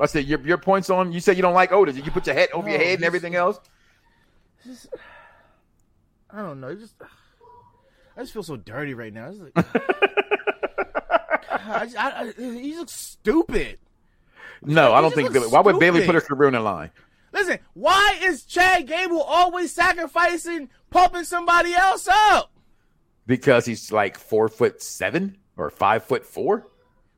I 0.00 0.06
said 0.06 0.26
your, 0.26 0.40
your 0.40 0.58
points 0.58 0.90
on. 0.90 1.12
You 1.12 1.20
said 1.20 1.36
you 1.36 1.42
don't 1.42 1.54
like 1.54 1.72
Otis. 1.72 1.96
Did 1.96 2.04
you 2.06 2.12
put 2.12 2.26
your 2.26 2.34
head 2.34 2.50
over 2.52 2.68
your 2.68 2.78
head 2.78 2.96
and 2.96 3.04
everything 3.04 3.34
else. 3.34 3.58
I 6.30 6.42
don't 6.42 6.60
know. 6.60 6.74
Just 6.74 6.94
I 8.16 8.20
just 8.20 8.32
feel 8.32 8.42
so 8.42 8.56
dirty 8.56 8.94
right 8.94 9.12
now. 9.12 9.30
Like, 9.30 9.52
I, 11.50 11.84
just- 11.84 11.96
I, 11.98 12.28
I, 12.28 12.32
he 12.36 12.76
looks 12.76 12.92
stupid. 12.92 13.78
No, 14.64 14.92
I 14.92 15.00
don't 15.00 15.12
think 15.14 15.32
Billy. 15.32 15.48
Why 15.48 15.60
would 15.60 15.78
Bayley 15.80 16.04
put 16.06 16.14
her 16.14 16.20
career 16.20 16.48
in 16.48 16.54
the 16.54 16.60
line? 16.60 16.90
Listen, 17.32 17.58
why 17.74 18.18
is 18.22 18.44
Chad 18.44 18.86
Gable 18.86 19.22
always 19.22 19.72
sacrificing, 19.74 20.68
pumping 20.90 21.24
somebody 21.24 21.72
else 21.74 22.06
up? 22.06 22.52
Because 23.26 23.64
he's 23.66 23.90
like 23.90 24.18
four 24.18 24.48
foot 24.48 24.82
seven 24.82 25.38
or 25.56 25.70
five 25.70 26.04
foot 26.04 26.24
four. 26.24 26.68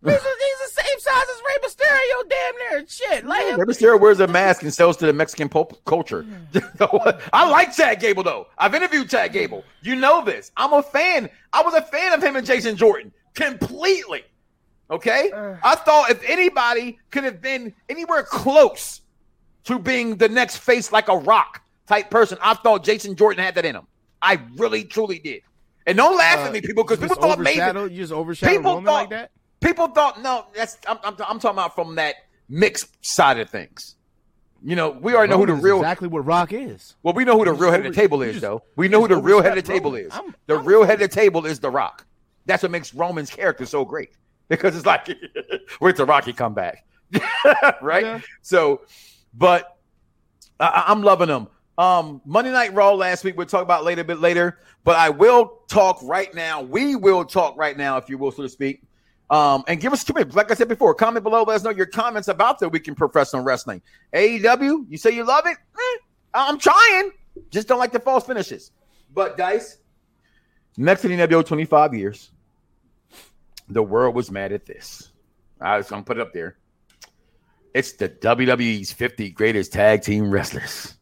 He's, 0.05 0.15
a, 0.15 0.19
he's 0.19 0.75
the 0.75 0.83
same 0.83 0.99
size 1.01 1.23
as 1.23 1.41
Rey 1.41 1.69
Mysterio, 1.69 2.29
damn 2.29 2.55
near 2.57 2.87
shit. 2.89 3.25
Like 3.25 3.47
him. 3.47 3.61
Rey 3.61 3.67
Mysterio 3.67 4.01
wears 4.01 4.21
a 4.21 4.27
mask 4.27 4.63
and 4.63 4.73
sells 4.73 4.97
to 4.99 5.07
the 5.07 5.13
Mexican 5.13 5.49
pop 5.49 5.73
culture. 5.85 6.27
I 7.33 7.51
like 7.51 7.75
Chad 7.75 8.01
Gable 8.01 8.23
though. 8.23 8.47
I've 8.59 8.75
interviewed 8.75 9.09
Chad 9.11 9.33
Gable. 9.33 9.65
You 9.83 9.97
know 9.97 10.25
this. 10.25 10.53
I'm 10.57 10.73
a 10.73 10.83
fan. 10.83 11.31
I 11.53 11.63
was 11.63 11.75
a 11.75 11.83
fan 11.83 12.13
of 12.13 12.23
him 12.23 12.37
and 12.37 12.47
Jason 12.47 12.77
Jordan 12.77 13.13
completely. 13.35 14.25
Okay, 14.91 15.31
I 15.35 15.77
thought 15.77 16.11
if 16.11 16.23
anybody 16.29 16.99
could 17.11 17.25
have 17.25 17.41
been 17.41 17.73
anywhere 17.89 18.23
close 18.23 19.01
to 19.65 19.79
being 19.79 20.17
the 20.17 20.29
next 20.29 20.59
face 20.59 20.93
like 20.93 21.09
a 21.09 21.17
rock 21.17 21.63
type 21.87 22.11
person, 22.11 22.37
I 22.43 22.53
thought 22.55 22.85
Jason 22.85 23.17
Jordan 23.17 23.43
had 23.43 23.55
that 23.55 23.65
in 23.65 23.75
him. 23.75 23.87
I 24.21 24.41
really 24.57 24.85
truly 24.85 25.19
did. 25.19 25.41
And 25.87 25.97
don't 25.97 26.17
laugh 26.17 26.39
at 26.39 26.53
me, 26.53 26.59
uh, 26.59 26.63
people, 26.63 26.85
because 26.85 26.99
You 27.01 27.09
people 27.09 27.17
just 27.17 27.21
thought 27.21 27.39
maybe 27.41 27.61
overshadow, 27.61 27.85
you 27.85 27.97
just 27.97 28.13
overshadow 28.13 28.53
people 28.53 28.75
woman 28.75 28.85
thought 28.87 28.93
like 28.93 29.11
that. 29.11 29.31
People 29.65 29.89
thought 29.89 30.23
no 30.23 30.47
that's 30.55 30.79
I'm, 30.87 30.99
I'm, 31.05 31.15
I'm 31.15 31.39
talking 31.41 31.51
about 31.51 31.75
from 31.75 31.95
that 31.97 32.15
mixed 32.49 33.05
side 33.05 33.39
of 33.39 33.49
things 33.51 33.97
you 34.63 34.77
know 34.77 34.91
we 34.91 35.15
already 35.15 35.31
know 35.31 35.39
who 35.39 35.47
the 35.47 35.55
real 35.55 35.79
exactly 35.79 36.09
what 36.09 36.25
Rock 36.27 36.53
is. 36.53 36.95
well 37.03 37.15
we 37.15 37.25
know 37.25 37.39
who 37.39 37.45
the 37.45 37.53
real 37.53 37.71
head 37.71 37.85
of 37.85 37.93
the 37.95 38.01
table 38.01 38.23
is 38.23 38.41
though 38.41 38.63
we 38.77 38.89
know 38.89 39.01
who 39.01 39.09
the 39.09 39.17
real 39.17 39.43
head 39.43 39.57
of 39.57 39.65
the 39.65 39.73
table 39.73 39.95
is 39.95 40.13
the 40.47 40.57
real 40.59 40.85
head 40.85 41.01
of 41.03 41.11
the 41.11 41.15
table 41.15 41.47
is 41.47 41.59
the 41.61 41.71
rock 41.71 42.07
that's 42.47 42.63
what 42.63 42.71
makes 42.73 42.95
roman's 42.95 43.31
character 43.31 43.65
so 43.67 43.85
great 43.85 44.11
because 44.49 44.77
it's 44.77 44.87
like 44.87 45.09
where's 45.79 45.97
the 45.97 46.05
rocky 46.05 46.33
comeback, 46.33 46.85
right 47.81 48.05
Yeah. 48.05 48.21
so 48.43 48.83
but 49.33 49.77
I- 50.61 50.67
I, 50.67 50.85
I'm 50.93 51.03
loving 51.03 51.29
them. 51.29 51.49
Um, 51.77 52.21
Monday 52.25 52.53
Night 52.53 52.73
Raw 52.75 52.93
last 52.93 53.25
week 53.25 53.37
we'll 53.37 53.47
talk 53.47 53.63
about 53.63 53.83
later 53.83 54.03
a 54.03 54.05
bit 54.05 54.21
later, 54.21 54.61
but 54.85 54.95
I 54.97 55.11
will 55.11 55.59
talk 55.69 55.99
right 56.05 56.33
now. 56.33 56.63
We 56.63 56.95
will 56.95 57.25
talk 57.25 57.57
right 57.57 57.77
now, 57.77 57.97
if 57.97 58.09
you 58.09 58.17
will, 58.17 58.31
so 58.31 58.43
to 58.45 58.49
speak. 58.49 58.83
Um, 59.35 59.65
and 59.67 59.81
give 59.81 59.93
us 59.93 60.05
two 60.05 60.13
minutes. 60.13 60.37
Like 60.37 60.53
I 60.53 60.55
said 60.55 60.69
before, 60.69 60.95
comment 60.95 61.25
below. 61.25 61.43
Let 61.43 61.57
us 61.57 61.65
know 61.65 61.71
your 61.71 61.87
comments 61.87 62.29
about 62.29 62.61
the 62.61 62.69
week 62.69 62.87
in 62.87 62.95
professional 62.95 63.43
wrestling. 63.43 63.83
AEW, 64.15 64.87
you 64.89 64.97
say 64.97 65.11
you 65.11 65.25
love 65.25 65.45
it? 65.47 65.57
Eh, 65.77 65.99
I'm 66.33 66.57
trying. 66.57 67.11
Just 67.51 67.67
don't 67.67 67.81
like 67.81 67.91
the 67.91 67.99
false 67.99 68.25
finishes. 68.25 68.71
But 69.13 69.37
Dice, 69.37 69.79
next 70.77 71.03
to 71.03 71.09
the 71.09 71.17
NWO 71.17 71.45
25 71.45 71.95
years, 71.95 72.31
the 73.69 73.83
world 73.83 74.15
was 74.15 74.31
mad 74.31 74.53
at 74.53 74.67
this. 74.67 75.11
I 75.61 75.79
was 75.79 75.89
gonna 75.89 76.05
put 76.05 76.19
it 76.19 76.21
up 76.21 76.33
there. 76.33 76.57
It's 77.75 77.95
the 77.95 78.09
WWE's 78.09 78.93
50 78.93 79.31
greatest 79.31 79.73
tag 79.73 80.03
team 80.03 80.31
wrestlers. 80.31 80.95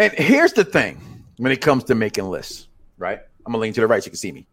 And 0.00 0.12
here's 0.14 0.52
the 0.52 0.64
thing 0.64 1.00
when 1.36 1.52
it 1.52 1.60
comes 1.60 1.84
to 1.84 1.94
making 1.94 2.24
lists, 2.24 2.66
right? 2.98 3.20
I'm 3.46 3.52
gonna 3.52 3.62
lean 3.62 3.72
to 3.74 3.80
the 3.82 3.86
right 3.86 4.02
so 4.02 4.08
you 4.08 4.10
can 4.10 4.18
see 4.18 4.32
me. 4.32 4.48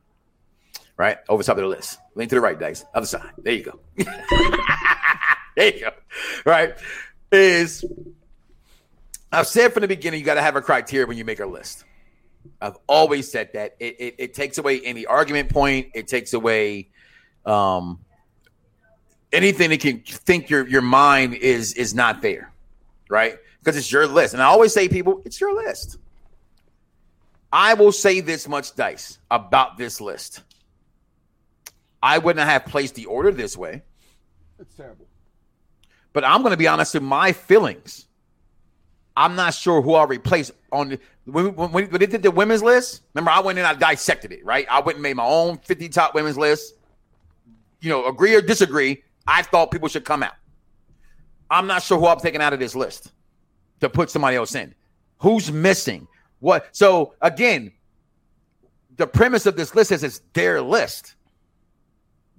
Right? 1.00 1.18
Over 1.30 1.42
top 1.44 1.56
of 1.56 1.62
the 1.64 1.70
list. 1.70 1.98
Lean 2.16 2.28
to 2.28 2.36
the 2.36 2.42
right, 2.42 2.60
Dice. 2.60 2.84
Other 2.94 3.06
side. 3.06 3.32
There 3.38 3.54
you 3.54 3.64
go. 3.64 3.80
there 5.56 5.74
you 5.74 5.80
go. 5.80 5.92
Right? 6.46 6.76
Is 7.32 7.86
I've 9.32 9.48
said 9.48 9.72
from 9.72 9.82
the 9.82 9.88
beginning, 9.88 10.20
you 10.20 10.26
got 10.26 10.34
to 10.34 10.42
have 10.42 10.58
a 10.58 10.62
criteria 10.62 11.08
when 11.08 11.18
you 11.18 11.24
make 11.24 11.40
a 11.40 11.46
list. 11.46 11.86
I've 12.60 12.78
always 12.86 13.32
said 13.32 13.54
that. 13.54 13.78
It, 13.80 13.96
it, 14.00 14.16
it 14.18 14.34
takes 14.34 14.58
away 14.58 14.82
any 14.82 15.06
argument 15.06 15.50
point. 15.50 15.88
It 15.94 16.10
takes 16.10 16.34
away 16.34 16.90
um, 17.46 18.00
anything 19.32 19.70
that 19.70 19.80
can 19.80 20.02
think 20.02 20.50
your 20.50 20.68
your 20.68 20.82
mind 20.82 21.36
is 21.36 21.74
is 21.76 21.96
not 21.96 22.22
there, 22.22 22.52
right? 23.10 23.38
Because 23.60 23.78
it's 23.78 23.90
your 23.90 24.06
list. 24.06 24.34
And 24.34 24.44
I 24.44 24.48
always 24.48 24.74
say, 24.74 24.90
people, 24.90 25.22
it's 25.24 25.40
your 25.40 25.56
list. 25.56 25.98
I 27.54 27.76
will 27.76 27.94
say 27.94 28.20
this 28.20 28.50
much, 28.50 28.76
Dice, 28.76 29.18
about 29.32 29.78
this 29.78 30.02
list. 30.02 30.44
I 32.02 32.18
wouldn't 32.18 32.48
have 32.48 32.66
placed 32.66 32.96
the 32.96 33.06
order 33.06 33.32
this 33.32 33.58
way, 33.58 33.82
It's 34.60 34.74
terrible. 34.76 35.06
but 36.14 36.24
I'm 36.24 36.42
going 36.42 36.52
to 36.52 36.58
be 36.58 36.68
honest 36.68 36.94
with 36.94 37.04
my 37.04 37.32
feelings. 37.32 38.06
I'm 39.18 39.36
not 39.36 39.54
sure 39.54 39.82
who 39.82 39.96
I'll 39.96 40.08
replace 40.08 40.50
on 40.72 40.90
the, 40.90 41.00
when, 41.26 41.54
when, 41.56 41.72
when 41.72 41.90
they 41.92 42.06
did 42.06 42.24
the 42.24 42.32
women's 42.32 42.64
list. 42.64 43.02
Remember, 43.14 43.32
I 43.32 43.42
went 43.42 43.60
in, 43.60 43.66
and 43.66 43.76
I 43.76 43.78
dissected 43.78 44.32
it, 44.32 44.46
right? 44.46 44.66
I 44.72 44.80
went 44.80 44.96
and 44.98 45.04
made 45.04 45.16
my 45.16 45.26
own 45.26 45.58
50 45.58 45.90
top 45.90 46.16
women's 46.16 46.38
list. 46.38 46.76
You 47.82 47.90
know, 47.90 48.06
agree 48.08 48.34
or 48.34 48.42
disagree, 48.42 49.04
I 49.28 49.42
thought 49.42 49.72
people 49.72 49.90
should 49.90 50.06
come 50.06 50.24
out. 50.24 50.36
I'm 51.52 51.68
not 51.68 51.84
sure 51.84 51.98
who 52.00 52.08
I'm 52.08 52.20
taking 52.20 52.42
out 52.42 52.54
of 52.54 52.60
this 52.60 52.76
list 52.76 53.12
to 53.82 53.90
put 53.90 54.10
somebody 54.10 54.38
else 54.38 54.56
in. 54.56 54.74
Who's 55.18 55.52
missing? 55.52 56.08
What? 56.40 56.70
So 56.72 57.16
again, 57.22 57.72
the 58.96 59.08
premise 59.08 59.46
of 59.46 59.56
this 59.58 59.76
list 59.76 59.92
is 59.92 60.04
it's 60.04 60.22
their 60.34 60.62
list. 60.62 61.16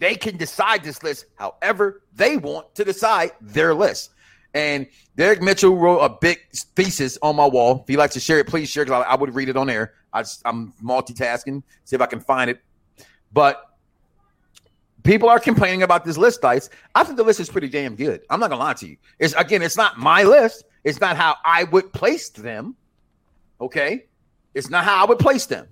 They 0.01 0.15
can 0.17 0.39
decide 0.39 0.83
this 0.83 1.03
list 1.03 1.27
however 1.37 2.03
they 2.15 2.39
want 2.39 2.75
to 2.75 2.85
decide 2.85 3.33
their 3.41 3.75
list. 3.75 4.11
And 4.55 4.89
Derek 5.15 5.43
Mitchell 5.43 5.77
wrote 5.77 6.01
a 6.01 6.09
big 6.09 6.41
thesis 6.75 7.19
on 7.23 7.37
my 7.37 7.47
wall. 7.47 7.83
If 7.85 7.91
you 7.91 7.99
like 7.99 8.11
to 8.13 8.21
share 8.21 8.39
it, 8.39 8.49
please 8.49 8.69
share 8.69 8.85
because 8.85 9.05
I, 9.05 9.11
I 9.11 9.15
would 9.15 9.33
read 9.35 9.49
it 9.49 9.57
on 9.57 9.69
there. 9.69 9.93
I 10.13 10.25
I'm 10.45 10.73
multitasking, 10.83 11.63
see 11.85 11.95
if 11.95 12.03
I 12.03 12.07
can 12.07 12.19
find 12.19 12.51
it. 12.51 12.61
But 13.33 13.63
people 15.05 15.29
are 15.29 15.39
complaining 15.39 15.83
about 15.83 16.05
this 16.05 16.17
list, 16.17 16.41
Dice. 16.41 16.71
I 16.95 17.05
think 17.05 17.17
the 17.17 17.23
list 17.23 17.39
is 17.39 17.51
pretty 17.51 17.69
damn 17.69 17.95
good. 17.95 18.23
I'm 18.31 18.41
not 18.41 18.51
gonna 18.51 18.63
lie 18.63 18.75
to 18.75 18.89
you. 18.89 18.97
It's 19.19 19.35
again, 19.35 19.63
it's 19.63 19.77
not 19.77 19.99
my 19.99 20.25
list. 20.25 20.65
It's 20.83 20.99
not 20.99 21.17
how 21.17 21.37
I 21.45 21.65
would 21.65 21.93
place 21.93 22.31
them. 22.31 22.75
Okay, 23.61 24.07
it's 24.55 24.71
not 24.71 24.85
how 24.85 25.05
I 25.05 25.07
would 25.07 25.19
place 25.19 25.45
them. 25.45 25.69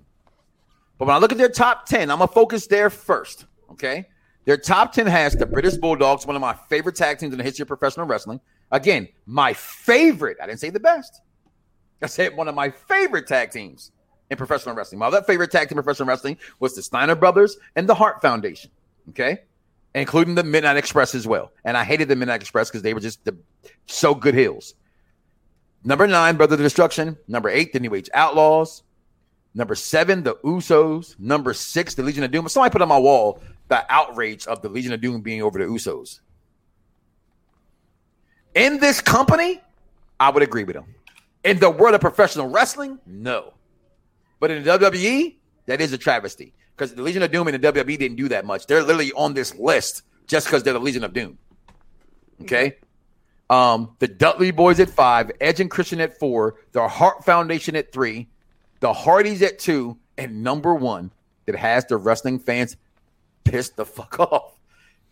But 0.99 1.05
when 1.05 1.15
I 1.15 1.19
look 1.19 1.31
at 1.31 1.39
their 1.39 1.49
top 1.49 1.87
ten, 1.87 2.11
I'm 2.11 2.19
gonna 2.19 2.27
focus 2.27 2.67
there 2.67 2.91
first. 2.91 3.45
Okay, 3.71 4.07
their 4.45 4.57
top 4.57 4.93
ten 4.93 5.05
has 5.07 5.35
the 5.35 5.45
British 5.45 5.75
Bulldogs, 5.75 6.25
one 6.25 6.35
of 6.35 6.41
my 6.41 6.53
favorite 6.69 6.95
tag 6.95 7.19
teams 7.19 7.33
in 7.33 7.37
the 7.37 7.43
history 7.43 7.63
of 7.63 7.67
professional 7.67 8.07
wrestling. 8.07 8.39
Again, 8.71 9.07
my 9.25 9.53
favorite. 9.53 10.37
I 10.41 10.47
didn't 10.47 10.59
say 10.59 10.69
the 10.69 10.79
best. 10.79 11.21
I 12.01 12.07
said 12.07 12.35
one 12.35 12.47
of 12.47 12.55
my 12.55 12.69
favorite 12.69 13.27
tag 13.27 13.51
teams 13.51 13.91
in 14.29 14.37
professional 14.37 14.75
wrestling. 14.75 14.99
My 14.99 15.07
other 15.07 15.21
favorite 15.21 15.51
tag 15.51 15.69
team 15.69 15.77
in 15.77 15.83
professional 15.83 16.07
wrestling 16.07 16.37
was 16.59 16.75
the 16.75 16.81
Steiner 16.81 17.15
Brothers 17.15 17.57
and 17.75 17.89
the 17.89 17.95
Hart 17.95 18.21
Foundation. 18.21 18.71
Okay, 19.09 19.39
including 19.95 20.35
the 20.35 20.43
Midnight 20.43 20.77
Express 20.77 21.15
as 21.15 21.27
well. 21.27 21.51
And 21.65 21.75
I 21.75 21.83
hated 21.83 22.07
the 22.07 22.15
Midnight 22.15 22.41
Express 22.41 22.69
because 22.69 22.83
they 22.83 22.93
were 22.93 22.99
just 22.99 23.23
the, 23.25 23.35
so 23.87 24.13
good 24.13 24.35
heels. 24.35 24.75
Number 25.83 26.07
nine, 26.07 26.37
Brother 26.37 26.57
Destruction. 26.57 27.17
Number 27.27 27.49
eight, 27.49 27.73
the 27.73 27.79
New 27.79 27.95
Age 27.95 28.09
Outlaws. 28.13 28.83
Number 29.55 29.75
seven, 29.75 30.23
the 30.23 30.35
Usos. 30.35 31.17
Number 31.19 31.53
six, 31.53 31.95
the 31.95 32.03
Legion 32.03 32.23
of 32.23 32.31
Doom. 32.31 32.47
Somebody 32.49 32.71
put 32.71 32.81
on 32.81 32.87
my 32.87 32.99
wall 32.99 33.41
the 33.69 33.85
outrage 33.89 34.45
of 34.47 34.61
the 34.61 34.69
Legion 34.69 34.91
of 34.93 35.01
Doom 35.01 35.21
being 35.21 35.41
over 35.41 35.57
the 35.57 35.65
Usos. 35.65 36.19
In 38.55 38.79
this 38.79 38.99
company, 38.99 39.61
I 40.19 40.29
would 40.29 40.43
agree 40.43 40.63
with 40.63 40.75
them. 40.75 40.95
In 41.43 41.59
the 41.59 41.69
world 41.69 41.95
of 41.95 42.01
professional 42.01 42.47
wrestling, 42.47 42.99
no. 43.05 43.53
But 44.39 44.51
in 44.51 44.63
the 44.63 44.77
WWE, 44.77 45.35
that 45.67 45.79
is 45.79 45.93
a 45.93 45.97
travesty 45.97 46.53
because 46.75 46.93
the 46.93 47.01
Legion 47.01 47.23
of 47.23 47.31
Doom 47.31 47.47
and 47.47 47.63
the 47.63 47.71
WWE 47.71 47.97
didn't 47.97 48.17
do 48.17 48.27
that 48.29 48.45
much. 48.45 48.65
They're 48.65 48.81
literally 48.81 49.13
on 49.13 49.33
this 49.33 49.55
list 49.55 50.03
just 50.27 50.47
because 50.47 50.63
they're 50.63 50.73
the 50.73 50.79
Legion 50.79 51.03
of 51.03 51.13
Doom. 51.13 51.37
Okay. 52.41 52.77
Um, 53.49 53.95
the 53.99 54.07
Dudley 54.07 54.51
Boys 54.51 54.79
at 54.79 54.89
five, 54.89 55.31
Edge 55.41 55.59
and 55.59 55.71
Christian 55.71 55.99
at 56.01 56.19
four, 56.19 56.55
the 56.71 56.87
Hart 56.87 57.25
Foundation 57.25 57.75
at 57.75 57.91
three, 57.91 58.27
the 58.79 58.93
Hardys 58.93 59.41
at 59.41 59.59
two, 59.59 59.97
and 60.17 60.43
number 60.43 60.73
one 60.73 61.11
that 61.45 61.55
has 61.55 61.85
the 61.85 61.97
wrestling 61.97 62.39
fans 62.39 62.75
pissed 63.43 63.75
the 63.77 63.85
fuck 63.85 64.19
off, 64.31 64.59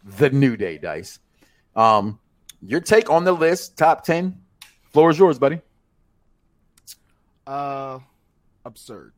the 0.04 0.30
New 0.30 0.56
Day 0.58 0.78
Dice. 0.78 1.20
Um, 1.76 2.20
your 2.62 2.82
take 2.82 3.10
on 3.10 3.24
the 3.24 3.32
list, 3.34 3.78
top 3.78 4.04
ten. 4.04 4.42
Floor 4.92 5.12
is 5.12 5.20
yours, 5.20 5.38
buddy. 5.40 5.62
Uh, 7.46 8.00
absurd, 8.66 9.14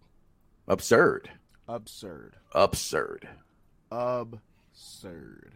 Absurd. 0.67 1.29
absurd, 1.67 2.35
Absurd. 2.53 3.27
absurd. 3.91 5.53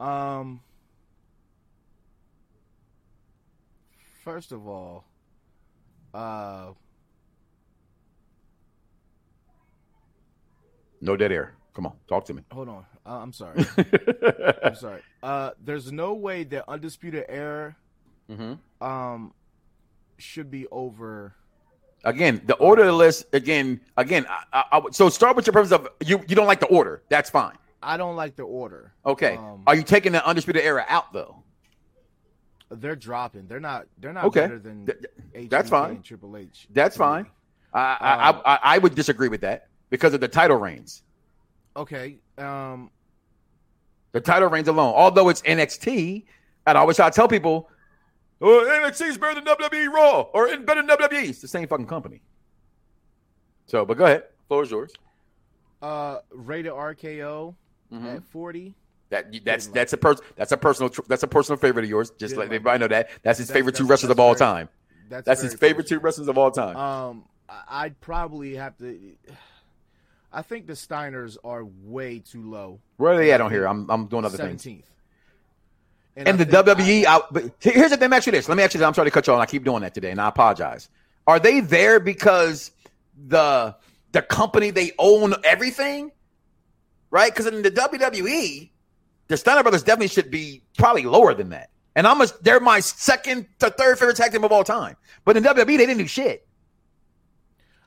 Um, 0.00 0.60
first 4.24 4.50
of 4.52 4.66
all, 4.66 5.04
uh, 6.14 6.72
No 11.02 11.16
dead 11.16 11.32
air. 11.32 11.54
Come 11.74 11.86
on, 11.86 11.92
talk 12.08 12.24
to 12.26 12.34
me. 12.34 12.42
hold 12.50 12.68
on. 12.68 12.84
Uh, 13.06 13.18
I'm 13.20 13.32
sorry. 13.32 13.64
I'm 14.64 14.74
sorry. 14.74 15.02
Uh, 15.22 15.50
there's 15.64 15.90
no 15.92 16.14
way 16.14 16.44
that 16.44 16.64
undisputed 16.68 17.24
era, 17.28 17.76
Mm-hmm. 18.30 18.84
um, 18.86 19.32
should 20.18 20.50
be 20.50 20.66
over. 20.68 21.34
Again, 22.04 22.40
the 22.46 22.54
order 22.54 22.82
of 22.82 22.86
the 22.88 22.92
list. 22.94 23.26
Again, 23.32 23.80
again. 23.96 24.24
I, 24.28 24.64
I, 24.72 24.78
I 24.78 24.82
so 24.92 25.08
start 25.08 25.36
with 25.36 25.46
your 25.46 25.52
premise 25.52 25.72
of 25.72 25.88
you. 26.04 26.18
You 26.28 26.36
don't 26.36 26.46
like 26.46 26.60
the 26.60 26.66
order. 26.66 27.02
That's 27.08 27.28
fine. 27.30 27.56
I 27.82 27.96
don't 27.96 28.16
like 28.16 28.36
the 28.36 28.42
order. 28.44 28.92
Okay. 29.06 29.36
Um, 29.36 29.62
Are 29.66 29.74
you 29.74 29.82
taking 29.82 30.12
the 30.12 30.24
undisputed 30.26 30.62
era 30.62 30.84
out 30.88 31.12
though? 31.12 31.36
They're 32.70 32.96
dropping. 32.96 33.46
They're 33.48 33.58
not. 33.60 33.86
They're 33.98 34.12
not 34.12 34.24
Okay. 34.26 34.40
better 34.42 34.58
than 34.58 34.86
Th- 34.86 35.48
that's 35.50 35.68
fine. 35.70 35.90
and 35.90 36.04
Triple 36.04 36.36
H. 36.36 36.68
That's 36.70 36.96
fine. 36.96 37.26
I, 37.74 37.96
I, 38.00 38.28
Um, 38.28 38.42
I, 38.44 38.58
I 38.62 38.78
would 38.78 38.94
disagree 38.94 39.28
with 39.28 39.40
that 39.42 39.68
because 39.90 40.14
of 40.14 40.20
the 40.20 40.28
title 40.28 40.56
reigns. 40.56 41.02
Okay. 41.76 42.18
Um. 42.38 42.90
The 44.12 44.20
title 44.20 44.48
reigns 44.48 44.66
alone, 44.68 44.92
although 44.96 45.28
it's 45.28 45.40
NXT, 45.42 46.24
and 46.66 46.76
I 46.76 46.80
always 46.80 46.96
try 46.96 47.08
to 47.08 47.14
tell 47.14 47.28
people, 47.28 47.70
oh, 48.40 48.66
NXT 48.84 49.06
is 49.06 49.18
better 49.18 49.40
than 49.40 49.44
WWE 49.44 49.86
Raw 49.92 50.22
or 50.34 50.48
in- 50.48 50.64
better 50.64 50.82
than 50.82 50.88
WWE. 50.96 51.28
It's 51.28 51.40
the 51.40 51.46
same 51.48 51.68
fucking 51.68 51.86
company. 51.86 52.20
So, 53.66 53.84
but 53.86 53.96
go 53.96 54.04
ahead. 54.06 54.24
Floor 54.48 54.64
is 54.64 54.70
yours. 54.72 54.92
Uh. 55.80 56.18
Rated 56.32 56.72
RKO 56.72 57.54
Mhm. 57.92 58.16
at 58.16 58.24
forty. 58.24 58.74
That 59.10 59.32
that's 59.44 59.66
Didn't 59.66 59.74
like 59.74 59.74
that's 59.74 59.92
a 59.92 59.96
person 59.96 60.24
that's 60.36 60.52
a 60.52 60.56
personal 60.56 60.90
tr- 60.90 61.00
that's 61.08 61.22
a 61.22 61.28
personal 61.28 61.56
favorite 61.58 61.84
of 61.84 61.90
yours. 61.90 62.10
Just 62.10 62.30
Didn't 62.30 62.38
like 62.38 62.46
everybody 62.46 62.78
know 62.80 62.88
that 62.88 63.10
that's 63.22 63.38
his 63.38 63.48
That's- 63.48 63.58
favorite 63.58 63.74
two 63.76 63.84
that's- 63.84 63.90
wrestlers 64.02 64.10
of 64.10 64.20
all 64.20 64.34
very- 64.34 64.38
time. 64.38 64.68
That's 65.08 65.24
That's 65.26 65.40
his 65.42 65.54
favorite 65.54 65.86
two 65.88 65.98
wrestlers 66.00 66.28
of 66.28 66.36
all 66.38 66.50
time. 66.50 66.76
Um. 66.76 67.24
I'd 67.68 68.00
probably 68.00 68.54
have 68.54 68.76
to. 68.78 69.16
I 70.32 70.42
think 70.42 70.66
the 70.66 70.74
Steiners 70.74 71.36
are 71.42 71.64
way 71.64 72.20
too 72.20 72.48
low. 72.48 72.80
Where 72.98 73.12
are 73.12 73.16
they 73.16 73.32
at 73.32 73.40
on 73.40 73.50
here? 73.50 73.66
I'm 73.66 73.90
I'm 73.90 74.06
doing 74.06 74.24
other 74.24 74.36
things. 74.36 74.62
Seventeenth. 74.62 74.86
And 76.16 76.38
the 76.38 76.44
WWE, 76.44 77.06
I, 77.06 77.20
but 77.30 77.44
here's 77.60 77.90
the 77.90 77.96
thing. 77.96 78.00
Let 78.00 78.10
me 78.10 78.16
ask 78.16 78.26
you 78.26 78.32
this. 78.32 78.48
Let 78.48 78.56
me 78.58 78.62
ask 78.62 78.74
you 78.74 78.78
this. 78.78 78.86
I'm 78.86 78.94
sorry 78.94 79.06
to 79.06 79.10
cut 79.10 79.26
you 79.26 79.32
off. 79.32 79.36
and 79.36 79.42
I 79.42 79.46
keep 79.46 79.64
doing 79.64 79.82
that 79.82 79.94
today, 79.94 80.10
and 80.10 80.20
I 80.20 80.28
apologize. 80.28 80.88
Are 81.26 81.38
they 81.38 81.60
there 81.60 82.00
because 82.00 82.72
the 83.28 83.74
the 84.12 84.22
company 84.22 84.70
they 84.70 84.92
own 84.98 85.34
everything, 85.44 86.10
right? 87.10 87.32
Because 87.32 87.46
in 87.46 87.62
the 87.62 87.70
WWE, 87.70 88.70
the 89.28 89.36
Steiner 89.36 89.62
brothers 89.62 89.82
definitely 89.82 90.08
should 90.08 90.30
be 90.30 90.62
probably 90.76 91.04
lower 91.04 91.32
than 91.34 91.50
that. 91.50 91.70
And 91.96 92.06
I'm 92.06 92.20
a, 92.20 92.26
they're 92.42 92.60
my 92.60 92.80
second 92.80 93.46
to 93.60 93.70
third 93.70 93.98
favorite 93.98 94.16
tag 94.16 94.32
team 94.32 94.44
of 94.44 94.52
all 94.52 94.64
time. 94.64 94.96
But 95.24 95.36
in 95.36 95.42
WWE, 95.42 95.66
they 95.66 95.76
didn't 95.78 95.98
do 95.98 96.06
shit. 96.06 96.46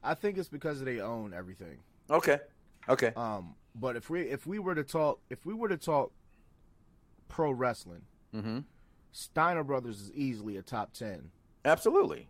I 0.03 0.13
think 0.13 0.37
it's 0.37 0.49
because 0.49 0.83
they 0.83 0.99
own 0.99 1.33
everything. 1.33 1.77
Okay. 2.13 2.39
Okay. 2.87 3.11
Um. 3.15 3.55
But 3.75 3.95
if 3.95 4.09
we 4.09 4.21
if 4.21 4.45
we 4.47 4.59
were 4.59 4.75
to 4.75 4.83
talk 4.83 5.19
if 5.29 5.45
we 5.45 5.53
were 5.53 5.67
to 5.69 5.77
talk 5.77 6.11
pro 7.27 7.51
wrestling, 7.51 8.03
Mm-hmm. 8.35 8.59
Steiner 9.11 9.63
Brothers 9.63 9.99
is 10.01 10.11
easily 10.13 10.57
a 10.57 10.61
top 10.61 10.93
ten. 10.93 11.29
Absolutely. 11.65 12.27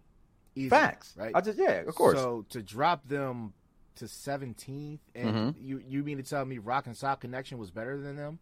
Easily, 0.56 0.70
Facts. 0.70 1.14
right? 1.18 1.32
I 1.36 1.42
just 1.42 1.58
yeah, 1.58 1.82
of 1.82 1.96
course. 1.96 2.18
So 2.18 2.46
to 2.50 2.62
drop 2.62 3.08
them 3.08 3.54
to 3.96 4.06
17th, 4.06 5.00
and 5.16 5.30
Mhm. 5.36 5.56
you 5.60 5.82
you 5.88 6.04
mean 6.04 6.18
to 6.18 6.24
tell 6.24 6.46
me 6.46 6.58
Rock 6.60 6.88
and 6.88 6.96
Sock 6.98 7.22
Connection 7.22 7.58
was 7.58 7.72
better 7.72 8.00
than 8.00 8.16
them? 8.16 8.40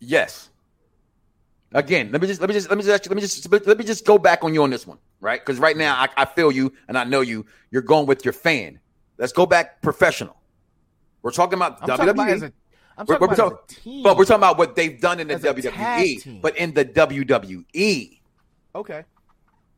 Yes. 0.00 0.50
Again, 1.74 2.10
let 2.12 2.20
me 2.20 2.26
just 2.26 2.40
let 2.40 2.48
me 2.48 2.54
just 2.54 2.68
let 2.68 2.76
me 2.76 2.84
just 2.84 3.08
let 3.08 3.14
me 3.16 3.20
just 3.22 3.50
let 3.66 3.78
me 3.78 3.84
just 3.84 4.04
go 4.04 4.18
back 4.18 4.44
on 4.44 4.52
you 4.52 4.62
on 4.62 4.68
this 4.70 4.86
one, 4.86 4.98
right? 5.20 5.40
Because 5.40 5.58
right 5.58 5.76
now 5.76 5.94
I, 5.94 6.08
I 6.18 6.24
feel 6.26 6.52
you 6.52 6.72
and 6.88 6.98
I 6.98 7.04
know 7.04 7.22
you. 7.22 7.46
You're 7.70 7.80
going 7.82 8.06
with 8.06 8.24
your 8.24 8.32
fan. 8.34 8.78
Let's 9.22 9.32
go 9.32 9.46
back 9.46 9.80
professional. 9.82 10.36
We're 11.22 11.30
talking 11.30 11.54
about 11.56 11.78
I'm 11.80 11.88
WWE, 11.90 11.96
talking 11.96 12.08
about 12.08 12.52
I'm 12.98 13.06
We're- 13.06 13.18
talking 13.20 13.20
we're 13.20 13.30
as 13.30 13.38
talking- 13.38 13.58
a 13.62 13.72
team. 13.72 14.02
but 14.02 14.16
we're 14.16 14.24
talking 14.24 14.40
about 14.40 14.58
what 14.58 14.74
they've 14.74 15.00
done 15.00 15.20
in 15.20 15.28
the 15.28 15.36
WWE. 15.36 16.40
But 16.42 16.56
in 16.56 16.74
the 16.74 16.84
WWE, 16.84 18.18
okay. 18.74 19.04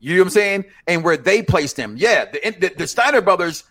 you 0.01 0.14
know 0.14 0.20
what 0.20 0.24
I'm 0.24 0.30
saying? 0.30 0.64
And 0.86 1.05
where 1.05 1.18
they 1.18 1.42
placed 1.42 1.76
him, 1.76 1.95
yeah, 1.99 2.24
the 2.24 2.57
the, 2.59 2.74
the 2.74 2.86
Steiner 2.86 3.20
brothers. 3.20 3.64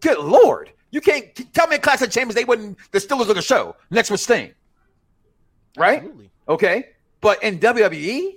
Good 0.00 0.20
lord, 0.20 0.70
you 0.92 1.00
can't 1.00 1.34
tell 1.52 1.66
me 1.66 1.74
in 1.74 1.82
Clash 1.82 2.00
of 2.00 2.12
Champions 2.12 2.36
they 2.36 2.44
wouldn't. 2.44 2.78
The 2.92 3.00
Steelers 3.00 3.26
look 3.26 3.36
a 3.36 3.42
show 3.42 3.74
next 3.90 4.12
with 4.12 4.20
Sting, 4.20 4.52
right? 5.76 5.98
Absolutely. 5.98 6.30
Okay. 6.48 6.90
But 7.20 7.42
in 7.42 7.58
WWE, 7.58 8.34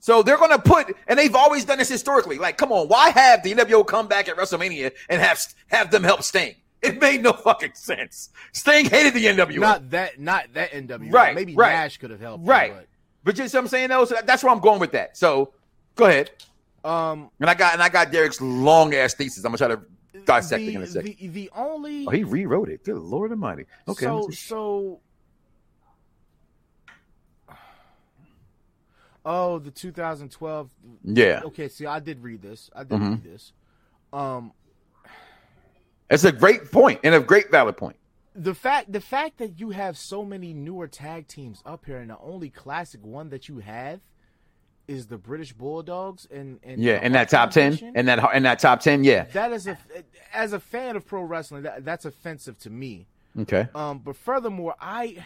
so 0.00 0.22
they're 0.22 0.38
going 0.38 0.50
to 0.50 0.58
put, 0.58 0.96
and 1.06 1.18
they've 1.18 1.34
always 1.34 1.64
done 1.64 1.78
this 1.78 1.88
historically. 1.88 2.38
Like, 2.38 2.56
come 2.58 2.72
on, 2.72 2.88
why 2.88 3.10
have 3.10 3.42
the 3.42 3.52
NWO 3.54 3.86
come 3.86 4.08
back 4.08 4.28
at 4.28 4.36
WrestleMania 4.36 4.92
and 5.08 5.20
have 5.22 5.40
have 5.68 5.90
them 5.90 6.02
help 6.02 6.22
Sting? 6.22 6.56
It 6.82 6.98
made 7.00 7.22
no 7.22 7.34
fucking 7.34 7.74
sense. 7.74 8.30
Sting 8.52 8.86
hated 8.86 9.12
the 9.14 9.26
NWO. 9.26 9.58
Not 9.60 9.90
that 9.90 10.18
not 10.18 10.52
that 10.54 10.72
NWO. 10.72 11.12
Right, 11.12 11.34
Maybe 11.34 11.54
right. 11.54 11.72
Nash 11.72 11.98
could 11.98 12.10
have 12.10 12.20
helped. 12.20 12.42
him, 12.42 12.48
right. 12.48 12.72
But 13.22 13.36
you 13.36 13.46
see 13.48 13.56
what 13.58 13.64
I'm 13.64 13.68
saying 13.68 13.90
though? 13.90 14.06
So 14.06 14.14
that- 14.14 14.26
that's 14.26 14.42
where 14.42 14.50
I'm 14.52 14.60
going 14.60 14.80
with 14.80 14.92
that. 14.92 15.16
So 15.16 15.52
go 15.94 16.06
ahead. 16.06 16.30
um. 16.82 17.30
And 17.38 17.50
I 17.50 17.54
got 17.54 17.74
and 17.74 17.82
I 17.82 17.90
got 17.90 18.10
Derek's 18.10 18.40
long 18.40 18.94
ass 18.94 19.12
thesis. 19.12 19.44
I'm 19.44 19.52
gonna 19.54 19.58
try 19.58 19.68
to 19.68 20.24
dissect 20.24 20.62
it 20.62 20.74
in 20.74 20.80
a 20.82 20.86
second. 20.86 21.16
the, 21.20 21.28
the 21.28 21.50
only 21.54 22.06
oh, 22.06 22.10
he 22.10 22.24
rewrote 22.24 22.70
it. 22.70 22.82
Good 22.84 22.96
Lord 22.96 23.30
Almighty. 23.30 23.66
Okay. 23.86 24.06
So 24.06 24.30
so. 24.30 25.00
Oh, 29.24 29.58
the 29.58 29.70
2012. 29.70 30.70
yeah. 31.04 31.42
Okay, 31.44 31.68
see, 31.68 31.86
I 31.86 32.00
did 32.00 32.22
read 32.22 32.40
this. 32.42 32.70
I 32.74 32.84
did 32.84 32.98
Mhm. 32.98 33.10
read 33.10 33.24
this. 33.24 33.52
Um, 34.12 34.52
It's 36.08 36.24
a 36.24 36.32
great 36.32 36.70
point 36.72 37.00
and 37.04 37.14
a 37.14 37.20
great 37.20 37.50
valid 37.50 37.76
point. 37.76 37.96
the 38.34 38.54
fact 38.54 38.90
the 38.92 39.00
fact 39.00 39.38
that 39.38 39.58
you 39.60 39.70
have 39.70 39.98
so 39.98 40.24
many 40.24 40.54
newer 40.54 40.86
tag 40.88 41.26
teams 41.28 41.62
up 41.66 41.84
here, 41.84 41.98
and 41.98 42.10
the 42.10 42.18
only 42.18 42.48
classic 42.48 43.04
one 43.04 43.28
that 43.30 43.48
you 43.48 43.58
have 43.58 44.00
is 44.88 45.06
the 45.08 45.18
British 45.18 45.52
Bulldogs, 45.52 46.26
and, 46.30 46.58
and 46.62 46.80
Yeah, 46.82 47.04
in 47.04 47.12
that 47.12 47.28
top 47.28 47.50
ten, 47.50 47.74
in 47.94 48.06
that 48.06 48.34
in 48.34 48.42
that 48.44 48.58
top 48.60 48.80
ten, 48.80 49.04
yeah. 49.04 49.24
that 49.32 49.52
is 49.52 49.66
a 49.66 49.76
as 50.32 50.52
a 50.52 50.60
fan 50.60 50.96
of 50.96 51.06
pro 51.06 51.22
wrestling, 51.22 51.62
that, 51.64 51.84
that's 51.84 52.04
offensive 52.04 52.56
to 52.60 52.70
me. 52.70 53.06
Okay. 53.38 53.68
Um, 53.74 53.98
but 53.98 54.16
furthermore, 54.16 54.74
I 54.80 55.24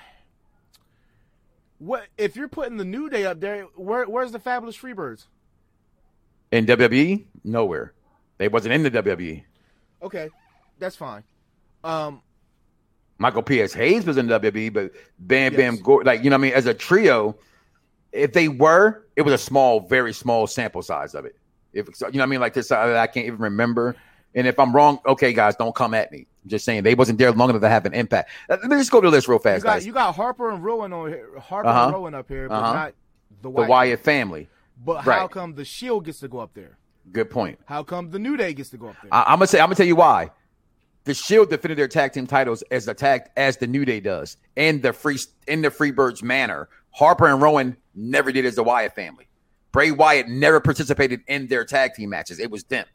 what 1.78 2.06
if 2.16 2.36
you're 2.36 2.48
putting 2.48 2.76
the 2.76 2.84
New 2.84 3.08
Day 3.10 3.24
up 3.24 3.40
there? 3.40 3.64
Where 3.74 4.04
where's 4.04 4.32
the 4.32 4.38
Fabulous 4.38 4.76
Freebirds? 4.76 5.26
In 6.52 6.66
WWE, 6.66 7.24
nowhere. 7.42 7.92
They 8.38 8.48
wasn't 8.48 8.74
in 8.74 8.82
the 8.82 8.90
WWE. 8.90 9.42
Okay, 10.02 10.28
that's 10.78 10.96
fine. 10.96 11.24
Um, 11.82 12.22
Michael 13.18 13.42
P.S. 13.42 13.72
Hayes 13.72 14.04
was 14.04 14.16
in 14.16 14.26
the 14.26 14.38
WWE, 14.38 14.72
but 14.72 14.92
Bam 15.18 15.54
Bam 15.54 15.76
Gordy, 15.76 16.06
like 16.06 16.24
you 16.24 16.30
know, 16.30 16.34
what 16.36 16.40
I 16.40 16.42
mean, 16.42 16.52
as 16.52 16.66
a 16.66 16.74
trio, 16.74 17.36
if 18.12 18.32
they 18.32 18.48
were, 18.48 19.04
it 19.16 19.22
was 19.22 19.34
a 19.34 19.38
small, 19.38 19.80
very 19.80 20.12
small 20.12 20.46
sample 20.46 20.82
size 20.82 21.14
of 21.14 21.24
it. 21.24 21.36
If 21.72 21.94
so, 21.94 22.06
you 22.06 22.14
know, 22.14 22.18
what 22.20 22.26
I 22.26 22.30
mean, 22.30 22.40
like 22.40 22.54
this, 22.54 22.70
I, 22.70 22.96
I 22.96 23.06
can't 23.06 23.26
even 23.26 23.40
remember. 23.40 23.96
And 24.34 24.46
if 24.46 24.58
I'm 24.58 24.74
wrong, 24.74 24.98
okay, 25.06 25.32
guys, 25.32 25.56
don't 25.56 25.74
come 25.74 25.94
at 25.94 26.10
me. 26.10 26.26
I'm 26.45 26.51
just 26.51 26.64
saying 26.64 26.82
they 26.82 26.95
wasn't 26.95 27.18
there 27.18 27.32
long 27.32 27.49
enough 27.51 27.62
to 27.62 27.68
have 27.68 27.86
an 27.86 27.95
impact. 27.95 28.30
Uh, 28.51 28.59
Let 28.61 28.70
me 28.70 28.76
just 28.76 28.90
go 28.90 29.01
to 29.01 29.09
the 29.09 29.11
list 29.11 29.28
real 29.28 29.36
you 29.36 29.42
fast, 29.42 29.64
got 29.64 29.74
guys. 29.74 29.86
you 29.86 29.92
got 29.92 30.14
Harper 30.14 30.51
and 30.51 30.62
Rowan 30.62 30.92
on 30.92 31.09
here, 31.09 31.28
Harper 31.38 31.68
Uh-huh. 31.68 31.84
and 31.84 31.92
Rowan 31.95 32.14
up 32.14 32.28
here, 32.28 32.49
but 32.49 32.55
Uh-huh. 32.57 32.72
not 32.74 32.92
the 33.40 33.42
the 33.45 33.51
Wyatt. 33.51 33.68
Wyatt 33.70 34.01
family. 34.01 34.49
But 34.84 35.03
how 35.03 35.26
come 35.28 35.55
the 35.55 35.64
Shield 35.64 36.05
gets 36.05 36.20
to 36.20 36.28
go 36.28 36.38
up 36.40 36.53
there? 36.55 36.76
Good 37.12 37.30
point. 37.30 37.59
How 37.66 37.82
come 37.82 38.11
the 38.11 38.18
New 38.18 38.36
Day 38.36 38.53
gets 38.55 38.70
to 38.70 38.76
go 38.76 38.88
up 38.88 38.97
there? 39.03 39.12
I, 39.12 39.22
I'm 39.22 39.38
gonna 39.38 39.47
say 39.47 39.59
I'm 39.61 39.66
gonna 39.66 39.74
tell 39.76 39.86
you 39.86 39.97
why. 39.97 40.30
The 41.05 41.14
Shield 41.14 41.51
defended 41.51 41.78
their 41.78 41.88
tag 41.88 42.12
team 42.12 42.26
titles 42.26 42.62
as 42.70 42.88
attacked 42.88 43.30
as 43.38 43.57
the 43.59 43.66
New 43.66 43.84
Day 43.84 44.01
does 44.01 44.36
in 44.57 44.80
the 44.80 44.92
free 44.92 45.18
in 45.47 45.62
the 45.62 45.68
Freebirds 45.70 46.22
manner. 46.22 46.68
Harper 46.90 47.26
and 47.26 47.40
Rowan 47.42 47.76
never 47.95 48.32
did 48.32 48.45
as 48.47 48.55
the 48.57 48.62
Wyatt 48.62 48.95
family. 48.95 49.28
Bray 49.72 49.90
Wyatt 49.90 50.28
never 50.28 50.61
participated 50.61 51.20
in 51.26 51.47
their 51.47 51.64
tag 51.64 51.95
team 51.95 52.11
matches. 52.11 52.38
It 52.38 52.51
was 52.51 52.64
them. 52.64 52.86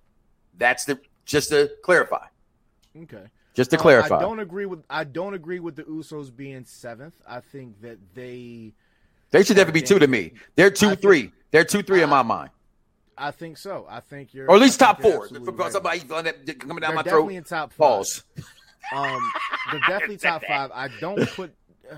That's 0.58 0.86
the 0.86 1.00
just 1.26 1.50
to 1.50 1.70
clarify. 1.84 2.26
okay. 3.04 3.26
Just 3.56 3.72
to 3.72 3.78
Uh, 3.78 3.82
clarify. 3.82 4.18
I 4.18 4.22
don't 4.22 4.40
agree 4.40 4.66
with 4.66 4.84
I 4.90 5.04
don't 5.04 5.34
agree 5.34 5.60
with 5.60 5.76
the 5.76 5.84
Usos 5.84 6.34
being 6.36 6.66
seventh. 6.66 7.16
I 7.28 7.40
think 7.42 7.82
that 7.82 7.98
they 8.14 8.74
They 9.32 9.44
should 9.44 9.56
definitely 9.58 9.82
be 9.82 9.88
two 9.88 10.00
to 10.00 10.08
me. 10.08 10.34
They're 10.56 10.72
two, 10.72 10.90
think- 10.90 11.02
three. 11.02 11.32
They're 11.52 11.64
two, 11.66 11.82
three 11.82 12.04
in 12.04 12.10
my 12.10 12.22
mind, 12.22 12.52
I 13.18 13.32
think 13.32 13.58
so. 13.58 13.86
I 13.90 14.00
think 14.02 14.34
you're, 14.36 14.48
or 14.48 14.56
at 14.56 14.62
least 14.62 14.80
top 14.80 15.02
four. 15.02 15.28
right. 15.32 15.72
somebody 15.72 16.00
coming 16.02 16.24
down 16.34 16.36
They're 16.80 16.94
my 16.94 17.02
definitely 17.02 17.34
throat. 17.34 17.38
in 17.38 17.44
top 17.44 17.74
five. 17.74 17.78
Pause. 17.78 18.24
Um, 18.96 19.32
they're 19.72 19.80
definitely 19.82 20.18
top 20.32 20.44
five. 20.46 20.72
I 20.74 20.90
don't 21.00 21.28
put. 21.32 21.54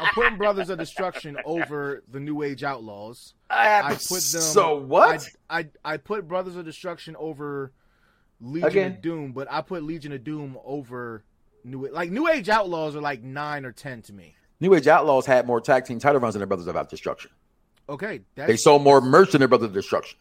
I'm 0.00 0.12
putting 0.14 0.36
Brothers 0.36 0.68
of 0.68 0.78
Destruction 0.78 1.36
over 1.44 2.02
the 2.10 2.20
New 2.20 2.42
Age 2.42 2.64
Outlaws. 2.64 3.34
I 3.48 3.92
put 3.92 4.08
them. 4.08 4.20
So 4.20 4.76
what? 4.76 5.26
I, 5.48 5.60
I 5.60 5.66
I 5.84 5.96
put 5.96 6.26
Brothers 6.28 6.56
of 6.56 6.64
Destruction 6.64 7.16
over 7.18 7.72
Legion 8.40 8.68
Again? 8.68 8.92
of 8.92 9.02
Doom, 9.02 9.32
but 9.32 9.48
I 9.50 9.60
put 9.62 9.82
Legion 9.82 10.12
of 10.12 10.22
Doom 10.24 10.58
over 10.64 11.24
New 11.64 11.88
like 11.88 12.10
New 12.10 12.28
Age 12.28 12.48
Outlaws 12.48 12.94
are 12.96 13.00
like 13.00 13.22
nine 13.22 13.64
or 13.64 13.72
ten 13.72 14.02
to 14.02 14.12
me. 14.12 14.34
New 14.60 14.74
Age 14.74 14.86
Outlaws 14.86 15.26
had 15.26 15.46
more 15.46 15.60
tag 15.60 15.84
team 15.84 15.98
title 15.98 16.20
runs 16.20 16.34
than 16.34 16.40
their 16.40 16.46
Brothers 16.46 16.66
of 16.66 16.88
Destruction. 16.88 17.30
Okay, 17.88 18.20
They 18.34 18.56
sold 18.56 18.82
more 18.82 19.00
merch 19.00 19.32
than 19.32 19.40
their 19.40 19.48
Brothers 19.48 19.68
of 19.68 19.74
Destruction. 19.74 20.18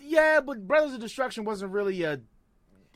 yeah, 0.00 0.40
but 0.40 0.66
Brothers 0.66 0.94
of 0.94 1.00
Destruction 1.00 1.44
wasn't 1.44 1.72
really 1.72 2.02
a 2.04 2.20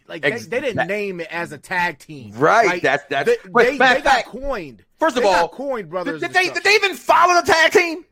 like 0.08 0.22
they, 0.22 0.30
they 0.38 0.60
didn't 0.60 0.86
name 0.86 1.20
it 1.20 1.28
as 1.32 1.50
a 1.52 1.58
tag 1.58 1.98
team, 1.98 2.32
Right, 2.36 2.66
Like, 2.66 2.82
that's- 2.82 3.08
that's- 3.10 3.38
they, 3.44 3.70
they, 3.72 3.78
they 3.78 4.00
got 4.02 4.24
coined. 4.24 4.84
First 4.98 5.16
of 5.16 5.22
They 5.22 5.28
got 5.28 5.42
all, 5.42 5.48
coined 5.48 5.90
Brothers. 5.90 6.20
Did, 6.20 6.30
of 6.30 6.32
did 6.36 6.42
they, 6.48 6.54
did 6.54 6.62
they 6.62 6.74
even 6.76 6.94
follow 6.94 7.40
the 7.40 7.46
tag 7.52 7.72
team? 7.72 8.04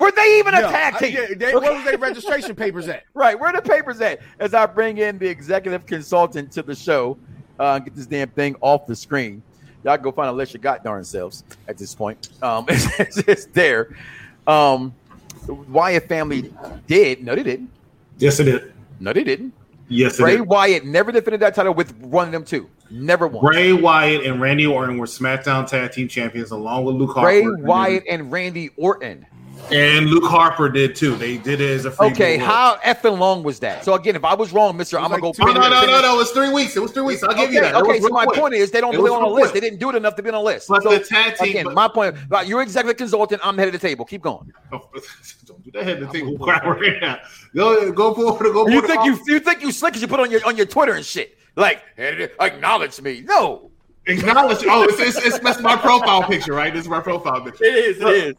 Were 0.00 0.10
they 0.10 0.38
even 0.38 0.54
a 0.54 0.62
No, 0.62 0.70
tag 0.70 0.94
I- 1.00 1.06
yeah, 1.06 1.26
they- 1.36 1.54
Where 1.54 1.72
was 1.74 1.84
their 1.84 1.98
registration 1.98 2.56
papers 2.56 2.88
at? 2.88 3.04
Right, 3.14 3.38
where 3.38 3.52
the 3.52 3.60
papers 3.62 4.00
at? 4.00 4.20
As 4.38 4.54
I 4.54 4.64
bring 4.66 4.98
in 4.98 5.18
the 5.18 5.28
executive 5.28 5.84
consultant 5.86 6.50
to 6.52 6.62
the 6.62 6.74
show, 6.74 7.18
uh, 7.58 7.78
get 7.80 7.94
this 7.94 8.06
damn 8.06 8.30
thing 8.30 8.56
off 8.62 8.86
the 8.86 8.96
screen. 8.96 9.42
Y'all 9.84 9.96
go 9.98 10.10
find 10.10 10.30
unless 10.30 10.52
you 10.54 10.60
got 10.60 10.82
darn 10.82 11.04
selves 11.04 11.44
at 11.68 11.76
this 11.78 11.94
point. 11.94 12.30
Um, 12.42 12.64
it's, 12.68 13.18
it's 13.18 13.44
there. 13.46 13.94
Um, 14.46 14.94
the 15.46 15.54
Wyatt 15.54 16.08
family 16.08 16.52
did. 16.86 17.22
No, 17.22 17.34
they 17.34 17.42
didn't. 17.42 17.70
Yes, 18.18 18.40
it 18.40 18.44
did. 18.44 18.72
No, 19.00 19.12
they 19.12 19.24
didn't. 19.24 19.52
Yes, 19.88 20.18
it 20.18 20.22
Bray 20.22 20.36
did. 20.36 20.46
Wyatt 20.46 20.84
never 20.84 21.12
defended 21.12 21.40
that 21.40 21.54
title 21.54 21.74
with 21.74 21.94
one 21.98 22.26
of 22.26 22.32
them 22.32 22.44
two. 22.44 22.68
Never 22.90 23.26
won. 23.26 23.44
Bray 23.44 23.72
Wyatt 23.72 24.24
and 24.26 24.40
Randy 24.40 24.66
Orton 24.66 24.98
were 24.98 25.06
SmackDown 25.06 25.66
Tag 25.66 25.92
Team 25.92 26.08
Champions 26.08 26.50
along 26.50 26.84
with 26.84 26.96
Luke 26.96 27.14
Bray 27.14 27.42
Harper. 27.42 27.62
Wyatt 27.62 28.04
and 28.08 28.30
Randy 28.32 28.70
Orton. 28.76 29.26
And 29.70 30.06
Luke 30.06 30.24
Harper 30.24 30.68
did 30.68 30.96
too. 30.96 31.14
They 31.16 31.38
did 31.38 31.60
it 31.60 31.70
as 31.70 31.84
a 31.84 31.90
free 31.90 32.08
Okay, 32.08 32.36
rule. 32.38 32.46
how 32.46 32.76
effing 32.84 33.18
long 33.18 33.42
was 33.42 33.60
that? 33.60 33.84
So 33.84 33.94
again, 33.94 34.16
if 34.16 34.24
I 34.24 34.34
was 34.34 34.52
wrong, 34.52 34.76
Mister, 34.76 34.98
I'm 34.98 35.10
gonna 35.10 35.22
like 35.24 35.36
go. 35.36 35.44
No, 35.46 35.52
no, 35.52 35.68
no, 35.68 35.86
no, 35.86 36.00
no. 36.02 36.14
It 36.14 36.18
was 36.18 36.30
three 36.32 36.52
weeks. 36.52 36.76
It 36.76 36.80
was 36.80 36.92
three 36.92 37.02
weeks. 37.02 37.22
I'll 37.22 37.30
give 37.34 37.44
okay, 37.44 37.54
you 37.54 37.60
that. 37.60 37.74
It 37.74 37.82
Okay, 37.82 38.00
so 38.00 38.08
my 38.08 38.24
quick. 38.24 38.38
point 38.40 38.54
is 38.54 38.70
they 38.70 38.80
don't 38.80 38.94
It 38.94 38.98
on 38.98 39.22
a 39.22 39.28
list. 39.28 39.52
quick. 39.52 39.54
They 39.62 39.68
didn't 39.68 39.78
do 39.80 39.90
it 39.90 39.96
enough 39.96 40.16
to 40.16 40.22
be 40.22 40.28
on 40.30 40.34
a 40.34 40.40
list. 40.42 40.68
But 40.68 40.82
So, 40.82 40.90
the 40.90 41.00
tag 41.00 41.36
team- 41.36 41.50
again, 41.50 41.64
but- 41.66 41.74
my 41.74 41.88
point. 41.88 42.16
Right, 42.28 42.46
you're 42.46 42.62
executive 42.62 42.96
consultant. 42.96 43.40
I'm 43.44 43.56
head 43.58 43.68
of 43.68 43.72
the 43.72 43.78
table. 43.78 44.04
Keep 44.04 44.22
going. 44.22 44.52
Don't 44.70 45.62
do 45.64 45.70
that 45.72 45.84
head 45.84 46.00
to 46.00 46.06
table 46.06 46.38
crap 46.38 46.64
right 46.64 47.00
now. 47.00 47.18
Go, 47.54 47.90
go 47.92 48.14
for 48.14 48.46
it. 48.46 48.52
Go 48.52 48.64
for 48.64 48.70
You 48.70 48.80
think 48.86 49.04
you 49.04 49.18
you 49.26 49.40
think 49.40 49.62
you 49.62 49.72
slick 49.72 49.92
because 49.92 50.02
you 50.02 50.08
put 50.08 50.20
on 50.20 50.30
your 50.30 50.44
on 50.46 50.56
your 50.56 50.66
Twitter 50.66 50.94
and 50.94 51.04
shit 51.04 51.36
like 51.56 51.82
acknowledge 51.98 53.00
me? 53.00 53.22
No, 53.26 53.70
acknowledge? 54.06 54.58
Oh, 54.66 54.84
it's, 54.84 55.00
it's, 55.00 55.26
it's 55.26 55.38
that's 55.40 55.60
my 55.60 55.76
profile 55.76 56.22
picture, 56.22 56.52
right? 56.54 56.72
This 56.72 56.84
is 56.84 56.88
my 56.88 57.00
profile 57.00 57.40
picture. 57.42 57.64
it 57.64 57.74
is. 57.74 58.00
It 58.00 58.06
is. 58.08 58.34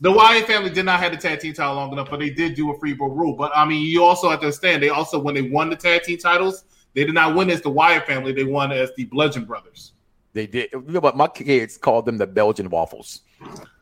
The 0.00 0.10
Wyatt 0.10 0.46
family 0.46 0.70
did 0.70 0.84
not 0.84 1.00
have 1.00 1.12
the 1.12 1.18
tag 1.18 1.40
team 1.40 1.54
title 1.54 1.76
long 1.76 1.92
enough, 1.92 2.10
but 2.10 2.20
they 2.20 2.30
did 2.30 2.54
do 2.54 2.70
a 2.70 2.78
Freebird 2.78 3.16
rule. 3.16 3.34
But 3.34 3.52
I 3.54 3.64
mean, 3.64 3.86
you 3.86 4.02
also 4.02 4.28
have 4.28 4.40
to 4.40 4.46
understand 4.46 4.82
they 4.82 4.88
also 4.88 5.18
when 5.18 5.34
they 5.34 5.42
won 5.42 5.70
the 5.70 5.76
tag 5.76 6.02
team 6.02 6.18
titles, 6.18 6.64
they 6.94 7.04
did 7.04 7.14
not 7.14 7.34
win 7.34 7.48
as 7.50 7.60
the 7.60 7.70
Wyatt 7.70 8.06
family. 8.06 8.32
They 8.32 8.44
won 8.44 8.72
as 8.72 8.90
the 8.96 9.04
Bludgeon 9.04 9.44
Brothers. 9.44 9.92
They 10.32 10.48
did. 10.48 10.70
You 10.72 10.84
know 10.88 11.00
what? 11.00 11.16
My 11.16 11.28
kids 11.28 11.78
called 11.78 12.06
them 12.06 12.18
the 12.18 12.26
Belgian 12.26 12.68
waffles. 12.68 13.20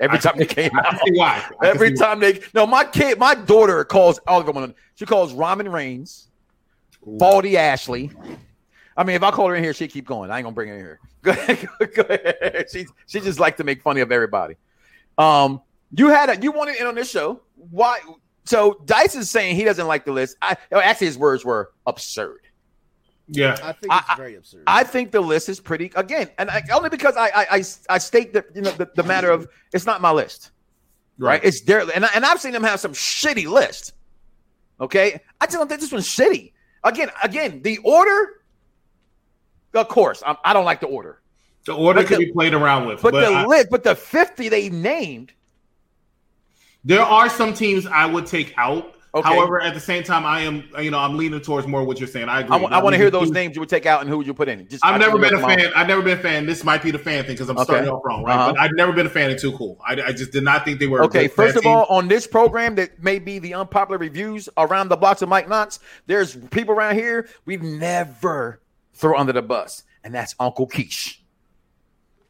Every 0.00 0.18
time 0.18 0.34
they 0.36 0.44
came 0.44 0.70
out. 0.78 0.98
why. 1.12 1.42
Every 1.62 1.88
see 1.88 2.02
why. 2.02 2.06
time 2.06 2.20
they 2.20 2.40
no, 2.54 2.66
my 2.66 2.84
kid, 2.84 3.18
my 3.18 3.34
daughter 3.34 3.84
calls 3.84 4.20
them. 4.26 4.74
She 4.96 5.06
calls 5.06 5.32
Roman 5.32 5.68
Reigns, 5.70 6.28
Baldy 7.04 7.56
Ashley. 7.56 8.10
I 8.96 9.04
mean, 9.04 9.16
if 9.16 9.22
I 9.22 9.30
call 9.30 9.48
her 9.48 9.56
in 9.56 9.64
here, 9.64 9.72
she 9.72 9.88
keep 9.88 10.06
going. 10.06 10.30
I 10.30 10.38
ain't 10.38 10.44
gonna 10.44 10.54
bring 10.54 10.68
her 10.68 10.74
in 10.74 10.80
here. 10.80 11.00
Go 11.22 12.02
ahead. 12.02 12.66
She 12.70 12.86
she 13.06 13.20
just 13.20 13.40
like 13.40 13.56
to 13.56 13.64
make 13.64 13.80
fun 13.80 13.96
of 13.96 14.12
everybody. 14.12 14.56
Um, 15.16 15.62
you 15.94 16.08
had 16.08 16.30
a 16.30 16.40
you 16.42 16.52
wanted 16.52 16.76
in 16.76 16.86
on 16.86 16.94
this 16.94 17.10
show. 17.10 17.40
Why? 17.56 17.98
So 18.44 18.80
Dice 18.86 19.14
is 19.14 19.30
saying 19.30 19.56
he 19.56 19.64
doesn't 19.64 19.86
like 19.86 20.04
the 20.04 20.12
list. 20.12 20.36
I 20.42 20.56
oh, 20.72 20.80
actually 20.80 21.08
his 21.08 21.18
words 21.18 21.44
were 21.44 21.72
absurd. 21.86 22.40
Yeah, 23.28 23.52
I 23.62 23.72
think 23.72 23.92
it's 23.92 24.10
I- 24.10 24.14
very 24.16 24.34
absurd. 24.34 24.64
I 24.66 24.84
think 24.84 25.12
the 25.12 25.20
list 25.20 25.48
is 25.48 25.60
pretty 25.60 25.92
again, 25.94 26.28
and 26.38 26.50
I, 26.50 26.62
only 26.74 26.88
because 26.90 27.16
I 27.16 27.28
I 27.28 27.46
I, 27.58 27.62
I 27.88 27.98
state 27.98 28.32
the 28.32 28.44
you 28.54 28.62
know 28.62 28.72
the, 28.72 28.90
the 28.96 29.04
matter 29.04 29.30
of 29.30 29.46
it's 29.72 29.86
not 29.86 30.00
my 30.00 30.10
list, 30.10 30.50
right? 31.18 31.40
It's 31.44 31.60
their 31.62 31.80
and 31.94 32.04
I, 32.04 32.08
and 32.14 32.24
I've 32.26 32.40
seen 32.40 32.52
them 32.52 32.64
have 32.64 32.80
some 32.80 32.92
shitty 32.92 33.46
list. 33.46 33.92
Okay, 34.80 35.20
I 35.40 35.46
just 35.46 35.56
don't 35.56 35.68
think 35.68 35.80
this 35.80 35.92
one's 35.92 36.06
shitty. 36.08 36.52
Again, 36.84 37.10
again, 37.22 37.62
the 37.62 37.78
order. 37.84 38.42
Of 39.74 39.88
course, 39.88 40.22
I'm, 40.26 40.36
I 40.44 40.52
don't 40.52 40.64
like 40.66 40.80
the 40.80 40.88
order, 40.88 41.22
the 41.64 41.74
order 41.74 42.00
But 42.00 42.08
can 42.08 42.18
the- 42.18 42.26
be 42.26 42.32
played 42.32 42.52
around 42.54 42.86
with, 42.86 43.00
but, 43.00 43.12
but, 43.12 43.20
the 43.20 43.34
I- 43.36 43.46
list, 43.46 43.68
but 43.70 43.84
the 43.84 43.94
fifty 43.94 44.48
they 44.48 44.68
named. 44.68 45.32
There 46.84 47.02
are 47.02 47.28
some 47.28 47.54
teams 47.54 47.86
I 47.86 48.06
would 48.06 48.26
take 48.26 48.54
out. 48.56 48.96
Okay. 49.14 49.28
However, 49.28 49.60
at 49.60 49.74
the 49.74 49.80
same 49.80 50.02
time, 50.02 50.24
I 50.24 50.40
am 50.40 50.66
you 50.80 50.90
know 50.90 50.98
I'm 50.98 51.18
leaning 51.18 51.40
towards 51.42 51.66
more 51.66 51.84
what 51.84 52.00
you're 52.00 52.08
saying. 52.08 52.30
I 52.30 52.40
agree. 52.40 52.56
I, 52.56 52.82
want 52.82 52.94
to 52.94 52.98
hear 52.98 53.10
those 53.10 53.30
names 53.30 53.54
you 53.54 53.60
would 53.60 53.68
take 53.68 53.84
out 53.84 54.00
and 54.00 54.08
who 54.08 54.16
would 54.16 54.26
you 54.26 54.32
put 54.32 54.48
in. 54.48 54.66
Just, 54.68 54.82
I've 54.82 54.98
never 54.98 55.18
been 55.18 55.34
a 55.34 55.38
fan. 55.38 55.70
I've 55.76 55.86
never 55.86 56.00
been 56.00 56.18
a 56.18 56.22
fan. 56.22 56.46
This 56.46 56.64
might 56.64 56.82
be 56.82 56.90
the 56.90 56.98
fan 56.98 57.24
thing 57.24 57.34
because 57.34 57.50
I'm 57.50 57.58
Okay. 57.58 57.64
starting 57.64 57.90
off 57.90 58.00
wrong, 58.06 58.24
right? 58.24 58.34
Uh-huh. 58.34 58.52
But 58.52 58.60
I've 58.60 58.72
never 58.72 58.90
been 58.90 59.04
a 59.04 59.10
fan 59.10 59.30
of 59.30 59.38
Too 59.38 59.52
Cool. 59.52 59.78
I, 59.86 60.00
I 60.00 60.12
just 60.12 60.32
did 60.32 60.44
not 60.44 60.64
think 60.64 60.80
they 60.80 60.86
were. 60.86 61.00
a 61.00 61.04
Okay, 61.04 61.28
first 61.28 61.56
of 61.56 61.66
all, 61.66 61.84
on 61.90 62.08
this 62.08 62.26
program 62.26 62.74
that 62.76 63.02
may 63.02 63.18
be 63.18 63.38
the 63.38 63.52
unpopular 63.52 63.98
reviews 63.98 64.48
around 64.56 64.88
the 64.88 64.96
Bloxxx 64.96 65.20
of 65.20 65.28
Mike 65.28 65.46
Knoxxx, 65.46 65.78
there's 66.06 66.36
people 66.50 66.74
around 66.74 66.94
here 66.94 67.28
we've 67.44 67.62
never 67.62 68.62
throw 68.94 69.18
under 69.18 69.34
the 69.34 69.42
bus, 69.42 69.82
and 70.04 70.14
that's 70.14 70.34
Uncle 70.40 70.66
Quiche. 70.66 71.21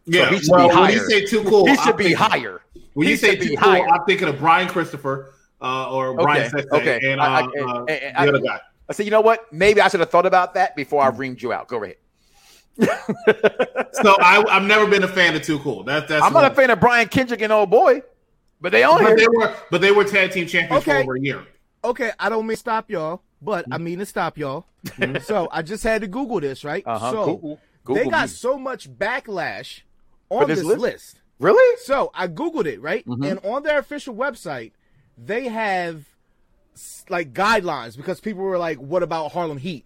Team. 0.04 0.14
yeah. 0.14 0.30
he 0.30 0.38
should 0.38 0.50
well, 0.50 0.68
be 0.68 0.74
when 0.74 0.90
you 0.92 0.98
higher. 0.98 1.08
say 1.08 1.24
Too 1.26 1.44
Cool, 1.44 1.66
he 1.66 1.72
I'm 1.72 1.78
should 1.78 1.96
be 1.96 2.04
thinking- 2.04 2.16
higher. 2.18 2.60
When 2.94 3.06
He 3.06 3.12
you 3.12 3.16
say 3.16 3.30
should 3.30 3.40
be 3.40 3.48
Too 3.48 3.56
Cool, 3.56 3.70
higher. 3.70 3.88
I'm 3.88 4.04
thinking 4.04 4.28
of 4.28 4.38
Brian 4.38 4.68
Christopher 4.68 5.34
uh, 5.60 5.90
or 5.90 6.14
Brian 6.14 6.46
Okay, 6.54 6.62
Sexay 6.66 6.72
okay. 6.80 7.12
and 7.12 7.20
uh, 7.20 7.24
I- 7.24 7.40
I- 7.40 7.42
uh, 7.42 7.78
and- 7.84 7.90
and- 7.90 8.14
the 8.16 8.20
I- 8.20 8.28
other 8.28 8.38
guy. 8.40 8.60
I 8.88 8.92
said, 8.94 9.04
you 9.06 9.10
know 9.12 9.20
what? 9.22 9.50
Maybe 9.52 9.80
I 9.80 9.88
should 9.88 10.00
have 10.00 10.10
thought 10.10 10.26
about 10.26 10.54
that 10.54 10.76
before 10.76 11.02
I 11.02 11.10
reamed 11.10 11.40
you 11.40 11.52
out. 11.52 11.68
Go 11.68 11.82
ahead. 11.82 11.96
So 13.92 14.16
I, 14.20 14.44
I've 14.50 14.64
never 14.64 14.86
been 14.86 15.02
a 15.04 15.08
fan 15.08 15.34
of 15.36 15.42
Too 15.42 15.58
Cool. 15.60 15.84
That's 15.84 16.08
that's. 16.08 16.24
I'm 16.24 16.32
not 16.32 16.50
a 16.50 16.54
fan 16.54 16.70
of 16.70 16.80
Brian 16.80 17.08
Kendrick 17.08 17.40
and 17.42 17.52
old 17.52 17.70
boy, 17.70 18.02
but 18.60 18.72
they 18.72 18.82
on 18.82 18.98
But 19.02 19.08
here. 19.08 19.16
they 19.18 19.28
were, 19.28 19.54
but 19.70 19.80
they 19.80 19.92
were 19.92 20.04
tag 20.04 20.32
team 20.32 20.46
champions 20.46 20.82
Okay. 20.82 20.98
for 20.98 21.02
over 21.04 21.16
a 21.16 21.20
year. 21.20 21.44
okay, 21.84 22.10
I 22.18 22.28
don't 22.28 22.46
mean 22.46 22.56
to 22.56 22.60
stop 22.60 22.90
y'all, 22.90 23.22
but 23.40 23.64
I 23.70 23.78
mean 23.78 23.98
to 24.00 24.06
stop 24.06 24.36
y'all. 24.38 24.66
so 25.22 25.48
I 25.52 25.62
just 25.62 25.84
had 25.84 26.00
to 26.02 26.06
Google 26.08 26.40
this, 26.40 26.64
right? 26.64 26.82
Uh-huh. 26.86 27.10
So 27.12 27.26
Google. 27.84 28.04
they 28.04 28.10
got 28.10 28.22
me. 28.28 28.34
so 28.34 28.58
much 28.58 28.90
backlash 28.90 29.82
on 30.32 30.48
this 30.48 30.58
this, 30.60 30.66
list? 30.66 30.80
list? 30.80 31.20
Really? 31.38 31.76
So 31.84 32.10
I 32.14 32.28
googled 32.28 32.66
it, 32.66 32.80
right? 32.80 33.04
Mm-hmm. 33.06 33.24
And 33.24 33.40
on 33.44 33.62
their 33.62 33.78
official 33.78 34.14
website, 34.14 34.72
they 35.18 35.48
have 35.48 36.04
like 37.08 37.32
guidelines 37.32 37.96
because 37.96 38.20
people 38.20 38.42
were 38.42 38.58
like, 38.58 38.78
"What 38.78 39.02
about 39.02 39.32
Harlem 39.32 39.58
Heat?" 39.58 39.84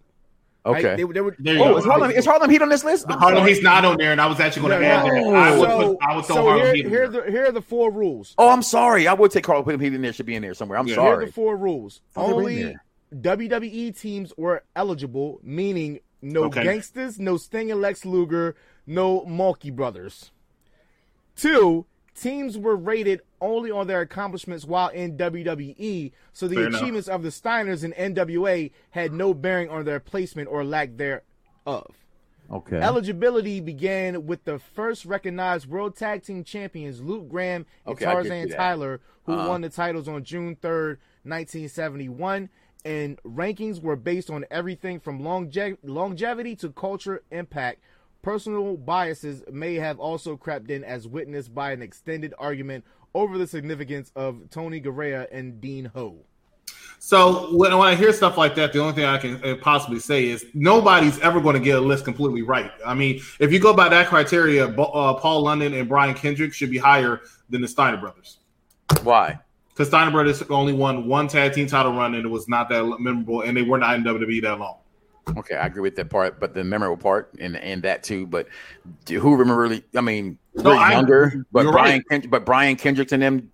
Right? 0.65 0.83
Okay. 0.83 0.95
They, 0.97 1.03
were- 1.05 1.13
they 1.13 1.21
were. 1.21 1.35
There 1.39 1.55
you 1.55 1.63
Oh, 1.63 1.71
go. 1.73 1.77
is 1.77 1.85
Harlem, 1.85 2.11
is 2.11 2.25
Harlem 2.25 2.49
Heat 2.49 2.61
on 2.61 2.67
this 2.69 2.83
list? 2.83 3.05
I'm 3.07 3.17
Harlem 3.19 3.39
sorry. 3.39 3.53
He's 3.53 3.63
not 3.63 3.85
on 3.85 3.97
there, 3.97 4.11
and 4.11 4.19
I 4.19 4.25
was 4.27 4.39
actually 4.41 4.67
going 4.67 4.81
to 4.81 4.85
Yeah, 4.85 4.99
add 5.01 5.05
yeah. 5.05 5.13
that. 5.13 5.33
I 5.35 5.57
would, 5.57 5.69
so, 5.69 5.95
put, 5.95 5.97
I 6.09 6.15
would 6.15 6.25
throw 6.25 6.35
so 6.35 6.41
Harlem 6.43 6.65
here, 6.65 6.75
Heat 6.75 6.85
in 6.85 6.91
here, 6.91 7.03
are 7.03 7.07
there. 7.07 7.21
the, 7.25 7.31
here 7.31 7.45
are 7.45 7.51
the 7.53 7.61
four 7.61 7.89
rules. 7.89 8.35
Oh, 8.37 8.49
I'm 8.49 8.61
sorry. 8.61 9.07
I 9.07 9.13
would 9.13 9.31
take 9.31 9.45
Harlem 9.45 9.79
Heat 9.79 9.93
in 9.93 10.01
there. 10.01 10.11
Should 10.13 10.25
be 10.25 10.35
in 10.35 10.41
there 10.41 10.53
somewhere. 10.53 10.77
I'm 10.77 10.85
Yeah. 10.87 10.95
Here 10.95 11.03
are 11.03 11.25
the 11.25 11.31
four 11.31 11.55
rules. 11.55 12.01
thought 12.11 12.27
they 12.27 12.33
were 12.33 12.49
in 12.49 12.65
Only 12.65 12.77
WWE 13.15 13.97
teams 13.97 14.33
were 14.37 14.63
eligible, 14.75 15.39
meaning 15.41 15.99
no 16.21 16.43
Okay. 16.45 16.63
gangsters, 16.63 17.17
no 17.19 17.37
Sting 17.37 17.71
and 17.71 17.79
Lex 17.79 18.03
Luger, 18.05 18.55
no 18.85 19.21
Mulkey 19.21 19.73
brothers. 19.73 20.31
Two, 21.37 21.85
teams 22.13 22.57
were 22.57 22.75
rated 22.75 23.21
only 23.39 23.71
on 23.71 23.87
their 23.87 24.01
accomplishments 24.01 24.65
while 24.65 24.89
in 24.89 25.17
WWE, 25.17 26.11
so 26.33 26.47
the 26.47 26.55
Fair 26.55 26.65
enough. 26.67 26.81
achievements 26.81 27.07
of 27.07 27.23
the 27.23 27.29
Steiners 27.29 27.83
in 27.83 27.93
NWA 27.93 28.71
had 28.89 29.13
no 29.13 29.33
bearing 29.33 29.69
on 29.69 29.85
their 29.85 29.99
placement 30.01 30.49
or 30.49 30.65
lack 30.65 30.97
thereof. 30.97 31.93
Okay. 32.49 32.77
Eligibility 32.77 33.59
began 33.59 34.25
with 34.25 34.45
the 34.45 34.57
first 34.57 35.05
recognized 35.05 35.67
World 35.67 35.95
Tag 35.95 36.23
Team 36.23 36.43
Champions 36.43 37.01
Luke 37.01 37.29
Graham 37.29 37.65
and 37.85 37.93
Okay, 37.93 38.05
Tarzan. 38.05 38.49
Tyler, 38.49 38.99
who 39.25 39.33
Uh-huh. 39.33 39.49
won 39.49 39.61
the 39.61 39.69
titles 39.69 40.07
on 40.07 40.23
June 40.23 40.55
3rd, 40.55 40.97
1971. 41.23 42.49
And 42.85 43.19
rankings 43.23 43.81
were 43.81 43.97
based 43.97 44.29
on 44.29 44.45
everything 44.49 45.01
from 45.01 45.19
longe- 45.21 45.75
longevity 45.83 46.55
to 46.57 46.69
culture 46.71 47.21
impact. 47.31 47.79
Personal 48.27 48.75
biases 48.75 49.41
may 49.49 49.75
have 49.75 50.01
also 50.01 50.35
crept 50.35 50.69
in, 50.69 50.83
as 50.83 51.07
witnessed 51.07 51.55
by 51.55 51.71
an 51.71 51.81
extended 51.81 52.33
argument 52.37 52.83
over 53.15 53.37
the 53.37 53.47
significance 53.47 54.11
of 54.17 54.49
Tony 54.49 54.81
Garea 54.81 55.27
and 55.31 55.61
Dean 55.61 55.85
Ho. 55.95 56.17
So 56.99 57.55
when, 57.55 57.71
when 57.77 57.87
I 57.87 57.95
hear 57.95 58.11
stuff 58.11 58.37
like 58.37 58.53
that, 58.55 58.73
the 58.73 58.81
only 58.81 58.95
thing 58.95 59.05
I 59.05 59.17
can 59.17 59.41
uh, 59.45 59.55
possibly 59.61 59.99
say 59.99 60.25
is 60.25 60.45
nobody's 60.53 61.17
ever 61.19 61.39
going 61.39 61.53
to 61.53 61.61
get 61.61 61.77
a 61.77 61.79
list 61.79 62.03
completely 62.03 62.41
right. 62.41 62.69
I 62.85 62.93
mean, 62.93 63.21
if 63.39 63.53
you 63.53 63.59
go 63.61 63.73
by 63.73 63.87
that 63.87 64.07
criteria, 64.07 64.67
uh, 64.67 65.13
Paul 65.13 65.43
London 65.43 65.73
and 65.73 65.87
Brian 65.87 66.13
Kendrick 66.13 66.53
should 66.53 66.69
be 66.69 66.77
higher 66.77 67.21
than 67.49 67.61
the 67.61 67.67
Steiner 67.69 67.95
brothers. 67.95 68.39
Why? 69.03 69.39
Because 69.69 69.87
Steiner 69.87 70.11
Brothers 70.11 70.43
only 70.49 70.73
won 70.73 71.07
one 71.07 71.29
tag 71.29 71.53
team 71.53 71.67
title 71.67 71.93
run, 71.93 72.13
and 72.13 72.25
it 72.25 72.29
was 72.29 72.49
not 72.49 72.67
that 72.67 72.83
memorable, 72.99 73.43
and 73.43 73.55
they 73.55 73.61
were 73.61 73.77
not 73.77 73.95
in 73.95 74.03
WWE 74.03 74.41
that 74.41 74.59
long. 74.59 74.79
Okay, 75.35 75.55
I 75.55 75.65
agree 75.65 75.81
with 75.81 75.95
that 75.97 76.09
part, 76.09 76.39
but 76.39 76.53
the 76.53 76.63
memorable 76.63 76.97
part 76.97 77.33
and 77.39 77.57
and 77.57 77.83
that 77.83 78.03
too. 78.03 78.25
But 78.27 78.47
do- 79.05 79.19
who 79.19 79.35
remember 79.35 79.61
really? 79.61 79.83
I 79.95 80.01
mean, 80.01 80.37
No, 80.55 80.71
I- 80.71 80.91
younger, 80.91 81.45
but 81.51 81.63
Brian, 81.63 81.73
right. 81.97 82.03
Kend- 82.09 82.29
but 82.31 82.45
Brian 82.45 82.75
Kendrick 82.75 83.11
and 83.11 83.21
them 83.21 83.51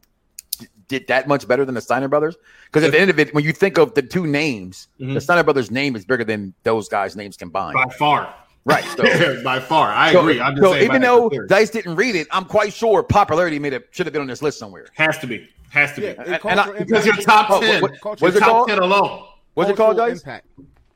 did 0.88 1.08
that 1.08 1.28
much 1.28 1.48
better 1.48 1.66
than 1.66 1.74
the 1.76 1.82
Steiner 1.82 2.08
brothers. 2.08 2.36
Because 2.66 2.84
at 2.84 2.92
the 2.92 3.00
end 3.00 3.10
of 3.10 3.18
it, 3.20 3.34
when 3.34 3.44
you 3.44 3.52
think 3.54 3.78
of 3.78 3.94
the 3.96 4.02
two 4.02 4.28
names, 4.28 4.88
Mhm. 5.00 5.14
the 5.16 5.22
Steiner 5.22 5.44
brothers' 5.44 5.72
name 5.72 5.96
is 5.96 6.06
bigger 6.06 6.24
than 6.24 6.54
those 6.64 6.88
guys' 6.90 7.16
names 7.16 7.38
combined. 7.38 7.74
By 7.76 7.86
far. 7.98 8.34
Right. 8.66 8.84
So, 8.96 9.04
by 9.44 9.60
far. 9.60 9.90
I 9.92 10.12
so- 10.14 10.20
agree. 10.22 10.40
I'm 10.40 10.56
just 10.56 10.64
so 10.64 10.74
saying 10.74 10.84
even 10.86 11.02
though 11.02 11.30
theory. 11.30 11.48
Dice 11.48 11.70
didn't 11.72 11.96
read 11.96 12.16
it, 12.16 12.28
I'm 12.32 12.46
quite 12.46 12.74
sure 12.74 13.02
popularity 13.04 13.60
made 13.60 13.74
it 13.74 13.88
should 13.92 14.06
have 14.06 14.14
been 14.14 14.22
on 14.22 14.28
this 14.28 14.42
list 14.42 14.60
somewhere. 14.60 14.86
has 14.96 15.18
to 15.20 15.28
be. 15.28 15.48
Has 15.70 15.94
to 15.94 16.02
be. 16.02 16.08
Yeah, 16.08 16.14
And- 16.20 16.28
and 16.28 16.46
and 16.46 16.60
I- 16.60 16.72
because 16.84 17.06
your 17.06 17.16
impact- 17.18 17.26
top 17.26 17.50
Oh, 17.50 17.62
10. 17.62 17.82
what- 17.82 17.92
what- 18.04 18.22
your 18.22 18.28
what's 18.28 18.36
it 18.38 18.40
top 18.42 18.50
called? 18.50 18.68
10 18.70 18.80
alone. 18.80 19.24
What's 19.56 19.70
it 19.72 19.76
called, 19.78 19.98
cultural 19.98 20.10
guys? 20.10 20.22
Impact. 20.22 20.48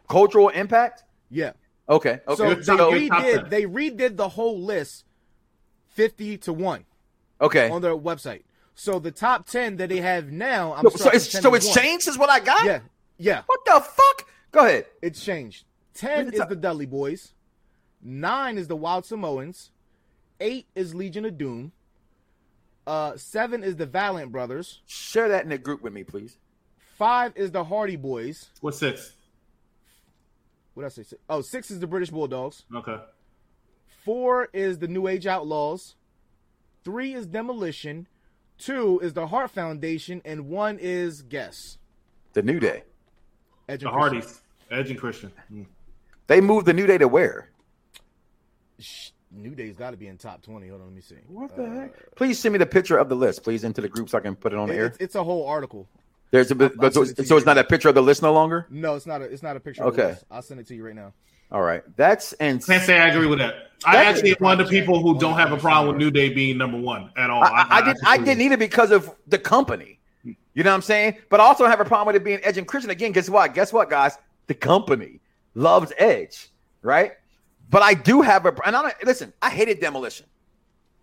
Cultural 0.08 0.50
impact. 0.50 1.04
Yeah. 1.30 1.52
Okay. 1.90 2.20
Okay. 2.28 2.36
So 2.36 2.46
Your 2.46 2.56
they 2.56 2.64
top- 2.64 2.78
So- 2.80 2.94
your 2.94 3.10
top 3.10 3.24
redid 3.24 3.50
they 3.50 3.64
redid 3.64 4.18
the 4.18 4.30
whole 4.30 4.60
list 4.60 5.06
fifty 5.88 6.38
to 6.40 6.54
one 6.54 6.86
okay. 7.42 7.70
on 7.70 7.82
their 7.82 7.96
website. 7.96 8.44
So 8.76 9.00
the 9.00 9.12
top 9.12 9.48
ten 9.48 9.78
that 9.78 9.90
they 9.90 10.02
have 10.02 10.32
now, 10.32 10.74
I'm 10.74 10.84
So, 10.84 10.90
so 10.98 11.10
it's 11.10 11.32
so 11.32 11.54
it's 11.56 11.74
changed, 11.74 12.08
is 12.08 12.18
what 12.18 12.30
I 12.30 12.40
got. 12.40 12.64
Yeah, 12.66 12.80
yeah, 13.18 13.42
What 13.48 13.60
the 13.66 13.80
fuck? 13.82 14.30
Go 14.52 14.66
ahead. 14.66 14.86
it's 15.02 15.24
changed. 15.24 15.66
Ten 15.94 16.28
the 16.28 16.34
is 16.34 16.40
top- 16.40 16.50
the 16.50 16.56
Dudley 16.56 16.86
Boyz. 16.88 17.32
Nine 18.02 18.58
is 18.58 18.68
the 18.68 18.76
Wild 18.76 19.06
Samoans. 19.06 19.72
Eight 20.40 20.68
is 20.76 20.94
Legion 20.94 21.26
of 21.26 21.38
Doom. 21.38 21.72
Uh, 22.86 23.18
seven 23.18 23.64
is 23.64 23.76
the 23.76 23.86
Valiant 23.88 24.32
Brothers. 24.32 24.82
Share 24.86 25.28
that 25.30 25.44
in 25.44 25.50
the 25.50 25.58
group 25.58 25.82
with 25.82 25.92
me, 25.94 26.04
please. 26.04 26.38
Five 26.96 27.34
is 27.36 27.52
the 27.52 27.64
Hardy 27.64 27.96
Boys. 27.96 28.50
What's 28.62 28.78
six? 28.78 29.14
What 30.78 30.84
did 30.84 30.88
I 30.88 30.90
say? 30.90 31.02
Six? 31.02 31.22
Oh, 31.28 31.42
six 31.42 31.72
is 31.72 31.80
the 31.80 31.88
British 31.88 32.12
Bulldogs. 32.12 32.64
Okay. 32.76 32.98
Four 34.06 34.48
is 34.54 34.78
the 34.78 34.88
New 34.88 35.08
Age 35.08 35.26
Outlaws. 35.26 35.96
Three 36.86 37.16
is 37.16 37.26
Demolition. 37.26 38.06
Two 38.60 39.00
is 39.02 39.14
the 39.14 39.26
Heart 39.26 39.50
Foundation, 39.50 40.22
and 40.24 40.48
one 40.50 40.78
is 40.80 41.24
Guess. 41.24 41.80
The 42.34 42.44
New 42.44 42.60
Day. 42.60 42.84
Edge 43.68 43.80
The 43.82 43.88
and 43.90 43.98
Christian. 43.98 44.22
Hardys. 44.22 44.42
Edge 44.70 44.90
and 44.92 45.00
Christian. 45.00 45.32
Mm. 45.52 45.66
They 46.28 46.42
moved 46.42 46.68
the 46.68 46.74
New 46.74 46.86
Day 46.86 47.00
to 47.00 47.08
where? 47.08 47.50
Shh, 48.78 49.10
New 49.32 49.56
Day's 49.56 49.76
got 49.76 49.92
to 49.92 49.98
be 49.98 50.06
in 50.06 50.20
top 50.20 50.44
twenty. 50.44 50.68
Hold 50.68 50.82
on, 50.82 50.88
let 50.90 50.96
me 50.96 51.02
see. 51.02 51.16
What 51.28 51.56
the 51.56 51.64
Uh, 51.64 51.74
heck? 51.74 52.16
Please 52.16 52.38
send 52.38 52.54
me 52.54 52.60
the 52.60 52.68
picture 52.68 53.00
of 53.00 53.10
the 53.10 53.16
list, 53.16 53.44
please, 53.44 53.64
into 53.64 53.82
the 53.82 53.90
group 53.90 54.10
so 54.10 54.20
I 54.20 54.22
can 54.22 54.36
put 54.36 54.54
it 54.54 54.60
on 54.60 54.68
the 54.68 54.76
it- 54.76 54.78
air. 54.78 54.86
it's, 54.86 54.98
it's 55.00 55.16
a 55.16 55.24
whole 55.24 55.48
article. 55.48 55.88
There's 56.32 56.52
a 56.52 56.56
bit, 56.56 56.74
I'll 56.74 56.78
but 56.78 56.94
so, 56.94 57.04
it 57.04 57.28
so 57.28 57.38
it's 57.38 57.46
not 57.46 57.56
right 57.56 57.66
a 57.66 57.68
picture 57.70 57.90
of 57.90 57.96
the 57.96 58.02
list 58.02 58.22
no 58.22 58.34
longer. 58.34 58.68
No, 58.70 58.96
it's 58.96 59.06
not 59.06 59.22
a. 59.22 59.26
It's 59.26 59.44
not 59.44 59.56
a 59.56 59.60
picture. 59.60 59.84
Of 59.84 59.96
the 59.96 60.02
Okay. 60.02 60.12
list. 60.14 60.26
I'll 60.30 60.42
send 60.42 60.60
it 60.60 60.68
to 60.68 60.76
you 60.76 60.86
right 60.86 60.96
now. 60.96 61.14
All 61.50 61.62
right, 61.62 61.82
that's 61.96 62.34
and 62.34 62.64
Can't 62.66 62.84
say 62.84 63.00
I 63.00 63.08
agree 63.08 63.28
with 63.28 63.40
that. 63.40 63.72
I 63.86 64.04
actually 64.04 64.32
am 64.32 64.38
one 64.40 64.60
of 64.60 64.68
the 64.68 64.72
people 64.72 65.02
who 65.02 65.18
don't 65.18 65.36
have 65.38 65.54
a 65.54 65.58
problem 65.58 65.96
with 65.96 65.98
New 65.98 66.12
Day 66.12 66.34
being 66.34 66.58
number 66.58 66.78
one 66.78 67.10
at 67.16 67.30
all. 67.30 67.42
I, 67.44 67.48
I, 67.48 67.68
I 67.70 67.82
didn't. 67.86 68.08
I 68.08 68.18
didn't 68.18 68.42
either 68.42 68.58
because 68.58 68.92
of 68.92 69.10
the 69.28 69.38
company. 69.38 70.00
You 70.24 70.64
know 70.64 70.72
what 70.72 70.76
I'm 70.76 70.82
saying? 70.82 71.18
But 71.30 71.40
I 71.40 71.44
also 71.44 71.66
have 71.68 71.80
a 71.80 71.86
problem 71.86 72.08
with 72.08 72.16
it 72.22 72.26
being 72.26 72.40
Edge 72.44 72.58
and 72.58 72.68
Christian 72.68 72.90
again. 72.92 73.14
Guess 73.14 73.30
what? 73.30 73.54
Guess 73.54 73.72
what, 73.72 73.90
guys? 73.90 74.18
The 74.48 74.56
company 74.56 75.22
loves 75.54 75.94
Edge, 75.98 76.50
right? 76.82 77.14
But 77.70 77.82
I 77.82 77.94
do 77.94 78.22
have 78.22 78.46
a. 78.46 78.50
And 78.66 78.76
I 78.76 78.82
don't 78.82 78.94
listen. 79.06 79.32
I 79.42 79.50
hated 79.50 79.80
Demolition, 79.80 80.26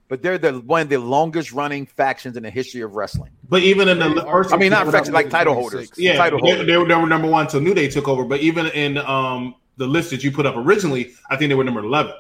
but 0.09 0.23
they're 0.23 0.39
the 0.39 0.61
one 0.61 0.83
of 0.83 0.89
the 0.89 0.99
longest 0.99 1.53
running 1.53 1.87
factions 1.87 2.37
in 2.37 2.43
the 2.43 2.51
history 2.51 2.83
of 2.83 2.95
wrestling. 2.95 3.31
But 3.49 3.63
even 3.63 3.89
in 3.89 3.99
the 3.99 4.23
first, 4.23 4.53
I 4.53 4.57
mean, 4.57 4.71
not 4.71 4.87
factions 4.87 5.15
like 5.15 5.31
title 5.31 5.55
holders. 5.55 5.91
yeah, 5.97 6.17
title 6.17 6.41
they, 6.41 6.51
holders. 6.51 6.67
they 6.67 6.77
were, 6.77 6.87
they 6.87 6.95
were 6.95 7.07
number 7.07 7.29
one, 7.29 7.47
until 7.47 7.61
New 7.61 7.75
Day 7.75 7.89
took 7.89 8.09
over. 8.09 8.25
But 8.25 8.41
even 8.41 8.67
in 8.69 8.99
um 8.99 9.55
the 9.77 9.87
list 9.87 10.11
that 10.11 10.23
you 10.23 10.31
put 10.31 10.47
up 10.47 10.57
originally, 10.57 11.13
I 11.31 11.37
think 11.37 11.49
they 11.49 11.55
were 11.55 11.65
number 11.65 11.81
eleven. 11.81 12.15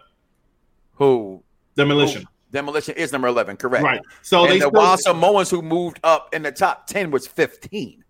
Who 0.94 1.42
Demolition, 1.76 2.26
Demolition 2.52 2.94
is 2.96 3.10
number 3.12 3.28
eleven, 3.28 3.56
correct? 3.56 3.84
right? 3.84 4.00
So 4.22 4.42
and 4.42 4.52
they 4.52 4.58
the 4.58 4.68
still, 4.68 4.80
Wild 4.80 5.00
Samoans 5.00 5.50
who 5.50 5.60
moved 5.60 5.98
up 6.04 6.32
in 6.32 6.42
the 6.42 6.52
top 6.52 6.86
ten 6.86 7.10
was 7.10 7.26
fifteen. 7.26 8.03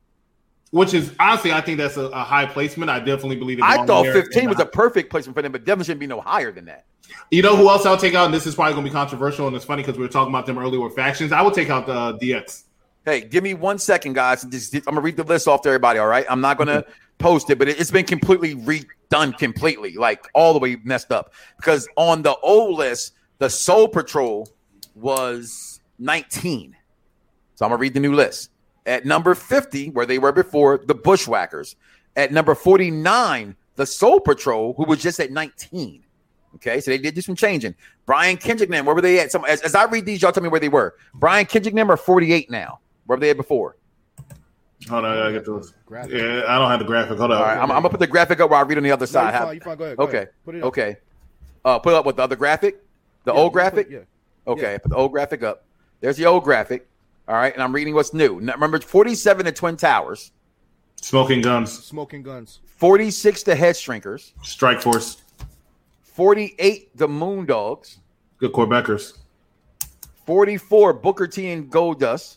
Which 0.74 0.92
is 0.92 1.14
honestly, 1.20 1.52
I 1.52 1.60
think 1.60 1.78
that's 1.78 1.96
a, 1.96 2.06
a 2.06 2.24
high 2.24 2.46
placement. 2.46 2.90
I 2.90 2.98
definitely 2.98 3.36
believe. 3.36 3.60
it 3.60 3.64
I 3.64 3.86
thought 3.86 4.02
there. 4.02 4.12
fifteen 4.12 4.48
was 4.48 4.58
I- 4.58 4.64
a 4.64 4.66
perfect 4.66 5.08
placement 5.08 5.36
for 5.36 5.42
them, 5.42 5.52
but 5.52 5.64
definitely 5.64 5.84
shouldn't 5.84 6.00
be 6.00 6.08
no 6.08 6.20
higher 6.20 6.50
than 6.50 6.64
that. 6.64 6.86
You 7.30 7.42
know 7.42 7.54
who 7.54 7.68
else 7.68 7.86
I'll 7.86 7.96
take 7.96 8.14
out? 8.14 8.24
And 8.24 8.34
this 8.34 8.44
is 8.44 8.56
probably 8.56 8.72
going 8.74 8.84
to 8.84 8.90
be 8.90 8.92
controversial, 8.92 9.46
and 9.46 9.54
it's 9.54 9.64
funny 9.64 9.82
because 9.82 9.96
we 9.96 10.02
were 10.04 10.10
talking 10.10 10.34
about 10.34 10.46
them 10.46 10.58
earlier 10.58 10.80
with 10.80 10.96
factions. 10.96 11.30
I 11.30 11.42
would 11.42 11.54
take 11.54 11.70
out 11.70 11.86
the 11.86 11.92
uh, 11.92 12.18
DX. 12.18 12.64
Hey, 13.04 13.20
give 13.20 13.44
me 13.44 13.54
one 13.54 13.78
second, 13.78 14.14
guys. 14.14 14.42
Just, 14.42 14.74
I'm 14.74 14.82
gonna 14.82 15.00
read 15.00 15.16
the 15.16 15.22
list 15.22 15.46
off 15.46 15.62
to 15.62 15.68
everybody. 15.68 16.00
All 16.00 16.08
right, 16.08 16.26
I'm 16.28 16.40
not 16.40 16.58
gonna 16.58 16.84
post 17.18 17.50
it, 17.50 17.58
but 17.58 17.68
it, 17.68 17.78
it's 17.78 17.92
been 17.92 18.04
completely 18.04 18.56
redone, 18.56 19.38
completely, 19.38 19.94
like 19.94 20.26
all 20.34 20.54
the 20.54 20.58
way 20.58 20.76
messed 20.82 21.12
up. 21.12 21.34
Because 21.56 21.86
on 21.96 22.22
the 22.22 22.34
old 22.38 22.78
list, 22.78 23.12
the 23.38 23.48
Soul 23.48 23.86
Patrol 23.86 24.48
was 24.96 25.80
19. 26.00 26.74
So 27.54 27.64
I'm 27.64 27.70
gonna 27.70 27.78
read 27.78 27.94
the 27.94 28.00
new 28.00 28.14
list. 28.14 28.50
At 28.86 29.04
number 29.06 29.34
50, 29.34 29.90
where 29.90 30.04
they 30.06 30.18
were 30.18 30.32
before, 30.32 30.78
the 30.84 30.94
Bushwhackers. 30.94 31.76
At 32.16 32.32
number 32.32 32.54
49, 32.54 33.56
the 33.76 33.86
Soul 33.86 34.20
Patrol, 34.20 34.74
who 34.74 34.84
was 34.84 35.00
just 35.02 35.18
at 35.20 35.30
19. 35.32 36.02
Okay, 36.56 36.80
so 36.80 36.90
they 36.90 36.98
did 36.98 37.14
do 37.14 37.20
some 37.20 37.34
changing. 37.34 37.74
Brian 38.06 38.36
Kendrick, 38.36 38.70
them, 38.70 38.84
where 38.86 38.94
were 38.94 39.00
they 39.00 39.18
at? 39.18 39.32
Some 39.32 39.44
as, 39.46 39.60
as 39.62 39.74
I 39.74 39.84
read 39.86 40.04
these, 40.06 40.22
y'all 40.22 40.30
tell 40.30 40.42
me 40.42 40.48
where 40.48 40.60
they 40.60 40.68
were. 40.68 40.94
Brian 41.14 41.46
Kendrick, 41.46 41.74
them 41.74 41.90
are 41.90 41.96
48 41.96 42.50
now. 42.50 42.78
Where 43.06 43.16
were 43.16 43.20
they 43.20 43.30
at 43.30 43.36
before? 43.36 43.76
Hold 44.88 45.04
on, 45.06 45.12
I 45.12 45.16
gotta 45.16 45.32
get 45.32 45.46
those. 45.46 45.72
Graphic. 45.86 46.12
Yeah, 46.12 46.42
I 46.46 46.58
don't 46.58 46.70
have 46.70 46.78
the 46.78 46.84
graphic. 46.84 47.18
Hold 47.18 47.32
on. 47.32 47.38
All 47.38 47.42
right, 47.44 47.56
I'm, 47.56 47.62
I'm 47.70 47.78
gonna 47.78 47.88
put 47.88 48.00
the 48.00 48.06
graphic 48.06 48.38
up 48.40 48.50
while 48.50 48.60
I 48.60 48.68
read 48.68 48.76
on 48.76 48.84
the 48.84 48.92
other 48.92 49.04
No, 49.06 49.06
side. 49.06 49.26
you 49.28 49.32
How- 49.38 49.44
fine, 49.46 49.54
you 49.54 49.60
fine. 49.62 49.76
Go 49.78 49.84
ahead. 49.84 49.96
Go 49.96 50.04
okay, 50.04 50.16
ahead. 50.18 50.30
Put 50.44 50.54
it 50.54 50.58
up. 50.62 50.64
okay. 50.68 50.96
Uh, 51.64 51.78
put 51.78 51.94
up 51.94 52.04
with 52.04 52.16
the 52.16 52.22
other 52.22 52.36
graphic, 52.36 52.82
the 53.24 53.32
Yeah, 53.32 53.38
old 53.40 53.52
just 53.54 53.64
put- 53.64 53.72
graphic. 53.74 53.88
yeah. 53.90 54.52
Okay, 54.52 54.72
yeah. 54.72 54.78
put 54.78 54.90
the 54.90 54.96
old 54.96 55.10
graphic 55.12 55.42
up. 55.42 55.64
There's 56.00 56.18
the 56.18 56.26
old 56.26 56.44
graphic. 56.44 56.86
All 57.26 57.34
right, 57.34 57.54
and 57.54 57.62
I'm 57.62 57.74
reading 57.74 57.94
what's 57.94 58.12
new. 58.12 58.40
Now, 58.40 58.52
remember, 58.52 58.78
47 58.80 59.46
to 59.46 59.52
Twin 59.52 59.76
Towers, 59.76 60.32
Smoking 60.96 61.40
Guns, 61.40 61.72
Smoking 61.84 62.22
Guns. 62.22 62.60
46 62.76 63.42
to 63.44 63.54
Head 63.54 63.76
Shrinkers, 63.76 64.32
Strike 64.42 64.82
Force, 64.82 65.22
48 66.02 66.96
the 66.96 67.08
Moondogs, 67.08 67.96
Good 68.38 68.52
Quebecers, 68.52 69.18
44 70.26 70.92
Booker 70.92 71.26
T 71.26 71.50
and 71.50 71.70
Goldust, 71.70 72.36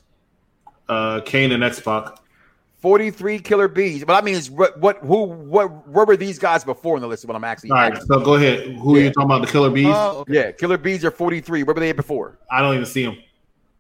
uh, 0.88 1.20
Kane 1.22 1.52
and 1.52 1.64
X 1.64 1.80
Pac. 1.80 2.20
43 2.80 3.40
Killer 3.40 3.68
Bees. 3.68 4.06
But 4.06 4.22
I 4.22 4.26
mean, 4.26 4.36
is 4.36 4.52
what 4.52 4.80
what 4.80 5.00
who 5.00 5.24
what 5.24 5.88
where 5.88 6.06
were 6.06 6.16
these 6.16 6.38
guys 6.38 6.64
before 6.64 6.96
in 6.96 7.02
the 7.02 7.08
list? 7.08 7.24
Is 7.24 7.28
what 7.28 7.36
I'm 7.36 7.44
actually. 7.44 7.72
All 7.72 7.78
right, 7.78 7.92
asking. 7.92 8.08
so 8.08 8.20
go 8.20 8.36
ahead. 8.36 8.76
Who 8.76 8.96
are 8.96 9.00
you 9.00 9.12
talking 9.12 9.24
about? 9.24 9.42
The 9.42 9.52
Killer 9.52 9.72
Bees? 9.72 9.88
Oh, 9.90 10.20
okay. 10.20 10.34
Yeah, 10.34 10.52
Killer 10.52 10.78
Bees 10.78 11.04
are 11.04 11.12
43. 11.12 11.64
Where 11.64 11.74
were 11.74 11.80
they 11.80 11.92
before? 11.92 12.38
I 12.52 12.62
don't 12.62 12.76
even 12.76 12.86
see 12.86 13.04
them. 13.04 13.18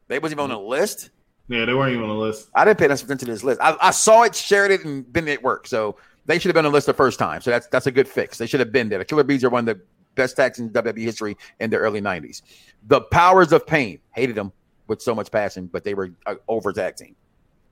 They 0.07 0.19
wasn't 0.19 0.39
even 0.39 0.51
on 0.51 0.61
the 0.61 0.67
list. 0.67 1.09
Yeah, 1.49 1.65
they 1.65 1.73
weren't 1.73 1.91
even 1.91 2.03
on 2.03 2.09
the 2.09 2.15
list. 2.15 2.49
I 2.55 2.65
didn't 2.65 2.79
pay 2.79 2.85
attention 2.85 3.17
to 3.17 3.25
this 3.25 3.43
list. 3.43 3.61
I, 3.61 3.77
I 3.81 3.91
saw 3.91 4.23
it, 4.23 4.35
shared 4.35 4.71
it, 4.71 4.83
and 4.83 5.11
been 5.11 5.27
at 5.29 5.41
work. 5.41 5.67
So 5.67 5.97
they 6.25 6.39
should 6.39 6.49
have 6.49 6.55
been 6.55 6.65
on 6.65 6.71
the 6.71 6.75
list 6.75 6.87
the 6.87 6.93
first 6.93 7.19
time. 7.19 7.41
So 7.41 7.51
that's 7.51 7.67
that's 7.67 7.87
a 7.87 7.91
good 7.91 8.07
fix. 8.07 8.37
They 8.37 8.47
should 8.47 8.59
have 8.59 8.71
been 8.71 8.89
there. 8.89 8.99
The 8.99 9.05
Killer 9.05 9.23
Bees 9.23 9.43
are 9.43 9.49
one 9.49 9.67
of 9.67 9.77
the 9.77 9.83
best 10.15 10.35
tags 10.35 10.59
in 10.59 10.69
WWE 10.71 11.01
history 11.01 11.37
in 11.59 11.69
the 11.69 11.77
early 11.77 12.01
'90s. 12.01 12.41
The 12.87 13.01
Powers 13.01 13.51
of 13.53 13.65
Pain 13.65 13.99
hated 14.11 14.35
them 14.35 14.51
with 14.87 15.01
so 15.01 15.15
much 15.15 15.31
passion, 15.31 15.67
but 15.67 15.83
they 15.83 15.93
were 15.93 16.11
uh, 16.25 16.35
over 16.47 16.73
tag 16.73 16.95
team. 16.95 17.15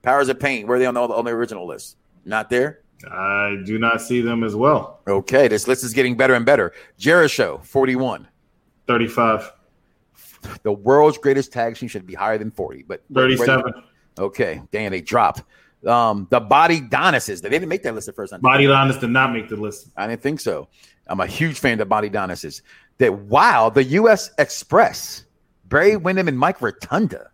Powers 0.02 0.28
of 0.28 0.38
Pain, 0.38 0.66
were 0.66 0.78
they 0.78 0.86
on 0.86 0.94
the, 0.94 1.00
on 1.00 1.24
the 1.24 1.30
original 1.30 1.66
list? 1.66 1.96
Not 2.24 2.48
there. 2.48 2.80
I 3.10 3.56
do 3.64 3.78
not 3.78 4.00
see 4.00 4.20
them 4.20 4.42
as 4.44 4.54
well. 4.54 5.00
Okay, 5.06 5.48
this 5.48 5.68
list 5.68 5.84
is 5.84 5.92
getting 5.92 6.16
better 6.16 6.34
and 6.34 6.46
better. 6.46 6.72
Jericho, 6.96 7.60
41. 7.64 8.26
35, 8.86 9.52
The 10.62 10.72
world's 10.72 11.18
greatest 11.18 11.52
tag 11.52 11.76
team 11.76 11.88
should 11.88 12.06
be 12.06 12.14
higher 12.14 12.38
than 12.38 12.50
40, 12.50 12.84
but 12.88 13.02
37. 13.12 13.72
Okay, 14.18 14.62
damn, 14.72 14.92
they 14.92 15.00
dropped. 15.00 15.42
Um, 15.86 16.26
the 16.30 16.40
Bodydonnas, 16.40 17.40
they 17.40 17.48
didn't 17.48 17.68
make 17.68 17.82
that 17.82 17.94
list 17.94 18.06
the 18.06 18.12
first 18.12 18.32
time. 18.32 18.40
Bodydonnas 18.40 19.00
did 19.00 19.10
not 19.10 19.32
make 19.32 19.48
the 19.48 19.56
list. 19.56 19.88
I 19.96 20.06
didn't 20.06 20.22
think 20.22 20.40
so. 20.40 20.68
I'm 21.06 21.20
a 21.20 21.26
huge 21.26 21.58
fan 21.60 21.80
of 21.80 21.88
the 21.88 21.94
Bodydonnas. 21.94 22.62
That 22.98 23.12
wow, 23.12 23.68
the 23.70 23.84
U.S. 23.84 24.30
Express, 24.38 25.24
Barry 25.66 25.96
Windham 25.96 26.28
and 26.28 26.38
Mike 26.38 26.62
Rotunda. 26.62 27.30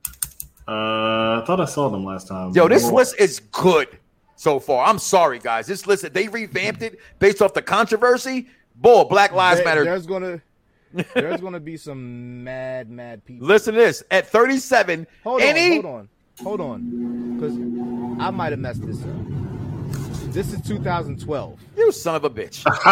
Uh, 0.66 1.40
I 1.40 1.44
thought 1.46 1.60
I 1.60 1.64
saw 1.64 1.88
them 1.88 2.04
last 2.04 2.28
time. 2.28 2.52
Yo, 2.52 2.68
this 2.68 2.90
list 2.90 3.16
is 3.18 3.40
good 3.40 3.88
so 4.36 4.58
far. 4.58 4.86
I'm 4.86 4.98
sorry, 4.98 5.38
guys. 5.38 5.66
This 5.66 5.86
list 5.86 6.12
they 6.12 6.28
revamped 6.28 6.82
it 6.82 6.98
based 7.18 7.40
off 7.42 7.54
the 7.54 7.62
controversy. 7.62 8.48
Boy, 8.74 9.04
Black 9.04 9.32
Lives 9.32 9.58
There- 9.58 9.64
Matter. 9.66 9.84
There's 9.84 10.06
gonna 10.06 10.42
there's 11.14 11.40
gonna 11.40 11.60
be 11.60 11.76
some 11.76 12.44
mad 12.44 12.90
mad 12.90 13.24
people. 13.24 13.46
Listen 13.46 13.74
to 13.74 13.80
this. 13.80 14.02
At 14.10 14.26
37, 14.28 15.06
Hold 15.24 15.40
any 15.40 15.78
on, 15.78 15.82
hold 15.82 15.94
on, 15.94 16.08
hold 16.42 16.60
on, 16.60 17.34
because 17.36 17.54
I 18.22 18.30
might 18.30 18.52
have 18.52 18.60
messed 18.60 18.86
this 18.86 19.02
up. 19.02 20.32
This 20.32 20.52
is 20.52 20.62
2012. 20.62 21.60
you 21.76 21.92
son 21.92 22.14
of 22.14 22.24
a 22.24 22.30
bitch. 22.30 22.62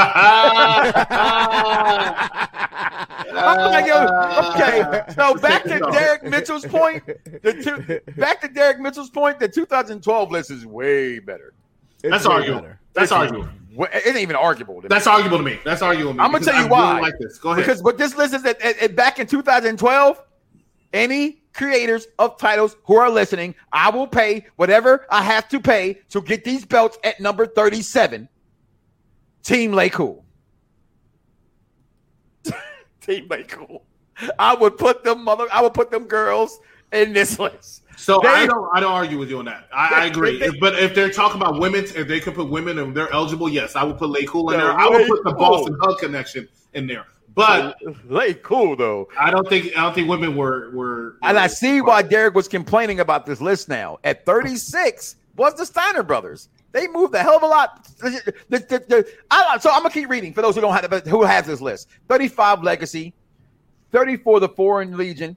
I'm 3.33 3.71
like, 3.71 3.89
okay. 4.55 5.13
So 5.15 5.35
back 5.37 5.63
to 5.63 5.79
Derek 5.91 6.25
Mitchell's 6.25 6.67
point. 6.67 7.03
The 7.07 7.55
two, 7.55 8.01
back 8.21 8.43
to 8.43 8.49
Derek 8.49 8.79
Mitchell's 8.81 9.09
point. 9.09 9.39
The 9.39 9.49
2012 9.49 10.31
list 10.31 10.51
is 10.51 10.67
way 10.67 11.19
better. 11.19 11.55
That's 12.03 12.27
way 12.27 12.35
arguable. 12.35 12.69
That's 12.93 13.13
arguable. 13.13 13.49
Wa- 13.81 13.89
It 13.95 14.07
ain't 14.09 14.19
even 14.19 14.37
arguable. 14.37 14.75
to 14.77 14.83
me. 14.83 14.89
That's 14.89 15.07
arguable 15.07 15.39
to 15.39 15.43
me. 15.43 15.59
That's 15.65 15.81
arguable 15.81 16.13
to 16.13 16.19
me. 16.19 16.23
I'm 16.25 16.33
gonna 16.33 16.45
tell 16.45 16.55
you 16.55 16.61
I 16.61 16.63
really 16.65 16.71
why. 16.71 17.01
like 17.01 17.19
this. 17.19 17.39
Go 17.39 17.53
ahead. 17.53 17.65
Because 17.65 17.81
but 17.81 17.97
this 17.97 18.15
list 18.15 18.35
is 18.35 18.43
that 18.43 18.61
at, 18.61 18.77
at- 18.79 18.95
back 18.95 19.19
in 19.19 19.27
2012, 19.27 20.23
any 20.93 21.43
creators 21.55 22.07
of 22.19 22.37
titles 22.37 22.77
who 22.85 22.97
are 22.97 23.09
listening, 23.09 23.55
I 23.73 23.89
will 23.89 24.07
pay 24.07 24.45
whatever 24.57 25.07
I 25.11 25.23
have 25.23 25.49
to 25.49 25.61
pay 25.61 25.95
to 26.11 26.21
get 26.21 26.45
these 26.45 26.67
belts 26.67 26.99
at 27.05 27.21
number 27.21 27.47
37. 27.47 28.29
Team 29.43 29.73
Lay 29.73 29.89
Cool. 29.89 30.25
Team 33.01 33.27
Lay 33.31 33.45
Cool. 33.45 33.83
I 34.39 34.55
would 34.55 34.77
put 34.77 35.05
them 35.05 35.25
mother. 35.25 35.47
I 35.51 35.63
would 35.63 35.73
put 35.75 35.91
them 35.91 36.05
girls 36.05 36.59
in 36.93 37.15
this 37.15 37.39
list. 37.39 37.83
So 38.01 38.19
They- 38.23 38.29
I 38.29 38.47
don't 38.47 38.69
I 38.75 38.81
don't 38.81 38.93
argue 38.93 39.19
with 39.19 39.29
you 39.31 39.39
on 39.39 39.45
that. 39.45 39.69
I, 39.73 40.03
I 40.03 40.05
agree. 40.07 40.39
they- 40.39 40.51
but 40.59 40.79
if 40.79 40.95
they're 40.95 41.11
talking 41.11 41.41
about 41.41 41.61
women, 41.61 41.85
if 41.85 42.09
they 42.09 42.19
can 42.21 42.33
put 42.33 42.49
women 42.49 42.79
and 42.79 42.97
they're 42.97 43.13
eligible, 43.13 43.49
yes, 43.49 43.77
I 43.77 43.85
would 43.85 43.99
put 43.99 44.09
Lay 44.11 44.25
Cool 44.25 44.51
in 44.53 44.59
there. 44.59 44.73
I 44.73 44.89
would 44.89 45.07
put 45.07 45.23
the 45.25 45.33
Boston 45.33 45.77
Hug 45.83 45.99
connection 45.99 46.49
in 46.73 46.87
there. 46.87 47.05
But 47.35 47.77
Lay 48.09 48.35
Cool 48.35 48.75
though. 48.77 49.09
I 49.19 49.31
don't 49.31 49.49
think 49.49 49.77
I 49.77 49.83
don't 49.83 49.95
think 49.95 50.09
women 50.09 50.35
were 50.35 50.71
were. 50.73 51.17
And 51.23 51.39
I 51.39 51.47
see 51.47 51.81
why 51.81 52.03
Derek 52.03 52.35
was 52.35 52.49
complaining 52.49 53.01
about 53.01 53.27
this 53.27 53.41
list 53.41 53.69
now. 53.69 53.99
At 54.03 54.25
36 54.25 55.17
was 55.37 55.55
the 55.55 55.67
Steiner 55.67 56.03
brothers. 56.03 56.49
They 56.73 56.89
moved 56.89 57.15
a 57.15 57.19
hell 57.23 57.37
of 57.37 57.43
a 57.43 57.47
lot. 57.47 57.85
The- 57.99 58.35
the- 58.49 58.85
the- 58.89 59.09
I- 59.31 59.59
so 59.59 59.71
I'm 59.71 59.83
gonna 59.83 59.91
keep 59.93 60.09
reading 60.09 60.33
for 60.33 60.41
those 60.43 60.55
who 60.55 60.61
don't 60.63 60.73
have 60.73 61.07
who 61.07 61.23
has 61.23 61.47
this 61.47 61.61
list. 61.61 61.89
35 62.09 62.63
Legacy, 62.63 63.13
34 63.93 64.41
the 64.41 64.49
Foreign 64.49 64.97
Legion, 64.97 65.37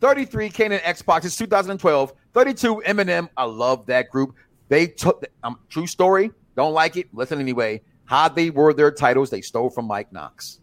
33 0.00 0.50
Kane 0.50 0.72
and 0.72 0.82
X 0.84 1.02
Pac. 1.02 1.24
It's 1.24 1.36
2012. 1.36 2.12
32 2.34 2.82
MNM. 2.86 3.28
I 3.36 3.44
love 3.44 3.86
that 3.86 4.10
group. 4.10 4.34
They 4.68 4.86
took 4.86 5.24
um, 5.42 5.58
true 5.68 5.86
story. 5.86 6.30
Don't 6.56 6.72
like 6.72 6.96
it. 6.96 7.12
Listen 7.14 7.40
anyway. 7.40 7.82
How 8.04 8.28
they 8.28 8.50
were 8.50 8.72
their 8.72 8.90
titles. 8.90 9.30
They 9.30 9.40
stole 9.40 9.70
from 9.70 9.86
Mike 9.86 10.12
Knoxxx. 10.12 10.60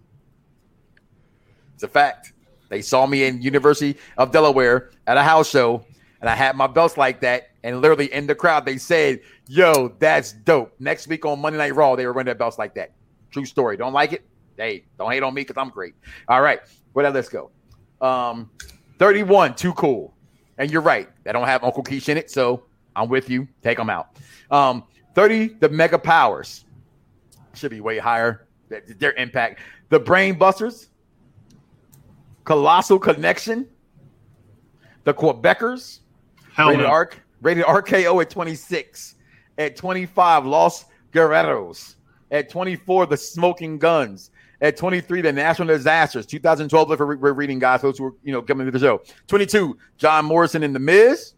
It's 1.73 1.83
a 1.83 1.87
fact. 1.87 2.33
They 2.69 2.81
saw 2.81 3.05
me 3.05 3.25
in 3.25 3.41
University 3.41 3.99
of 4.17 4.31
Delaware 4.31 4.91
at 5.05 5.17
a 5.17 5.23
house 5.23 5.49
show, 5.49 5.85
and 6.21 6.29
I 6.29 6.35
had 6.35 6.55
my 6.55 6.67
belts 6.67 6.97
like 6.97 7.21
that. 7.21 7.49
And 7.63 7.81
literally 7.81 8.11
in 8.11 8.27
the 8.27 8.35
crowd, 8.35 8.65
they 8.65 8.77
said, 8.77 9.21
"Yo, 9.47 9.89
that's 9.99 10.33
dope." 10.33 10.73
Next 10.79 11.07
week 11.07 11.25
on 11.25 11.39
Monday 11.39 11.57
Night 11.57 11.75
Raw, 11.75 11.95
they 11.95 12.05
were 12.05 12.13
wearing 12.13 12.25
their 12.25 12.35
belts 12.35 12.57
like 12.57 12.73
that. 12.75 12.91
True 13.31 13.45
story. 13.45 13.77
Don't 13.77 13.93
like 13.93 14.13
it? 14.13 14.25
Hey, 14.57 14.85
don't 14.97 15.11
hate 15.11 15.21
on 15.21 15.33
me 15.33 15.41
because 15.41 15.57
I'm 15.57 15.69
great. 15.69 15.93
All 16.27 16.41
right, 16.41 16.61
where 16.93 17.03
that 17.03 17.13
let's 17.13 17.29
go. 17.29 17.51
Um, 18.01 18.49
31, 18.99 19.55
too 19.55 19.73
cool. 19.73 20.13
And 20.57 20.71
you're 20.71 20.81
right. 20.81 21.09
They 21.23 21.31
don't 21.31 21.47
have 21.47 21.63
Uncle 21.63 21.83
Keish 21.83 22.09
in 22.09 22.17
it, 22.17 22.31
so 22.31 22.65
I'm 22.95 23.09
with 23.09 23.29
you. 23.29 23.47
Take 23.61 23.77
them 23.77 23.89
out. 23.89 24.17
Um, 24.51 24.83
30, 25.15 25.55
the 25.59 25.69
Mega 25.69 25.99
Powers 25.99 26.65
should 27.53 27.71
be 27.71 27.81
way 27.81 27.97
higher. 27.97 28.47
Their, 28.69 28.83
their 28.97 29.13
impact. 29.13 29.59
The 29.89 29.99
Brain 29.99 30.37
Busters, 30.37 30.89
Colossal 32.43 32.99
Connection, 32.99 33.67
the 35.03 35.13
Quebecers, 35.13 35.99
Hell 36.53 36.69
rated, 36.69 36.83
no. 36.83 36.89
Arc, 36.89 37.21
rated 37.41 37.65
RKO 37.65 38.21
at 38.21 38.29
26. 38.29 39.15
At 39.57 39.75
25, 39.75 40.45
Los 40.45 40.85
Guerreros. 41.13 41.95
At 42.31 42.49
24, 42.49 43.05
the 43.05 43.17
Smoking 43.17 43.77
Guns. 43.77 44.31
At 44.65 44.77
23, 44.77 45.21
the 45.21 45.31
National 45.31 45.67
Disasters. 45.67 46.25
2012, 46.25 46.91
if 46.93 46.99
we're, 46.99 47.33
reading, 47.33 47.59
guys, 47.59 47.83
those 47.83 47.99
who 47.99 48.05
are, 48.05 48.13
you 48.23 48.31
know, 48.31 48.41
coming 48.41 48.65
to 48.65 48.71
the 48.71 48.79
show. 48.79 48.99
22, 49.27 49.77
John 49.99 50.25
Morrison 50.25 50.63
and 50.63 50.73
The 50.73 50.79
Miz. 50.79 51.33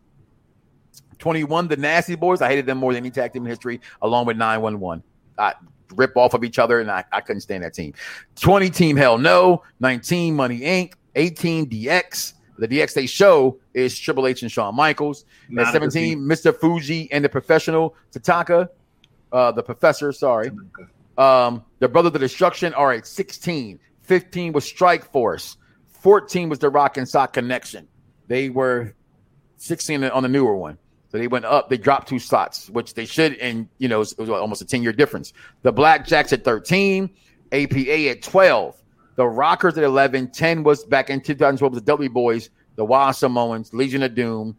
21, 1.18 1.68
the 1.68 1.76
Nasty 1.76 2.16
Boys. 2.16 2.42
I 2.42 2.48
hated 2.48 2.66
them 2.66 2.78
more 2.78 2.94
than 2.94 3.04
any 3.04 3.12
tag 3.12 3.34
team 3.34 3.44
in 3.44 3.50
history, 3.50 3.82
along 4.02 4.28
with 4.28 4.38
911. 4.38 5.04
I 5.38 5.56
rip 5.96 6.16
off 6.16 6.36
of 6.36 6.46
each 6.46 6.58
other, 6.58 6.80
and 6.80 6.90
I, 6.90 7.04
I 7.12 7.20
couldn't 7.20 7.42
stand 7.42 7.66
that 7.66 7.74
team. 7.74 7.94
20, 8.40 8.70
Team 8.70 8.96
Hell 8.96 9.18
No. 9.18 9.62
19, 9.82 10.34
Money 10.34 10.62
Inc. 10.62 10.94
18, 11.16 11.70
DX. 11.70 12.34
The 12.60 12.68
DX 12.70 12.94
they 12.94 13.08
show 13.08 13.60
is 13.74 14.00
Triple 14.00 14.28
H 14.28 14.42
and 14.42 14.50
Shawn 14.50 14.74
Michaels. 14.74 15.26
Not 15.50 15.68
At 15.68 15.74
17, 15.74 16.18
Mr. 16.18 16.58
Fuji 16.58 17.12
and 17.12 17.26
the 17.26 17.30
professional 17.30 17.94
Tanaka, 18.12 18.70
uh, 19.34 19.52
the 19.52 19.64
professor, 19.64 20.14
sorry. 20.14 20.50
Um, 21.18 21.64
the 21.80 21.88
Brother 21.88 22.08
of 22.08 22.14
the 22.14 22.20
Destruction 22.20 22.74
are 22.74 22.94
at 22.94 23.08
16. 23.08 23.80
15 24.04 24.54
was 24.54 24.66
Strike 24.66 25.12
Force. 25.12 25.58
14 25.88 26.50
was 26.50 26.60
the 26.60 26.70
Rock 26.70 26.98
and 26.98 27.08
Sock 27.08 27.34
Connection. 27.34 27.88
They 28.28 28.50
were 28.50 28.94
16 29.58 30.04
on 30.04 30.24
the 30.24 30.30
newer 30.30 30.56
one. 30.56 30.78
So 31.10 31.18
they 31.18 31.28
went 31.28 31.46
up, 31.46 31.70
they 31.70 31.78
dropped 31.78 32.10
two 32.10 32.20
slots, 32.20 32.70
which 32.70 32.94
they 32.94 33.06
should, 33.06 33.38
and 33.38 33.70
you 33.78 33.88
know, 33.88 34.02
it 34.02 34.18
was 34.18 34.30
almost 34.30 34.62
a 34.62 34.66
10 34.66 34.84
year 34.84 34.92
difference. 34.92 35.32
The 35.62 35.72
Blackjacks 35.72 36.34
at 36.34 36.44
13, 36.44 37.10
APA 37.52 38.10
at 38.10 38.22
12, 38.22 38.84
the 39.16 39.26
Rockers 39.26 39.78
at 39.78 39.84
11, 39.84 40.32
10 40.32 40.64
was 40.64 40.84
back 40.86 41.10
in 41.10 41.22
2012 41.22 41.74
was 41.74 41.82
the 41.82 41.86
W 41.86 42.10
Boys, 42.10 42.50
the 42.76 42.84
Wild 42.84 43.16
Samoans, 43.16 43.74
Legion 43.74 44.04
of 44.04 44.16
Doom, 44.16 44.58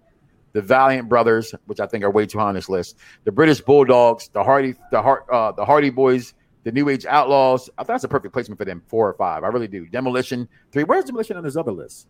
the 0.53 0.63
Valiant 0.63 1.09
Brothers, 1.09 1.55
which 1.67 1.81
I 1.81 1.87
think 1.87 2.03
are 2.03 2.11
way 2.11 2.25
too 2.25 2.39
high 2.39 2.49
on 2.49 2.55
this 2.55 2.69
list, 2.69 2.97
the 3.25 3.33
British 3.33 3.61
Bulldogs, 3.61 4.29
the 4.33 4.43
Hardy, 4.43 4.75
the 4.91 5.03
Hard, 5.03 5.23
uh, 5.31 5.53
the 5.53 5.65
Hardy 5.65 5.91
Boys, 5.91 6.33
the 6.69 6.73
New 6.73 6.91
Age 6.91 7.07
Outlaws. 7.07 7.71
I 7.79 7.83
think 7.83 7.89
that's 7.95 8.05
a 8.05 8.09
perfect 8.09 8.35
placement 8.35 8.59
for 8.59 8.67
them, 8.67 8.83
four 8.89 9.09
or 9.09 9.15
five. 9.15 9.43
I 9.43 9.49
really 9.49 9.69
do. 9.69 9.87
Demolition, 9.87 10.47
three. 10.71 10.85
Where's 10.85 11.05
Demolition 11.07 11.39
on 11.39 11.43
this 11.43 11.57
other 11.57 11.73
list? 11.73 12.07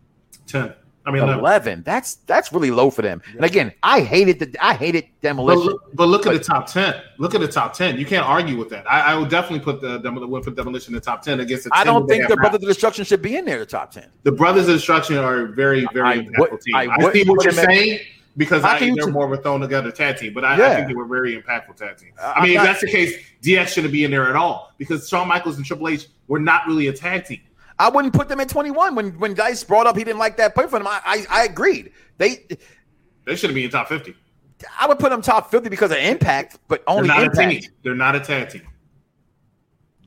ten. 0.47 0.73
I 1.05 1.11
mean, 1.11 1.23
11. 1.23 1.39
11. 1.39 1.83
That's 1.83 2.15
that's 2.27 2.51
really 2.51 2.71
low 2.71 2.89
for 2.91 3.01
them. 3.01 3.21
And 3.33 3.45
again, 3.45 3.71
I 3.81 4.01
hated 4.01 4.37
the 4.39 4.53
I 4.61 4.73
hated 4.73 5.05
But 5.21 5.27
demolition. 5.29 5.63
look, 5.63 5.95
but 5.95 6.05
look 6.07 6.27
at 6.27 6.33
the 6.33 6.39
top 6.39 6.67
ten. 6.67 7.01
Look 7.17 7.33
at 7.33 7.39
the 7.41 7.47
top 7.47 7.71
ten. 7.73 7.97
You 7.97 8.05
can't 8.05 8.25
argue 8.27 8.57
with 8.57 8.69
that. 8.71 8.85
I, 8.91 9.13
I 9.13 9.15
would 9.17 9.29
definitely 9.29 9.61
put 9.61 9.79
the 9.81 10.01
win 10.27 10.43
for 10.43 10.51
demolition 10.51 10.93
in 10.93 10.95
the 10.95 11.01
top 11.01 11.21
ten 11.21 11.39
against 11.39 11.63
the. 11.63 11.69
I 11.73 11.85
10 11.85 11.93
don't 11.93 12.07
think 12.07 12.27
the. 12.27 12.35
Brothers 12.35 12.61
of 12.63 12.67
Destruction 12.67 13.05
should 13.05 13.21
be 13.21 13.37
in 13.37 13.45
there, 13.45 13.59
the 13.59 13.65
top 13.65 13.91
ten. 13.91 14.09
The 14.23 14.33
Brothers 14.33 14.67
of 14.67 14.75
Destruction 14.75 15.15
are 15.17 15.45
very, 15.47 15.87
very 15.93 16.05
I 16.07 16.17
impactful 16.17 16.51
would-. 16.51 16.61
I 16.75 16.87
I, 16.99 17.13
see 17.13 17.23
what 17.23 17.43
you're 17.45 17.53
them 17.53 17.59
at- 17.59 17.65
saying 17.71 17.99
because 18.37 18.63
How 18.63 18.71
I, 18.71 18.79
think 18.79 18.97
they're 18.97 19.07
t- 19.07 19.11
more 19.11 19.25
of 19.25 19.37
a 19.37 19.41
thrown 19.41 19.59
together 19.59 19.91
tag 19.91 20.17
team. 20.17 20.33
But 20.33 20.45
I, 20.45 20.53
I 20.53 20.75
think 20.75 20.87
they 20.87 20.93
were 20.93 21.05
very 21.05 21.39
impactful 21.41 21.75
tag 21.75 21.97
team. 21.97 22.11
Uh, 22.19 22.33
I 22.35 22.45
mean, 22.45 22.57
if 22.57 22.63
that's 22.63 22.81
the 22.81 22.87
case, 22.87 23.15
DX 23.41 23.67
shouldn't 23.67 23.91
be 23.93 24.03
in 24.03 24.11
there 24.11 24.29
at 24.29 24.35
all 24.35 24.73
because 24.77 25.07
Shawn 25.09 25.27
Michaels 25.27 25.57
and 25.57 25.65
Triple 25.65 25.89
H 25.89 26.07
were 26.27 26.39
not 26.39 26.65
really 26.67 26.87
a 26.87 26.93
tag 26.93 27.25
team. 27.25 27.41
I 27.79 27.89
wouldn't 27.89 28.13
put 28.13 28.27
them 28.27 28.39
at 28.39 28.49
21 28.49 28.95
when 28.95 29.17
when 29.19 29.33
Dice 29.33 29.63
brought 29.63 29.87
up 29.87 29.97
he 29.97 30.03
didn't 30.03 30.19
like 30.19 30.37
that 30.37 30.53
play 30.53 30.65
for 30.65 30.79
them. 30.79 30.87
I, 30.87 30.99
I 31.05 31.25
I 31.41 31.43
agreed. 31.45 31.91
They 32.17 32.45
They 33.25 33.35
shouldn't 33.35 33.55
be 33.55 33.63
in 33.63 33.71
top 33.71 33.87
fifty. 33.87 34.15
I 34.79 34.87
would 34.87 34.99
put 34.99 35.09
them 35.09 35.21
top 35.21 35.49
50 35.51 35.69
because 35.69 35.91
of 35.91 35.97
impact, 35.97 36.59
but 36.67 36.83
They're 36.85 36.95
only 36.95 37.07
not 37.07 37.19
a 37.19 37.25
impact. 37.27 37.61
team. 37.63 37.71
They're 37.83 37.95
not 37.95 38.15
a 38.15 38.19
tag 38.19 38.49
team. 38.49 38.67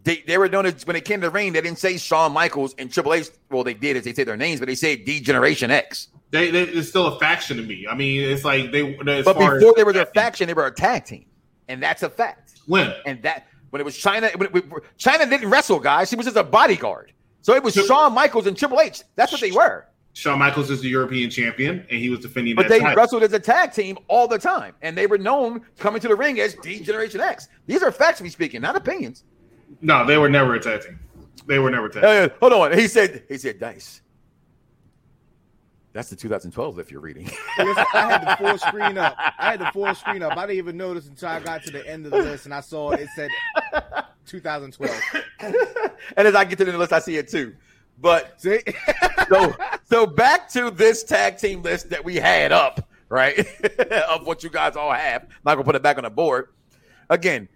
They, 0.04 0.16
they 0.26 0.36
were 0.36 0.48
known 0.48 0.66
as 0.66 0.84
when 0.86 0.96
it 0.96 1.04
came 1.04 1.20
to 1.20 1.28
the 1.28 1.30
ring, 1.30 1.52
they 1.52 1.60
didn't 1.60 1.78
say 1.78 1.96
Shawn 1.96 2.32
Michaels 2.32 2.74
and 2.76 2.92
Triple 2.92 3.14
H. 3.14 3.30
Well, 3.50 3.62
they 3.64 3.74
did 3.74 3.96
as 3.96 4.04
they 4.04 4.12
said 4.12 4.26
their 4.26 4.36
names, 4.36 4.58
but 4.60 4.66
they 4.66 4.74
said 4.74 5.04
D 5.04 5.20
Generation 5.20 5.70
X. 5.70 6.08
They, 6.32 6.50
they 6.50 6.62
it's 6.62 6.88
still 6.88 7.06
a 7.06 7.18
faction 7.18 7.58
to 7.58 7.62
me. 7.62 7.86
I 7.88 7.94
mean, 7.94 8.22
it's 8.22 8.44
like 8.44 8.72
they. 8.72 8.94
As 8.96 9.24
But 9.24 9.34
before 9.34 9.56
as, 9.58 9.74
they 9.76 9.84
were 9.84 9.92
their 9.92 10.06
faction, 10.06 10.46
they 10.46 10.54
were 10.54 10.66
a 10.66 10.74
tag 10.74 11.04
team, 11.04 11.26
and 11.68 11.82
that's 11.82 12.02
a 12.02 12.08
fact. 12.10 12.54
when 12.66 12.92
And 13.04 13.22
that 13.22 13.46
when 13.70 13.80
it 13.80 13.84
was 13.84 13.96
Chyna, 13.96 14.34
when 14.36 14.48
it, 14.48 14.72
Chyna 14.98 15.28
didn't 15.28 15.50
wrestle, 15.50 15.78
guys. 15.78 16.08
She 16.08 16.16
was 16.16 16.24
just 16.26 16.38
a 16.38 16.42
bodyguard. 16.42 17.12
So 17.42 17.54
it 17.54 17.62
was 17.62 17.74
Shawn 17.74 18.14
Michaels 18.14 18.46
and 18.46 18.56
Triple 18.56 18.80
H. 18.80 19.02
That's 19.14 19.30
what 19.30 19.40
they 19.40 19.50
were. 19.52 19.86
Shawn 20.14 20.38
Michaels 20.38 20.70
is 20.70 20.80
the 20.80 20.88
European 20.88 21.30
champion 21.30 21.86
and 21.90 21.98
he 21.98 22.10
was 22.10 22.20
defending 22.20 22.54
But 22.54 22.68
they 22.68 22.80
title. 22.80 22.96
wrestled 22.96 23.22
as 23.22 23.32
a 23.32 23.40
tag 23.40 23.72
team 23.72 23.98
all 24.08 24.28
the 24.28 24.38
time, 24.38 24.74
and 24.82 24.96
they 24.96 25.06
were 25.06 25.18
known 25.18 25.62
coming 25.78 26.00
to 26.02 26.08
the 26.08 26.14
ring 26.14 26.38
as 26.40 26.54
D 26.56 26.80
Generation 26.80 27.20
X. 27.20 27.48
These 27.66 27.82
are 27.82 27.90
facts 27.90 28.20
we 28.20 28.28
speaking, 28.28 28.60
not 28.60 28.76
opinions. 28.76 29.24
No, 29.80 30.04
they 30.06 30.18
were 30.18 30.28
never 30.28 30.54
a 30.54 30.60
tag 30.60 30.82
team. 30.82 30.98
They 31.46 31.58
were 31.58 31.70
never 31.70 31.88
tag. 31.88 32.04
Uh, 32.04 32.28
hold 32.40 32.52
on, 32.52 32.78
he 32.78 32.88
said 32.88 33.24
he 33.28 33.38
said 33.38 33.58
Dice. 33.58 34.01
That's 35.92 36.08
the 36.08 36.16
2012 36.16 36.78
if 36.78 36.90
you're 36.90 37.00
reading. 37.00 37.24
Listen, 37.58 37.84
I 37.92 38.12
had 38.12 38.22
the 38.22 38.36
full 38.36 38.58
screen 38.58 38.96
up. 38.96 39.14
I 39.18 39.50
had 39.50 39.60
the 39.60 39.70
full 39.72 39.94
screen 39.94 40.22
up. 40.22 40.36
I 40.36 40.46
didn't 40.46 40.58
even 40.58 40.76
notice 40.76 41.06
until 41.06 41.28
I 41.28 41.40
got 41.40 41.62
to 41.64 41.70
the 41.70 41.86
end 41.86 42.06
of 42.06 42.12
the 42.12 42.22
list 42.22 42.46
and 42.46 42.54
I 42.54 42.60
saw 42.60 42.92
it 42.92 43.08
said 43.14 43.30
2012. 44.26 45.00
and 46.16 46.28
as 46.28 46.34
I 46.34 46.44
get 46.44 46.58
to 46.58 46.64
the 46.64 46.76
list, 46.78 46.92
I 46.92 46.98
see 46.98 47.16
it 47.16 47.28
too. 47.28 47.54
But 48.00 48.40
See? 48.40 48.60
so 49.28 49.54
so 49.84 50.06
back 50.06 50.48
to 50.50 50.70
this 50.70 51.04
tag 51.04 51.36
team 51.36 51.62
list 51.62 51.90
that 51.90 52.02
we 52.02 52.16
had 52.16 52.52
up, 52.52 52.88
right? 53.10 53.38
of 54.08 54.26
what 54.26 54.42
you 54.42 54.48
guys 54.48 54.76
all 54.76 54.92
have. 54.92 55.22
I'm 55.22 55.28
not 55.44 55.54
gonna 55.54 55.64
put 55.64 55.76
it 55.76 55.82
back 55.82 55.98
on 55.98 56.04
the 56.04 56.10
board. 56.10 56.48
Again, 57.10 57.48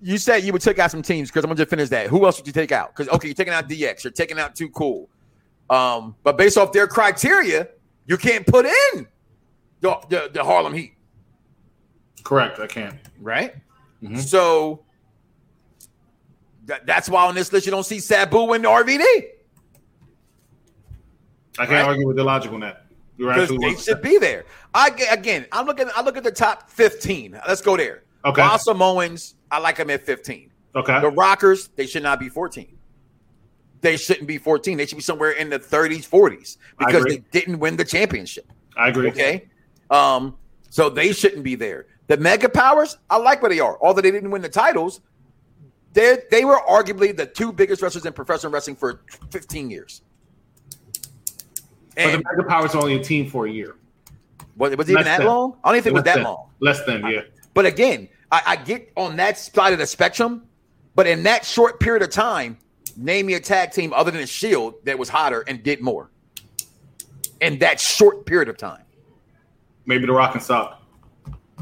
you 0.00 0.16
said 0.16 0.44
you 0.44 0.52
would 0.54 0.62
take 0.62 0.78
out 0.78 0.90
some 0.90 1.02
teams 1.02 1.30
because 1.30 1.44
I'm 1.44 1.48
gonna 1.48 1.58
just 1.58 1.70
finish 1.70 1.90
that. 1.90 2.08
Who 2.08 2.24
else 2.24 2.38
would 2.38 2.46
you 2.46 2.54
take 2.54 2.72
out? 2.72 2.96
Because 2.96 3.12
okay, 3.14 3.28
you're 3.28 3.34
taking 3.34 3.52
out 3.52 3.68
DX, 3.68 4.02
you're 4.02 4.12
taking 4.12 4.38
out 4.38 4.56
Too 4.56 4.70
Cool. 4.70 5.10
Um, 5.68 6.14
but 6.22 6.36
based 6.38 6.56
off 6.58 6.72
their 6.72 6.86
criteria, 6.86 7.68
you 8.06 8.16
can't 8.16 8.46
put 8.46 8.66
in 8.66 9.06
the, 9.80 9.96
the, 10.08 10.30
the 10.32 10.44
Harlem 10.44 10.72
Heat, 10.74 10.94
Correct. 12.22 12.58
I 12.60 12.66
can't. 12.66 12.96
right? 13.20 13.54
Mhm. 14.02 14.18
So 14.20 14.84
that, 16.66 16.86
that's 16.86 17.08
why 17.08 17.26
on 17.26 17.34
this 17.34 17.52
list 17.52 17.66
you 17.66 17.72
don't 17.72 17.84
see 17.86 17.98
Sabu 18.00 18.52
and 18.52 18.64
RVD. 18.64 19.00
I 21.58 21.64
can't 21.64 21.70
Right. 21.70 21.84
argue 21.84 22.06
with 22.06 22.16
the 22.16 22.24
logic 22.24 22.52
on 22.52 22.60
that. 22.60 22.86
You're 23.16 23.32
absolutely 23.32 23.74
they 23.74 23.80
should 23.80 24.02
be 24.02 24.18
there. 24.18 24.44
I 24.74 24.88
again, 25.10 25.46
I'm 25.50 25.64
looking. 25.66 25.88
I 25.96 26.02
look 26.02 26.18
at 26.18 26.22
the 26.24 26.30
top 26.30 26.68
15. 26.70 27.40
Let's 27.48 27.62
go 27.62 27.76
there. 27.76 28.02
Okay. 28.26 28.42
Ron 28.42 28.58
Samoans, 28.58 29.36
I 29.50 29.58
like 29.58 29.76
them 29.78 29.88
at 29.88 30.04
15. 30.04 30.50
Okay. 30.74 31.00
The 31.00 31.08
Rockers, 31.10 31.68
they 31.76 31.86
should 31.86 32.02
not 32.02 32.20
be 32.20 32.28
14. 32.28 32.75
They 33.80 33.96
shouldn't 33.96 34.26
be 34.26 34.38
14. 34.38 34.76
They 34.76 34.86
should 34.86 34.96
be 34.96 35.02
somewhere 35.02 35.32
in 35.32 35.50
the 35.50 35.58
30s, 35.58 36.08
40s 36.08 36.56
because 36.78 37.04
they 37.04 37.18
didn't 37.30 37.58
win 37.58 37.76
the 37.76 37.84
championship. 37.84 38.50
I 38.76 38.88
agree. 38.88 39.08
Okay. 39.08 39.48
Um, 39.90 40.36
so 40.70 40.88
they 40.88 41.12
shouldn't 41.12 41.42
be 41.42 41.54
there. 41.54 41.86
The 42.08 42.16
mega 42.16 42.48
powers, 42.48 42.98
I 43.10 43.16
like 43.16 43.42
where 43.42 43.50
they 43.50 43.60
are. 43.60 43.78
Although 43.80 44.00
they 44.00 44.10
didn't 44.10 44.30
win 44.30 44.42
the 44.42 44.48
titles, 44.48 45.00
they 45.92 46.18
they 46.30 46.44
were 46.44 46.60
arguably 46.68 47.16
the 47.16 47.26
two 47.26 47.52
biggest 47.52 47.82
wrestlers 47.82 48.04
in 48.04 48.12
professional 48.12 48.52
wrestling 48.52 48.76
for 48.76 49.02
15 49.30 49.70
years. 49.70 50.02
But 51.96 52.12
the 52.12 52.22
Mega 52.30 52.48
Power's 52.48 52.74
are 52.74 52.82
only 52.82 52.96
a 52.96 53.02
team 53.02 53.28
for 53.30 53.46
a 53.46 53.50
year. 53.50 53.76
was, 54.56 54.76
was 54.76 54.88
it 54.88 54.92
even 54.92 55.04
that 55.04 55.18
than. 55.18 55.26
long? 55.26 55.56
I 55.64 55.68
don't 55.68 55.76
even 55.76 55.84
think 55.84 55.92
it 55.92 55.94
was 55.94 56.04
that 56.04 56.14
than. 56.16 56.24
long. 56.24 56.50
Less 56.60 56.84
than, 56.84 57.06
yeah. 57.06 57.22
But 57.54 57.64
again, 57.64 58.08
I, 58.30 58.42
I 58.46 58.56
get 58.56 58.92
on 58.96 59.16
that 59.16 59.38
side 59.38 59.72
of 59.72 59.78
the 59.78 59.86
spectrum. 59.86 60.42
But 60.94 61.06
in 61.06 61.22
that 61.24 61.44
short 61.44 61.78
period 61.80 62.02
of 62.02 62.10
time, 62.10 62.58
name 62.96 63.26
me 63.26 63.34
a 63.34 63.40
tag 63.40 63.72
team 63.72 63.92
other 63.92 64.10
than 64.10 64.22
a 64.22 64.26
Shield 64.26 64.74
that 64.84 64.98
was 64.98 65.08
hotter 65.08 65.44
and 65.46 65.62
did 65.62 65.80
more. 65.80 66.10
In 67.40 67.58
that 67.58 67.78
short 67.80 68.24
period 68.26 68.48
of 68.48 68.56
time, 68.56 68.82
Maybe 69.84 70.06
the 70.06 70.12
Rock 70.12 70.34
and 70.34 70.42
Sock. 70.42 70.82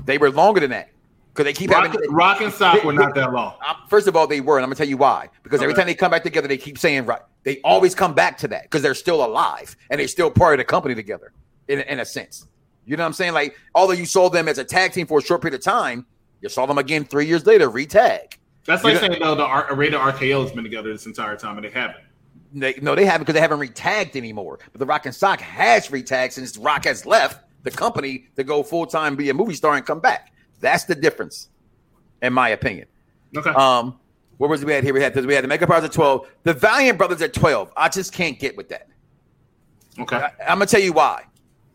they 0.04 0.18
were 0.18 0.30
longer 0.30 0.60
than 0.60 0.70
that 0.70 0.90
because 1.32 1.44
they 1.44 1.52
keep 1.52 1.70
Rock, 1.70 1.86
having. 1.86 2.10
Rock 2.10 2.40
and 2.40 2.52
Sock 2.52 2.84
were 2.84 2.92
not 2.92 3.14
that 3.16 3.32
long. 3.32 3.54
First 3.88 4.06
of 4.06 4.16
all, 4.16 4.26
they 4.26 4.40
were, 4.40 4.56
and 4.56 4.64
I'm 4.64 4.68
gonna 4.68 4.76
tell 4.76 4.88
you 4.88 4.96
why. 4.96 5.28
Because 5.42 5.60
every 5.62 5.74
time 5.74 5.86
they 5.86 5.94
come 5.94 6.10
back 6.10 6.22
together, 6.22 6.48
they 6.48 6.56
keep 6.56 6.78
saying 6.78 7.06
right. 7.06 7.20
They 7.42 7.60
always 7.62 7.94
come 7.94 8.14
back 8.14 8.38
to 8.38 8.48
that 8.48 8.62
because 8.62 8.80
they're 8.82 8.94
still 8.94 9.24
alive 9.24 9.76
and 9.90 10.00
they're 10.00 10.08
still 10.08 10.30
part 10.30 10.54
of 10.54 10.58
the 10.58 10.64
company 10.64 10.94
together, 10.94 11.32
in, 11.68 11.80
in 11.80 12.00
a 12.00 12.04
sense. 12.04 12.46
You 12.86 12.96
know 12.96 13.02
what 13.02 13.08
I'm 13.08 13.12
saying? 13.14 13.34
Like, 13.34 13.56
although 13.74 13.92
you 13.94 14.06
saw 14.06 14.30
them 14.30 14.48
as 14.48 14.58
a 14.58 14.64
tag 14.64 14.92
team 14.92 15.06
for 15.06 15.18
a 15.18 15.22
short 15.22 15.42
period 15.42 15.58
of 15.58 15.64
time, 15.64 16.06
you 16.40 16.48
saw 16.48 16.66
them 16.66 16.78
again 16.78 17.04
three 17.04 17.26
years 17.26 17.44
later, 17.46 17.70
retag. 17.70 18.36
That's 18.66 18.82
like 18.82 18.96
saying 18.96 19.16
though 19.20 19.34
the 19.34 19.44
R- 19.44 19.74
Rated 19.74 19.98
RKO 19.98 20.42
has 20.42 20.52
been 20.52 20.64
together 20.64 20.90
this 20.90 21.06
entire 21.06 21.36
time 21.36 21.56
and 21.56 21.64
they 21.64 21.70
haven't. 21.70 21.98
They, 22.52 22.74
no, 22.80 22.94
they 22.94 23.04
haven't 23.04 23.22
because 23.22 23.34
they 23.34 23.40
haven't 23.40 23.58
retagged 23.58 24.16
anymore. 24.16 24.58
But 24.72 24.78
the 24.78 24.86
Rock 24.86 25.06
and 25.06 25.14
Sock 25.14 25.40
has 25.40 25.88
retagged 25.88 26.32
since 26.32 26.56
Rock 26.56 26.84
has 26.84 27.04
left 27.04 27.44
the 27.64 27.70
company 27.70 28.26
to 28.36 28.44
go 28.44 28.62
full 28.62 28.86
time, 28.86 29.16
be 29.16 29.28
a 29.30 29.34
movie 29.34 29.54
star, 29.54 29.74
and 29.74 29.84
come 29.84 30.00
back. 30.00 30.32
That's 30.60 30.84
the 30.84 30.94
difference, 30.94 31.48
in 32.22 32.32
my 32.32 32.50
opinion. 32.50 32.86
Okay. 33.36 33.50
Um, 33.50 33.98
where 34.38 34.48
was 34.48 34.64
we 34.64 34.72
had 34.72 34.84
here? 34.84 34.94
We 34.94 35.02
had 35.02 35.12
cuz 35.12 35.26
we 35.26 35.34
had 35.34 35.44
the 35.44 35.48
Mega 35.48 35.66
Powers 35.66 35.84
at 35.84 35.92
twelve, 35.92 36.28
the 36.44 36.52
Valiant 36.52 36.96
Brothers 36.96 37.22
at 37.22 37.34
twelve. 37.34 37.72
I 37.76 37.88
just 37.88 38.12
can't 38.12 38.38
get 38.38 38.56
with 38.56 38.68
that. 38.68 38.88
okay. 39.98 40.16
I, 40.16 40.30
am 40.40 40.58
gonna 40.58 40.66
tell 40.66 40.80
you 40.80 40.92
why. 40.92 41.24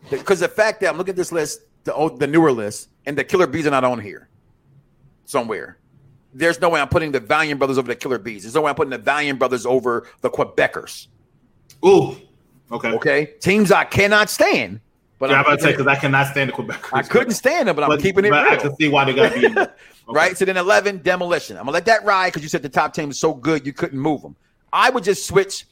Because 0.09 0.39
the 0.39 0.47
fact 0.47 0.79
that 0.81 0.89
I'm 0.89 0.97
looking 0.97 1.11
at 1.11 1.17
this 1.17 1.31
list, 1.31 1.61
the 1.83 1.93
old, 1.93 2.19
the 2.19 2.27
newer 2.27 2.51
list, 2.51 2.89
and 3.05 3.17
the 3.17 3.23
Killer 3.23 3.47
Bees 3.47 3.67
are 3.67 3.71
not 3.71 3.83
on 3.83 3.99
here 3.99 4.29
somewhere. 5.25 5.78
There's 6.33 6.59
no 6.61 6.69
way 6.69 6.79
I'm 6.79 6.87
putting 6.89 7.11
the 7.11 7.19
Valiant 7.19 7.57
Brothers 7.59 7.77
over 7.77 7.87
the 7.87 7.95
Killer 7.95 8.19
Bees. 8.19 8.43
There's 8.43 8.55
no 8.55 8.61
way 8.61 8.69
I'm 8.69 8.75
putting 8.75 8.91
the 8.91 8.97
Valiant 8.99 9.39
Brothers 9.39 9.65
over 9.65 10.07
the 10.21 10.29
Quebecers. 10.29 11.07
Ooh. 11.85 12.15
Okay. 12.71 12.91
Okay, 12.91 13.25
teams 13.39 13.71
I 13.71 13.83
cannot 13.83 14.29
stand. 14.29 14.79
But 15.17 15.31
Yeah, 15.31 15.37
I'm 15.37 15.39
I'm 15.39 15.45
about 15.47 15.55
to 15.57 15.63
say 15.63 15.71
because 15.71 15.87
I 15.87 15.95
cannot 15.95 16.27
stand 16.27 16.49
the 16.49 16.53
Quebecers. 16.53 16.89
I 16.93 17.01
couldn't 17.01 17.33
stand 17.33 17.67
them, 17.67 17.75
but 17.75 17.83
I'm 17.83 17.89
but, 17.89 18.01
keeping 18.01 18.25
it 18.25 18.29
but 18.29 18.47
I 18.47 18.55
can 18.57 18.75
see 18.75 18.89
why 18.89 19.05
they 19.05 19.13
got 19.13 19.33
beat. 19.33 19.57
Okay. 20.09 20.15
Right. 20.17 20.35
So 20.35 20.43
then 20.43 20.57
11, 20.57 21.03
demolition. 21.03 21.55
I'm 21.55 21.65
gonna 21.65 21.73
let 21.73 21.85
that 21.85 22.03
ride 22.03 22.29
because 22.29 22.41
you 22.41 22.49
said 22.49 22.63
the 22.63 22.69
top 22.69 22.93
10 22.93 23.09
was 23.09 23.19
so 23.19 23.31
good 23.31 23.63
you 23.63 23.73
couldn't 23.73 23.99
move 23.99 24.23
them. 24.23 24.35
I 24.73 24.89
would 24.89 25.03
just 25.03 25.27
switch. 25.27 25.67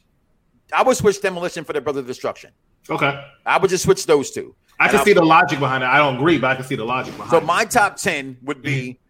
I 0.71 0.83
would 0.83 0.95
switch 0.95 1.19
demolition 1.21 1.63
for 1.63 1.73
the 1.73 1.81
Brother 1.81 2.01
of 2.01 2.05
Destruction. 2.07 2.51
Okay. 2.87 3.19
I 3.47 3.57
would 3.57 3.71
just 3.71 3.83
switch 3.85 4.05
those 4.05 4.29
two. 4.29 4.53
I 4.79 4.83
And 4.85 4.91
can 4.91 4.99
I'll- 4.99 5.05
see 5.05 5.13
the 5.13 5.25
logic 5.25 5.57
behind 5.59 5.83
it. 5.83 5.87
I 5.87 5.97
don't 5.97 6.17
agree, 6.17 6.37
but 6.37 6.51
I 6.51 6.55
can 6.55 6.65
see 6.65 6.75
the 6.75 6.85
logic 6.85 7.13
behind 7.15 7.31
So 7.31 7.37
it. 7.37 7.39
So 7.41 7.45
my 7.47 7.65
top 7.65 7.95
10 7.95 8.37
would 8.43 8.61
be 8.61 8.99
uh, 9.01 9.03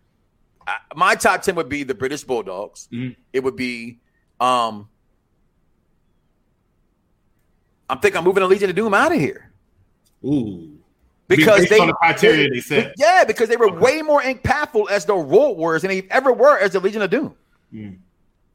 my 0.96 1.16
top 1.16 1.42
10 1.42 1.56
would 1.56 1.70
be 1.70 1.84
the 1.84 1.96
British 1.96 2.24
Bulldogs. 2.24 2.88
Mhm. 2.92 3.16
It 3.34 3.44
would 3.44 3.56
be 3.56 4.00
um 4.40 4.90
I'm 7.90 8.00
thinking 8.00 8.18
I'm 8.18 8.24
moving 8.26 8.42
the 8.42 8.48
Legion 8.48 8.70
of 8.70 8.76
Doom 8.76 8.94
out 8.94 9.14
of 9.14 9.20
here. 9.20 9.52
Ooh. 10.26 10.74
Because 11.28 11.60
Based 11.60 11.70
they 11.70 11.80
on 11.80 11.88
the 11.88 11.94
criteria 11.94 12.50
they 12.50 12.62
said. 12.62 12.94
Yeah, 12.98 13.24
because 13.26 13.50
they 13.50 13.58
were 13.58 13.72
way 13.72 14.02
more 14.02 14.22
impactful 14.22 14.90
as 14.90 15.06
the 15.06 15.14
Road 15.16 15.58
Warriors 15.58 15.82
than 15.82 15.90
they 15.90 16.08
ever 16.10 16.32
were 16.32 16.58
as 16.58 16.72
the 16.72 16.80
Legion 16.80 17.02
of 17.02 17.10
Doom. 17.10 17.36
Mm. 17.74 17.98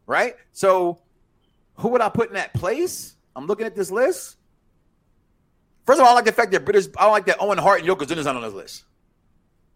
Right? 0.07 0.37
So 0.53 0.99
who 1.77 1.89
would 1.89 2.01
I 2.01 2.09
put 2.09 2.29
in 2.29 2.35
that 2.35 2.55
place? 2.55 3.15
I'm 3.37 3.47
looking 3.47 3.67
at 3.67 3.75
this 3.75 3.91
list. 3.91 4.37
First 5.87 6.01
of 6.01 6.07
all, 6.07 6.13
I 6.13 6.15
like 6.15 6.25
the 6.25 6.33
fact 6.33 6.53
that 6.53 6.65
British 6.65 6.87
I 6.97 7.03
don't 7.05 7.13
like 7.13 7.27
that 7.27 7.39
Owen 7.41 7.59
Hart 7.59 7.81
and 7.81 7.89
Yokozuna's 7.89 8.25
not 8.25 8.37
on 8.37 8.43
this 8.43 8.55
list. 8.55 8.85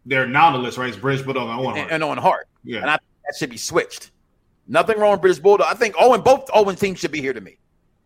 They're 0.07 0.25
on 0.25 0.63
right? 0.63 0.89
It's 0.89 0.97
British 0.97 1.25
Bulldog 1.25 1.49
and 1.49 1.59
Owen 1.61 1.69
And, 1.71 1.79
Hart. 1.79 1.93
and 1.93 2.05
Owen 2.05 2.19
Hart. 2.19 2.49
Yeah. 2.65 2.81
And 2.81 2.91
I 2.91 2.97
think 2.97 3.11
that 3.27 3.37
should 3.37 3.51
be 3.51 3.57
switched. 3.57 4.13
Nothing 4.69 4.99
wrong 4.99 5.13
with 5.13 5.21
British 5.21 5.41
Bulldog. 5.41 5.67
I 5.69 5.75
think 5.75 5.95
Owen, 5.99 6.23
both 6.23 6.49
Owen 6.55 6.77
teams 6.77 6.99
should 6.99 7.13
be 7.13 7.21
here 7.21 7.33
to 7.33 7.41
me. 7.41 7.59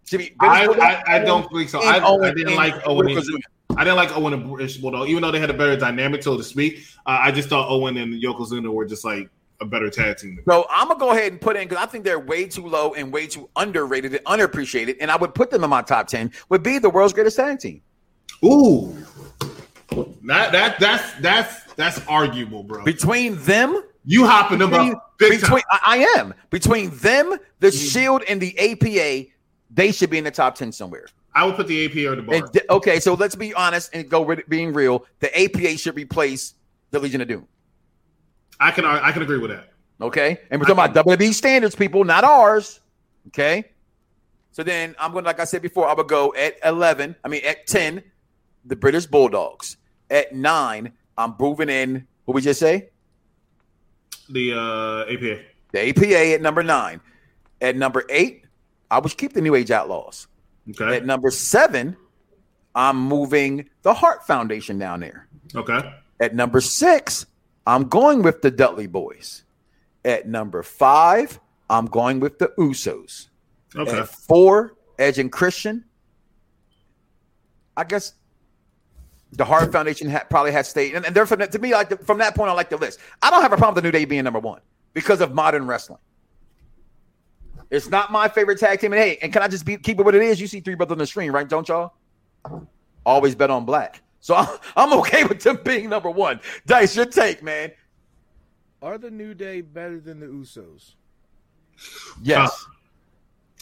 Should 0.07 0.19
be 0.19 0.35
I, 0.41 0.67
I, 0.67 1.17
I 1.17 1.19
don't 1.21 1.51
think 1.53 1.69
so. 1.69 1.81
I, 1.81 1.97
and 1.97 2.05
I 2.05 2.09
Owen 2.09 2.35
didn't 2.35 2.57
like 2.57 2.75
Owen. 2.87 3.09
And, 3.09 3.45
I 3.77 3.85
didn't 3.85 3.97
like 3.97 4.17
Owen 4.17 4.33
and 4.33 4.51
British 4.51 4.79
Bulldog, 4.79 5.09
even 5.09 5.23
though 5.23 5.31
they 5.31 5.39
had 5.39 5.51
a 5.51 5.55
better 5.55 5.77
dynamic, 5.77 6.23
so 6.23 6.37
to 6.37 6.43
speak. 6.43 6.85
Uh, 7.07 7.19
I 7.23 7.31
just 7.31 7.49
thought 7.49 7.69
Owen 7.71 7.97
and 7.97 8.21
Yokozuna 8.21 8.73
were 8.73 8.85
just 8.85 9.05
like 9.05 9.31
a 9.61 9.65
better 9.65 9.89
tag 9.91 10.17
team. 10.17 10.41
So 10.49 10.67
I'm 10.71 10.89
gonna 10.89 10.99
go 10.99 11.11
ahead 11.11 11.33
and 11.33 11.41
put 11.41 11.57
in 11.57 11.69
because 11.69 11.83
I 11.83 11.87
think 11.87 12.05
they're 12.05 12.19
way 12.19 12.47
too 12.47 12.67
low 12.67 12.95
and 12.95 13.13
way 13.13 13.27
too 13.27 13.49
underrated 13.57 14.13
and 14.13 14.23
unappreciated, 14.27 14.97
and 15.01 15.11
I 15.11 15.17
would 15.17 15.35
put 15.35 15.51
them 15.51 15.63
in 15.65 15.71
my 15.71 15.83
top 15.83 16.09
ten. 16.09 16.33
Would 16.49 16.63
be 16.63 16.79
the 16.79 16.91
world's 16.91 17.13
greatest 17.13 17.37
tag 17.37 17.61
team. 17.61 17.83
Ooh, 18.45 18.97
that 20.25 20.51
that 20.53 20.81
that's 20.81 21.13
that's 21.21 21.60
that's 21.81 22.01
arguable, 22.07 22.63
bro. 22.63 22.85
Between 22.85 23.37
them, 23.43 23.83
You 24.05 24.27
hopping 24.27 24.59
them 24.59 24.71
between, 24.71 24.95
up 24.95 25.15
big 25.19 25.41
between 25.41 25.63
time. 25.71 25.81
I, 25.85 25.99
am 26.19 26.35
between 26.51 26.91
them, 26.97 27.37
the 27.61 27.69
mm-hmm. 27.69 27.89
Shield, 27.89 28.23
and 28.29 28.41
the 28.41 28.59
APA. 28.59 29.31
They 29.73 29.93
should 29.93 30.11
be 30.11 30.19
in 30.19 30.25
the 30.25 30.31
top 30.31 30.57
ten 30.57 30.73
somewhere. 30.73 31.07
I 31.35 31.47
would 31.47 31.55
put 31.55 31.69
the 31.69 31.87
APA 31.87 32.13
or 32.13 32.17
the 32.17 32.23
bar. 32.23 32.35
And 32.35 32.63
okay, 32.71 32.99
so 32.99 33.15
let's 33.15 33.37
be 33.37 33.55
honest 33.55 33.91
and 33.95 34.09
go 34.09 34.21
with 34.21 34.49
being 34.49 34.73
real. 34.73 35.07
The 35.21 35.41
APA 35.41 35.79
should 35.79 35.95
replace 35.95 36.55
the 36.91 36.99
Legion 36.99 37.21
of 37.21 37.29
Doom. 37.29 37.47
I 38.59 38.73
can 38.73 38.85
I 38.85 39.13
can 39.13 39.23
agree 39.23 39.39
with 39.39 39.51
that. 39.51 39.69
Okay, 40.01 40.41
and 40.51 40.61
we're 40.61 40.67
talking 40.67 40.93
about 40.93 41.07
WWE 41.07 41.33
standards, 41.33 41.77
people, 41.77 42.05
not 42.05 42.25
ours. 42.25 42.81
Okay, 43.29 43.65
so 44.53 44.63
then 44.63 44.95
I'm 44.99 45.13
going 45.13 45.25
to, 45.25 45.29
like 45.29 45.41
I 45.41 45.45
said 45.45 45.63
before, 45.63 45.89
I 45.89 45.95
would 45.95 46.09
go 46.09 46.35
at 46.35 46.57
11. 46.65 47.17
I 47.25 47.29
mean, 47.29 47.43
at 47.45 47.67
10, 47.67 48.03
the 48.65 48.77
British 48.77 49.07
Bulldogs. 49.07 49.77
At 50.11 50.35
nine, 50.35 50.93
I'm 51.21 51.35
moving 51.39 51.69
in. 51.69 52.07
What 52.25 52.35
we 52.35 52.41
just 52.41 52.59
say? 52.59 52.89
The 54.31 54.55
uh, 54.55 55.13
APA. 55.13 55.43
The 55.73 55.89
APA 55.91 56.35
at 56.35 56.41
number 56.41 56.63
nine. 56.63 57.01
At 57.61 57.77
number 57.77 58.05
eight, 58.09 58.45
I 58.91 58.99
would 58.99 59.15
keep 59.17 59.35
the 59.35 59.43
New 59.43 59.55
Age 59.55 59.71
Outlaws. 59.71 60.29
Okay. 60.71 60.97
At 60.97 61.05
number 61.05 61.31
seven, 61.31 61.95
I'm 62.75 62.97
moving 62.97 63.69
the 63.83 63.93
Heart 63.93 64.27
Foundation 64.27 64.79
down 64.79 65.01
there. 65.01 65.29
Okay. 65.55 65.93
At 66.21 66.35
number 66.35 66.63
six, 66.63 67.27
I'm 67.67 67.89
going 67.89 68.23
with 68.23 68.41
the 68.41 68.51
Dudley 68.51 68.89
Boyz. 68.89 69.43
At 70.05 70.27
number 70.27 70.63
five, 70.63 71.39
I'm 71.69 71.85
going 71.85 72.21
with 72.21 72.39
the 72.39 72.49
Usos. 72.59 73.29
Okay. 73.77 73.99
At 73.99 74.09
four, 74.09 74.75
Edge 74.99 75.19
and 75.19 75.31
Christian. 75.31 75.85
I 77.77 77.85
guess 77.85 78.15
the 79.33 79.45
Heart 79.45 79.73
Foundation 79.73 80.11
ha- 80.11 80.25
probably 80.29 80.53
has 80.53 80.69
stayed, 80.69 80.95
and, 80.95 81.07
and 81.07 81.15
therefore, 81.15 81.37
to 81.39 81.59
me, 81.59 81.73
like 81.73 81.89
the, 81.89 81.97
from 81.99 82.19
that 82.19 82.35
point, 82.35 82.51
I 82.51 82.53
like 82.53 82.69
the 82.69 82.77
list. 82.77 82.99
I 83.23 83.31
don't 83.31 83.43
have 83.43 83.53
a 83.53 83.57
problem 83.57 83.75
with 83.77 83.85
the 83.85 83.89
New 83.89 83.93
Day 83.93 84.05
being 84.05 84.25
number 84.25 84.41
one 84.41 84.61
because 84.93 85.21
of 85.21 85.35
modern 85.35 85.67
wrestling. 85.67 86.01
It's 87.71 87.89
not 87.89 88.11
my 88.11 88.29
favorite 88.29 88.59
tag 88.59 88.81
team, 88.81 88.93
and 88.93 89.01
hey, 89.01 89.19
and 89.23 89.33
can 89.33 89.43
I 89.43 89.49
just 89.49 89.65
be, 89.65 89.77
keep 89.77 90.01
it 90.01 90.03
what 90.05 90.15
it 90.15 90.23
is? 90.23 90.41
You 90.41 90.49
see 90.49 90.61
three 90.61 90.75
brothers 90.75 90.93
on 90.93 90.99
the 90.99 91.07
screen, 91.07 91.31
right? 91.31 91.49
Don't 91.49 91.69
y'all? 91.69 91.95
Always 93.07 93.35
bet 93.35 93.51
on 93.51 93.65
black, 93.65 94.03
so 94.19 94.35
I'm, 94.35 94.59
I'm 94.77 94.99
okay 95.01 95.25
with 95.25 95.41
them 95.41 95.61
being 95.65 95.89
number 95.89 96.11
one. 96.11 96.41
Dice, 96.67 96.97
your 96.97 97.07
take, 97.07 97.43
man. 97.43 97.71
Are 98.83 98.99
the 98.99 99.11
New 99.11 99.35
Day 99.35 99.61
better 99.61 100.01
than 100.01 100.19
the 100.19 100.27
Usos? 100.27 100.95
Yes, 102.21 102.67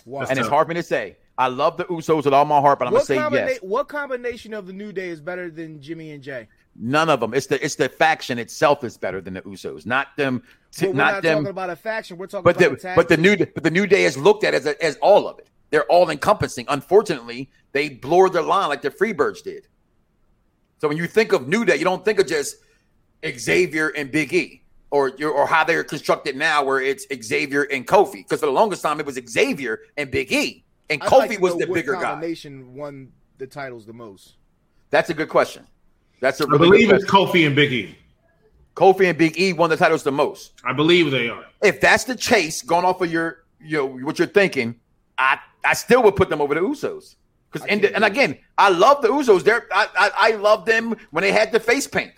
Why? 0.05 0.25
and 0.25 0.39
it's 0.39 0.49
hard 0.49 0.67
for 0.67 0.71
me 0.71 0.75
to 0.77 0.83
say. 0.83 1.18
I 1.39 1.47
love 1.47 1.77
the 1.77 1.85
Usos 1.85 2.25
with 2.25 2.35
all 2.35 2.45
my 2.45 2.61
heart, 2.61 2.81
but 2.81 2.89
I'm 2.89 2.93
what, 2.93 3.07
gonna 3.07 3.21
say 3.21 3.37
combina- 3.37 3.49
yes. 3.51 3.59
what 3.63 3.89
combination 3.89 4.53
of 4.53 4.67
the 4.67 4.73
New 4.73 4.93
Day 4.93 5.09
is 5.09 5.21
better 5.21 5.51
than 5.51 5.81
Jimmy 5.81 6.11
and 6.11 6.23
Jay? 6.23 6.49
None 6.75 7.09
of 7.09 7.21
them. 7.21 7.33
It's 7.33 7.47
the 7.47 7.65
it's 7.65 7.77
the 7.77 7.89
faction 7.89 8.39
itself 8.39 8.83
is 8.83 8.97
better 8.97 9.21
than 9.21 9.35
the 9.35 9.43
Usos, 9.43 9.87
not 9.87 10.09
them. 10.17 10.43
But 10.79 10.89
we're 10.89 10.95
not, 10.95 11.13
not 11.15 11.23
them. 11.23 11.35
talking 11.39 11.51
about 11.51 11.71
a 11.71 11.77
faction. 11.77 12.19
We're 12.19 12.27
talking 12.27 12.45
but 12.45 12.57
about 12.61 12.81
the 12.81 12.93
but 12.97 13.09
the 13.09 13.17
new 13.17 13.37
but 13.37 13.63
the 13.63 13.71
new 13.71 13.87
day 13.87 14.05
is 14.05 14.17
looked 14.17 14.43
at 14.43 14.53
as 14.53 14.67
a, 14.67 14.85
as 14.85 14.97
all 14.97 15.29
of 15.29 15.39
it. 15.39 15.49
They're 15.71 15.85
all 15.85 16.11
encompassing. 16.11 16.67
Unfortunately, 16.69 17.51
they 17.73 17.89
blurred 17.89 18.33
their 18.33 18.43
line 18.43 18.69
like 18.69 18.83
the 18.83 18.91
Freebirds 18.91 19.43
did. 19.43 19.69
So 20.81 20.89
when 20.89 20.97
you 20.97 21.07
think 21.07 21.33
of 21.33 21.49
New 21.49 21.65
Day, 21.65 21.77
you 21.77 21.85
don't 21.85 22.05
think 22.05 22.21
of 22.21 22.27
just 22.27 22.57
Xavier 23.27 23.89
and 23.89 24.11
Big 24.11 24.33
E, 24.33 24.63
or 24.91 25.13
or 25.23 25.47
how 25.47 25.65
they're 25.65 25.85
constructed 25.85 26.37
now, 26.37 26.65
where 26.65 26.81
it's 26.81 27.07
Xavier 27.23 27.63
and 27.65 27.87
Kofi. 27.87 28.25
Because 28.25 28.41
for 28.41 28.47
the 28.47 28.53
longest 28.53 28.83
time, 28.83 28.99
it 28.99 29.07
was 29.07 29.21
Xavier 29.29 29.81
and 29.97 30.11
Big 30.11 30.33
E, 30.33 30.65
and 30.91 31.03
I'd 31.03 31.13
like 31.13 31.31
Kofi 31.31 31.35
to 31.37 31.41
was 31.41 31.53
know 31.55 31.61
the 31.61 31.67
what 31.67 31.75
bigger 31.75 31.95
guy. 31.95 32.03
combination 32.03 32.75
won 32.75 33.13
the 33.39 33.47
titles 33.47 33.87
the 33.87 33.93
most? 33.93 34.37
That's 34.91 35.11
a 35.11 35.15
good 35.15 35.29
question. 35.29 35.67
That's 36.21 36.41
a 36.41 36.45
I 36.45 36.47
really 36.53 36.59
believe 36.59 36.89
good 36.91 37.03
it's. 37.03 37.11
Kofi 37.11 37.47
and 37.47 37.55
Big 37.55 37.73
E. 37.73 37.97
Kofi 38.75 39.09
and 39.09 39.19
Big 39.19 39.39
E 39.39 39.53
won 39.53 39.71
the 39.71 39.77
titles 39.77 40.03
the 40.03 40.13
most. 40.13 40.53
I 40.65 40.73
believe 40.73 41.11
they 41.11 41.29
are. 41.29 41.45
If 41.63 41.81
that's 41.81 42.05
the 42.05 42.15
chase, 42.17 42.63
going 42.63 42.85
off 42.85 43.01
of 43.01 43.11
your, 43.11 43.45
you 43.61 43.79
know, 43.79 43.87
what 43.87 44.19
you're 44.19 44.29
thinking, 44.29 44.79
I 45.19 45.39
I 45.65 45.75
still 45.75 46.03
would 46.05 46.17
put 46.17 46.29
them 46.31 46.41
over 46.41 46.55
the 46.55 46.61
Usos. 46.61 47.17
Because 47.51 47.67
and, 47.69 47.85
and 47.85 48.05
again, 48.05 48.39
I 48.57 48.69
love 48.71 49.03
the 49.03 49.09
Usos. 49.09 49.43
They're 49.43 49.67
I, 49.73 49.89
I 49.99 50.11
I 50.17 50.31
love 50.37 50.65
them 50.65 50.97
when 51.11 51.23
they 51.23 51.33
had 51.33 51.51
the 51.53 51.61
face 51.61 51.87
paint. 51.87 52.13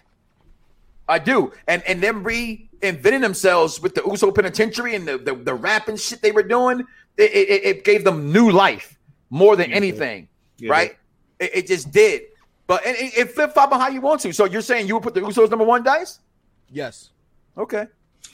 I 1.09 1.19
do, 1.19 1.53
and 1.67 1.83
and 1.85 2.03
them 2.03 2.23
reinventing 2.25 3.21
themselves 3.21 3.81
with 3.81 3.95
the 3.95 4.03
Uso 4.07 4.31
Penitentiary 4.31 4.95
and 4.95 5.07
the 5.07 5.19
the, 5.19 5.35
the 5.35 5.55
rap 5.55 5.89
and 5.89 5.99
shit 5.99 6.23
they 6.23 6.33
were 6.33 6.43
doing. 6.43 6.85
It, 7.21 7.33
it, 7.33 7.65
it 7.65 7.85
gave 7.85 8.05
them 8.05 8.33
new 8.33 8.51
life 8.51 8.99
more 9.31 9.57
than 9.57 9.73
anything, 9.73 10.29
Yeah. 10.59 10.71
right? 10.71 10.97
It, 11.39 11.51
it 11.55 11.67
just 11.67 11.91
did. 11.91 12.23
But 12.67 12.87
and 12.87 12.97
it, 12.97 13.19
it 13.19 13.31
flip 13.33 13.53
flop 13.53 13.73
on 13.73 13.81
how 13.81 13.89
you 13.89 14.01
want 14.01 14.21
to. 14.23 14.33
So 14.33 14.45
you're 14.45 14.63
saying 14.63 14.87
you 14.89 14.95
would 14.95 15.03
put 15.03 15.15
the 15.15 15.21
Usos 15.21 15.51
number 15.51 15.65
one, 15.65 15.83
dice? 15.83 16.21
Yes. 16.71 17.11
Okay. 17.59 17.87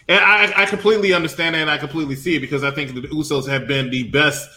And 0.09 0.21
I, 0.21 0.53
I 0.63 0.67
completely 0.67 1.13
understand 1.13 1.55
that 1.55 1.61
and 1.63 1.71
I 1.71 1.79
completely 1.79 2.17
see 2.17 2.37
it 2.37 2.41
because 2.41 2.63
I 2.63 2.71
think 2.71 2.95
the 2.95 3.01
Usos 3.09 3.49
have 3.49 3.67
been 3.67 3.91
the 3.91 4.05
best 4.05 4.49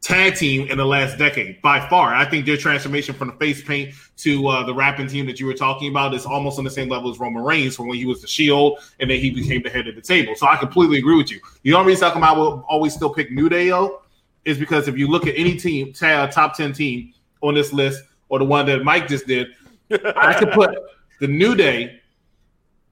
tag 0.00 0.34
team 0.34 0.66
in 0.68 0.78
the 0.78 0.84
last 0.84 1.18
decade 1.18 1.60
by 1.60 1.86
far. 1.88 2.14
I 2.14 2.24
think 2.24 2.46
their 2.46 2.56
transformation 2.56 3.14
from 3.14 3.28
the 3.28 3.34
face 3.34 3.62
paint 3.62 3.94
to 4.18 4.46
uh, 4.48 4.64
the 4.64 4.74
rapping 4.74 5.06
team 5.06 5.26
that 5.26 5.38
you 5.38 5.46
were 5.46 5.54
talking 5.54 5.90
about 5.90 6.14
is 6.14 6.24
almost 6.24 6.58
on 6.58 6.64
the 6.64 6.70
same 6.70 6.88
level 6.88 7.10
as 7.10 7.18
Roman 7.18 7.42
Reigns 7.42 7.76
from 7.76 7.88
when 7.88 7.98
he 7.98 8.06
was 8.06 8.20
the 8.20 8.26
Shield 8.26 8.78
and 8.98 9.10
then 9.10 9.20
he 9.20 9.30
became 9.30 9.62
the 9.62 9.70
head 9.70 9.88
of 9.88 9.94
the 9.94 10.00
table. 10.00 10.34
So 10.36 10.46
I 10.46 10.56
completely 10.56 10.98
agree 10.98 11.16
with 11.16 11.30
you. 11.30 11.40
The 11.62 11.74
only 11.74 11.92
reason 11.92 12.10
about 12.10 12.36
will 12.36 12.64
always 12.68 12.94
still 12.94 13.10
pick 13.10 13.30
New 13.30 13.48
Day 13.48 13.68
though 13.68 14.02
is 14.44 14.58
because 14.58 14.88
if 14.88 14.96
you 14.96 15.06
look 15.06 15.26
at 15.26 15.34
any 15.36 15.56
team, 15.56 15.92
top 15.92 16.56
ten 16.56 16.72
team 16.72 17.12
on 17.42 17.54
this 17.54 17.72
list 17.72 18.02
or 18.28 18.38
the 18.38 18.44
one 18.44 18.66
that 18.66 18.82
Mike 18.84 19.06
just 19.06 19.26
did, 19.26 19.48
I 20.16 20.34
could 20.38 20.52
put 20.52 20.76
the 21.20 21.26
New 21.26 21.54
Day 21.54 22.00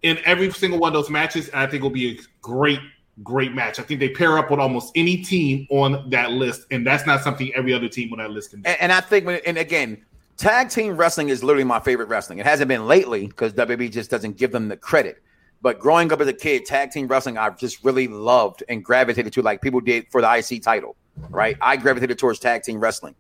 in 0.03 0.19
every 0.25 0.51
single 0.51 0.79
one 0.79 0.89
of 0.89 0.95
those 0.95 1.11
matches. 1.11 1.49
And 1.49 1.61
I 1.61 1.67
think 1.67 1.77
it'll 1.77 1.91
be 1.91 2.19
a 2.19 2.19
great, 2.43 2.81
great 3.23 3.55
match. 3.55 3.79
I 3.79 3.83
think 3.83 4.01
they 4.01 4.11
pair 4.11 4.39
up 4.39 4.51
with 4.51 4.61
almost 4.61 4.93
any 4.95 5.19
team 5.19 5.67
on 5.71 6.09
that 6.11 6.33
list, 6.33 6.67
and 6.71 6.87
that's 6.87 7.07
not 7.07 7.23
something 7.23 7.53
every 7.55 7.73
other 7.73 7.89
team 7.89 8.13
on 8.13 8.19
that 8.19 8.31
list 8.31 8.51
can 8.51 8.63
do. 8.63 8.69
And, 8.69 8.81
and 8.83 8.93
I 8.93 9.01
think, 9.01 9.27
when, 9.27 9.41
and 9.47 9.59
again, 9.59 10.05
tag 10.37 10.71
team 10.71 10.97
wrestling 10.97 11.29
is 11.29 11.43
literally 11.43 11.65
my 11.65 11.81
favorite 11.81 12.09
wrestling. 12.09 12.39
It 12.39 12.47
hasn't 12.47 12.69
been 12.69 12.87
lately 12.87 13.27
because 13.27 13.53
WWE 13.53 13.91
just 13.91 14.11
doesn't 14.11 14.37
give 14.37 14.53
them 14.53 14.69
the 14.69 14.77
credit. 14.77 15.23
But 15.61 15.81
growing 15.81 16.13
up 16.13 16.21
as 16.21 16.29
a 16.29 16.33
kid, 16.33 16.67
tag 16.67 16.93
team 16.93 17.09
wrestling, 17.09 17.37
I've 17.37 17.59
just 17.59 17.85
really 17.85 18.07
loved 18.07 18.63
and 18.69 18.85
gravitated 18.85 19.33
to, 19.33 19.43
like 19.43 19.61
people 19.61 19.81
did 19.81 20.07
for 20.11 20.21
the 20.21 20.33
IC 20.33 20.63
title, 20.63 20.95
right? 21.31 21.57
I 21.61 21.77
gravitated 21.77 22.19
towards 22.19 22.39
tag 22.39 22.63
team 22.63 22.79
wrestling. 22.79 23.17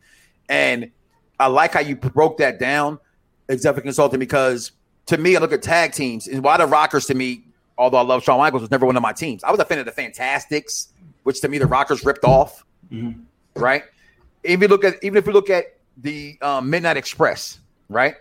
And 0.49 0.91
I 1.41 1.49
like 1.49 1.73
how 1.73 1.81
you 1.81 1.97
broke 1.97 2.39
that 2.39 2.61
down, 2.61 3.01
executive 3.49 3.85
consulting, 3.85 4.20
because 4.20 4.70
to 5.07 5.19
me, 5.19 5.37
I 5.37 5.41
look 5.41 5.53
at 5.53 5.62
tag 5.62 5.93
teams 5.93 6.29
and 6.29 6.45
why 6.45 6.59
the 6.59 6.66
Rockers 6.66 7.07
to 7.07 7.15
me, 7.15 7.45
although 7.78 7.98
I 7.98 8.02
love 8.02 8.22
Shawn 8.24 8.38
Michaels, 8.38 8.62
was 8.62 8.70
never 8.70 8.84
one 8.84 8.96
of 8.96 9.02
my 9.02 9.12
teams. 9.12 9.42
I 9.44 9.50
was 9.50 9.60
a 9.60 9.64
fan 9.64 9.78
of 9.78 9.86
the 9.86 9.92
Fantastics, 9.92 10.88
which 11.22 11.40
to 11.40 11.48
me 11.48 11.59
the 11.59 11.66
Rockers 11.66 12.05
ripped 12.05 12.24
off, 12.24 12.64
right? 13.55 13.84
If 14.42 14.60
you 14.60 14.68
look 14.68 14.84
at 14.84 15.02
even 15.02 15.16
if 15.16 15.26
you 15.26 15.32
look 15.32 15.48
at 15.50 15.76
the 15.96 16.38
um, 16.42 16.68
Midnight 16.70 16.96
Express, 16.96 17.60
right? 17.88 18.14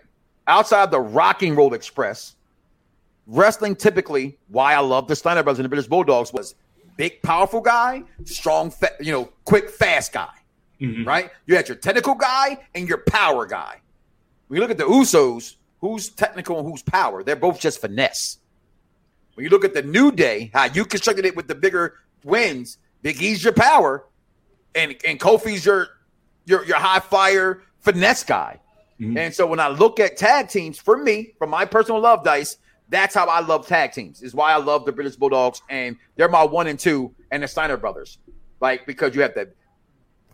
Outside 0.46 0.90
the 0.90 1.00
Rock 1.00 1.42
'n' 1.42 1.54
Roll 1.54 1.74
Express, 1.74 2.36
wrestling 3.26 3.76
typically 3.76 4.38
why 4.48 4.74
I 4.74 4.80
love 4.80 5.08
the 5.08 5.16
Steiner 5.16 5.42
Brothers 5.42 5.58
and 5.58 5.64
the 5.64 5.68
British 5.68 5.86
Bulldogs 5.88 6.32
was 6.32 6.54
big, 6.96 7.20
powerful 7.22 7.60
guy, 7.60 8.02
strong, 8.24 8.70
fa- 8.70 8.96
you 9.00 9.12
know, 9.12 9.30
quick, 9.44 9.70
fast 9.70 10.12
guy, 10.12 10.30
right? 11.06 11.30
You 11.46 11.54
had 11.54 11.68
your 11.68 11.76
technical 11.76 12.14
guy 12.14 12.58
and 12.74 12.88
your 12.88 12.98
power 12.98 13.46
guy. 13.46 13.76
When 14.48 14.56
you 14.56 14.60
look 14.62 14.70
at 14.70 14.78
the 14.78 14.84
Usos, 14.84 15.56
who's 15.80 16.08
technical 16.08 16.58
and 16.58 16.68
who's 16.68 16.82
power? 16.82 17.22
They're 17.22 17.36
both 17.36 17.60
just 17.60 17.80
finesse. 17.80 18.38
When 19.38 19.44
you 19.44 19.50
look 19.50 19.64
at 19.64 19.72
the 19.72 19.84
New 19.84 20.10
Day, 20.10 20.50
how 20.52 20.64
you 20.64 20.84
constructed 20.84 21.24
it 21.24 21.36
with 21.36 21.46
the 21.46 21.54
bigger 21.54 21.94
wins, 22.24 22.78
Big 23.02 23.22
E's 23.22 23.44
your 23.44 23.52
power, 23.52 24.04
and 24.74 24.96
and 25.06 25.20
Kofi's 25.20 25.64
your 25.64 25.90
your 26.44 26.64
your 26.64 26.78
high 26.78 26.98
fire 26.98 27.62
finesse 27.78 28.24
guy. 28.24 28.58
Mm-hmm. 28.98 29.16
And 29.16 29.32
so 29.32 29.46
when 29.46 29.60
I 29.60 29.68
look 29.68 30.00
at 30.00 30.16
tag 30.16 30.48
teams, 30.48 30.76
for 30.76 30.96
me, 30.96 31.34
from 31.38 31.50
my 31.50 31.64
personal 31.64 32.00
love 32.00 32.24
dice, 32.24 32.58
that's 32.88 33.14
how 33.14 33.26
I 33.26 33.38
love 33.38 33.64
tag 33.68 33.92
teams. 33.92 34.22
Is 34.24 34.34
why 34.34 34.52
I 34.52 34.56
love 34.56 34.84
the 34.84 34.90
British 34.90 35.14
Bulldogs, 35.14 35.62
and 35.70 35.96
they're 36.16 36.28
my 36.28 36.42
one 36.42 36.66
and 36.66 36.76
two, 36.76 37.14
and 37.30 37.40
the 37.40 37.46
Steiner 37.46 37.76
brothers. 37.76 38.18
Like 38.60 38.86
because 38.86 39.14
you 39.14 39.22
have 39.22 39.36
that. 39.36 39.54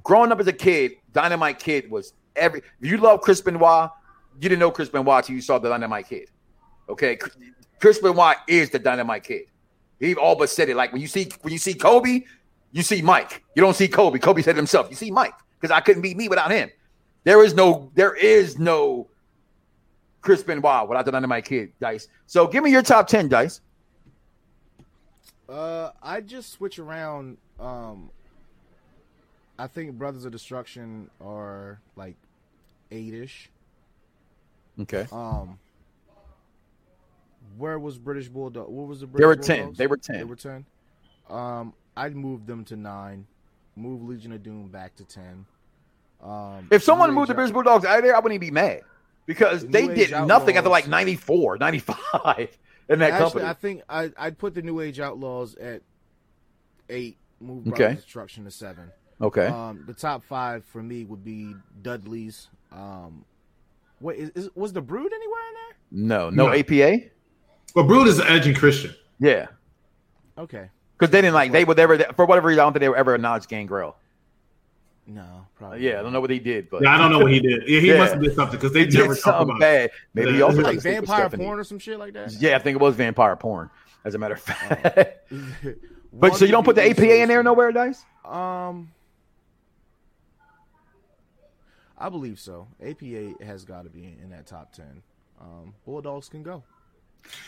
Growing 0.03 0.33
up 0.33 0.41
as 0.41 0.47
a 0.47 0.53
kid, 0.55 0.93
Dynamite 1.13 1.59
Kid 1.59 1.91
was 1.91 2.15
every. 2.37 2.63
If 2.81 2.91
you 2.91 2.97
love 2.97 3.21
Chris 3.21 3.43
Benoit, 3.43 3.91
you 4.41 4.49
didn't 4.49 4.61
know 4.61 4.71
Chris 4.71 4.89
Benoit 4.89 5.25
until 5.25 5.37
you 5.37 5.43
saw 5.43 5.59
the 5.59 5.69
Dynamite 5.69 6.09
Kid. 6.09 6.31
Okay, 6.89 7.19
Chris 7.85 7.99
Benoit 7.99 8.39
is 8.49 8.71
the 8.71 8.79
Dynamite 8.79 9.25
Kid. 9.25 9.43
He 10.01 10.15
all 10.15 10.37
but 10.37 10.49
said 10.49 10.71
it. 10.71 10.75
Like 10.75 10.91
when 10.95 11.03
you 11.03 11.07
see 11.07 11.31
when 11.43 11.53
you 11.53 11.59
see 11.59 11.75
Kobe, 11.75 12.23
you 12.73 12.83
see 12.83 13.03
Mike. 13.03 13.45
You 13.55 13.61
don't 13.61 13.77
see 13.77 13.89
Kobe. 13.89 14.19
Kobe 14.19 14.41
said 14.41 14.53
it 14.53 14.57
himself. 14.57 14.87
You 14.89 14.97
see 14.97 15.11
Mike 15.11 15.35
because 15.61 15.71
I 15.71 15.81
couldn't 15.81 16.01
beat 16.01 16.17
me 16.17 16.31
without 16.31 16.51
him. 16.51 16.71
There 17.25 17.45
is 17.45 17.53
no 17.53 17.91
there 17.95 18.15
is 18.15 18.59
no 18.59 19.09
Chris 20.23 20.43
Benoit 20.43 20.89
without 20.89 21.05
the 21.05 21.13
Dynamite 21.13 21.45
Kid, 21.45 21.73
Dice. 21.79 22.09
So 22.27 22.47
give 22.47 22.65
me 22.65 22.71
your 22.71 22.81
top 22.81 23.07
ten, 23.07 23.29
Dice. 23.29 23.61
Uh, 25.47 25.91
I 26.03 26.23
just 26.23 26.53
switch 26.53 26.79
around. 26.79 27.37
Um, 27.61 28.09
I 29.59 29.67
think 29.67 29.99
Brothers 29.99 30.25
of 30.25 30.33
Destruction 30.33 31.11
are 31.21 31.83
like 31.97 32.17
eight-ish. 32.91 33.51
Okay. 34.81 35.07
Um, 35.13 35.59
where 37.57 37.79
was 37.79 37.99
British 37.99 38.29
Bulldog? 38.29 38.69
What 38.69 38.87
was 38.89 39.01
the 39.01 39.07
British 39.07 39.21
They 39.23 39.27
were 39.27 39.37
10. 39.37 39.59
Bulldogs? 39.59 39.79
They 39.79 39.87
were 39.87 39.97
10. 39.97 40.17
They 40.19 40.25
were 40.25 40.37
ten. 40.37 40.67
Um, 41.31 41.75
I'd 41.97 42.15
move 42.17 42.47
them 42.47 42.65
to 42.67 42.77
nine. 42.77 43.27
Move 43.77 44.03
Legion 44.03 44.33
of 44.33 44.43
Doom 44.43 44.69
back 44.69 44.95
to 44.97 45.05
ten. 45.05 45.47
Um, 46.23 46.69
If 46.71 46.83
someone 46.83 47.11
New 47.11 47.17
moved 47.17 47.29
the 47.29 47.33
Age 47.33 47.37
British 47.37 47.53
Bulldogs 47.53 47.85
out 47.85 47.99
of 47.99 48.05
there, 48.05 48.15
I 48.15 48.19
wouldn't 48.19 48.35
even 48.43 48.49
be 48.49 48.51
mad 48.53 48.83
because 49.27 49.63
The 49.63 49.69
they 49.69 49.87
did 49.89 49.99
Age 49.99 50.11
nothing 50.13 50.57
after 50.57 50.69
Outlaws- 50.69 50.71
like 50.85 50.89
94, 50.89 51.59
95 51.61 52.59
in 52.89 52.99
that 53.01 53.11
Actually, 53.13 53.19
company. 53.43 53.45
I 53.47 53.53
think 53.55 53.83
I, 53.89 54.13
I'd 54.17 54.39
put 54.39 54.55
the 54.55 54.63
New 54.63 54.81
Age 54.81 55.01
Outlaws 55.01 55.55
at 55.57 55.83
eight. 56.89 57.17
Move 57.41 57.67
Okay. 57.69 57.77
Brothers 57.79 57.99
of 57.99 58.05
Destruction 58.05 58.45
to 58.45 58.51
seven. 58.51 58.91
okay. 59.21 59.47
Um, 59.47 59.85
the 59.87 59.93
top 59.95 60.23
five 60.25 60.65
for 60.65 60.83
me 60.83 61.05
would 61.05 61.25
be 61.25 61.55
Dudley's. 61.83 62.49
Um, 62.73 63.25
what 63.99 64.17
is, 64.17 64.31
is 64.31 64.51
was 64.55 64.73
the 64.73 64.81
Brood 64.81 65.13
anywhere 65.13 65.41
in 65.49 65.55
there? 65.55 66.09
no, 66.09 66.31
no, 66.31 66.47
No. 66.47 66.53
APA. 66.55 67.11
But 67.75 67.85
Brood 67.85 68.07
is 68.09 68.21
Edge 68.21 68.47
and 68.47 68.57
Christian. 68.57 68.95
Yeah, 69.19 69.47
Okay, 70.39 70.69
because 70.99 71.11
they 71.13 71.21
didn't 71.21 71.35
like 71.35 71.53
they 71.53 71.65
would 71.65 71.79
ever 71.79 71.99
for 72.15 72.25
whatever 72.27 72.49
reason 72.49 72.61
I 72.61 72.65
don't 72.65 72.73
think 72.73 72.81
they 72.81 72.89
were 72.89 72.97
ever 72.97 73.15
acknowledged 73.15 73.49
Gangrel. 73.49 73.97
no, 75.07 75.47
probably. 75.57 75.85
Yeah, 75.87 76.01
I 76.01 76.03
don't 76.03 76.13
know 76.13 76.21
what 76.21 76.31
he 76.31 76.39
did, 76.41 76.69
but 76.71 76.83
Yeah, 76.83 76.95
I 76.95 76.99
don't 76.99 77.13
know 77.13 77.21
what 77.21 77.31
he 77.33 77.39
did. 77.41 77.63
Yeah, 77.69 77.81
he 77.81 77.89
Yeah. 77.89 77.99
must 77.99 78.15
have 78.15 78.23
did 78.23 78.35
something 78.35 78.59
because 78.59 78.73
they 78.73 78.87
he 78.87 78.91
never 78.99 79.15
talk 79.15 79.23
something 79.25 79.57
about 79.57 79.57
it. 79.57 79.61
bad. 79.61 79.91
Maybe 80.15 80.33
he 80.33 80.43
also 80.43 80.57
Like 80.59 80.67
had 80.67 80.71
like 80.73 80.77
a 80.79 80.81
stick 80.81 81.01
with 81.01 81.09
vampire 81.09 81.31
porn 81.31 81.59
or 81.61 81.65
some 81.65 81.79
shit 81.79 81.99
like 81.99 82.13
that. 82.15 82.33
Yeah, 82.41 82.57
I 82.57 82.59
think 82.59 82.77
it 82.77 82.81
was 82.81 82.95
vampire 82.97 83.37
porn. 83.37 83.71
As 84.05 84.15
a 84.15 84.19
matter 84.19 84.35
of 84.35 84.41
fact. 84.41 85.31
One 85.31 85.55
but 86.13 86.35
so 86.37 86.45
you 86.45 86.51
don't 86.53 86.65
put 86.65 86.75
the 86.77 86.89
APA 86.91 87.23
in 87.23 87.29
there 87.29 87.43
nowhere, 87.43 87.71
Dice? 87.73 88.05
Um, 88.25 88.91
I 91.97 92.09
believe 92.09 92.39
so. 92.41 92.67
APA 92.85 93.35
has 93.45 93.65
got 93.65 93.85
to 93.85 93.91
be 93.91 94.17
in 94.23 94.31
that 94.31 94.47
top 94.47 94.73
ten. 94.73 95.03
Um, 95.41 95.75
Bulldogs 95.87 96.29
can 96.29 96.43
go. 96.43 96.63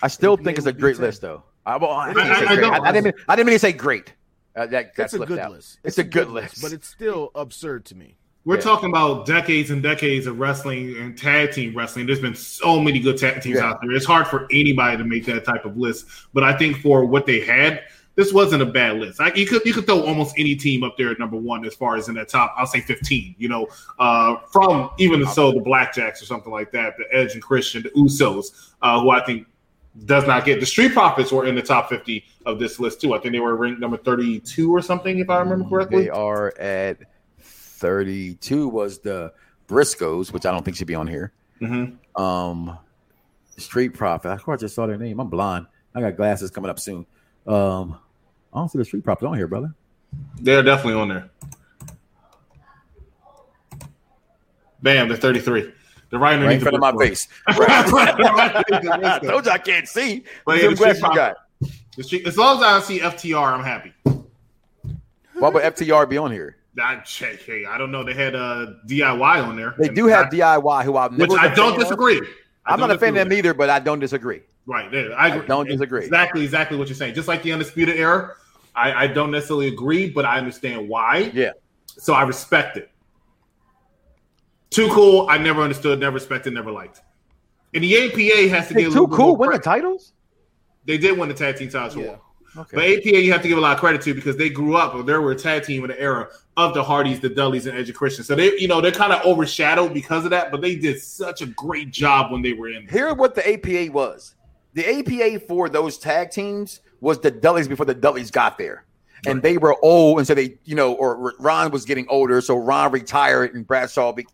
I 0.02 0.08
still 0.08 0.36
think 0.36 0.58
it's 0.58 0.66
a 0.66 0.72
great 0.72 0.98
list, 0.98 1.20
though. 1.22 1.42
I, 1.64 1.76
well, 1.76 1.90
I, 1.90 2.12
didn't 2.12 2.22
I- 2.22 2.32
I 2.32 2.78
I, 2.78 2.88
I 2.88 2.92
didn't 2.92 3.04
mean, 3.04 3.24
I 3.28 3.36
didn't 3.36 3.46
mean 3.46 3.54
to 3.54 3.58
say 3.60 3.72
great. 3.72 4.12
Uh, 4.54 4.66
that, 4.66 4.94
that's 4.96 5.12
a 5.14 5.18
good 5.18 5.38
out. 5.38 5.52
list. 5.52 5.78
It's, 5.84 5.98
a 5.98 6.04
good 6.04 6.28
list. 6.30 6.62
but 6.62 6.72
it's 6.72 6.88
still 6.88 7.30
absurd 7.34 7.84
to 7.86 7.94
me. 7.94 8.16
We're 8.46 8.54
Yeah. 8.56 8.62
talking 8.62 8.88
about 8.90 9.26
decades 9.26 9.70
and 9.70 9.82
decades 9.82 10.26
of 10.26 10.38
wrestling 10.38 10.96
and 10.98 11.18
tag 11.18 11.52
team 11.52 11.76
wrestling. 11.76 12.06
There's 12.06 12.20
been 12.20 12.34
so 12.36 12.80
many 12.80 13.00
good 13.00 13.18
tag 13.18 13.42
teams 13.42 13.56
Yeah. 13.56 13.70
out 13.70 13.80
there. 13.82 13.90
It's 13.92 14.06
hard 14.06 14.28
for 14.28 14.46
anybody 14.52 14.96
to 14.96 15.04
make 15.04 15.26
that 15.26 15.44
type 15.44 15.64
of 15.64 15.76
list. 15.76 16.06
But 16.32 16.44
I 16.44 16.56
think 16.56 16.78
for 16.80 17.04
what 17.04 17.26
they 17.26 17.40
had, 17.40 17.82
this 18.14 18.32
wasn't 18.32 18.62
a 18.62 18.66
bad 18.66 18.96
list. 18.98 19.18
Like 19.20 19.36
you 19.36 19.46
could 19.46 19.62
you 19.66 19.74
could 19.74 19.84
throw 19.84 20.00
almost 20.06 20.34
any 20.38 20.54
team 20.54 20.84
up 20.84 20.96
there 20.96 21.10
at 21.10 21.18
number 21.18 21.36
one 21.36 21.66
as 21.66 21.74
far 21.74 21.96
as 21.96 22.08
in 22.08 22.14
that 22.14 22.28
top. 22.30 22.54
I'll 22.56 22.66
say 22.66 22.80
15. 22.80 23.34
You 23.36 23.48
know, 23.50 23.66
uh, 23.98 24.36
from 24.52 24.90
even 24.98 25.26
so 25.26 25.52
the 25.52 25.60
Blackjacks 25.60 26.22
or 26.22 26.24
something 26.24 26.50
like 26.52 26.70
that, 26.72 26.94
the 26.96 27.04
Edge 27.14 27.34
and 27.34 27.42
Christian, 27.42 27.82
the 27.82 27.90
Usos, 27.90 28.72
uh, 28.80 29.00
who 29.00 29.10
I 29.10 29.22
think 29.26 29.46
does 30.04 30.26
not 30.26 30.44
get 30.44 30.60
the 30.60 30.66
Street 30.66 30.92
Profits 30.92 31.32
were 31.32 31.46
in 31.46 31.54
the 31.54 31.62
top 31.62 31.88
50 31.88 32.24
of 32.44 32.58
this 32.58 32.78
list 32.78 33.00
too. 33.00 33.14
I 33.14 33.18
think 33.18 33.32
they 33.32 33.40
were 33.40 33.56
ranked 33.56 33.80
number 33.80 33.96
32 33.96 34.70
or 34.74 34.82
something, 34.82 35.18
if 35.18 35.30
I 35.30 35.38
remember 35.40 35.68
correctly. 35.68 36.04
They 36.04 36.10
are 36.10 36.56
at 36.58 36.98
32 37.40 38.68
was 38.68 38.98
the 38.98 39.32
Briscoes, 39.68 40.32
which 40.32 40.46
I 40.46 40.52
don't 40.52 40.64
think 40.64 40.76
should 40.76 40.86
be 40.86 40.94
on 40.94 41.06
here. 41.06 41.32
Mhm. 41.60 41.96
Um, 42.20 42.78
Street 43.56 43.90
Profit. 43.94 44.40
I 44.46 44.52
I 44.52 44.56
just 44.56 44.74
saw 44.74 44.86
their 44.86 44.98
name. 44.98 45.18
I'm 45.18 45.28
blind. 45.28 45.66
I 45.94 46.00
got 46.00 46.16
glasses 46.16 46.50
coming 46.50 46.70
up 46.70 46.78
soon. 46.78 47.06
Um, 47.46 47.98
I 48.52 48.58
don't 48.58 48.68
see 48.70 48.78
the 48.78 48.84
Street 48.84 49.02
Profits 49.04 49.26
on 49.26 49.36
here, 49.36 49.46
brother. 49.46 49.74
They're 50.40 50.62
definitely 50.62 51.00
on 51.00 51.08
there. 51.08 51.30
Bam, 54.82 55.08
they're 55.08 55.16
33. 55.16 55.72
They're 56.10 56.18
right 56.20 56.30
Right 56.30 56.34
in 56.36 56.42
underneath 56.42 56.62
front 56.62 56.74
of 56.76 56.80
my 56.80 57.04
face. 57.06 57.28
Right. 57.48 57.58
Right 57.58 58.54
underneath 58.54 58.66
the 58.82 58.90
book 58.90 59.04
I 59.04 59.18
told 59.18 59.46
you 59.46 59.50
I 59.52 59.58
can't 59.58 59.88
see. 59.88 60.24
But 60.44 60.62
yeah, 60.62 60.68
the 60.70 60.94
you 60.94 61.14
got. 61.14 61.36
The 61.96 62.02
street- 62.04 62.26
As 62.26 62.36
long 62.36 62.58
as 62.58 62.62
I 62.62 62.70
don't 62.72 62.84
see 62.84 62.98
FTR, 63.00 63.52
I'm 63.52 63.64
happy. 63.64 63.92
Why 65.34 65.48
would 65.48 65.62
FTR 65.62 66.08
be 66.08 66.16
on 66.18 66.30
here? 66.32 66.56
I 66.80 66.96
check. 66.96 67.40
Hey, 67.40 67.64
I 67.64 67.78
don't 67.78 67.90
know. 67.90 68.04
They 68.04 68.12
had 68.14 68.34
uh, 68.34 68.66
DIY 68.86 69.46
on 69.46 69.56
there. 69.56 69.74
They 69.78 69.88
And 69.88 69.96
do 69.96 70.06
have 70.06 70.26
I- 70.26 70.30
DIY, 70.30 70.84
who 70.84 70.96
I've 70.96 71.12
never 71.12 71.32
which 71.32 71.40
I 71.40 71.54
don't 71.54 71.78
disagree. 71.78 72.20
I 72.66 72.72
I'm 72.74 72.80
not 72.80 72.88
don't 72.88 72.96
a 72.96 72.98
fan 72.98 73.08
of 73.10 73.28
them 73.28 73.32
either, 73.32 73.54
but 73.54 73.70
I 73.70 73.78
don't 73.78 74.00
disagree. 74.00 74.42
Right 74.66 74.90
there, 74.90 75.16
I, 75.16 75.28
agree. 75.28 75.46
don't 75.46 75.68
disagree. 75.68 76.04
Exactly, 76.04 76.42
exactly 76.42 76.76
what 76.76 76.88
you're 76.88 76.96
saying. 76.96 77.14
Just 77.14 77.28
like 77.28 77.42
the 77.44 77.52
undisputed 77.52 77.96
era, 77.96 78.32
I, 78.74 79.04
I 79.04 79.06
don't 79.06 79.30
necessarily 79.30 79.68
agree, 79.68 80.10
but 80.10 80.24
I 80.24 80.38
understand 80.38 80.88
why. 80.88 81.30
Yeah. 81.32 81.52
So 81.86 82.12
I 82.14 82.22
respect 82.24 82.76
it. 82.76 82.90
Too 84.70 84.88
cool. 84.90 85.26
I 85.28 85.38
never 85.38 85.62
understood, 85.62 86.00
never 86.00 86.14
respected, 86.14 86.52
never 86.52 86.70
liked. 86.70 87.02
And 87.74 87.82
the 87.82 87.96
APA 87.96 88.48
has 88.54 88.68
to 88.68 88.74
Hey, 88.74 88.80
give 88.82 88.92
a 88.92 88.94
too 88.94 89.00
little 89.02 89.08
cool. 89.16 89.26
more 89.28 89.36
Win 89.38 89.50
the 89.52 89.58
titles. 89.58 90.12
They 90.86 90.98
did 90.98 91.18
win 91.18 91.28
the 91.28 91.34
tag 91.34 91.56
team 91.56 91.68
titles. 91.68 91.96
Yeah. 91.96 92.16
But 92.54 92.84
APA, 92.84 93.20
you 93.20 93.32
have 93.32 93.42
to 93.42 93.48
give 93.48 93.58
a 93.58 93.60
lot 93.60 93.74
of 93.74 93.80
credit 93.80 94.00
to 94.02 94.14
because 94.14 94.36
they 94.38 94.48
grew 94.48 94.76
up. 94.76 94.94
They 95.04 95.12
were 95.18 95.32
a 95.32 95.36
tag 95.36 95.64
team 95.64 95.84
in 95.84 95.90
the 95.90 96.00
era 96.00 96.28
of 96.56 96.72
the 96.72 96.82
Hardys, 96.82 97.20
the 97.20 97.28
Dudleys, 97.28 97.66
and 97.66 97.76
Edge 97.76 97.90
of 97.90 97.96
Christian. 97.96 98.24
So 98.24 98.34
they, 98.34 98.58
you 98.58 98.66
know, 98.66 98.80
they're 98.80 98.92
kind 98.92 99.12
of 99.12 99.22
overshadowed 99.26 99.92
because 99.92 100.24
of 100.24 100.30
that. 100.30 100.50
But 100.50 100.62
they 100.62 100.74
did 100.74 101.02
such 101.02 101.42
a 101.42 101.46
great 101.46 101.90
job 101.90 102.32
when 102.32 102.40
they 102.40 102.54
were 102.54 102.70
in. 102.70 102.88
Hear 102.88 103.12
what 103.12 103.34
the 103.34 103.46
APA 103.46 103.92
was. 103.92 104.36
The 104.72 104.88
APA 105.00 105.40
for 105.40 105.68
those 105.68 105.98
tag 105.98 106.30
teams 106.30 106.80
was 107.02 107.20
the 107.20 107.30
Dudleys 107.30 107.68
before 107.68 107.84
the 107.84 107.94
Dudleys 107.94 108.30
got 108.30 108.56
there. 108.56 108.85
And 109.26 109.42
they 109.42 109.58
were 109.58 109.76
old, 109.84 110.18
and 110.18 110.26
so 110.26 110.34
they, 110.34 110.56
you 110.64 110.74
know, 110.74 110.92
or 110.94 111.34
Ron 111.38 111.70
was 111.70 111.84
getting 111.84 112.06
older, 112.08 112.40
so 112.40 112.56
Ron 112.56 112.92
retired, 112.92 113.54
and 113.54 113.66
Bradshaw, 113.66 114.12
be, 114.12 114.26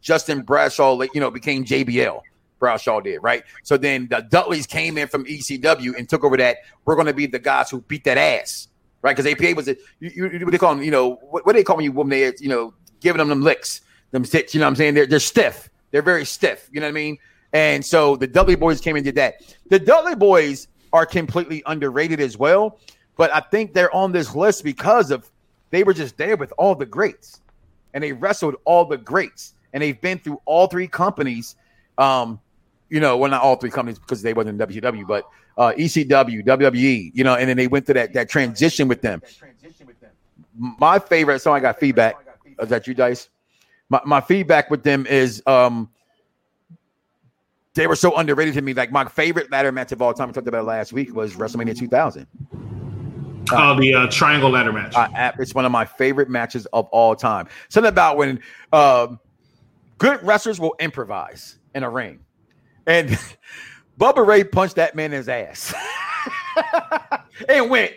Justin 0.00 0.42
Bradshaw, 0.42 0.92
like, 0.92 1.14
you 1.14 1.20
know, 1.20 1.30
became 1.30 1.64
JBL. 1.64 2.20
Bradshaw 2.60 3.00
did 3.00 3.18
right. 3.18 3.42
So 3.64 3.76
then 3.76 4.06
the 4.08 4.20
Dudleys 4.20 4.66
came 4.66 4.98
in 4.98 5.08
from 5.08 5.24
ECW 5.24 5.96
and 5.96 6.08
took 6.08 6.22
over 6.22 6.36
that. 6.36 6.58
We're 6.84 6.94
going 6.94 7.06
to 7.06 7.14
be 7.14 7.26
the 7.26 7.38
guys 7.38 7.70
who 7.70 7.80
beat 7.80 8.04
that 8.04 8.18
ass, 8.18 8.68
right? 9.02 9.16
Because 9.16 9.30
APA 9.32 9.54
was 9.56 9.66
a 9.66 9.76
you, 9.98 10.28
you, 10.28 10.44
what 10.44 10.52
they 10.52 10.58
call 10.58 10.74
them, 10.74 10.84
you 10.84 10.90
know, 10.90 11.14
what, 11.30 11.44
what 11.46 11.54
they 11.56 11.64
call 11.64 11.80
you 11.80 11.90
when 11.90 12.10
they, 12.10 12.32
you 12.38 12.48
know, 12.48 12.74
giving 13.00 13.18
them 13.18 13.30
them 13.30 13.42
licks, 13.42 13.80
them 14.12 14.24
sticks. 14.24 14.54
You 14.54 14.60
know 14.60 14.66
what 14.66 14.70
I'm 14.70 14.76
saying? 14.76 14.94
They're 14.94 15.06
they're 15.06 15.18
stiff. 15.18 15.70
They're 15.90 16.02
very 16.02 16.24
stiff. 16.24 16.68
You 16.70 16.80
know 16.80 16.86
what 16.86 16.90
I 16.90 16.92
mean? 16.92 17.18
And 17.52 17.84
so 17.84 18.14
the 18.14 18.26
Dudley 18.26 18.56
Boyz 18.56 18.80
came 18.80 18.94
and 18.94 19.04
did 19.04 19.16
that. 19.16 19.36
The 19.70 19.78
Dudley 19.78 20.14
Boyz 20.14 20.68
are 20.92 21.06
completely 21.06 21.62
underrated 21.66 22.20
as 22.20 22.36
well, 22.36 22.78
but 23.20 23.30
I 23.34 23.40
think 23.40 23.74
they're 23.74 23.94
on 23.94 24.12
this 24.12 24.34
list 24.34 24.64
because 24.64 25.10
of 25.10 25.30
they 25.68 25.82
were 25.82 25.92
just 25.92 26.16
there 26.16 26.38
with 26.38 26.54
all 26.56 26.74
the 26.74 26.86
greats, 26.86 27.42
and 27.92 28.02
they 28.02 28.12
wrestled 28.12 28.56
all 28.64 28.86
the 28.86 28.96
greats, 28.96 29.52
and 29.74 29.82
they've 29.82 30.00
been 30.00 30.18
through 30.18 30.40
all 30.46 30.68
three 30.68 30.88
companies. 30.88 31.54
Um, 31.98 32.40
you 32.88 32.98
know, 32.98 33.18
well, 33.18 33.30
not 33.30 33.42
all 33.42 33.56
three 33.56 33.68
companies 33.68 33.98
because 33.98 34.22
they 34.22 34.32
wasn't 34.32 34.58
in 34.58 34.66
WCW, 34.66 35.06
but 35.06 35.28
uh, 35.58 35.74
ECW, 35.76 36.42
WWE, 36.46 37.10
you 37.12 37.22
know, 37.22 37.34
and 37.34 37.46
then 37.46 37.58
they 37.58 37.66
went 37.66 37.84
through 37.84 37.96
that 37.96 38.14
that 38.14 38.30
transition 38.30 38.88
with 38.88 39.02
them. 39.02 39.20
My 40.56 40.98
favorite, 40.98 41.40
so 41.40 41.52
I 41.52 41.60
got 41.60 41.78
feedback. 41.78 42.16
Is 42.58 42.70
that 42.70 42.86
you, 42.86 42.94
Dice? 42.94 43.28
My, 43.90 44.00
my 44.06 44.22
feedback 44.22 44.70
with 44.70 44.82
them 44.82 45.04
is 45.04 45.42
um 45.46 45.90
they 47.74 47.86
were 47.86 47.96
so 47.96 48.16
underrated 48.16 48.54
to 48.54 48.62
me. 48.62 48.72
Like 48.72 48.90
my 48.90 49.04
favorite 49.04 49.52
ladder 49.52 49.72
match 49.72 49.92
of 49.92 50.00
all 50.00 50.14
time, 50.14 50.30
I 50.30 50.32
talked 50.32 50.48
about 50.48 50.64
last 50.64 50.94
week, 50.94 51.14
was 51.14 51.34
WrestleMania 51.34 51.76
2000. 51.76 52.26
Uh, 53.52 53.74
the 53.74 53.94
uh, 53.94 54.06
triangle 54.08 54.50
ladder 54.50 54.72
match. 54.72 54.94
Uh, 54.94 55.32
it's 55.38 55.54
one 55.54 55.64
of 55.64 55.72
my 55.72 55.84
favorite 55.84 56.28
matches 56.28 56.66
of 56.66 56.86
all 56.86 57.14
time. 57.14 57.48
Something 57.68 57.88
about 57.88 58.16
when 58.16 58.40
um, 58.72 59.18
good 59.98 60.22
wrestlers 60.22 60.60
will 60.60 60.74
improvise 60.80 61.58
in 61.74 61.82
a 61.82 61.90
ring, 61.90 62.20
and 62.86 63.18
Bubba 63.98 64.26
Ray 64.26 64.44
punched 64.44 64.76
that 64.76 64.94
man 64.94 65.12
in 65.12 65.18
his 65.18 65.28
ass 65.28 65.74
and 67.48 67.70
went. 67.70 67.92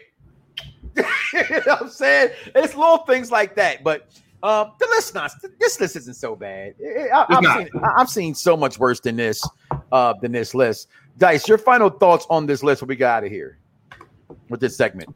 you 0.95 1.03
know 1.49 1.61
what 1.65 1.81
I'm 1.81 1.89
saying? 1.89 2.30
It's 2.53 2.75
little 2.75 2.99
things 2.99 3.31
like 3.31 3.55
that, 3.55 3.84
but 3.84 4.07
um, 4.43 4.73
the 4.77 4.85
list 4.88 5.15
not 5.15 5.31
this 5.59 5.80
list 5.80 5.95
isn't 5.95 6.15
so 6.15 6.35
bad. 6.35 6.75
I, 7.13 7.25
I've, 7.30 7.43
seen, 7.43 7.69
I've 7.97 8.09
seen 8.09 8.35
so 8.35 8.55
much 8.55 8.77
worse 8.77 8.99
than 8.99 9.15
this, 9.15 9.43
uh, 9.91 10.13
than 10.21 10.34
this 10.34 10.53
list. 10.53 10.89
Dice, 11.17 11.47
your 11.47 11.57
final 11.57 11.89
thoughts 11.89 12.27
on 12.30 12.45
this 12.45 12.61
list? 12.61 12.81
What 12.81 12.89
we 12.89 12.95
got 12.95 13.17
out 13.17 13.23
of 13.23 13.31
here 13.31 13.57
with 14.49 14.59
this 14.59 14.75
segment? 14.75 15.15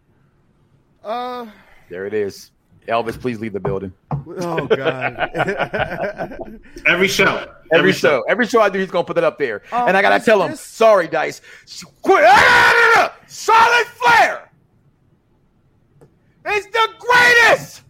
Uh, 1.04 1.48
There 1.90 2.06
it 2.06 2.14
is. 2.14 2.52
Elvis, 2.88 3.20
please 3.20 3.40
leave 3.40 3.52
the 3.54 3.60
building. 3.60 3.92
oh 4.12 4.66
god. 4.68 5.30
Every 6.86 7.08
show. 7.10 7.52
Every, 7.72 7.92
show, 7.92 8.24
every 8.30 8.48
show 8.48 8.62
I 8.62 8.70
do, 8.70 8.80
he's 8.80 8.90
gonna 8.90 9.04
put 9.04 9.16
that 9.16 9.26
up 9.26 9.38
there, 9.38 9.62
Um, 9.74 9.90
and 9.90 9.98
I 9.98 10.02
gotta 10.02 10.16
this- 10.20 10.26
tell 10.26 10.42
him, 10.42 10.52
this- 10.52 10.62
sorry, 10.62 11.08
Dice. 11.10 11.42
Quit. 12.02 12.24
Ah, 12.26 13.14
Charlotte 13.28 13.88
Flair 13.88 14.50
is 16.56 16.66
the 16.68 16.90
greatest 16.98 17.84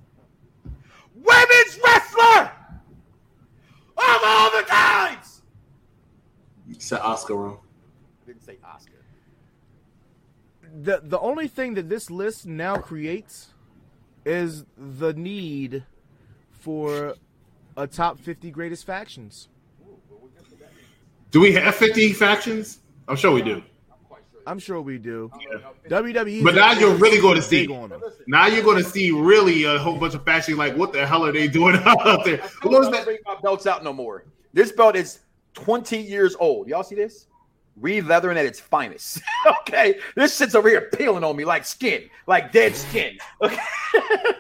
women's 1.14 1.80
wrestler 1.84 2.52
of 3.98 4.22
all 4.26 4.50
the 4.52 4.64
times. 4.68 5.44
Said 6.80 7.00
Oscar 7.02 7.36
wrong. 7.36 7.60
Didn't 8.26 8.44
say 8.44 8.58
Oscar. 8.64 8.94
The 10.84 11.02
the 11.04 11.20
only 11.20 11.48
thing 11.48 11.74
that 11.76 11.90
this 11.90 12.10
list 12.12 12.46
now 12.46 12.78
creates 12.78 13.48
is 14.26 14.66
the 14.78 15.14
need 15.14 15.84
for 16.52 17.16
a 17.76 17.88
top 17.88 18.20
50 18.20 18.52
greatest 18.52 18.86
factions. 18.86 19.48
Do 21.32 21.40
we 21.42 21.54
have 21.54 21.76
50 21.76 22.14
factions? 22.14 22.80
I'm 23.08 23.16
sure 23.16 23.32
we 23.32 23.42
do. 23.42 23.64
I'm 24.46 24.60
sure 24.60 24.82
we 24.82 24.98
do. 24.98 25.30
WWE, 25.90 26.42
But 26.44 26.56
now 26.56 26.72
you're 26.72 26.96
really 26.96 27.20
going 27.20 27.36
to 27.36 27.42
see. 27.42 27.68
big 27.68 27.72
on 27.76 27.90
them. 27.90 28.02
Now 28.28 28.48
you're 28.48 28.64
going 28.64 28.82
to 28.82 28.90
see 28.90 29.12
really 29.12 29.66
a 29.66 29.78
whole 29.78 29.98
bunch 29.98 30.14
of 30.14 30.24
factions. 30.24 30.58
Like, 30.58 30.76
what 30.78 30.94
the 30.94 31.06
hell 31.06 31.26
are 31.26 31.34
they 31.34 31.48
doing 31.50 31.76
out 31.86 32.24
there? 32.24 32.38
What 32.62 32.80
was 32.80 32.90
that? 32.92 33.04
bring 33.04 33.18
my 33.26 33.36
belts 33.44 33.68
out 33.68 33.84
no 33.84 33.92
more. 33.92 34.24
This 34.54 34.72
belt 34.72 34.96
is 34.96 35.20
20 35.56 35.98
years 35.98 36.36
old. 36.40 36.68
Y'all 36.70 36.84
see 36.84 36.96
this? 36.96 37.28
Reed 37.80 38.06
leathering 38.06 38.38
at 38.38 38.46
its 38.46 38.60
finest. 38.60 39.22
okay, 39.62 40.00
this 40.16 40.38
shit's 40.38 40.56
over 40.56 40.68
here 40.70 40.90
peeling 40.98 41.24
on 41.24 41.36
me 41.36 41.46
like 41.46 41.66
skin, 41.66 42.10
like 42.26 42.52
dead 42.52 42.76
skin. 42.76 43.18
Okay, 43.42 43.60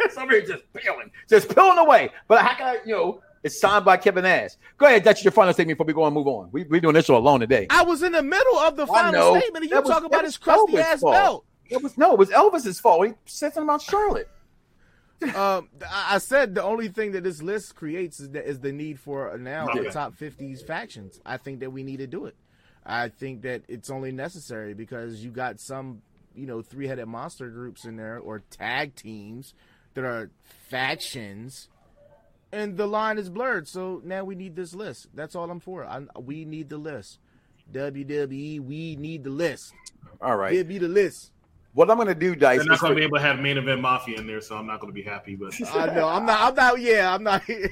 it's 0.01 0.17
over 0.17 0.31
here 0.31 0.41
just 0.41 0.63
peeling, 0.73 1.11
just 1.29 1.53
peeling 1.53 1.77
away. 1.77 2.09
But 2.27 2.41
how 2.41 2.55
can 2.55 2.67
I, 2.67 2.79
you 2.85 2.93
know, 2.93 3.21
it's 3.43 3.59
signed 3.59 3.85
by 3.85 3.97
Kevin 3.97 4.23
Nash. 4.23 4.51
Go 4.77 4.87
ahead, 4.87 5.03
that's 5.03 5.23
your 5.23 5.31
final 5.31 5.53
statement 5.53 5.77
before 5.77 5.87
we 5.87 5.93
go 5.93 6.05
and 6.05 6.13
move 6.13 6.27
on. 6.27 6.49
We 6.51 6.63
we 6.63 6.79
doing 6.79 6.95
this 6.95 7.05
show 7.05 7.15
alone 7.17 7.39
today. 7.39 7.67
I 7.69 7.83
was 7.83 8.03
in 8.03 8.11
the 8.11 8.23
middle 8.23 8.57
of 8.57 8.75
the 8.75 8.87
final 8.87 9.35
statement, 9.39 9.63
and 9.65 9.71
you 9.71 9.81
talk 9.83 10.03
about 10.03 10.25
his 10.25 10.37
crusty 10.37 10.73
Elvis' 10.73 10.79
ass 10.81 10.99
fault. 11.01 11.13
belt. 11.13 11.45
It 11.69 11.81
was 11.83 11.97
no, 11.97 12.13
it 12.13 12.19
was 12.19 12.29
Elvis's 12.29 12.79
fault. 12.79 13.07
He 13.07 13.13
said 13.25 13.53
something 13.53 13.69
about 13.69 13.81
Charlotte. 13.81 14.29
Um, 15.35 15.69
I 15.91 16.19
said 16.19 16.53
the 16.53 16.61
only 16.61 16.89
thing 16.89 17.13
that 17.13 17.23
this 17.23 17.41
list 17.41 17.73
creates 17.75 18.19
is 18.19 18.29
the, 18.29 18.47
is 18.47 18.59
the 18.59 18.71
need 18.71 18.99
for 18.99 19.35
now 19.39 19.67
Okay. 19.67 19.79
the 19.81 19.89
top 19.89 20.13
50s 20.15 20.63
factions. 20.63 21.19
I 21.25 21.37
think 21.37 21.61
that 21.61 21.71
we 21.71 21.81
need 21.81 21.97
to 21.97 22.05
do 22.05 22.27
it. 22.27 22.35
I 22.87 23.09
think 23.09 23.41
that 23.41 23.63
it's 23.67 23.89
only 23.89 24.13
necessary 24.13 24.73
because 24.73 25.23
you 25.23 25.29
got 25.29 25.59
some, 25.59 26.01
you 26.33 26.47
know, 26.47 26.61
three 26.61 26.87
headed 26.87 27.07
monster 27.07 27.49
groups 27.49 27.83
in 27.83 27.97
there 27.97 28.17
or 28.17 28.41
tag 28.49 28.95
teams 28.95 29.53
that 29.93 30.05
are 30.05 30.31
factions, 30.69 31.67
and 32.51 32.77
the 32.77 32.87
line 32.87 33.17
is 33.17 33.29
blurred. 33.29 33.67
So 33.67 34.01
now 34.05 34.23
we 34.23 34.35
need 34.35 34.55
this 34.55 34.73
list. 34.73 35.07
That's 35.13 35.35
all 35.35 35.51
I'm 35.51 35.59
for. 35.59 35.83
I, 35.83 36.03
we 36.17 36.45
need 36.45 36.69
the 36.69 36.77
list. 36.77 37.19
WWE, 37.73 38.61
we 38.61 38.95
need 38.95 39.25
the 39.25 39.31
list. 39.31 39.73
All 40.21 40.37
right. 40.37 40.53
Give 40.53 40.67
me 40.67 40.77
the 40.77 40.87
list. 40.87 41.31
What 41.77 41.91
I'm 41.91 41.97
gonna 41.97 42.15
do, 42.15 42.35
Dice, 42.35 42.57
They're 42.57 42.65
not 42.65 42.79
going 42.79 42.89
to 42.89 42.95
for- 42.95 42.99
be 42.99 43.03
able 43.05 43.17
to 43.17 43.21
have 43.23 43.37
main 43.39 43.55
event 43.59 43.81
mafia 43.81 44.17
in 44.17 44.25
there, 44.25 44.41
so 44.41 44.57
I'm 44.57 44.65
not 44.65 44.79
going 44.79 44.91
to 44.91 44.95
be 44.95 45.03
happy. 45.03 45.35
But 45.35 45.53
I 45.75 45.93
know. 45.93 46.07
I'm 46.07 46.25
not. 46.25 46.41
I'm 46.41 46.55
not. 46.55 46.81
Yeah, 46.81 47.13
I'm 47.13 47.21
not. 47.21 47.43
I 47.47 47.53
they 47.53 47.67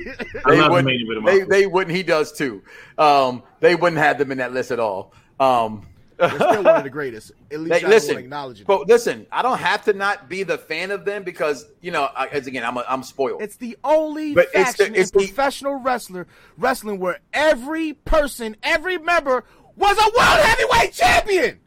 love 0.46 0.46
the 0.46 0.70
wouldn't, 0.70 0.86
main 0.86 1.02
event 1.02 1.26
they, 1.26 1.32
mafia. 1.40 1.46
they 1.48 1.66
wouldn't. 1.66 1.96
He 1.96 2.04
does 2.04 2.32
too. 2.32 2.62
Um, 3.00 3.42
they 3.62 3.74
wouldn't 3.76 4.00
have 4.00 4.20
them 4.20 4.32
in 4.32 4.38
that 4.38 4.54
list 4.54 4.70
at 4.70 4.80
all. 4.80 5.12
Um, 5.40 5.88
They're 6.18 6.30
still 6.30 6.62
one 6.64 6.76
of 6.76 6.84
the 6.84 6.90
greatest. 6.92 7.32
At 7.52 7.62
least 7.62 7.74
Hey, 7.78 7.82
I 7.82 7.84
will 7.88 7.96
listen, 7.96 8.18
acknowledge 8.20 8.62
it. 8.62 8.68
but 8.68 8.88
listen, 8.88 9.26
I 9.32 9.42
don't 9.42 9.58
have 9.58 9.84
to 9.86 9.94
not 9.94 10.30
be 10.30 10.44
the 10.44 10.60
fan 10.60 10.92
of 10.92 11.04
them 11.04 11.24
because 11.24 11.66
you 11.82 11.90
know, 11.90 12.04
I, 12.16 12.28
as 12.28 12.46
again, 12.46 12.64
I'm 12.64 12.78
a, 12.78 12.86
I'm 12.88 13.02
spoiled. 13.02 13.42
It's 13.42 13.56
the 13.56 13.76
only 13.84 14.36
But 14.36 14.50
it's 14.54 14.74
the- 14.74 14.84
faction 14.84 14.96
it's 14.96 15.10
in 15.10 15.18
the- 15.20 15.26
professional 15.26 15.76
wrestler 15.80 16.28
wrestling 16.60 17.00
where 17.00 17.22
every 17.34 17.94
person, 17.94 18.56
every 18.62 19.00
member 19.00 19.46
was 19.76 19.98
a 19.98 20.04
world 20.16 20.46
heavyweight 20.46 20.94
champion. 20.94 21.60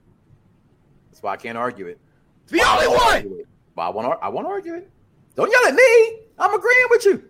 That's 1.10 1.20
why 1.20 1.32
I 1.32 1.36
can't 1.36 1.58
argue 1.58 1.86
it. 1.88 1.98
The 2.48 2.62
only 2.62 2.88
one. 2.88 3.44
But 3.74 3.82
I 3.82 3.88
won't. 3.90 4.18
I 4.22 4.28
won't 4.28 4.46
argue 4.46 4.74
it. 4.74 4.90
Don't 5.34 5.50
yell 5.50 5.66
at 5.66 5.74
me. 5.74 6.18
I'm 6.38 6.54
agreeing 6.54 6.86
with 6.90 7.04
you. 7.04 7.24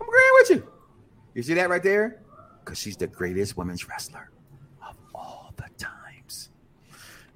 I'm 0.00 0.08
agreeing 0.08 0.30
with 0.34 0.50
you. 0.50 0.68
You 1.34 1.42
see 1.42 1.54
that 1.54 1.68
right 1.68 1.82
there? 1.82 2.22
Because 2.64 2.78
she's 2.78 2.96
the 2.96 3.06
greatest 3.06 3.56
women's 3.56 3.88
wrestler 3.88 4.30
of 4.86 4.96
all 5.14 5.52
the 5.56 5.68
times. 5.76 6.50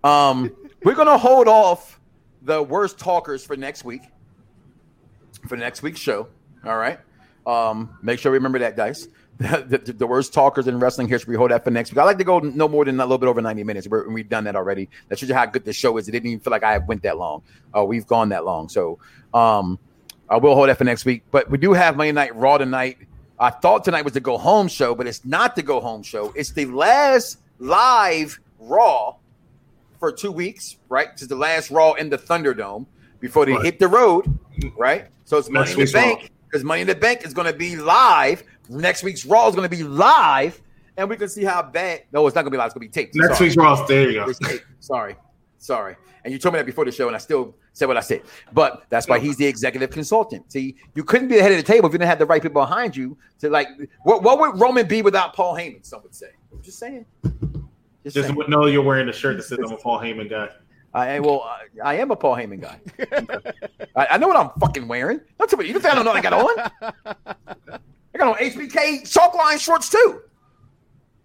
Um, 0.05 0.55
we're 0.85 0.95
gonna 0.95 1.19
hold 1.19 1.49
off 1.49 2.01
the 2.43 2.63
worst 2.63 2.99
talkers 2.99 3.45
for 3.45 3.57
next 3.57 3.85
week. 3.85 4.03
For 5.49 5.57
next 5.57 5.83
week's 5.83 6.01
show. 6.01 6.29
All 6.65 6.77
right. 6.77 6.99
Um, 7.47 7.99
make 8.03 8.19
sure 8.19 8.33
we 8.33 8.39
remember 8.39 8.59
that, 8.61 8.77
Dice. 8.77 9.09
The, 9.39 9.81
the, 9.85 9.93
the 9.93 10.07
worst 10.07 10.33
talkers 10.33 10.67
in 10.69 10.79
wrestling 10.79 11.09
history. 11.09 11.37
Hold 11.37 11.51
that 11.51 11.65
for 11.65 11.71
next 11.71 11.91
week. 11.91 11.99
I 11.99 12.05
like 12.05 12.19
to 12.19 12.25
go 12.25 12.39
no 12.39 12.69
more 12.69 12.85
than 12.85 12.99
a 13.01 13.05
little 13.05 13.19
bit 13.19 13.29
over 13.29 13.41
90 13.41 13.65
minutes. 13.65 13.89
We're, 13.89 14.09
we've 14.09 14.29
done 14.29 14.45
that 14.45 14.57
already. 14.57 14.89
That 15.09 15.19
shows 15.19 15.29
you 15.29 15.35
how 15.35 15.47
good 15.47 15.65
the 15.65 15.73
show 15.73 15.97
is. 15.97 16.09
It 16.09 16.13
didn't 16.13 16.29
even 16.29 16.41
feel 16.41 16.51
like 16.51 16.63
I 16.65 16.79
went 16.79 17.03
that 17.03 17.19
long. 17.19 17.43
Uh, 17.77 17.85
we've 17.85 18.07
gone 18.07 18.29
that 18.31 18.45
long. 18.45 18.69
So 18.69 18.99
um, 19.35 19.79
I 20.29 20.37
will 20.37 20.55
hold 20.55 20.69
that 20.69 20.79
for 20.79 20.85
next 20.85 21.05
week. 21.05 21.23
But 21.31 21.51
we 21.51 21.59
do 21.59 21.73
have 21.73 21.97
Monday 21.97 22.13
Night 22.13 22.35
Raw 22.37 22.59
tonight. 22.59 22.99
I 23.41 23.51
thought 23.51 23.85
tonight 23.85 24.03
was 24.03 24.15
the 24.15 24.21
go 24.21 24.37
home 24.37 24.67
show, 24.67 24.95
but 24.95 25.07
it's 25.07 25.25
not 25.25 25.55
the 25.55 25.63
go 25.63 25.81
home 25.81 26.03
show. 26.03 26.33
It's 26.35 26.51
the 26.51 26.67
last 26.67 27.39
live 27.59 28.39
Raw 28.59 29.15
for 30.01 30.11
two 30.13 30.33
weeks, 30.33 30.77
right? 30.89 31.09
It's 31.13 31.27
the 31.27 31.37
last 31.37 31.71
Raw 31.71 31.93
in 31.95 32.11
the 32.11 32.19
Thunderdome 32.19 32.87
before 33.21 33.47
they 33.47 33.53
Right. 33.53 33.65
hit 33.65 33.79
the 33.79 33.89
road, 33.89 34.39
right? 34.77 35.07
So 35.25 35.39
it's 35.39 35.49
Money 35.49 35.71
in 35.73 35.79
the. 35.79 35.93
Bank 35.93 36.31
because 36.49 36.65
Money 36.65 36.81
in 36.83 36.87
the 36.87 36.95
Bank 36.95 37.25
is 37.25 37.35
going 37.35 37.47
to 37.47 37.57
be 37.57 37.77
live. 37.77 38.43
Next 38.69 39.03
week's 39.03 39.25
Raw 39.25 39.49
is 39.49 39.55
going 39.55 39.69
to 39.69 39.77
be 39.77 39.83
live, 39.83 40.61
and 40.97 41.09
we 41.09 41.17
can 41.17 41.29
see 41.29 41.45
how 41.45 41.63
bad. 41.63 42.05
No, 42.13 42.27
it's 42.27 42.35
not 42.35 42.43
going 42.43 42.51
to 42.53 42.57
be 42.57 42.59
live. 42.59 42.67
It's 42.67 42.75
going 42.75 42.89
to 42.89 42.91
be 42.91 43.03
taped. 43.03 43.15
Next 43.15 43.39
Sorry. 43.39 43.49
week's 43.49 43.57
Raw. 43.57 43.87
There 43.87 44.11
you 44.11 44.25
go. 44.25 44.33
Sorry, 44.81 45.17
sorry. 45.59 45.97
And 46.25 46.33
you 46.33 46.39
told 46.39 46.53
me 46.55 46.59
that 46.59 46.67
before 46.67 46.85
the 46.85 46.93
show, 46.93 47.07
and 47.07 47.17
I 47.17 47.19
still 47.19 47.55
said 47.73 47.87
what 47.87 47.97
I 47.97 48.01
said. 48.01 48.23
But 48.53 48.85
that's 48.91 49.09
why 49.09 49.19
he's 49.19 49.37
the 49.37 49.47
executive 49.47 49.91
consultant. 49.91 50.51
See, 50.53 50.77
you 50.95 51.05
couldn't 51.05 51.29
be 51.29 51.37
the 51.37 51.43
head 51.43 51.53
of 51.53 51.59
the 51.59 51.63
table 51.63 51.87
if 51.87 51.93
you 51.93 51.99
didn't 51.99 52.11
have 52.11 52.19
the 52.19 52.27
right 52.27 52.43
people 52.43 52.61
behind 52.61 52.97
you 52.97 53.17
to 53.39 53.49
like. 53.49 53.69
What, 54.03 54.23
what 54.23 54.39
would 54.41 54.61
Roman 54.61 54.87
be 54.87 55.03
without 55.03 55.35
Paul 55.35 55.55
Heyman? 55.55 55.87
Some 55.87 56.03
would 56.03 56.15
say. 56.15 56.31
I'm 56.53 56.63
just 56.63 56.79
saying. 56.79 57.07
Just 58.05 58.17
Just 58.17 58.29
saying. 58.29 58.45
know 58.49 58.67
you're 58.67 58.83
wearing 58.83 59.07
the 59.07 59.13
shirt 59.13 59.37
that 59.37 59.45
says 59.45 59.59
I'm 59.65 59.73
a 59.73 59.77
Paul 59.79 60.01
Heyman 60.01 60.29
guy. 60.29 60.49
I 60.95 61.21
well, 61.21 61.43
I, 61.43 61.67
I 61.85 61.95
am 61.95 62.11
a 62.11 62.17
Paul 62.17 62.37
Heyman 62.37 62.61
guy. 62.61 62.81
I, 63.97 64.07
I 64.13 64.19
know 64.19 64.29
what 64.29 64.37
I'm 64.37 64.51
fucking 64.59 64.89
wearing. 64.89 65.21
Don't 65.39 65.49
tell 65.49 65.59
me 65.59 65.67
you 65.67 65.75
think 65.75 65.87
I 65.87 65.95
don't 65.95 66.05
know 66.05 66.13
what 66.13 66.25
I 66.25 66.31
got 66.31 66.73
on. 66.83 67.81
I 68.19 68.25
got 68.25 68.41
on 68.41 68.45
HBK 68.45 69.11
chalk 69.11 69.35
line 69.35 69.59
shorts 69.59 69.91
too. 69.91 70.23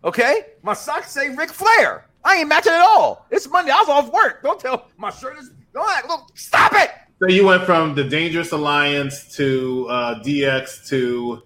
Okay, 0.03 0.47
my 0.61 0.73
socks 0.73 1.11
say 1.11 1.29
Ric 1.29 1.49
Flair. 1.49 2.07
I 2.23 2.37
ain't 2.37 2.49
matching 2.49 2.73
at 2.73 2.81
all. 2.81 3.25
It's 3.31 3.49
Monday. 3.49 3.71
I 3.71 3.79
was 3.79 3.89
off 3.89 4.13
work. 4.13 4.43
Don't 4.43 4.59
tell 4.59 4.89
my 4.97 5.09
shirt 5.09 5.39
is. 5.39 5.51
Don't 5.73 5.89
act, 5.89 6.07
look, 6.07 6.37
stop 6.37 6.71
it. 6.75 6.91
So 7.19 7.27
you 7.27 7.45
went 7.45 7.63
from 7.63 7.95
the 7.95 8.03
Dangerous 8.03 8.51
Alliance 8.51 9.35
to 9.35 9.87
uh, 9.89 10.23
DX 10.23 10.87
to. 10.89 11.41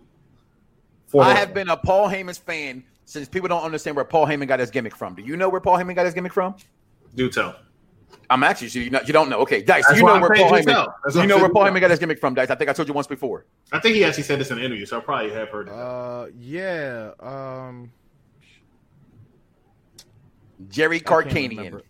Four 1.06 1.24
I 1.24 1.34
have 1.34 1.54
been 1.54 1.70
a 1.70 1.78
Paul 1.78 2.10
Heyman's 2.10 2.38
fan 2.38 2.84
since 3.06 3.30
people 3.30 3.48
don't 3.48 3.64
understand 3.64 3.96
where 3.96 4.04
Paul 4.04 4.28
Heyman 4.28 4.50
got 4.50 4.60
his 4.60 4.70
gimmick 4.70 4.98
from. 4.98 5.16
Do 5.16 5.22
you 5.22 5.38
know 5.38 5.48
where 5.48 5.62
Paul 5.62 5.78
Heyman 5.78 5.96
got 5.96 6.04
his 6.04 6.14
gimmick 6.14 6.34
from? 6.34 6.56
Do 7.16 7.30
tell. 7.30 7.56
I'm 8.30 8.44
actually 8.44 8.68
you 8.84 8.90
know 8.90 9.00
you 9.06 9.14
don't 9.14 9.30
know. 9.30 9.40
Okay, 9.42 9.62
Dice, 9.62 9.86
That's 9.88 10.00
you 10.00 10.06
know 10.06 10.20
where 10.20 10.30
Paul 10.30 10.50
do 10.50 10.56
Heyman. 10.56 10.66
tell. 10.66 10.96
That's 11.04 11.14
Do 11.14 11.20
what 11.20 11.24
you 11.24 11.28
know 11.30 11.36
I'm 11.36 11.42
where 11.42 11.50
Paul 11.50 11.64
Heyman 11.64 11.80
got 11.80 11.92
his 11.92 12.00
gimmick 12.00 12.20
from, 12.20 12.34
Dice? 12.34 12.50
I 12.50 12.56
think 12.56 12.70
I 12.70 12.74
told 12.74 12.88
you 12.88 12.94
once 12.94 13.08
before. 13.08 13.46
I 13.72 13.80
think 13.80 13.96
he 13.96 14.04
actually 14.04 14.24
said 14.24 14.40
this 14.40 14.52
in 14.52 14.58
an 14.58 14.64
interview, 14.66 14.86
so 14.86 14.98
I 14.98 15.00
probably 15.02 15.32
have 15.32 15.50
heard 15.50 15.68
it. 15.70 15.74
Uh, 15.74 16.28
yeah. 16.38 17.12
Um, 17.20 17.92
Jerry 20.70 20.98
I 20.98 21.00
Carcanian. 21.00 21.82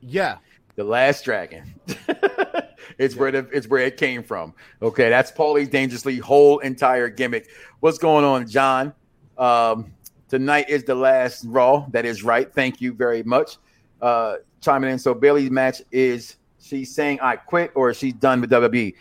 yeah. 0.00 0.38
The 0.76 0.84
Last 0.84 1.24
Dragon. 1.24 1.72
it's 2.98 3.14
where 3.14 3.30
the, 3.30 3.48
it's 3.52 3.68
where 3.68 3.82
it 3.82 3.96
came 3.96 4.24
from. 4.24 4.52
Okay, 4.82 5.08
that's 5.08 5.30
Paulie's 5.30 5.68
dangerously 5.68 6.16
whole 6.18 6.58
entire 6.58 7.08
gimmick. 7.08 7.48
What's 7.78 7.98
going 7.98 8.24
on, 8.24 8.48
John? 8.48 8.92
Um, 9.38 9.92
tonight 10.28 10.68
is 10.68 10.82
the 10.82 10.96
last 10.96 11.44
Raw. 11.46 11.86
That 11.90 12.04
is 12.04 12.24
right. 12.24 12.52
Thank 12.52 12.80
you 12.80 12.92
very 12.92 13.22
much. 13.22 13.58
Uh, 14.02 14.36
chiming 14.64 14.90
in. 14.90 14.98
So 14.98 15.14
Bayley's 15.14 15.50
match 15.50 15.82
is 15.92 16.36
she 16.60 16.84
saying 16.84 17.20
I 17.20 17.36
quit 17.36 17.72
or 17.74 17.90
is 17.90 17.96
she 17.96 18.12
done 18.12 18.40
with 18.40 18.50
WWE? 18.50 18.94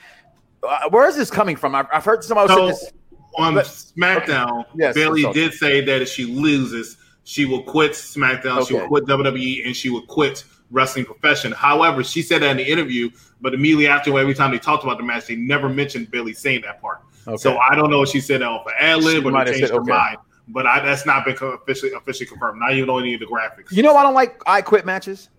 Uh, 0.61 0.89
where 0.89 1.07
is 1.07 1.15
this 1.15 1.31
coming 1.31 1.55
from? 1.55 1.75
I've, 1.75 1.87
I've 1.91 2.05
heard 2.05 2.23
somebody 2.23 2.49
So 2.53 2.55
say 2.55 2.67
this. 2.71 2.91
on 3.37 3.55
But- 3.55 3.65
SmackDown, 3.65 4.65
Yes, 4.75 4.95
Bayley 4.95 5.23
did 5.33 5.53
say 5.53 5.81
that 5.81 6.01
if 6.01 6.09
she 6.09 6.25
loses, 6.25 6.97
she 7.23 7.45
will 7.45 7.63
quit 7.63 7.91
SmackDown, 7.93 8.67
she 8.67 8.73
will 8.73 8.87
quit 8.87 9.05
WWE, 9.05 9.65
and 9.65 9.75
she 9.75 9.89
will 9.89 10.05
quit 10.05 10.43
wrestling 10.71 11.05
profession. 11.05 11.51
However, 11.51 12.03
she 12.03 12.21
said 12.21 12.41
that 12.41 12.51
in 12.51 12.57
the 12.57 12.69
interview, 12.69 13.09
but 13.41 13.53
immediately 13.53 13.87
after, 13.87 14.17
every 14.17 14.33
time 14.33 14.51
they 14.51 14.59
talked 14.59 14.83
about 14.83 14.97
the 14.97 15.03
match, 15.03 15.27
they 15.27 15.35
never 15.35 15.69
mentioned 15.69 16.11
Bayley 16.11 16.33
saying 16.33 16.61
that 16.61 16.81
part. 16.81 17.01
Okay. 17.27 17.37
So 17.37 17.57
I 17.57 17.75
don't 17.75 17.89
know 17.89 18.01
if 18.01 18.09
she 18.09 18.19
said 18.19 18.41
that 18.41 18.47
off 18.47 18.65
of 18.65 18.73
ad 18.77 19.03
lib 19.03 19.25
or 19.25 19.31
they 19.31 19.51
changed 19.51 19.67
said, 19.67 19.69
her 19.69 19.81
okay. 19.81 19.91
mind. 19.91 20.17
But 20.49 20.67
I, 20.67 20.85
that's 20.85 21.05
not 21.05 21.23
been 21.23 21.37
officially 21.41 21.93
officially 21.93 22.25
confirmed. 22.25 22.59
Not 22.59 22.73
even 22.73 22.89
on 22.89 23.01
any 23.03 23.13
of 23.13 23.21
the 23.21 23.25
graphics. 23.25 23.71
You 23.71 23.81
know, 23.81 23.95
I 23.95 24.03
don't 24.03 24.13
like 24.13 24.41
I 24.45 24.61
quit 24.61 24.85
matches. 24.85 25.29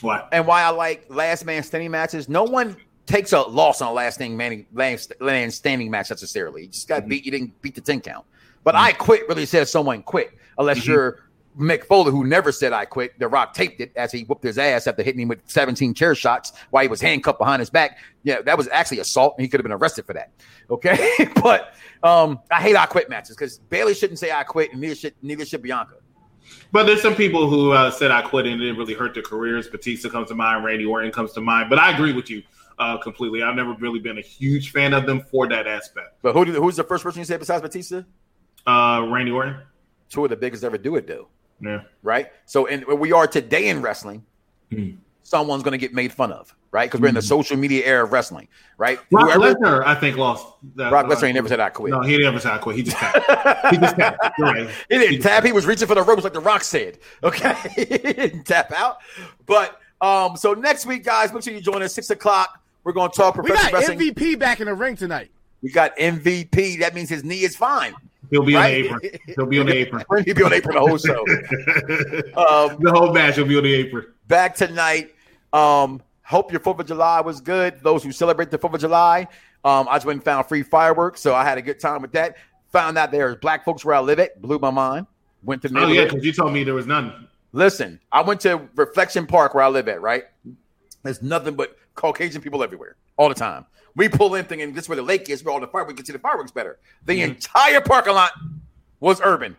What? 0.00 0.28
and 0.32 0.46
why 0.46 0.62
I 0.62 0.70
like 0.70 1.06
last 1.08 1.44
man 1.44 1.62
standing 1.62 1.90
matches. 1.90 2.28
No 2.28 2.44
one 2.44 2.76
takes 3.06 3.32
a 3.32 3.40
loss 3.40 3.80
on 3.80 3.88
a 3.88 3.92
last 3.92 4.18
thing 4.18 4.36
man, 4.36 5.50
standing 5.50 5.90
match 5.90 6.10
necessarily. 6.10 6.62
You 6.62 6.68
just 6.68 6.88
got 6.88 7.00
Mm-hmm. 7.02 7.08
beat. 7.08 7.24
You 7.24 7.30
didn't 7.30 7.62
beat 7.62 7.74
the 7.74 7.80
ten 7.80 8.00
count. 8.00 8.24
But 8.64 8.74
I 8.74 8.92
quit 8.92 9.28
really 9.28 9.46
says 9.46 9.70
someone 9.70 10.02
quit, 10.02 10.32
unless 10.58 10.80
Mm-hmm. 10.80 10.90
you're 10.92 11.20
Mick 11.56 11.84
Foley, 11.84 12.10
who 12.10 12.24
never 12.24 12.50
said 12.50 12.72
I 12.72 12.84
quit. 12.84 13.16
The 13.20 13.28
Rock 13.28 13.54
taped 13.54 13.80
it 13.80 13.92
as 13.94 14.10
he 14.10 14.22
whooped 14.24 14.42
his 14.42 14.58
ass 14.58 14.88
after 14.88 15.04
hitting 15.04 15.20
him 15.20 15.28
with 15.28 15.38
17 15.46 15.94
chair 15.94 16.16
shots 16.16 16.52
while 16.70 16.82
he 16.82 16.88
was 16.88 17.00
handcuffed 17.00 17.38
behind 17.38 17.60
his 17.60 17.70
back. 17.70 17.98
Yeah, 18.24 18.42
that 18.42 18.58
was 18.58 18.66
actually 18.72 18.98
assault, 18.98 19.34
and 19.38 19.44
he 19.44 19.48
could 19.48 19.60
have 19.60 19.64
been 19.64 19.70
arrested 19.70 20.04
for 20.04 20.14
that. 20.14 20.32
Okay, 20.68 21.14
but 21.42 21.74
um, 22.02 22.40
I 22.50 22.60
hate 22.60 22.74
I 22.74 22.86
quit 22.86 23.08
matches 23.08 23.36
because 23.36 23.58
Bayley 23.58 23.94
shouldn't 23.94 24.18
say 24.18 24.32
I 24.32 24.42
quit, 24.42 24.72
and 24.72 24.80
neither 24.80 24.96
should 24.96 25.14
neither 25.22 25.44
should 25.44 25.62
Bianca. 25.62 25.94
But 26.72 26.84
there's 26.84 27.02
some 27.02 27.14
people 27.14 27.48
who 27.48 27.70
uh, 27.72 27.90
said 27.90 28.10
I 28.10 28.22
quit 28.22 28.46
and 28.46 28.60
it 28.62 28.72
really 28.72 28.94
hurt 28.94 29.14
their 29.14 29.22
careers. 29.22 29.68
Batista 29.68 30.08
comes 30.08 30.28
to 30.28 30.34
mind, 30.34 30.64
Randy 30.64 30.84
Orton 30.84 31.12
comes 31.12 31.32
to 31.34 31.40
mind. 31.40 31.70
But 31.70 31.78
I 31.78 31.92
agree 31.92 32.12
with 32.12 32.28
you 32.30 32.42
uh, 32.78 32.98
completely. 32.98 33.42
I've 33.42 33.54
never 33.54 33.72
really 33.74 34.00
been 34.00 34.18
a 34.18 34.22
huge 34.22 34.72
fan 34.72 34.92
of 34.92 35.06
them 35.06 35.20
for 35.30 35.46
that 35.48 35.66
aspect. 35.66 36.16
But 36.22 36.32
who 36.34 36.44
did, 36.44 36.54
who's 36.56 36.76
the 36.76 36.84
first 36.84 37.04
person 37.04 37.20
you 37.20 37.24
said 37.24 37.38
besides 37.40 37.62
Batista? 37.62 38.02
Uh, 38.66 39.06
Randy 39.10 39.30
Orton, 39.30 39.56
Two 40.10 40.24
of 40.24 40.30
the 40.30 40.36
biggest 40.36 40.64
ever 40.64 40.78
do 40.78 40.96
it 40.96 41.06
though. 41.06 41.28
yeah. 41.60 41.82
right? 42.02 42.30
So, 42.46 42.66
and 42.66 42.84
we 42.86 43.12
are 43.12 43.26
today 43.26 43.68
in 43.68 43.80
wrestling, 43.82 44.24
Hmm. 44.70 44.90
Someone's 45.34 45.64
going 45.64 45.72
to 45.72 45.78
get 45.78 45.92
made 45.92 46.12
fun 46.12 46.30
of, 46.30 46.54
right? 46.70 46.88
Because 46.88 47.00
we're 47.00 47.08
in 47.08 47.14
the 47.16 47.22
social 47.22 47.56
media 47.56 47.84
era 47.84 48.04
of 48.04 48.12
wrestling, 48.12 48.46
right? 48.78 49.00
Brock 49.10 49.32
Whoever- 49.32 49.54
Lesnar, 49.56 49.84
I 49.84 49.96
think, 49.96 50.16
lost. 50.16 50.46
That, 50.76 50.90
Brock 50.90 51.06
Lesnar 51.06 51.24
ain't 51.24 51.34
never 51.34 51.48
said 51.48 51.58
I 51.58 51.70
quit. 51.70 51.90
No, 51.90 52.02
he 52.02 52.16
never 52.18 52.38
said 52.38 52.52
I 52.52 52.58
quit. 52.58 52.76
He 52.76 52.82
just 52.84 52.96
tapped. 52.96 53.66
he 53.74 53.78
just 53.78 53.96
tapped. 53.96 54.38
Right. 54.38 54.68
He 54.88 54.98
didn't 54.98 55.22
tap. 55.22 55.42
He 55.44 55.50
was 55.50 55.66
reaching 55.66 55.88
for 55.88 55.96
the 55.96 56.02
ropes 56.04 56.22
like 56.22 56.34
the 56.34 56.40
Rock 56.40 56.62
said. 56.62 56.98
Okay, 57.24 57.52
he 57.74 57.84
didn't 57.84 58.44
tap 58.44 58.70
out. 58.70 58.98
But 59.46 59.80
um, 60.00 60.36
so 60.36 60.54
next 60.54 60.86
week, 60.86 61.02
guys, 61.04 61.32
make 61.32 61.42
sure 61.42 61.52
you 61.52 61.60
join 61.60 61.82
us 61.82 61.92
six 61.94 62.10
o'clock. 62.10 62.60
We're 62.84 62.92
going 62.92 63.10
to 63.10 63.16
talk 63.16 63.36
We 63.36 63.48
got 63.48 63.72
wrestling. 63.72 63.98
MVP 63.98 64.38
back 64.38 64.60
in 64.60 64.66
the 64.66 64.74
ring 64.74 64.94
tonight. 64.94 65.32
We 65.62 65.70
got 65.72 65.96
MVP. 65.96 66.78
That 66.78 66.94
means 66.94 67.08
his 67.08 67.24
knee 67.24 67.40
is 67.42 67.56
fine. 67.56 67.92
He'll 68.30 68.44
be 68.44 68.54
Right? 68.54 68.90
on 68.90 68.98
the 69.00 69.06
apron. 69.06 69.20
He'll 69.36 69.46
be 69.46 69.58
on 69.60 69.66
the 69.66 69.74
apron. 69.78 70.04
He'll 70.24 70.34
be 70.34 70.42
on 70.44 70.50
the 70.50 70.56
apron 70.56 70.74
the 70.76 70.80
whole 70.80 70.98
show. 70.98 71.24
Um, 72.36 72.78
the 72.82 72.90
whole 72.92 73.12
match 73.12 73.36
will 73.36 73.46
be 73.46 73.56
on 73.56 73.62
the 73.64 73.74
apron. 73.74 74.06
back 74.28 74.54
tonight. 74.54 75.14
Um, 75.54 76.02
hope 76.22 76.50
your 76.52 76.60
Fourth 76.60 76.80
of 76.80 76.86
July 76.86 77.20
was 77.20 77.40
good. 77.40 77.80
Those 77.82 78.02
who 78.02 78.12
celebrate 78.12 78.50
the 78.50 78.58
Fourth 78.58 78.74
of 78.74 78.80
July, 78.80 79.28
um, 79.64 79.86
I 79.88 79.94
just 79.96 80.04
went 80.06 80.16
and 80.18 80.24
found 80.24 80.46
free 80.46 80.62
fireworks, 80.62 81.20
so 81.20 81.34
I 81.34 81.44
had 81.44 81.56
a 81.58 81.62
good 81.62 81.80
time 81.80 82.02
with 82.02 82.12
that. 82.12 82.36
Found 82.72 82.98
out 82.98 83.10
there's 83.12 83.36
black 83.36 83.64
folks 83.64 83.84
where 83.84 83.94
I 83.94 84.00
live 84.00 84.18
at, 84.18 84.42
blew 84.42 84.58
my 84.58 84.70
mind. 84.70 85.06
Went 85.44 85.62
to 85.62 85.68
the 85.68 85.78
Oh 85.78 85.86
yeah, 85.88 86.04
because 86.04 86.24
you 86.24 86.32
told 86.32 86.52
me 86.52 86.64
there 86.64 86.74
was 86.74 86.86
none. 86.86 87.28
Listen, 87.52 88.00
I 88.10 88.20
went 88.22 88.40
to 88.40 88.68
Reflection 88.74 89.26
Park 89.26 89.54
where 89.54 89.62
I 89.62 89.68
live 89.68 89.86
at. 89.88 90.00
Right, 90.00 90.24
there's 91.02 91.22
nothing 91.22 91.54
but 91.54 91.76
Caucasian 91.94 92.42
people 92.42 92.62
everywhere, 92.64 92.96
all 93.16 93.28
the 93.28 93.34
time. 93.34 93.64
We 93.94 94.08
pull 94.08 94.34
in 94.34 94.44
thinking 94.46 94.72
this 94.72 94.84
is 94.84 94.88
where 94.88 94.96
the 94.96 95.02
lake 95.02 95.30
is, 95.30 95.44
where 95.44 95.54
all 95.54 95.60
the 95.60 95.68
fireworks 95.68 95.92
we 95.92 95.96
can 95.96 96.04
see 96.04 96.12
the 96.12 96.18
fireworks 96.18 96.50
better. 96.50 96.78
The 97.04 97.12
Mm-hmm. 97.20 97.30
entire 97.30 97.80
parking 97.80 98.14
lot 98.14 98.32
was 98.98 99.20
urban. 99.22 99.56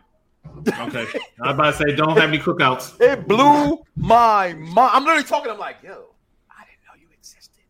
Okay, 0.68 1.06
I 1.42 1.52
was 1.52 1.54
about 1.54 1.70
to 1.70 1.72
say 1.72 1.94
don't 1.94 2.16
have 2.16 2.28
any 2.28 2.38
cookouts. 2.38 3.00
It 3.00 3.26
blew 3.28 3.78
my 3.96 4.54
mind. 4.54 4.90
I'm 4.92 5.04
literally 5.04 5.24
talking. 5.24 5.50
I'm 5.50 5.58
like, 5.58 5.76
yo, 5.82 6.14
I 6.50 6.64
didn't 6.64 6.82
know 6.86 7.00
you 7.00 7.06
existed 7.12 7.62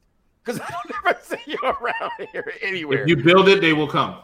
because 0.43 0.61
I 0.61 0.71
don't 0.71 1.07
ever 1.07 1.19
see 1.23 1.37
you 1.47 1.59
around 1.63 2.13
here 2.33 2.53
anywhere. 2.63 3.03
If 3.03 3.09
you 3.09 3.17
build 3.17 3.49
it, 3.49 3.61
they 3.61 3.73
will 3.73 3.89
come. 3.89 4.17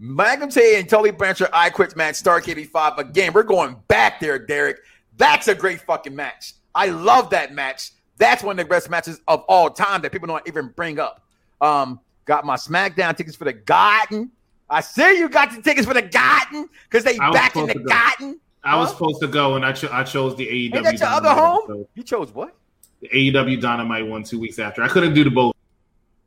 Magnum 0.00 0.48
T.A. 0.50 0.78
and 0.78 0.88
Tully 0.88 1.10
Blanchard, 1.10 1.48
I 1.52 1.70
quit 1.70 1.96
match, 1.96 2.22
Starrcade 2.22 2.52
85. 2.52 2.98
Again, 2.98 3.32
we're 3.32 3.42
going 3.42 3.76
back 3.88 4.20
there, 4.20 4.38
Derek. 4.38 4.78
That's 5.16 5.48
a 5.48 5.54
great 5.54 5.80
fucking 5.80 6.14
match. 6.14 6.54
I 6.74 6.86
love 6.86 7.30
that 7.30 7.52
match. 7.52 7.90
That's 8.16 8.42
one 8.42 8.58
of 8.58 8.64
the 8.64 8.70
best 8.70 8.88
matches 8.90 9.20
of 9.26 9.42
all 9.48 9.70
time 9.70 10.02
that 10.02 10.12
people 10.12 10.28
don't 10.28 10.46
even 10.46 10.68
bring 10.76 11.00
up. 11.00 11.22
Um, 11.60 12.00
got 12.24 12.44
my 12.44 12.54
SmackDown 12.54 13.16
tickets 13.16 13.36
for 13.36 13.44
the 13.44 13.52
Garden. 13.52 14.30
I 14.70 14.80
see 14.80 15.18
you 15.18 15.28
got 15.28 15.50
the 15.54 15.62
tickets 15.62 15.86
for 15.86 15.94
the 15.94 16.02
Garden 16.02 16.68
because 16.88 17.04
they 17.04 17.18
I 17.18 17.30
back 17.32 17.56
in 17.56 17.66
the 17.66 17.72
supposed 17.72 17.84
to 17.86 17.88
go. 17.88 17.88
Garden. 17.94 18.40
I 18.64 18.76
was 18.76 18.88
Huh? 18.88 18.94
supposed 18.94 19.20
to 19.22 19.28
go, 19.28 19.54
and 19.56 19.64
I, 19.64 19.72
cho- 19.72 19.88
I 19.92 20.02
chose 20.04 20.36
the 20.36 20.46
AEW. 20.46 20.74
Ain't 20.76 20.84
that 20.84 20.98
your 21.00 21.08
other 21.08 21.30
home? 21.30 21.60
episode. 21.64 21.88
You 21.94 22.02
chose 22.02 22.32
what? 22.34 22.54
The 23.00 23.08
AEW 23.08 23.60
Dynamite 23.60 24.06
one 24.06 24.24
two 24.24 24.38
weeks 24.40 24.58
after. 24.58 24.82
I 24.82 24.88
couldn't 24.88 25.14
do 25.14 25.24
the 25.24 25.30
both. 25.30 25.54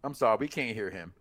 I'm 0.03 0.13
sorry, 0.15 0.37
we 0.39 0.47
can't 0.47 0.73
hear 0.75 0.89
him. 0.89 1.13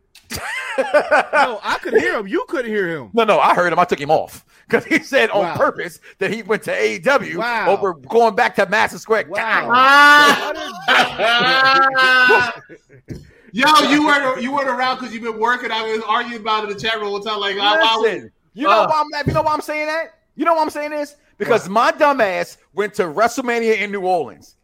No, 0.79 1.59
I 1.63 1.79
could 1.83 1.93
hear 1.95 2.17
him. 2.17 2.27
You 2.27 2.45
couldn't 2.49 2.71
hear 2.71 2.89
him. 2.89 3.11
No, 3.13 3.25
no, 3.25 3.39
I 3.39 3.55
heard 3.55 3.71
him. 3.73 3.79
I 3.79 3.85
took 3.85 4.01
him 4.01 4.11
off 4.11 4.47
because 4.67 4.85
he 4.87 5.01
said 5.01 5.29
on 5.31 5.43
Wow. 5.43 5.57
purpose 5.57 6.01
that 6.19 6.33
he 6.33 6.43
went 6.43 6.63
to 6.63 6.71
AEW 6.73 7.37
Wow. 7.37 7.69
over 7.71 7.93
going 7.95 8.35
back 8.35 8.55
to 8.55 8.67
Madison 8.67 8.99
Square. 9.01 9.27
Wow. 9.29 10.53
Garden. 13.55 13.85
Yo, 13.85 13.91
you 13.91 14.07
weren't 14.07 14.43
you 14.43 14.53
weren't 14.53 14.69
around 14.69 14.99
because 14.99 15.13
you've 15.13 15.23
been 15.23 15.39
working. 15.39 15.71
I 15.71 15.83
was 15.83 16.03
arguing 16.07 16.41
about 16.41 16.65
it 16.65 16.71
in 16.71 16.77
the 16.77 16.81
chat 16.81 16.97
room 16.97 17.09
all 17.09 17.21
the 17.21 17.29
time. 17.29 17.41
Like, 17.41 17.57
I, 17.57 17.75
I 17.75 17.97
was, 17.97 18.03
Listen, 18.03 18.33
you 18.55 18.65
know 18.65 18.83
uh, 18.83 18.87
why 18.89 19.05
I'm 19.05 19.27
you 19.27 19.33
know 19.33 19.43
why 19.43 19.55
I'm 19.55 19.61
saying 19.61 19.87
that? 19.87 20.15
You 20.37 20.45
know 20.45 20.55
why 20.55 20.63
I'm 20.63 20.71
saying 20.71 20.91
this? 20.91 21.17
Because 21.39 21.69
my 21.69 21.91
dumb 21.91 22.21
ass 22.21 22.59
went 22.75 22.95
to 22.95 23.05
WrestleMania 23.05 23.79
in 23.81 23.91
New 23.91 24.03
Orleans. 24.03 24.57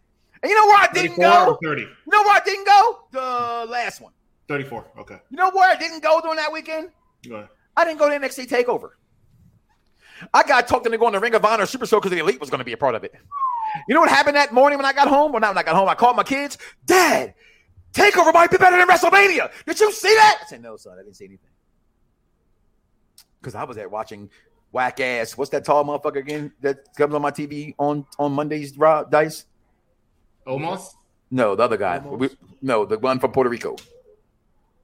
And 0.43 0.51
you 0.51 0.57
know 0.61 0.67
where 0.67 0.77
I 0.77 0.89
didn't 0.93 1.19
go? 1.19 1.47
or 1.51 1.59
30? 1.63 1.83
You 1.83 1.89
know 2.07 2.23
where 2.23 2.37
I 2.37 2.41
didn't 2.45 2.67
go? 2.67 2.99
The 3.13 3.71
last 3.71 4.01
one. 4.01 4.13
34. 4.49 4.93
Okay. 4.99 5.19
You 5.31 5.37
know 5.39 5.51
where 5.51 5.75
I 5.75 5.77
didn't 5.77 6.03
go 6.03 6.21
during 6.21 6.37
that 6.37 6.53
weekend? 6.53 6.91
Go 7.27 7.37
ahead. 7.37 7.49
I 7.77 7.85
didn't 7.85 7.99
go 7.99 8.09
to 8.09 8.19
NXT 8.19 8.49
Takeover. 8.49 8.91
I 10.33 10.43
got 10.43 10.69
talked 10.69 10.87
into 10.87 10.99
going 10.99 11.13
to 11.15 11.21
Ring 11.21 11.35
of 11.35 11.45
Honor 11.45 11.67
Super 11.67 11.87
Show 11.87 11.99
because 11.99 12.13
the 12.13 12.19
Elite 12.19 12.41
was 12.41 12.49
going 12.49 12.61
to 12.61 12.65
be 12.65 12.73
a 12.73 12.77
part 12.77 12.95
of 12.95 13.05
it. 13.05 13.15
You 13.89 13.95
know 13.95 14.01
what 14.01 14.09
happened 14.09 14.37
that 14.37 14.53
morning 14.53 14.79
when 14.79 14.87
I 14.87 14.93
got 14.93 15.09
home? 15.09 15.33
Well, 15.33 15.41
not 15.41 15.51
when 15.51 15.59
I 15.59 15.63
got 15.63 15.75
home. 15.75 15.89
I 15.89 15.95
called 15.95 16.17
my 16.17 16.23
kids. 16.23 16.57
Dad, 16.87 17.35
Takeover 17.97 18.33
might 18.35 18.51
be 18.51 18.59
better 18.59 18.77
than 18.77 18.87
WrestleMania. 18.87 19.51
Did 19.65 19.81
you 19.81 19.91
see 19.91 20.15
that? 20.15 20.41
I 20.43 20.47
said, 20.47 20.63
no, 20.63 20.77
son. 20.77 20.99
I 20.99 21.03
didn't 21.03 21.15
see 21.17 21.25
anything. 21.25 21.49
Because 23.41 23.55
I 23.55 23.65
was 23.65 23.77
there 23.77 23.89
watching 23.89 24.29
whack 24.71 25.01
ass. 25.01 25.37
What's 25.37 25.51
that 25.53 25.65
tall 25.65 25.83
motherfucker 25.85 26.17
again 26.19 26.53
that 26.61 26.95
comes 26.97 27.15
on 27.15 27.23
my 27.23 27.31
TV 27.31 27.75
on 27.79 28.05
on 28.19 28.33
Mondays? 28.33 28.77
Rob 28.77 29.11
Dice? 29.11 29.47
Almost. 30.47 30.97
No, 31.31 31.57
the 31.57 31.63
other 31.63 31.77
guy. 31.79 31.99
We- 31.99 32.37
no, 32.61 32.85
the 32.85 32.99
one 32.99 33.19
from 33.19 33.33
Puerto 33.33 33.49
Rico. 33.49 33.77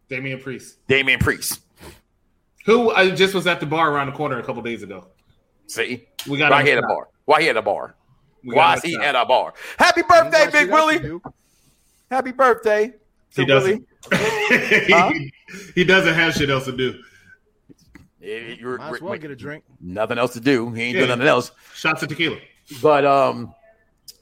Damian 0.08 0.40
Priest, 0.40 0.78
Damian 0.88 1.18
Priest. 1.20 1.60
who 2.66 2.90
I 2.90 3.10
just 3.10 3.34
was 3.34 3.46
at 3.46 3.60
the 3.60 3.66
bar 3.66 3.90
around 3.92 4.06
the 4.06 4.12
corner 4.12 4.38
a 4.38 4.42
couple 4.42 4.60
days 4.62 4.82
ago. 4.82 5.06
See, 5.66 6.06
We 6.28 6.38
got 6.38 6.50
why 6.50 6.60
him 6.60 6.66
he 6.66 6.72
at 6.72 6.78
a 6.78 6.82
bar? 6.86 7.08
Why 7.24 7.42
he 7.42 7.48
at 7.48 7.56
a 7.56 7.62
bar? 7.62 7.94
Why 8.44 8.74
is 8.74 8.82
he 8.82 8.96
at 8.96 9.14
a 9.14 9.24
bar? 9.24 9.54
Happy 9.78 10.02
birthday, 10.02 10.50
Big 10.50 10.70
Willie. 10.70 11.20
Happy 12.10 12.32
birthday. 12.32 12.92
To 13.34 13.42
He 13.42 13.46
doesn't. 13.46 13.70
Willie. 13.70 13.86
Huh? 14.92 15.12
he 15.74 15.84
doesn't 15.84 16.14
have 16.14 16.34
shit 16.34 16.50
else 16.50 16.64
to 16.64 16.72
do. 16.76 17.00
Eh, 18.22 18.56
you're- 18.58 18.78
Might 18.78 18.94
as 18.94 19.00
well 19.00 19.16
get 19.18 19.30
a 19.30 19.36
drink. 19.36 19.64
Nothing 19.80 20.18
else 20.18 20.32
to 20.34 20.40
do. 20.40 20.70
He 20.72 20.82
ain't 20.82 20.94
Yeah. 20.94 21.00
doing 21.06 21.10
nothing 21.10 21.26
else. 21.28 21.50
Shots 21.74 22.02
of 22.02 22.08
tequila. 22.08 22.36
But 22.80 23.04
um, 23.04 23.52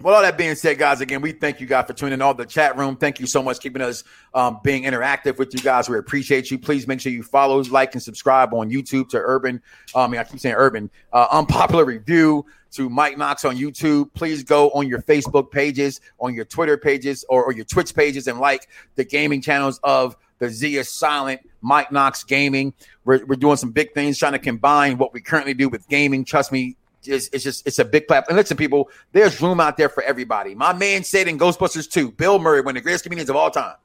with 0.00 0.14
all 0.14 0.22
that 0.22 0.38
being 0.38 0.54
said, 0.54 0.78
guys, 0.78 1.00
again, 1.02 1.20
we 1.20 1.32
thank 1.32 1.60
you 1.60 1.66
guys 1.66 1.86
for 1.86 1.92
tuning 1.92 2.14
in. 2.14 2.22
All 2.22 2.32
the 2.34 2.46
chat 2.46 2.76
room. 2.78 2.96
Thank 2.96 3.20
you 3.20 3.26
so 3.26 3.42
much 3.42 3.60
keeping 3.60 3.82
us 3.82 4.02
um, 4.32 4.60
being 4.64 4.84
interactive 4.84 5.36
with 5.38 5.52
you 5.52 5.60
guys. 5.60 5.88
We 5.88 5.98
appreciate 5.98 6.50
you. 6.50 6.58
Please 6.58 6.86
make 6.86 7.00
sure 7.00 7.12
you 7.12 7.22
follow, 7.22 7.62
like, 7.64 7.94
and 7.94 8.02
subscribe 8.02 8.54
on 8.54 8.70
YouTube 8.70 9.08
to 9.10 9.18
Urban. 9.18 9.60
Um, 9.94 10.02
I 10.02 10.08
mean, 10.08 10.20
I 10.20 10.24
keep 10.24 10.40
saying 10.40 10.54
Urban. 10.56 10.90
Uh, 11.12 11.26
unpopular 11.32 11.84
review 11.84 12.46
to 12.72 12.88
Mike 12.88 13.16
Knoxxx 13.16 13.48
on 13.48 13.56
YouTube. 13.56 14.12
Please 14.14 14.42
go 14.42 14.70
on 14.70 14.88
your 14.88 15.02
Facebook 15.02 15.50
pages, 15.50 16.00
on 16.18 16.34
your 16.34 16.44
Twitter 16.44 16.76
pages, 16.76 17.24
or, 17.28 17.44
or 17.44 17.52
your 17.52 17.64
Twitch 17.64 17.94
pages, 17.94 18.26
and 18.26 18.38
like 18.38 18.68
the 18.94 19.04
gaming 19.04 19.40
channels 19.40 19.80
of 19.82 20.16
the 20.38 20.48
Z 20.48 20.76
is 20.76 20.90
Silent, 20.90 21.40
Mike 21.60 21.90
Knoxxx 21.90 22.24
Gaming. 22.24 22.72
We're, 23.04 23.24
we're 23.26 23.36
doing 23.36 23.56
some 23.56 23.70
big 23.72 23.92
things, 23.92 24.18
trying 24.18 24.32
to 24.32 24.38
combine 24.38 24.98
what 24.98 25.12
we 25.12 25.20
currently 25.20 25.54
do 25.54 25.68
with 25.68 25.86
gaming. 25.88 26.24
Trust 26.24 26.50
me, 26.50 26.76
it's, 27.04 27.28
it's 27.32 27.44
just 27.44 27.66
it's 27.66 27.78
a 27.78 27.84
big 27.84 28.08
platform. 28.08 28.30
And 28.30 28.36
listen, 28.36 28.56
people, 28.56 28.90
there's 29.12 29.40
room 29.40 29.60
out 29.60 29.76
there 29.76 29.88
for 29.88 30.02
everybody. 30.02 30.54
My 30.54 30.72
man 30.72 31.04
said 31.04 31.28
in 31.28 31.38
Ghostbusters 31.38 31.90
2, 31.90 32.12
Bill 32.12 32.38
Murray, 32.38 32.60
one 32.60 32.76
of 32.76 32.82
the 32.82 32.84
greatest 32.84 33.04
comedians 33.04 33.30
of 33.30 33.36
all 33.36 33.50
time, 33.50 33.76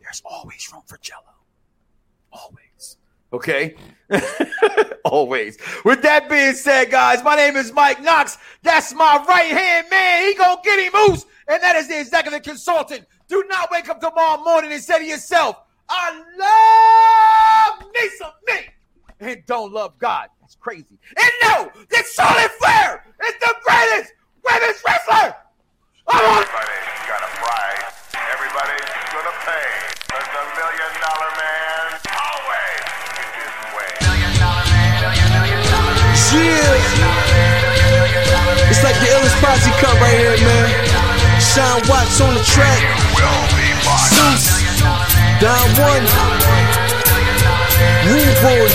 there's 0.00 0.22
always 0.24 0.68
room 0.72 0.82
for 0.86 0.98
Jello. 0.98 1.22
Always. 2.32 2.63
Okay? 3.34 3.74
always. 5.04 5.58
With 5.84 6.02
that 6.02 6.28
being 6.28 6.54
said, 6.54 6.92
guys, 6.92 7.24
my 7.24 7.34
name 7.34 7.56
is 7.56 7.72
Mike 7.72 8.00
Knoxxx. 8.00 8.38
That's 8.62 8.94
my 8.94 9.24
right 9.28 9.50
hand 9.50 9.88
man. 9.90 10.28
He 10.28 10.34
gonna 10.34 10.60
get 10.62 10.78
him 10.78 10.92
moose. 10.94 11.26
And 11.48 11.60
that 11.60 11.74
is 11.74 11.88
the 11.88 11.98
executive 11.98 12.42
consultant. 12.42 13.06
Do 13.26 13.44
not 13.48 13.72
wake 13.72 13.88
up 13.88 14.00
tomorrow 14.00 14.40
morning 14.44 14.70
and 14.72 14.80
say 14.80 15.00
to 15.00 15.04
yourself, 15.04 15.56
I 15.88 16.14
love 16.38 17.90
me 17.92 18.08
some 18.18 18.30
me 18.46 18.60
and 19.18 19.42
don't 19.46 19.72
love 19.72 19.98
God. 19.98 20.28
That's 20.40 20.54
crazy. 20.54 20.96
And 21.20 21.32
no, 21.42 21.70
that 21.90 22.04
Charlotte 22.14 22.52
Flair 22.52 23.04
is 23.26 23.34
the 23.40 23.54
greatest 23.66 24.14
women's 24.46 24.80
wrestler. 24.86 25.34
Everybody's 26.06 27.02
got 27.10 27.18
a 27.18 27.30
price. 27.42 28.14
Everybody's 28.14 28.94
gonna 29.10 29.36
pay. 29.42 29.68
But 30.06 30.22
a 30.22 30.44
million 30.54 30.92
dollar 31.02 31.30
man 31.36 31.63
Yeah. 36.34 36.74
It's 38.70 38.82
like 38.82 38.98
the 38.98 39.06
illest 39.14 39.38
posse 39.38 39.70
cut 39.78 39.94
right 40.00 40.18
here, 40.18 40.34
man. 40.42 40.66
Sean 41.38 41.78
Watts 41.86 42.20
on 42.20 42.34
the 42.34 42.42
track. 42.42 42.82
Zeus. 44.10 44.58
Don 45.38 45.68
One. 45.78 46.04
Rude 48.10 48.36
Boy. 48.42 48.66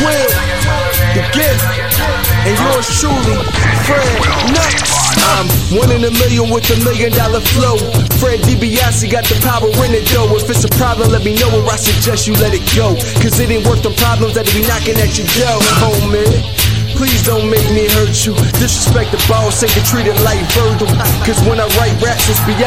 Quill. 0.00 0.30
The 1.12 1.22
Gift. 1.36 1.64
And 2.46 2.54
yours 2.54 2.86
truly, 3.00 3.36
Fred 3.84 4.06
Nuts. 4.54 4.96
I'm 5.36 5.48
one 5.76 5.90
in 5.90 6.04
a 6.04 6.10
million 6.22 6.48
with 6.48 6.70
a 6.70 6.78
million 6.84 7.10
dollar 7.12 7.40
flow. 7.40 7.76
Fred 8.22 8.40
DiBiase 8.46 9.10
got 9.10 9.24
the 9.24 9.34
power 9.42 9.68
in 9.84 9.92
it 9.92 10.06
though. 10.14 10.30
If 10.36 10.48
it's 10.48 10.64
a 10.64 10.70
problem, 10.78 11.10
let 11.10 11.24
me 11.24 11.34
know 11.34 11.50
or 11.50 11.68
I 11.68 11.76
suggest 11.76 12.26
you 12.28 12.34
let 12.34 12.54
it 12.54 12.62
go. 12.76 12.94
Cause 13.20 13.40
it 13.40 13.50
ain't 13.50 13.66
worth 13.66 13.82
the 13.82 13.90
problems 13.98 14.34
that 14.34 14.46
be 14.54 14.62
knocking 14.62 14.96
at 15.02 15.18
your 15.18 15.26
door, 15.34 15.58
homie. 15.82 16.65
Please 16.96 17.22
don't 17.22 17.50
make 17.50 17.68
me 17.70 17.84
hurt 17.92 18.24
you. 18.24 18.34
Disrespect 18.56 19.12
the 19.12 19.20
boss, 19.28 19.62
ain't 19.62 19.74
get 19.74 19.84
treated 19.84 20.18
like 20.24 20.40
Virgil. 20.56 20.88
Cause 21.28 21.38
when 21.44 21.60
I 21.60 21.68
write 21.76 21.92
raps, 22.00 22.28
it's 22.28 22.40
beyond. 22.48 22.64